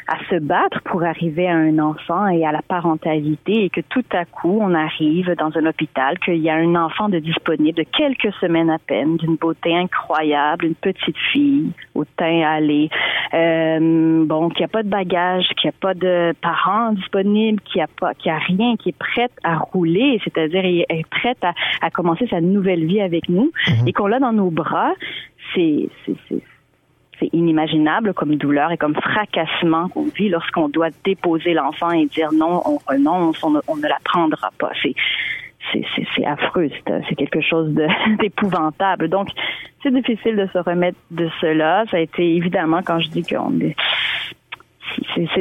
à 0.08 0.18
se 0.30 0.40
battre 0.40 0.82
pour 0.84 1.04
arriver 1.04 1.48
à 1.48 1.56
un 1.56 1.80
enfant 1.80 2.28
et 2.28 2.46
à 2.46 2.52
la 2.52 2.62
parentalité 2.62 3.66
et 3.66 3.70
que 3.70 3.82
tout 3.82 4.06
à 4.12 4.26
coup 4.26 4.60
on 4.62 4.74
arrive 4.74 5.34
dans 5.38 5.52
un 5.58 5.66
hôpital 5.66 6.20
qu'il 6.20 6.38
y 6.38 6.50
a 6.50 6.56
un 6.56 6.76
enfant 6.76 7.10
de 7.10 7.20
disponible 7.20 7.78
de 7.78 7.84
quelques 7.84 8.34
semaines 8.42 8.70
à 8.70 8.80
peine 8.80 9.18
d'une 9.18 9.36
beauté 9.36 9.76
incroyable 9.76 10.66
une 10.66 10.76
petite 10.76 11.18
fille 11.32 11.72
au 11.96 12.06
teint 12.06 12.42
allé 12.42 12.90
euh, 13.34 14.26
bon 14.26 14.50
qui 14.50 14.64
a 14.64 14.68
pas 14.68 14.84
de 14.84 14.90
bagage 14.90 15.48
qui 15.60 15.68
a 15.68 15.72
pas 15.72 15.94
de 15.94 16.34
parents 16.42 16.92
disponibles 16.94 17.62
qui 17.62 17.80
a 17.80 17.88
pas 17.88 18.14
qui 18.14 18.30
a 18.30 18.38
rien 18.38 18.76
qui 18.76 18.90
est 18.90 18.98
prête 18.98 19.34
à 19.44 19.58
rouler 19.58 20.20
c'est-à-dire 20.24 20.66
est 20.66 21.10
prête 21.10 21.44
à, 21.44 21.54
à 21.82 21.90
commencer 21.90 22.28
sa 22.28 22.42
nouvelle 22.42 22.86
vie 22.86 23.02
avec 23.02 23.30
nous 23.30 23.52
mhm. 23.68 23.88
et 23.88 23.94
qu'on 23.94 24.08
l'a 24.08 24.20
dans 24.20 24.34
nos 24.34 24.52
bras 24.52 24.94
c'est 25.56 25.90
c'est 27.20 27.30
inimaginable 27.34 28.14
comme 28.14 28.36
douleur 28.36 28.72
et 28.72 28.78
comme 28.78 28.96
fracassement 28.96 29.90
qu'on 29.90 30.06
vit 30.06 30.30
lorsqu'on 30.30 30.70
doit 30.70 30.90
déposer 31.04 31.54
l'enfant 31.54 31.92
et 31.92 32.06
dire 32.06 32.32
non, 32.34 32.62
on 32.66 32.80
renonce, 32.88 33.44
on 33.44 33.52
ne, 33.52 33.88
la 33.88 33.98
prendra 34.04 34.50
pas. 34.58 34.72
C'est 34.82 34.94
c'est 35.72 36.26
affreux, 36.26 36.70
c'est 36.86 37.16
quelque 37.16 37.42
chose 37.42 37.74
d'épouvantable. 38.20 39.08
Donc, 39.08 39.30
c'est 39.82 39.94
difficile 39.94 40.36
de 40.36 40.48
se 40.52 40.58
remettre 40.58 40.98
de 41.10 41.30
cela. 41.40 41.86
Ça 41.90 41.98
a 41.98 42.00
été 42.02 42.36
évidemment 42.36 42.82
quand 42.84 43.00
je 43.00 43.10
dis 43.10 43.24
qu'on 43.24 43.60
est 43.60 43.76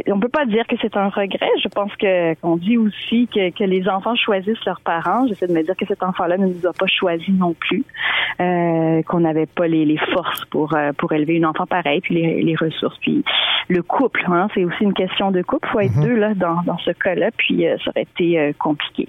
on 0.08 0.20
peut 0.20 0.28
pas 0.28 0.46
dire 0.46 0.66
que 0.66 0.76
c'est 0.80 0.96
un 0.96 1.08
regret. 1.08 1.50
Je 1.62 1.68
pense 1.68 1.94
que 1.96 2.34
qu'on 2.40 2.56
dit 2.56 2.76
aussi 2.76 3.28
que, 3.28 3.50
que 3.50 3.64
les 3.64 3.88
enfants 3.88 4.14
choisissent 4.14 4.64
leurs 4.64 4.80
parents. 4.80 5.26
J'essaie 5.26 5.46
de 5.46 5.52
me 5.52 5.62
dire 5.62 5.76
que 5.76 5.86
cet 5.86 6.02
enfant-là 6.02 6.38
ne 6.38 6.46
nous 6.46 6.66
a 6.66 6.72
pas 6.72 6.86
choisis 6.86 7.34
non 7.34 7.54
plus, 7.54 7.84
euh, 8.40 9.02
qu'on 9.02 9.20
n'avait 9.20 9.46
pas 9.46 9.66
les, 9.66 9.84
les, 9.84 9.98
forces 10.12 10.44
pour 10.46 10.74
euh, 10.74 10.92
pour 10.96 11.12
élever 11.12 11.34
une 11.34 11.46
enfant 11.46 11.66
pareil, 11.66 12.00
puis 12.00 12.14
les, 12.14 12.42
les 12.42 12.56
ressources, 12.56 12.98
puis 13.00 13.24
le 13.68 13.82
couple. 13.82 14.24
Hein, 14.28 14.48
c'est 14.54 14.64
aussi 14.64 14.82
une 14.82 14.94
question 14.94 15.30
de 15.30 15.42
couple. 15.42 15.68
Faut 15.72 15.80
être 15.80 15.96
mhm. 15.96 16.04
deux 16.04 16.16
là 16.16 16.34
dans, 16.34 16.62
dans 16.62 16.78
ce 16.78 16.90
cas-là, 16.90 17.30
puis 17.36 17.66
euh, 17.66 17.76
ça 17.84 17.90
aurait 17.90 18.02
été 18.02 18.38
euh, 18.38 18.52
compliqué. 18.58 19.08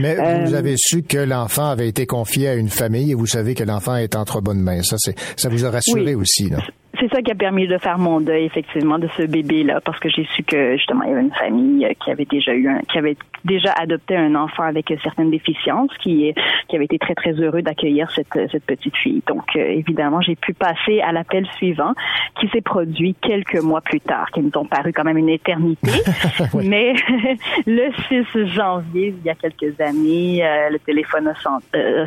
Mais 0.00 0.16
vous 0.44 0.54
avez 0.54 0.74
su 0.76 1.02
que 1.02 1.18
l'enfant 1.18 1.70
avait 1.70 1.88
été 1.88 2.06
confié 2.06 2.48
à 2.48 2.54
une 2.54 2.68
famille 2.68 3.12
et 3.12 3.14
vous 3.14 3.26
savez 3.26 3.54
que 3.54 3.64
l'enfant 3.64 3.96
est 3.96 4.16
entre 4.16 4.40
bonnes 4.40 4.60
mains. 4.60 4.82
Ça, 4.82 4.96
c'est 4.98 5.18
ça 5.36 5.48
vous 5.48 5.64
a 5.64 5.70
rassuré 5.70 6.14
aussi 6.14 6.50
là 6.50 6.58
c'est 6.98 7.08
ça 7.12 7.20
qui 7.20 7.30
a 7.30 7.34
permis 7.34 7.66
de 7.68 7.76
faire 7.78 7.98
mon 7.98 8.20
deuil 8.20 8.44
effectivement 8.44 8.98
de 8.98 9.08
ce 9.16 9.22
bébé 9.22 9.62
là 9.62 9.80
parce 9.80 9.98
que 10.00 10.08
j'ai 10.08 10.24
su 10.34 10.42
que 10.42 10.76
justement 10.76 11.02
il 11.04 11.10
y 11.10 11.12
avait 11.12 11.22
une 11.22 11.34
famille 11.34 11.84
euh, 11.84 11.92
qui 12.02 12.10
avait 12.10 12.24
déjà 12.24 12.54
eu 12.54 12.68
un, 12.68 12.80
qui 12.80 12.98
avait 12.98 13.16
déjà 13.44 13.72
adopté 13.72 14.16
un 14.16 14.34
enfant 14.34 14.62
avec 14.62 14.92
certaines 15.02 15.30
déficiences 15.30 15.90
qui 15.98 16.32
qui 16.68 16.76
avait 16.76 16.86
été 16.86 16.98
très 16.98 17.14
très 17.14 17.32
heureux 17.32 17.62
d'accueillir 17.62 18.10
cette 18.10 18.50
cette 18.50 18.64
petite 18.64 18.96
fille. 18.96 19.22
Donc 19.26 19.44
euh, 19.56 19.60
évidemment, 19.60 20.20
j'ai 20.22 20.34
pu 20.34 20.54
passer 20.54 21.00
à 21.00 21.12
l'appel 21.12 21.46
suivant 21.56 21.92
qui 22.40 22.48
s'est 22.48 22.62
produit 22.62 23.14
quelques 23.20 23.62
mois 23.62 23.82
plus 23.82 24.00
tard 24.00 24.30
qui 24.32 24.40
nous 24.40 24.50
ont 24.56 24.66
paru 24.66 24.92
quand 24.92 25.04
même 25.04 25.18
une 25.18 25.28
éternité. 25.28 25.90
Mais 26.64 26.94
le 27.66 27.90
6 28.08 28.54
janvier, 28.54 29.14
il 29.18 29.26
y 29.26 29.30
a 29.30 29.34
quelques 29.34 29.78
années, 29.80 30.44
euh, 30.44 30.70
le 30.70 30.78
téléphone 30.78 31.28
a, 31.28 31.34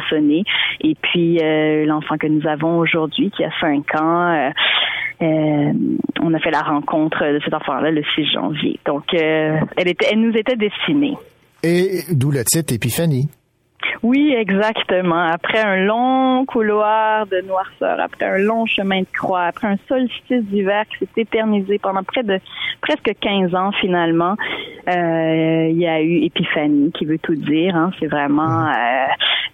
sonné 0.10 0.44
et 0.82 0.96
puis 0.96 1.40
l'enfant 1.86 2.18
que 2.18 2.28
nous 2.28 2.48
avons 2.48 2.80
aujourd'hui 2.80 3.32
qui 3.32 3.44
a 3.44 3.52
5 3.60 3.96
ans 3.96 4.52
euh, 5.22 5.74
on 6.22 6.34
a 6.34 6.40
fait 6.40 6.52
la 6.52 6.62
rencontre 6.62 7.20
de 7.20 7.40
cet 7.44 7.54
enfant-là 7.54 7.92
le 7.92 8.04
6 8.16 8.32
janvier. 8.34 8.80
Donc, 8.86 9.04
euh, 9.14 9.58
elle, 9.78 9.88
était, 9.88 10.08
elle 10.12 10.22
nous 10.22 10.36
était 10.36 10.56
destinée. 10.56 11.16
Et 11.64 12.04
d'où 12.12 12.32
le 12.32 12.44
titre 12.44 12.74
Épiphanie? 12.74 13.30
Oui, 14.04 14.34
exactement. 14.38 15.24
Après 15.24 15.60
un 15.60 15.78
long 15.86 16.46
couloir 16.46 17.28
de 17.28 17.42
noirceur, 17.42 18.00
après 18.00 18.26
un 18.26 18.38
long 18.38 18.66
chemin 18.66 19.02
de 19.02 19.08
croix, 19.14 19.44
après 19.44 19.68
un 19.68 19.78
solstice 19.88 20.44
d'hiver 20.46 20.86
qui 20.90 21.06
s'est 21.06 21.22
éternisé 21.22 21.80
pendant 21.80 22.04
près 22.04 22.24
de 22.24 22.40
presque 22.82 23.14
15 23.20 23.54
ans 23.56 23.72
finalement, 23.80 24.36
euh, 24.88 25.68
il 25.70 25.78
y 25.78 25.88
a 25.88 26.02
eu 26.02 26.24
Épiphanie 26.24 26.92
qui 26.92 27.06
veut 27.06 27.20
tout 27.20 27.36
dire. 27.36 27.76
Hein. 27.76 27.92
C'est 28.00 28.08
vraiment 28.08 28.68
euh, 28.68 29.06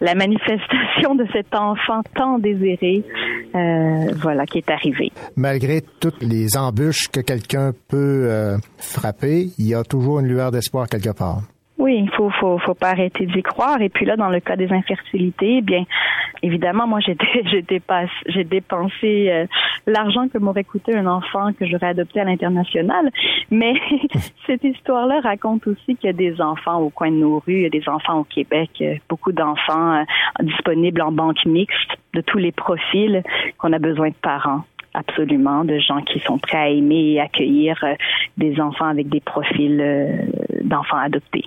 la 0.02 0.16
manifestation 0.16 1.16
de 1.16 1.26
cet 1.34 1.54
enfant 1.56 2.02
tant 2.16 2.40
désiré, 2.40 3.04
euh, 3.56 4.14
voilà, 4.22 4.46
qui 4.46 4.60
est 4.60 4.70
arrivé. 4.70 5.12
Malgré 5.36 5.82
toutes 6.00 6.22
les 6.22 6.58
embûches 6.58 7.08
que 7.10 7.20
quelqu'un 7.20 7.74
peut 7.88 8.28
euh, 8.30 8.58
frapper, 8.78 9.48
il 9.58 9.68
y 9.68 9.74
a 9.74 9.84
toujours 9.84 10.20
une 10.20 10.28
lueur 10.28 10.52
d'espoir 10.52 10.88
quelque 10.88 11.16
part. 11.18 11.42
Oui, 11.78 12.00
il 12.00 12.10
faut, 12.10 12.32
faut, 12.32 12.58
faut 12.58 12.74
pas 12.74 12.90
arrêter 12.90 13.28
d'y 13.28 13.44
croire. 13.44 13.80
Et 13.82 13.90
puis 13.90 14.06
là, 14.06 14.16
dans 14.16 14.30
le 14.30 14.40
cas 14.40 14.56
des 14.56 14.72
infertilités, 14.74 15.62
bien, 15.62 15.84
évidemment, 16.42 16.88
moi, 16.88 17.00
j'ai 17.06 17.16
j'ai 18.26 18.44
dépensé 18.44 19.30
euh, 19.30 19.46
l'argent 19.86 20.28
que 20.28 20.40
m'aurait 20.40 20.64
coûté 20.64 20.96
un 20.96 21.06
enfant 21.06 21.54
que 21.54 21.68
j'aurais 21.68 21.88
adopté 21.88 22.20
à 22.20 22.24
l'international. 22.24 23.12
Mais 23.52 23.74
cette 24.48 24.64
histoire-là 24.64 25.20
raconte 25.22 25.68
aussi 25.68 25.96
qu'il 25.96 26.08
y 26.08 26.10
a 26.10 26.14
des 26.14 26.42
enfants 26.42 26.80
au 26.80 26.90
coin 26.90 27.12
de 27.12 27.18
nos 27.18 27.40
rues, 27.40 27.58
il 27.58 27.62
y 27.62 27.66
a 27.66 27.70
des 27.70 27.88
enfants 27.88 28.20
au 28.20 28.24
Québec, 28.24 28.72
euh, 28.82 28.96
beaucoup 29.08 29.32
d'enfants 29.32 29.98
euh, 29.98 30.04
disponibles 30.42 31.02
en 31.04 31.12
banque 31.12 31.46
mixte 31.46 31.92
de 32.16 32.22
tous 32.22 32.40
les 32.40 32.52
profils 32.52 33.22
qu'on 33.60 33.72
a 33.72 33.80
besoin 33.80 34.10
de 34.10 34.16
parents. 34.16 34.64
Absolument, 34.96 35.64
de 35.64 35.78
gens 35.78 36.02
qui 36.02 36.20
sont 36.22 36.40
prêts 36.40 36.58
à 36.58 36.70
aimer 36.70 37.12
et 37.12 37.20
accueillir 37.20 37.78
des 38.38 38.60
enfants 38.60 38.88
avec 38.88 39.10
des 39.10 39.20
profils 39.20 40.28
d'enfants 40.64 40.98
adoptés. 40.98 41.44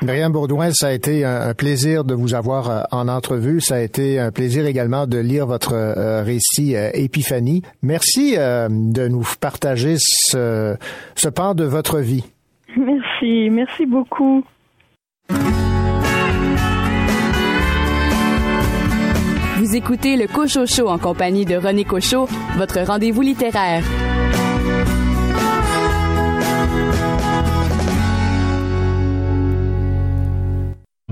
Myriam 0.00 0.32
Bourdouin, 0.32 0.70
ça 0.72 0.88
a 0.88 0.92
été 0.92 1.24
un 1.24 1.54
plaisir 1.54 2.04
de 2.04 2.14
vous 2.14 2.34
avoir 2.34 2.70
euh, 2.70 2.80
en 2.90 3.08
entrevue. 3.08 3.60
Ça 3.60 3.76
a 3.76 3.80
été 3.80 4.18
un 4.18 4.32
plaisir 4.32 4.66
également 4.66 5.06
de 5.06 5.18
lire 5.18 5.46
votre 5.46 5.74
euh, 5.74 6.22
récit 6.22 6.74
euh, 6.74 6.90
Épiphanie. 6.94 7.62
Merci 7.82 8.36
de 8.36 9.08
nous 9.08 9.24
partager 9.40 9.96
ce, 9.98 10.76
ce 11.14 11.28
pan 11.28 11.54
de 11.54 11.64
votre 11.64 11.98
vie. 11.98 12.24
Merci, 12.76 13.50
merci 13.50 13.86
beaucoup. 13.86 14.44
Vous 19.58 19.76
écoutez 19.76 20.16
le 20.16 20.26
Cochocho 20.26 20.88
en 20.88 20.98
compagnie 20.98 21.44
de 21.44 21.54
René 21.54 21.84
Cochot, 21.84 22.26
votre 22.56 22.80
rendez-vous 22.80 23.22
littéraire. 23.22 23.84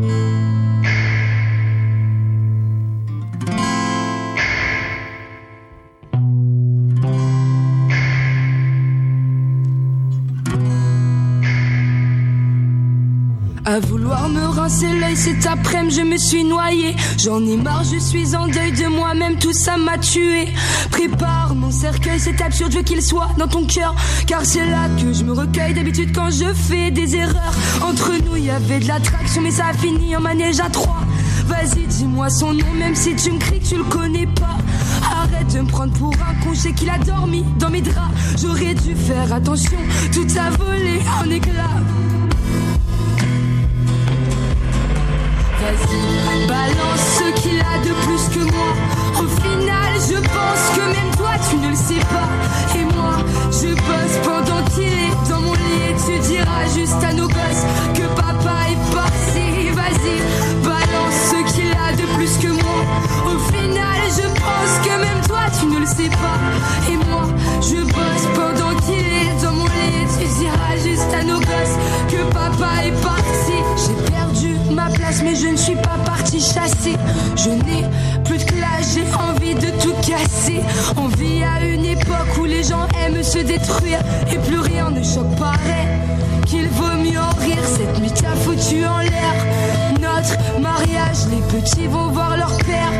Música 0.01 0.60
À 13.66 13.78
vouloir 13.78 14.28
me 14.31 14.47
rincer 14.47 14.89
l'œil 14.99 15.16
cet 15.16 15.47
après-midi, 15.47 15.97
je 15.97 16.03
me 16.03 16.16
suis 16.16 16.45
noyé. 16.45 16.97
J'en 17.19 17.45
ai 17.45 17.57
marre, 17.57 17.85
je 17.85 17.99
suis 17.99 18.35
en 18.35 18.47
deuil 18.47 18.73
de 18.73 18.87
moi-même, 18.87 19.37
tout 19.37 19.53
ça 19.53 19.77
m'a 19.77 19.99
tué. 19.99 20.49
Prépare 20.91 21.55
mon 21.55 21.70
cercueil, 21.70 22.19
c'est 22.19 22.41
absurde, 22.41 22.73
je 22.73 22.78
veux 22.78 22.82
qu'il 22.82 23.03
soit 23.03 23.28
dans 23.37 23.49
ton 23.49 23.66
cœur. 23.66 23.95
Car 24.27 24.45
c'est 24.45 24.65
là 24.65 24.89
que 24.99 25.12
je 25.12 25.24
me 25.24 25.32
recueille 25.32 25.74
d'habitude 25.74 26.15
quand 26.15 26.31
je 26.31 26.53
fais 26.55 26.91
des 26.91 27.16
erreurs. 27.16 27.55
Entre 27.82 28.12
nous, 28.24 28.37
il 28.37 28.47
y 28.47 28.51
avait 28.51 28.81
de 28.81 28.89
l'attraction, 28.89 29.43
mais 29.43 29.51
ça 29.51 29.66
a 29.66 29.73
fini 29.74 30.16
en 30.16 30.20
manège 30.20 30.61
à 30.61 30.70
trois. 30.70 31.05
Vas-y, 31.47 31.87
dis-moi 31.87 32.31
son 32.31 32.55
nom, 32.55 32.73
même 32.78 32.95
si 32.95 33.15
tu 33.15 33.31
me 33.31 33.39
cries 33.39 33.61
que 33.61 33.66
tu 33.66 33.77
le 33.77 33.85
connais 33.85 34.27
pas. 34.27 34.57
Arrête 35.23 35.53
de 35.53 35.61
me 35.61 35.66
prendre 35.66 35.93
pour 35.93 36.12
un 36.15 36.35
con, 36.45 36.53
qu'il 36.53 36.89
a 36.89 36.99
dormi 36.99 37.45
dans 37.59 37.69
mes 37.69 37.82
draps. 37.82 38.11
J'aurais 38.41 38.74
dû 38.74 38.95
faire 38.95 39.32
attention, 39.32 39.78
tout 40.12 40.27
a 40.39 40.51
volé 40.51 41.01
en 41.23 41.31
éclats. 41.31 42.10
Vas-y, 45.61 46.47
balance 46.47 47.05
ce 47.19 47.41
qu'il 47.43 47.61
a 47.61 47.77
de 47.85 47.93
plus 48.05 48.24
que 48.35 48.51
moi. 48.51 48.73
Au 49.20 49.28
final, 49.43 49.93
je 50.09 50.16
pense 50.16 50.62
que 50.74 50.81
même 50.81 51.11
toi, 51.19 51.32
tu 51.51 51.57
ne 51.57 51.69
le 51.69 51.77
sais 51.77 52.05
pas. 52.09 52.78
Et 52.78 52.85
moi, 52.85 53.16
je 53.51 53.74
bosse 53.74 54.16
pendant 54.24 54.65
qu'il 54.70 54.85
est 54.85 55.28
dans 55.28 55.41
mon 55.43 55.53
lit. 55.53 55.91
Et 55.91 55.95
tu 55.95 56.19
diras 56.28 56.65
juste 56.74 57.05
à 57.05 57.12
nos 57.12 57.28
gosses 57.28 57.66
que 57.95 58.07
papa 58.16 58.57
est 58.73 58.95
parti. 58.95 59.69
Vas-y, 59.74 60.16
balance 60.65 61.19
ce 61.31 61.53
qu'il 61.53 61.70
a 61.70 61.93
de 61.93 62.07
plus 62.16 62.39
que 62.39 62.53
moi. 62.53 62.81
Au 63.27 63.39
final, 63.53 64.01
je 64.16 64.27
pense 64.41 64.73
que 64.82 64.99
même 64.99 65.20
toi, 65.28 65.43
tu 65.61 65.66
ne 65.66 65.78
le 65.81 65.87
sais 65.87 66.09
pas. 66.09 66.91
Et 66.91 66.97
moi, 66.97 67.24
je 67.61 67.82
bosse 67.85 68.20
mais 75.24 75.35
je 75.35 75.49
ne 75.49 75.57
suis 75.57 75.74
pas 75.74 75.99
parti 76.05 76.41
chasser. 76.41 76.97
Je 77.37 77.51
n'ai 77.51 77.85
plus 78.24 78.39
de 78.39 78.45
classe, 78.45 78.95
j'ai 78.95 79.05
envie 79.15 79.55
de 79.55 79.70
tout 79.82 79.95
casser. 80.07 80.61
On 80.97 81.09
vit 81.09 81.43
à 81.43 81.65
une 81.65 81.85
époque 81.85 82.39
où 82.41 82.45
les 82.45 82.62
gens 82.62 82.87
aiment 83.05 83.23
se 83.23 83.39
détruire 83.39 83.99
et 84.32 84.39
plus 84.39 84.61
rien 84.61 84.91
ne 84.91 85.03
choque 85.03 85.35
pareil. 85.37 85.89
Qu'il 86.47 86.69
vaut 86.69 86.97
mieux 87.03 87.19
en 87.19 87.35
rire, 87.41 87.62
cette 87.65 88.01
nuit 88.01 88.12
t'a 88.12 88.35
foutu 88.37 88.85
en 88.85 88.99
l'air. 88.99 89.35
Notre 90.01 90.61
mariage, 90.61 91.27
les 91.31 91.61
petits 91.61 91.87
vont 91.89 92.09
voir 92.09 92.37
leur 92.37 92.57
père 92.59 92.93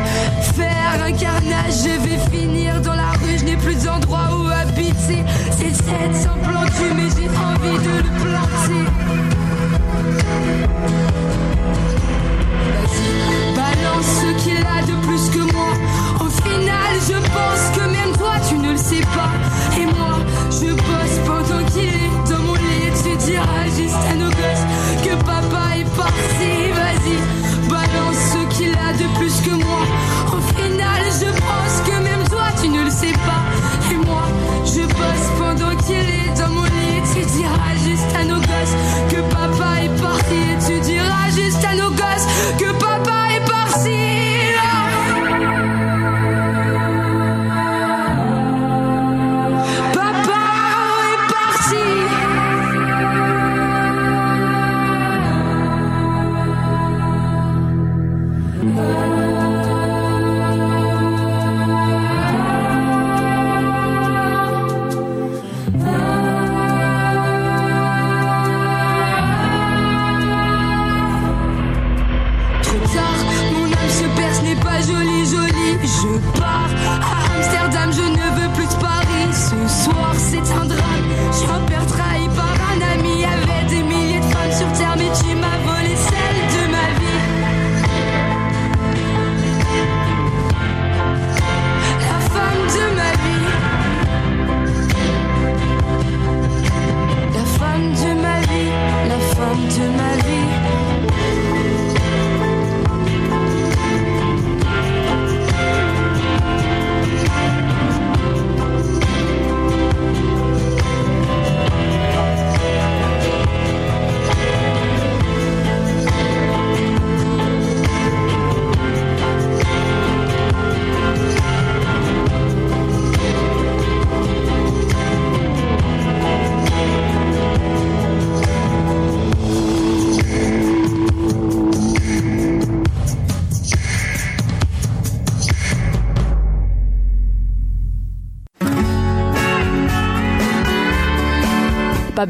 faire 0.53 1.03
un 1.03 1.11
carnage. 1.13 1.73
Je 1.85 2.09
vais 2.09 2.19
finir 2.37 2.81
dans 2.81 2.95
la 2.95 3.11
rue, 3.11 3.37
je 3.39 3.45
n'ai 3.45 3.57
plus 3.57 3.75
d'endroit 3.83 4.29
où 4.37 4.47
habiter. 4.47 5.23
C'est 5.51 5.73
cette 5.73 6.27
encul, 6.27 6.93
mais 6.95 7.09
j'ai 7.15 7.29
envie 7.29 7.79
de 7.85 7.95
le 7.97 8.11
planter. 8.21 8.91
Sais 18.91 19.01
pas. 19.01 19.79
Et 19.79 19.85
moi, 19.85 20.10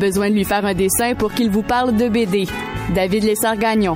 besoin 0.01 0.31
de 0.31 0.35
lui 0.35 0.45
faire 0.45 0.65
un 0.65 0.73
dessin 0.73 1.13
pour 1.13 1.31
qu'il 1.31 1.51
vous 1.51 1.61
parle 1.61 1.95
de 1.95 2.09
BD. 2.09 2.47
David 2.95 3.23
Lessard-Gagnon. 3.23 3.95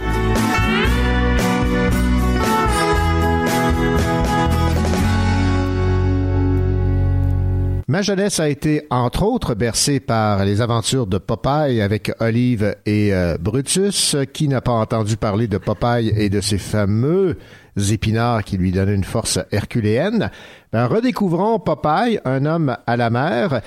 Ma 7.88 8.04
jeunesse 8.04 8.40
a 8.40 8.50
été, 8.50 8.86
entre 8.92 9.24
autres, 9.24 9.56
bercée 9.56 10.00
par 10.00 10.46
les 10.46 10.62
aventures 10.62 11.08
de 11.08 11.18
Popeye 11.18 11.82
avec 11.82 12.12
Olive 12.20 12.76
et 12.86 13.14
euh, 13.14 13.38
Brutus. 13.40 14.16
Qui 14.32 14.48
n'a 14.48 14.62
pas 14.62 14.74
entendu 14.74 15.18
parler 15.18 15.48
de 15.48 15.58
Popeye 15.58 16.10
et 16.16 16.30
de 16.30 16.42
ses 16.42 16.60
fameux 16.60 17.38
épinards 17.78 18.44
qui 18.44 18.58
lui 18.58 18.72
donnaient 18.72 18.96
une 18.96 19.04
force 19.04 19.40
herculéenne? 19.52 20.30
Ben, 20.72 20.86
redécouvrons 20.86 21.58
Popeye, 21.58 22.20
un 22.26 22.46
homme 22.46 22.78
à 22.86 22.96
la 22.96 23.10
mer, 23.10 23.62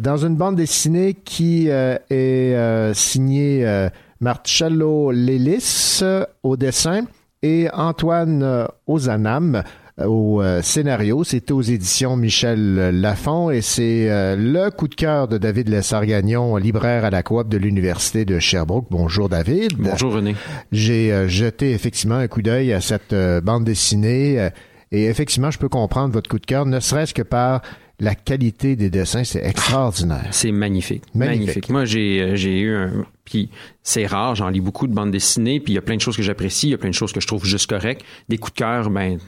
dans 0.00 0.16
une 0.16 0.36
bande 0.36 0.56
dessinée 0.56 1.14
qui 1.14 1.70
euh, 1.70 1.96
est 2.10 2.54
euh, 2.54 2.94
signée 2.94 3.66
euh, 3.66 3.88
Marcello 4.20 5.12
Lelis 5.12 6.00
euh, 6.02 6.24
au 6.42 6.56
dessin 6.56 7.04
et 7.42 7.68
Antoine 7.72 8.42
euh, 8.42 8.66
Ozanam 8.86 9.62
au 10.02 10.42
euh, 10.42 10.62
scénario. 10.62 11.22
C'est 11.22 11.52
aux 11.52 11.62
éditions 11.62 12.16
Michel 12.16 13.00
Lafon 13.00 13.50
et 13.50 13.60
c'est 13.60 14.10
euh, 14.10 14.34
le 14.34 14.70
coup 14.70 14.88
de 14.88 14.94
cœur 14.94 15.28
de 15.28 15.38
David 15.38 15.68
Lessard-Gagnon, 15.68 16.56
libraire 16.56 17.04
à 17.04 17.10
la 17.10 17.22
coop 17.22 17.48
de 17.48 17.56
l'Université 17.56 18.24
de 18.24 18.40
Sherbrooke. 18.40 18.86
Bonjour 18.90 19.28
David. 19.28 19.74
Bonjour 19.78 20.14
René. 20.14 20.34
J'ai 20.72 21.12
euh, 21.12 21.28
jeté 21.28 21.72
effectivement 21.72 22.16
un 22.16 22.26
coup 22.26 22.42
d'œil 22.42 22.72
à 22.72 22.80
cette 22.80 23.12
euh, 23.12 23.40
bande 23.40 23.64
dessinée 23.64 24.40
euh, 24.40 24.50
et 24.94 25.06
effectivement, 25.06 25.50
je 25.50 25.58
peux 25.58 25.68
comprendre 25.68 26.12
votre 26.12 26.30
coup 26.30 26.38
de 26.38 26.46
cœur, 26.46 26.66
ne 26.66 26.78
serait-ce 26.78 27.14
que 27.14 27.22
par 27.22 27.62
la 28.00 28.14
qualité 28.14 28.76
des 28.76 28.90
dessins, 28.90 29.24
c'est 29.24 29.44
extraordinaire. 29.44 30.28
C'est 30.32 30.50
magnifique. 30.50 31.04
Magnifique. 31.14 31.40
magnifique. 31.40 31.70
Moi, 31.70 31.84
j'ai 31.84 32.20
euh, 32.20 32.36
j'ai 32.36 32.60
eu 32.60 32.74
un. 32.74 33.06
Puis 33.24 33.50
c'est 33.82 34.06
rare, 34.06 34.34
j'en 34.34 34.48
lis 34.48 34.60
beaucoup 34.60 34.86
de 34.86 34.92
bandes 34.92 35.10
dessinées, 35.10 35.60
puis 35.60 35.72
il 35.72 35.76
y 35.76 35.78
a 35.78 35.82
plein 35.82 35.96
de 35.96 36.00
choses 36.00 36.16
que 36.16 36.22
j'apprécie, 36.22 36.68
il 36.68 36.70
y 36.70 36.74
a 36.74 36.78
plein 36.78 36.90
de 36.90 36.94
choses 36.94 37.12
que 37.12 37.20
je 37.20 37.26
trouve 37.26 37.44
juste 37.44 37.68
correctes. 37.68 38.04
Des 38.28 38.38
coups 38.38 38.54
de 38.54 38.58
cœur, 38.58 38.90
ben. 38.90 39.18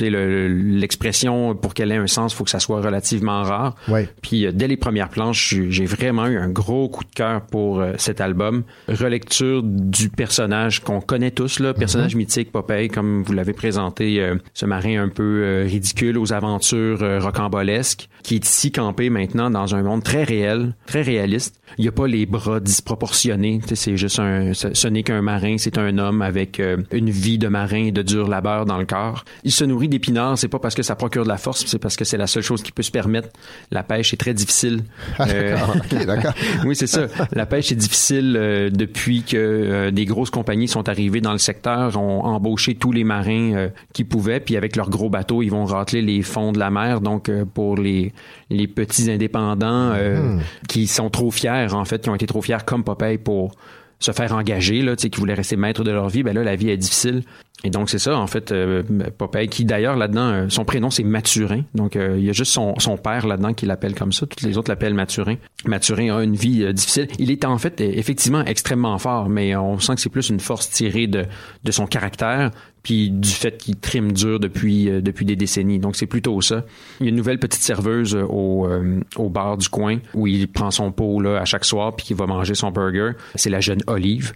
Le- 0.00 0.48
L'expression, 0.80 1.54
pour 1.54 1.74
qu'elle 1.74 1.92
ait 1.92 1.96
un 1.96 2.06
sens, 2.06 2.34
faut 2.34 2.44
que 2.44 2.50
ça 2.50 2.60
soit 2.60 2.80
relativement 2.80 3.42
rare. 3.42 3.74
Ouais. 3.88 4.08
Puis 4.22 4.46
euh, 4.46 4.52
dès 4.52 4.66
les 4.68 4.76
premières 4.76 5.08
planches, 5.08 5.54
j'ai- 5.68 5.84
vraiment 5.84 6.26
eu 6.26 6.36
un 6.38 6.48
gros 6.48 6.88
coup 6.88 7.04
de 7.04 7.10
cœur 7.14 7.42
pour 7.46 7.80
euh, 7.80 7.92
cet 7.98 8.20
album. 8.20 8.62
Relecture 8.88 9.62
du 9.64 10.08
personnage 10.08 10.80
qu'on 10.80 11.00
connaît 11.00 11.30
tous, 11.30 11.58
là, 11.60 11.74
personnage 11.74 12.14
mythique, 12.14 12.52
Popeye, 12.52 12.88
comme 12.88 13.22
vous 13.22 13.32
l'avez 13.32 13.52
présenté, 13.52 14.20
euh, 14.20 14.36
ce 14.54 14.66
marin 14.66 15.02
un 15.02 15.08
peu 15.08 15.64
ridicule 15.66 16.16
aux 16.18 16.32
aventures 16.32 17.00
rocambolesques, 17.22 18.08
qui 18.22 18.36
est 18.36 18.44
ici 18.46 18.70
campé 18.72 19.10
maintenant 19.10 19.50
dans 19.50 19.74
un 19.74 19.82
monde 19.82 20.02
très 20.02 20.22
réel, 20.24 20.74
très 20.86 21.02
réaliste. 21.02 21.60
Il 21.78 21.82
n'y 21.82 21.88
a 21.88 21.92
pas 21.92 22.06
les 22.06 22.26
bras 22.26 22.60
disproportionnés. 22.60 23.60
C'est 23.74 23.96
juste 23.96 24.18
un, 24.18 24.52
ce, 24.54 24.74
ce 24.74 24.88
n'est 24.88 25.02
qu'un 25.02 25.22
marin, 25.22 25.56
c'est 25.58 25.78
un 25.78 25.98
homme 25.98 26.22
avec 26.22 26.60
une 26.92 27.10
vie 27.10 27.38
de 27.38 27.48
marin 27.48 27.84
et 27.86 27.92
de 27.92 28.02
dur 28.02 28.28
labeur 28.28 28.66
dans 28.66 28.78
le 28.78 28.84
corps. 28.86 29.24
Il 29.44 29.52
se 29.60 29.64
nourrit 29.64 29.88
d'épinards, 29.88 30.38
c'est 30.38 30.48
pas 30.48 30.58
parce 30.58 30.74
que 30.74 30.82
ça 30.82 30.94
procure 30.96 31.24
de 31.24 31.28
la 31.28 31.36
force, 31.36 31.64
c'est 31.66 31.78
parce 31.78 31.96
que 31.96 32.04
c'est 32.04 32.16
la 32.16 32.26
seule 32.26 32.42
chose 32.42 32.62
qui 32.62 32.72
peut 32.72 32.82
se 32.82 32.90
permettre. 32.90 33.28
La 33.70 33.82
pêche 33.82 34.12
est 34.12 34.16
très 34.16 34.34
difficile. 34.34 34.82
Ah, 35.18 35.26
d'accord. 36.06 36.32
oui, 36.64 36.74
c'est 36.74 36.86
ça. 36.86 37.06
La 37.32 37.46
pêche 37.46 37.72
est 37.72 37.76
difficile 37.76 38.36
euh, 38.38 38.70
depuis 38.70 39.22
que 39.22 39.36
euh, 39.36 39.90
des 39.90 40.04
grosses 40.04 40.30
compagnies 40.30 40.68
sont 40.68 40.88
arrivées 40.88 41.20
dans 41.20 41.32
le 41.32 41.38
secteur, 41.38 41.96
ont 41.96 42.24
embauché 42.24 42.74
tous 42.74 42.92
les 42.92 43.04
marins 43.04 43.52
euh, 43.54 43.68
qui 43.92 44.04
pouvaient, 44.04 44.40
puis 44.40 44.56
avec 44.56 44.76
leurs 44.76 44.90
gros 44.90 45.10
bateaux, 45.10 45.42
ils 45.42 45.50
vont 45.50 45.64
rateler 45.64 46.02
les 46.02 46.22
fonds 46.22 46.52
de 46.52 46.58
la 46.58 46.70
mer. 46.70 47.00
Donc, 47.00 47.28
euh, 47.28 47.44
pour 47.44 47.76
les, 47.76 48.12
les 48.48 48.66
petits 48.66 49.10
indépendants 49.10 49.92
euh, 49.94 50.20
Mhm. 50.20 50.40
qui 50.68 50.86
sont 50.86 51.10
trop 51.10 51.30
fiers, 51.30 51.68
en 51.72 51.84
fait, 51.84 52.02
qui 52.02 52.10
ont 52.10 52.14
été 52.14 52.26
trop 52.26 52.42
fiers 52.42 52.58
comme 52.64 52.84
Popeye 52.84 53.18
pour 53.18 53.52
se 54.00 54.12
faire 54.12 54.32
engager, 54.32 54.82
là, 54.82 54.96
qui 54.96 55.08
voulaient 55.10 55.34
rester 55.34 55.56
maîtres 55.56 55.84
de 55.84 55.90
leur 55.90 56.08
vie, 56.08 56.22
ben 56.22 56.34
là, 56.34 56.42
la 56.42 56.56
vie 56.56 56.70
est 56.70 56.76
difficile. 56.76 57.22
Et 57.62 57.68
donc, 57.68 57.90
c'est 57.90 57.98
ça, 57.98 58.16
en 58.16 58.26
fait, 58.26 58.52
euh, 58.52 58.82
Popeye, 59.18 59.48
qui 59.48 59.66
d'ailleurs, 59.66 59.96
là-dedans, 59.96 60.28
euh, 60.28 60.46
son 60.48 60.64
prénom, 60.64 60.88
c'est 60.88 61.04
Mathurin. 61.04 61.62
Donc, 61.74 61.94
euh, 61.94 62.16
il 62.16 62.24
y 62.24 62.30
a 62.30 62.32
juste 62.32 62.52
son, 62.52 62.74
son 62.78 62.96
père 62.96 63.26
là-dedans 63.26 63.52
qui 63.52 63.66
l'appelle 63.66 63.94
comme 63.94 64.12
ça. 64.12 64.26
Toutes 64.26 64.40
les 64.40 64.56
autres 64.56 64.70
l'appellent 64.70 64.94
Mathurin. 64.94 65.36
Mathurin 65.66 66.16
a 66.16 66.22
une 66.22 66.36
vie 66.36 66.64
euh, 66.64 66.72
difficile. 66.72 67.08
Il 67.18 67.30
est 67.30 67.44
en 67.44 67.58
fait, 67.58 67.82
effectivement, 67.82 68.42
extrêmement 68.46 68.96
fort, 68.96 69.28
mais 69.28 69.54
on 69.56 69.78
sent 69.78 69.96
que 69.96 70.00
c'est 70.00 70.08
plus 70.08 70.30
une 70.30 70.40
force 70.40 70.70
tirée 70.70 71.06
de, 71.06 71.26
de 71.62 71.70
son 71.70 71.86
caractère, 71.86 72.50
puis 72.82 73.10
du 73.10 73.28
fait 73.28 73.56
qu'il 73.58 73.76
trime 73.76 74.12
dur 74.12 74.40
depuis, 74.40 74.88
euh, 74.88 75.00
depuis 75.00 75.24
des 75.26 75.36
décennies. 75.36 75.78
Donc, 75.78 75.96
c'est 75.96 76.06
plutôt 76.06 76.40
ça. 76.40 76.64
Il 77.00 77.04
y 77.04 77.08
a 77.08 77.10
une 77.10 77.16
nouvelle 77.16 77.38
petite 77.38 77.62
serveuse 77.62 78.14
euh, 78.16 78.22
au, 78.22 78.66
euh, 78.66 79.00
au 79.16 79.28
bar 79.28 79.56
du 79.58 79.68
coin 79.68 79.98
où 80.14 80.26
il 80.26 80.48
prend 80.48 80.70
son 80.70 80.90
pot 80.92 81.20
là, 81.20 81.38
à 81.40 81.44
chaque 81.44 81.64
soir, 81.64 81.94
puis 81.94 82.06
qu'il 82.06 82.16
va 82.16 82.26
manger 82.26 82.54
son 82.54 82.70
burger. 82.70 83.12
C'est 83.34 83.50
la 83.50 83.60
jeune 83.60 83.80
Olive 83.86 84.32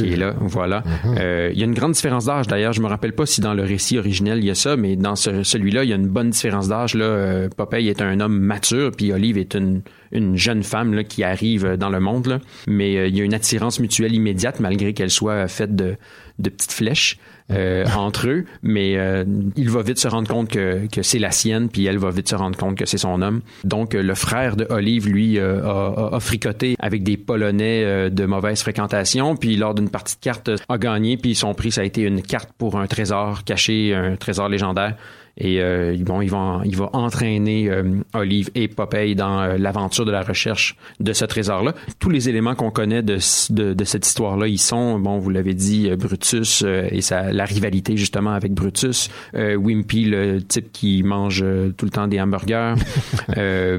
qui 0.00 0.12
est 0.12 0.16
là. 0.16 0.34
Voilà. 0.40 0.82
Euh, 1.18 1.50
il 1.52 1.58
y 1.58 1.62
a 1.62 1.66
une 1.66 1.74
grande 1.74 1.92
différence 1.92 2.26
d'âge, 2.26 2.46
d'ailleurs. 2.46 2.72
Je 2.72 2.80
me 2.82 2.86
rappelle 2.86 3.12
pas 3.14 3.26
si 3.26 3.40
dans 3.40 3.54
le 3.54 3.62
récit 3.62 3.98
originel 3.98 4.38
il 4.38 4.44
y 4.44 4.50
a 4.50 4.54
ça, 4.54 4.76
mais 4.76 4.96
dans 4.96 5.16
ce- 5.16 5.42
celui-là, 5.42 5.84
il 5.84 5.90
y 5.90 5.92
a 5.92 5.96
une 5.96 6.08
bonne 6.08 6.30
différence 6.30 6.68
d'âge. 6.68 6.94
Là, 6.94 7.04
Euh, 7.04 7.48
Popeye 7.48 7.88
est 7.88 8.00
un 8.00 8.20
homme 8.20 8.38
mature, 8.38 8.92
puis 8.96 9.12
Olive 9.12 9.38
est 9.38 9.54
une, 9.54 9.82
une 10.12 10.36
jeune 10.36 10.62
femme 10.62 10.94
là, 10.94 11.04
qui 11.04 11.24
arrive 11.24 11.64
euh, 11.64 11.76
dans 11.76 11.90
le 11.90 12.00
monde. 12.00 12.26
Là. 12.26 12.38
Mais 12.66 13.08
il 13.08 13.16
y 13.16 13.20
a 13.20 13.24
une 13.24 13.34
attirance 13.34 13.80
mutuelle 13.80 14.14
immédiate, 14.14 14.60
malgré 14.60 14.92
qu'elle 14.94 15.10
soit 15.10 15.48
faite 15.48 15.74
de, 15.74 15.96
de 16.38 16.50
petites 16.50 16.72
flèches 16.72 17.18
euh, 17.50 17.84
entre 17.96 18.28
eux. 18.28 18.44
Mais 18.62 18.96
euh, 18.96 19.24
il 19.56 19.70
va 19.70 19.82
vite 19.82 19.98
se 19.98 20.08
rendre 20.08 20.28
compte 20.28 20.48
que, 20.48 20.86
c'est 21.02 21.18
la 21.18 21.30
sienne, 21.30 21.68
puis 21.68 21.86
elle 21.86 21.98
va 21.98 22.10
vite 22.10 22.28
se 22.28 22.34
rendre 22.34 22.56
compte 22.56 22.76
que 22.76 22.86
c'est 22.86 22.98
son 22.98 23.22
homme. 23.22 23.40
Donc 23.64 23.94
euh, 23.94 24.02
le 24.02 24.14
frère 24.14 24.56
de 24.56 24.66
Olive, 24.70 25.08
lui, 25.08 25.38
a, 25.38 26.10
a- 26.12 26.20
fricoté 26.20 26.76
avec 26.78 27.02
des 27.02 27.16
Polonais 27.16 28.10
de 28.10 28.26
mauvaise 28.26 28.60
fréquentation, 28.60 29.36
puis 29.36 29.56
lors 29.56 29.74
d'une 29.74 29.88
partie 29.88 30.16
de 30.16 30.20
cartes, 30.20 30.50
a 30.68 30.78
gagné, 30.78 31.16
puis 31.16 31.34
son 31.34 31.54
prix, 31.54 31.70
ça 31.72 31.82
a 31.82 31.84
été 31.84 32.02
une 32.02 32.22
carte 32.22 32.50
pour 32.58 32.78
un 32.78 32.86
trésor 32.86 33.44
caché, 33.44 33.94
un 33.94 34.16
trésor 34.16 34.48
légendaire. 34.48 34.96
Et 35.40 35.62
euh, 35.62 35.96
bon, 36.00 36.20
il 36.20 36.30
va, 36.30 36.62
il 36.64 36.76
va 36.76 36.90
entraîner 36.94 37.70
euh, 37.70 37.84
Olive 38.12 38.50
et 38.56 38.66
Popeye 38.66 39.14
dans 39.14 39.40
euh, 39.40 39.56
l'aventure 39.56 40.04
de 40.04 40.10
la 40.10 40.22
recherche 40.22 40.76
de 40.98 41.12
ce 41.12 41.24
trésor-là. 41.24 41.74
Tous 42.00 42.10
les 42.10 42.28
éléments 42.28 42.56
qu'on 42.56 42.72
connaît 42.72 43.02
de, 43.02 43.18
de, 43.50 43.72
de 43.72 43.84
cette 43.84 44.04
histoire-là, 44.04 44.48
ils 44.48 44.58
sont, 44.58 44.98
bon, 44.98 45.18
vous 45.18 45.30
l'avez 45.30 45.54
dit, 45.54 45.88
euh, 45.90 45.96
Brutus 45.96 46.62
euh, 46.66 46.88
et 46.90 47.00
sa, 47.02 47.32
la 47.32 47.44
rivalité 47.44 47.96
justement 47.96 48.32
avec 48.32 48.52
Brutus, 48.52 49.10
euh, 49.36 49.54
Wimpy, 49.54 50.06
le 50.06 50.42
type 50.42 50.72
qui 50.72 51.04
mange 51.04 51.44
tout 51.76 51.84
le 51.84 51.90
temps 51.92 52.08
des 52.08 52.20
hamburgers, 52.20 52.74
euh, 53.36 53.78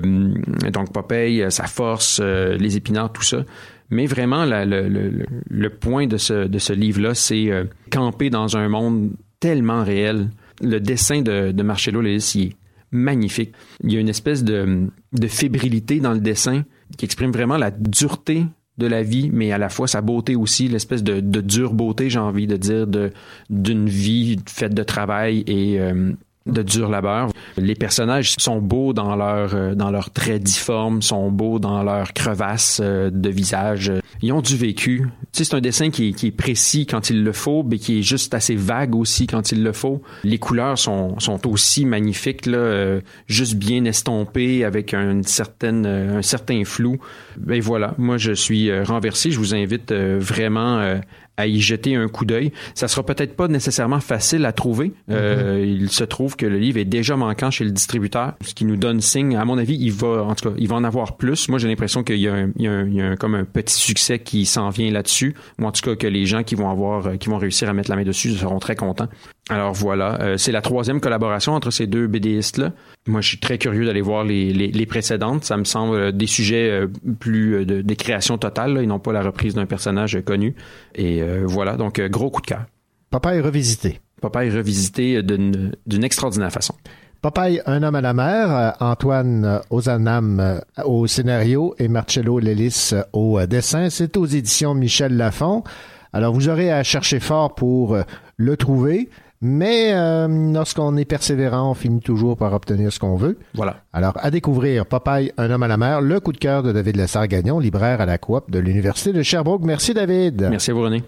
donc 0.71 0.93
Popeye, 0.93 1.45
sa 1.49 1.65
force, 1.67 2.19
euh, 2.23 2.55
les 2.57 2.77
épinards, 2.77 3.11
tout 3.11 3.23
ça. 3.23 3.43
Mais 3.89 4.05
vraiment, 4.05 4.45
la- 4.45 4.65
le, 4.65 4.87
le- 4.87 5.25
le 5.49 5.69
point 5.69 6.07
de 6.07 6.17
ce, 6.17 6.47
de 6.47 6.59
ce 6.59 6.73
livre-là, 6.73 7.15
c'est 7.15 7.51
euh, 7.51 7.65
camper 7.91 8.29
dans 8.29 8.55
un 8.55 8.69
monde 8.69 9.09
tellement 9.39 9.83
réel. 9.83 10.29
Le 10.61 10.79
dessin 10.79 11.21
de, 11.21 11.51
de 11.51 11.63
Marcello 11.63 12.01
Lelis, 12.01 12.31
il 12.35 12.41
est 12.43 12.55
magnifique. 12.91 13.53
Il 13.83 13.93
y 13.93 13.97
a 13.97 13.99
une 13.99 14.09
espèce 14.09 14.43
de, 14.43 14.87
de 15.13 15.27
fébrilité 15.27 15.99
dans 15.99 16.13
le 16.13 16.19
dessin 16.19 16.63
qui 16.97 17.05
exprime 17.05 17.31
vraiment 17.31 17.57
la 17.57 17.71
dureté 17.71 18.45
de 18.77 18.87
la 18.87 19.03
vie, 19.03 19.29
mais 19.31 19.51
à 19.51 19.57
la 19.57 19.69
fois 19.69 19.87
sa 19.87 20.01
beauté 20.01 20.35
aussi, 20.35 20.67
l'espèce 20.67 21.03
de, 21.03 21.19
de 21.19 21.41
dure 21.41 21.73
beauté, 21.73 22.09
j'ai 22.09 22.19
envie 22.19 22.47
de 22.47 22.55
dire, 22.55 22.87
de 22.87 23.11
d'une 23.49 23.87
vie 23.87 24.37
faite 24.47 24.73
de 24.73 24.83
travail 24.83 25.43
et 25.47 25.79
euh, 25.79 26.13
de 26.45 26.61
dur 26.63 26.89
labeur. 26.89 27.29
Les 27.57 27.75
personnages 27.75 28.35
sont 28.37 28.61
beaux 28.61 28.93
dans 28.93 29.15
leur 29.15 29.53
euh, 29.53 29.75
dans 29.75 29.91
leurs 29.91 30.09
traits 30.11 30.41
difformes, 30.41 31.01
sont 31.01 31.31
beaux 31.31 31.59
dans 31.59 31.83
leurs 31.83 32.13
crevasses 32.13 32.79
euh, 32.81 33.09
de 33.11 33.29
visage. 33.29 33.91
Ils 34.21 34.31
ont 34.31 34.41
du 34.41 34.55
vécu. 34.55 35.07
Tu 35.31 35.43
sais, 35.43 35.43
c'est 35.43 35.55
un 35.55 35.61
dessin 35.61 35.89
qui 35.89 36.09
est, 36.09 36.13
qui 36.13 36.27
est 36.27 36.31
précis 36.31 36.85
quand 36.85 37.09
il 37.09 37.23
le 37.23 37.33
faut, 37.33 37.63
mais 37.63 37.77
qui 37.77 37.99
est 37.99 38.01
juste 38.01 38.33
assez 38.33 38.55
vague 38.55 38.95
aussi 38.95 39.27
quand 39.27 39.51
il 39.51 39.63
le 39.63 39.73
faut. 39.73 40.01
Les 40.23 40.39
couleurs 40.39 40.77
sont, 40.77 41.19
sont 41.19 41.47
aussi 41.47 41.85
magnifiques, 41.85 42.45
là, 42.45 42.57
euh, 42.57 43.01
juste 43.27 43.55
bien 43.55 43.85
estompées 43.85 44.63
avec 44.63 44.93
une 44.93 45.23
certaine, 45.23 45.85
un 45.85 46.21
certain 46.21 46.63
flou. 46.65 46.97
Et 47.49 47.59
voilà, 47.59 47.93
moi 47.97 48.17
je 48.17 48.31
suis 48.31 48.71
renversé. 48.81 49.31
Je 49.31 49.37
vous 49.37 49.53
invite 49.55 49.91
vraiment 49.93 50.99
à 51.39 51.47
y 51.47 51.59
jeter 51.59 51.95
un 51.95 52.07
coup 52.07 52.25
d'œil. 52.25 52.51
Ça 52.75 52.87
sera 52.87 53.03
peut-être 53.05 53.35
pas 53.35 53.47
nécessairement 53.47 53.99
facile 53.99 54.45
à 54.45 54.51
trouver. 54.51 54.93
Euh, 55.09 55.63
il 55.65 55.89
se 55.89 56.03
trouve 56.03 56.35
que 56.35 56.45
le 56.45 56.57
livre 56.57 56.77
est 56.79 56.85
déjà 56.85 57.15
manquant 57.15 57.49
chez 57.51 57.63
le 57.63 57.71
distributeur, 57.71 58.33
ce 58.41 58.53
qui 58.53 58.65
nous 58.65 58.75
donne 58.77 59.01
signe. 59.01 59.35
À 59.35 59.45
mon 59.45 59.57
avis, 59.57 59.75
il 59.79 59.91
va, 59.91 60.23
en 60.23 60.35
tout 60.35 60.49
cas, 60.49 60.55
il 60.57 60.67
va 60.67 60.75
en 60.75 60.83
avoir 60.83 61.17
plus. 61.17 61.49
Moi, 61.49 61.59
j'ai 61.59 61.67
l'impression 61.67 62.03
qu'il 62.03 62.17
y 62.17 62.27
a, 62.27 62.33
un, 62.33 62.51
il 62.57 62.63
y 62.63 62.67
a, 62.67 62.71
un- 62.71 62.87
il 62.87 62.93
y 62.95 63.01
a 63.01 63.05
un- 63.11 63.15
comme 63.15 63.35
un 63.35 63.45
petit 63.45 63.75
succès 63.75 64.19
qui 64.19 64.45
s'en 64.45 64.69
vient 64.69 64.91
là-dessus, 64.91 65.35
ou 65.59 65.65
en 65.65 65.71
tout 65.71 65.81
cas 65.81 65.95
que 65.95 66.07
les 66.07 66.25
gens 66.25 66.43
qui 66.43 66.55
vont 66.55 66.69
avoir, 66.69 67.07
euh, 67.07 67.15
qui 67.15 67.29
vont 67.29 67.37
réussir 67.37 67.69
à 67.69 67.73
mettre 67.73 67.89
la 67.89 67.95
main 67.95 68.03
dessus 68.03 68.31
seront 68.33 68.59
très 68.59 68.75
contents. 68.75 69.07
Alors 69.51 69.73
voilà, 69.73 70.21
euh, 70.21 70.37
c'est 70.37 70.51
la 70.51 70.61
troisième 70.61 71.01
collaboration 71.01 71.53
entre 71.53 71.71
ces 71.71 71.87
deux 71.87 72.05
BDistes-là. 72.05 72.71
Moi, 73.07 73.21
je 73.21 73.29
suis 73.29 73.39
très 73.39 73.57
curieux 73.57 73.83
d'aller 73.83 74.01
voir 74.01 74.23
les, 74.23 74.53
les, 74.53 74.67
les 74.67 74.85
précédentes. 74.85 75.43
Ça 75.43 75.57
me 75.57 75.63
semble 75.63 75.95
euh, 75.95 76.11
des 76.11 76.27
sujets 76.27 76.69
euh, 76.69 76.87
plus 77.19 77.65
de, 77.65 77.81
des 77.81 77.95
créations 77.95 78.37
totales, 78.37 78.75
là, 78.75 78.83
et 78.83 78.85
non 78.85 78.99
pas 78.99 79.11
la 79.11 79.23
reprise 79.23 79.55
d'un 79.55 79.65
personnage 79.65 80.21
connu. 80.23 80.55
Et 80.93 81.23
euh, 81.23 81.45
voilà, 81.45 81.77
donc 81.77 81.99
gros 81.99 82.29
coup 82.29 82.41
de 82.41 82.45
cœur. 82.45 82.65
Papa 83.09 83.33
est 83.33 83.41
revisité. 83.41 83.99
Papa 84.21 84.45
est 84.45 84.51
revisité 84.51 85.23
d'une 85.23 85.71
d'une 85.87 86.03
extraordinaire 86.03 86.51
façon. 86.51 86.75
Popeye, 87.21 87.59
un 87.65 87.81
homme 87.81 87.95
à 87.95 88.01
la 88.01 88.13
mer, 88.13 88.75
Antoine 88.79 89.61
Ozanam 89.71 90.61
au 90.85 91.07
scénario 91.07 91.73
et 91.79 91.87
Marcello 91.87 92.37
Lelis 92.39 92.91
au 93.13 93.43
dessin. 93.47 93.89
C'est 93.89 94.15
aux 94.15 94.25
éditions 94.25 94.75
Michel 94.75 95.17
Lafon. 95.17 95.63
Alors, 96.13 96.33
vous 96.33 96.49
aurez 96.49 96.71
à 96.71 96.83
chercher 96.83 97.19
fort 97.19 97.55
pour 97.55 97.97
le 98.37 98.57
trouver, 98.57 99.09
mais 99.41 99.93
euh, 99.93 100.27
lorsqu'on 100.53 100.97
est 100.97 101.05
persévérant, 101.05 101.71
on 101.71 101.73
finit 101.73 102.01
toujours 102.01 102.37
par 102.37 102.53
obtenir 102.53 102.91
ce 102.91 102.99
qu'on 102.99 103.15
veut. 103.15 103.37
Voilà. 103.53 103.77
Alors, 103.93 104.13
à 104.15 104.31
découvrir 104.31 104.85
Popeye, 104.85 105.31
un 105.37 105.49
homme 105.51 105.63
à 105.63 105.67
la 105.67 105.77
mer, 105.77 106.01
le 106.01 106.19
coup 106.19 106.31
de 106.31 106.37
cœur 106.37 106.63
de 106.63 106.71
David 106.71 106.97
Lessard-Gagnon, 106.97 107.59
libraire 107.59 108.01
à 108.01 108.05
la 108.05 108.17
coop 108.17 108.51
de 108.51 108.59
l'Université 108.59 109.13
de 109.13 109.23
Sherbrooke. 109.23 109.63
Merci, 109.63 109.93
David. 109.93 110.47
Merci 110.49 110.71
à 110.71 110.73
vous, 110.73 110.81
René. 110.81 111.03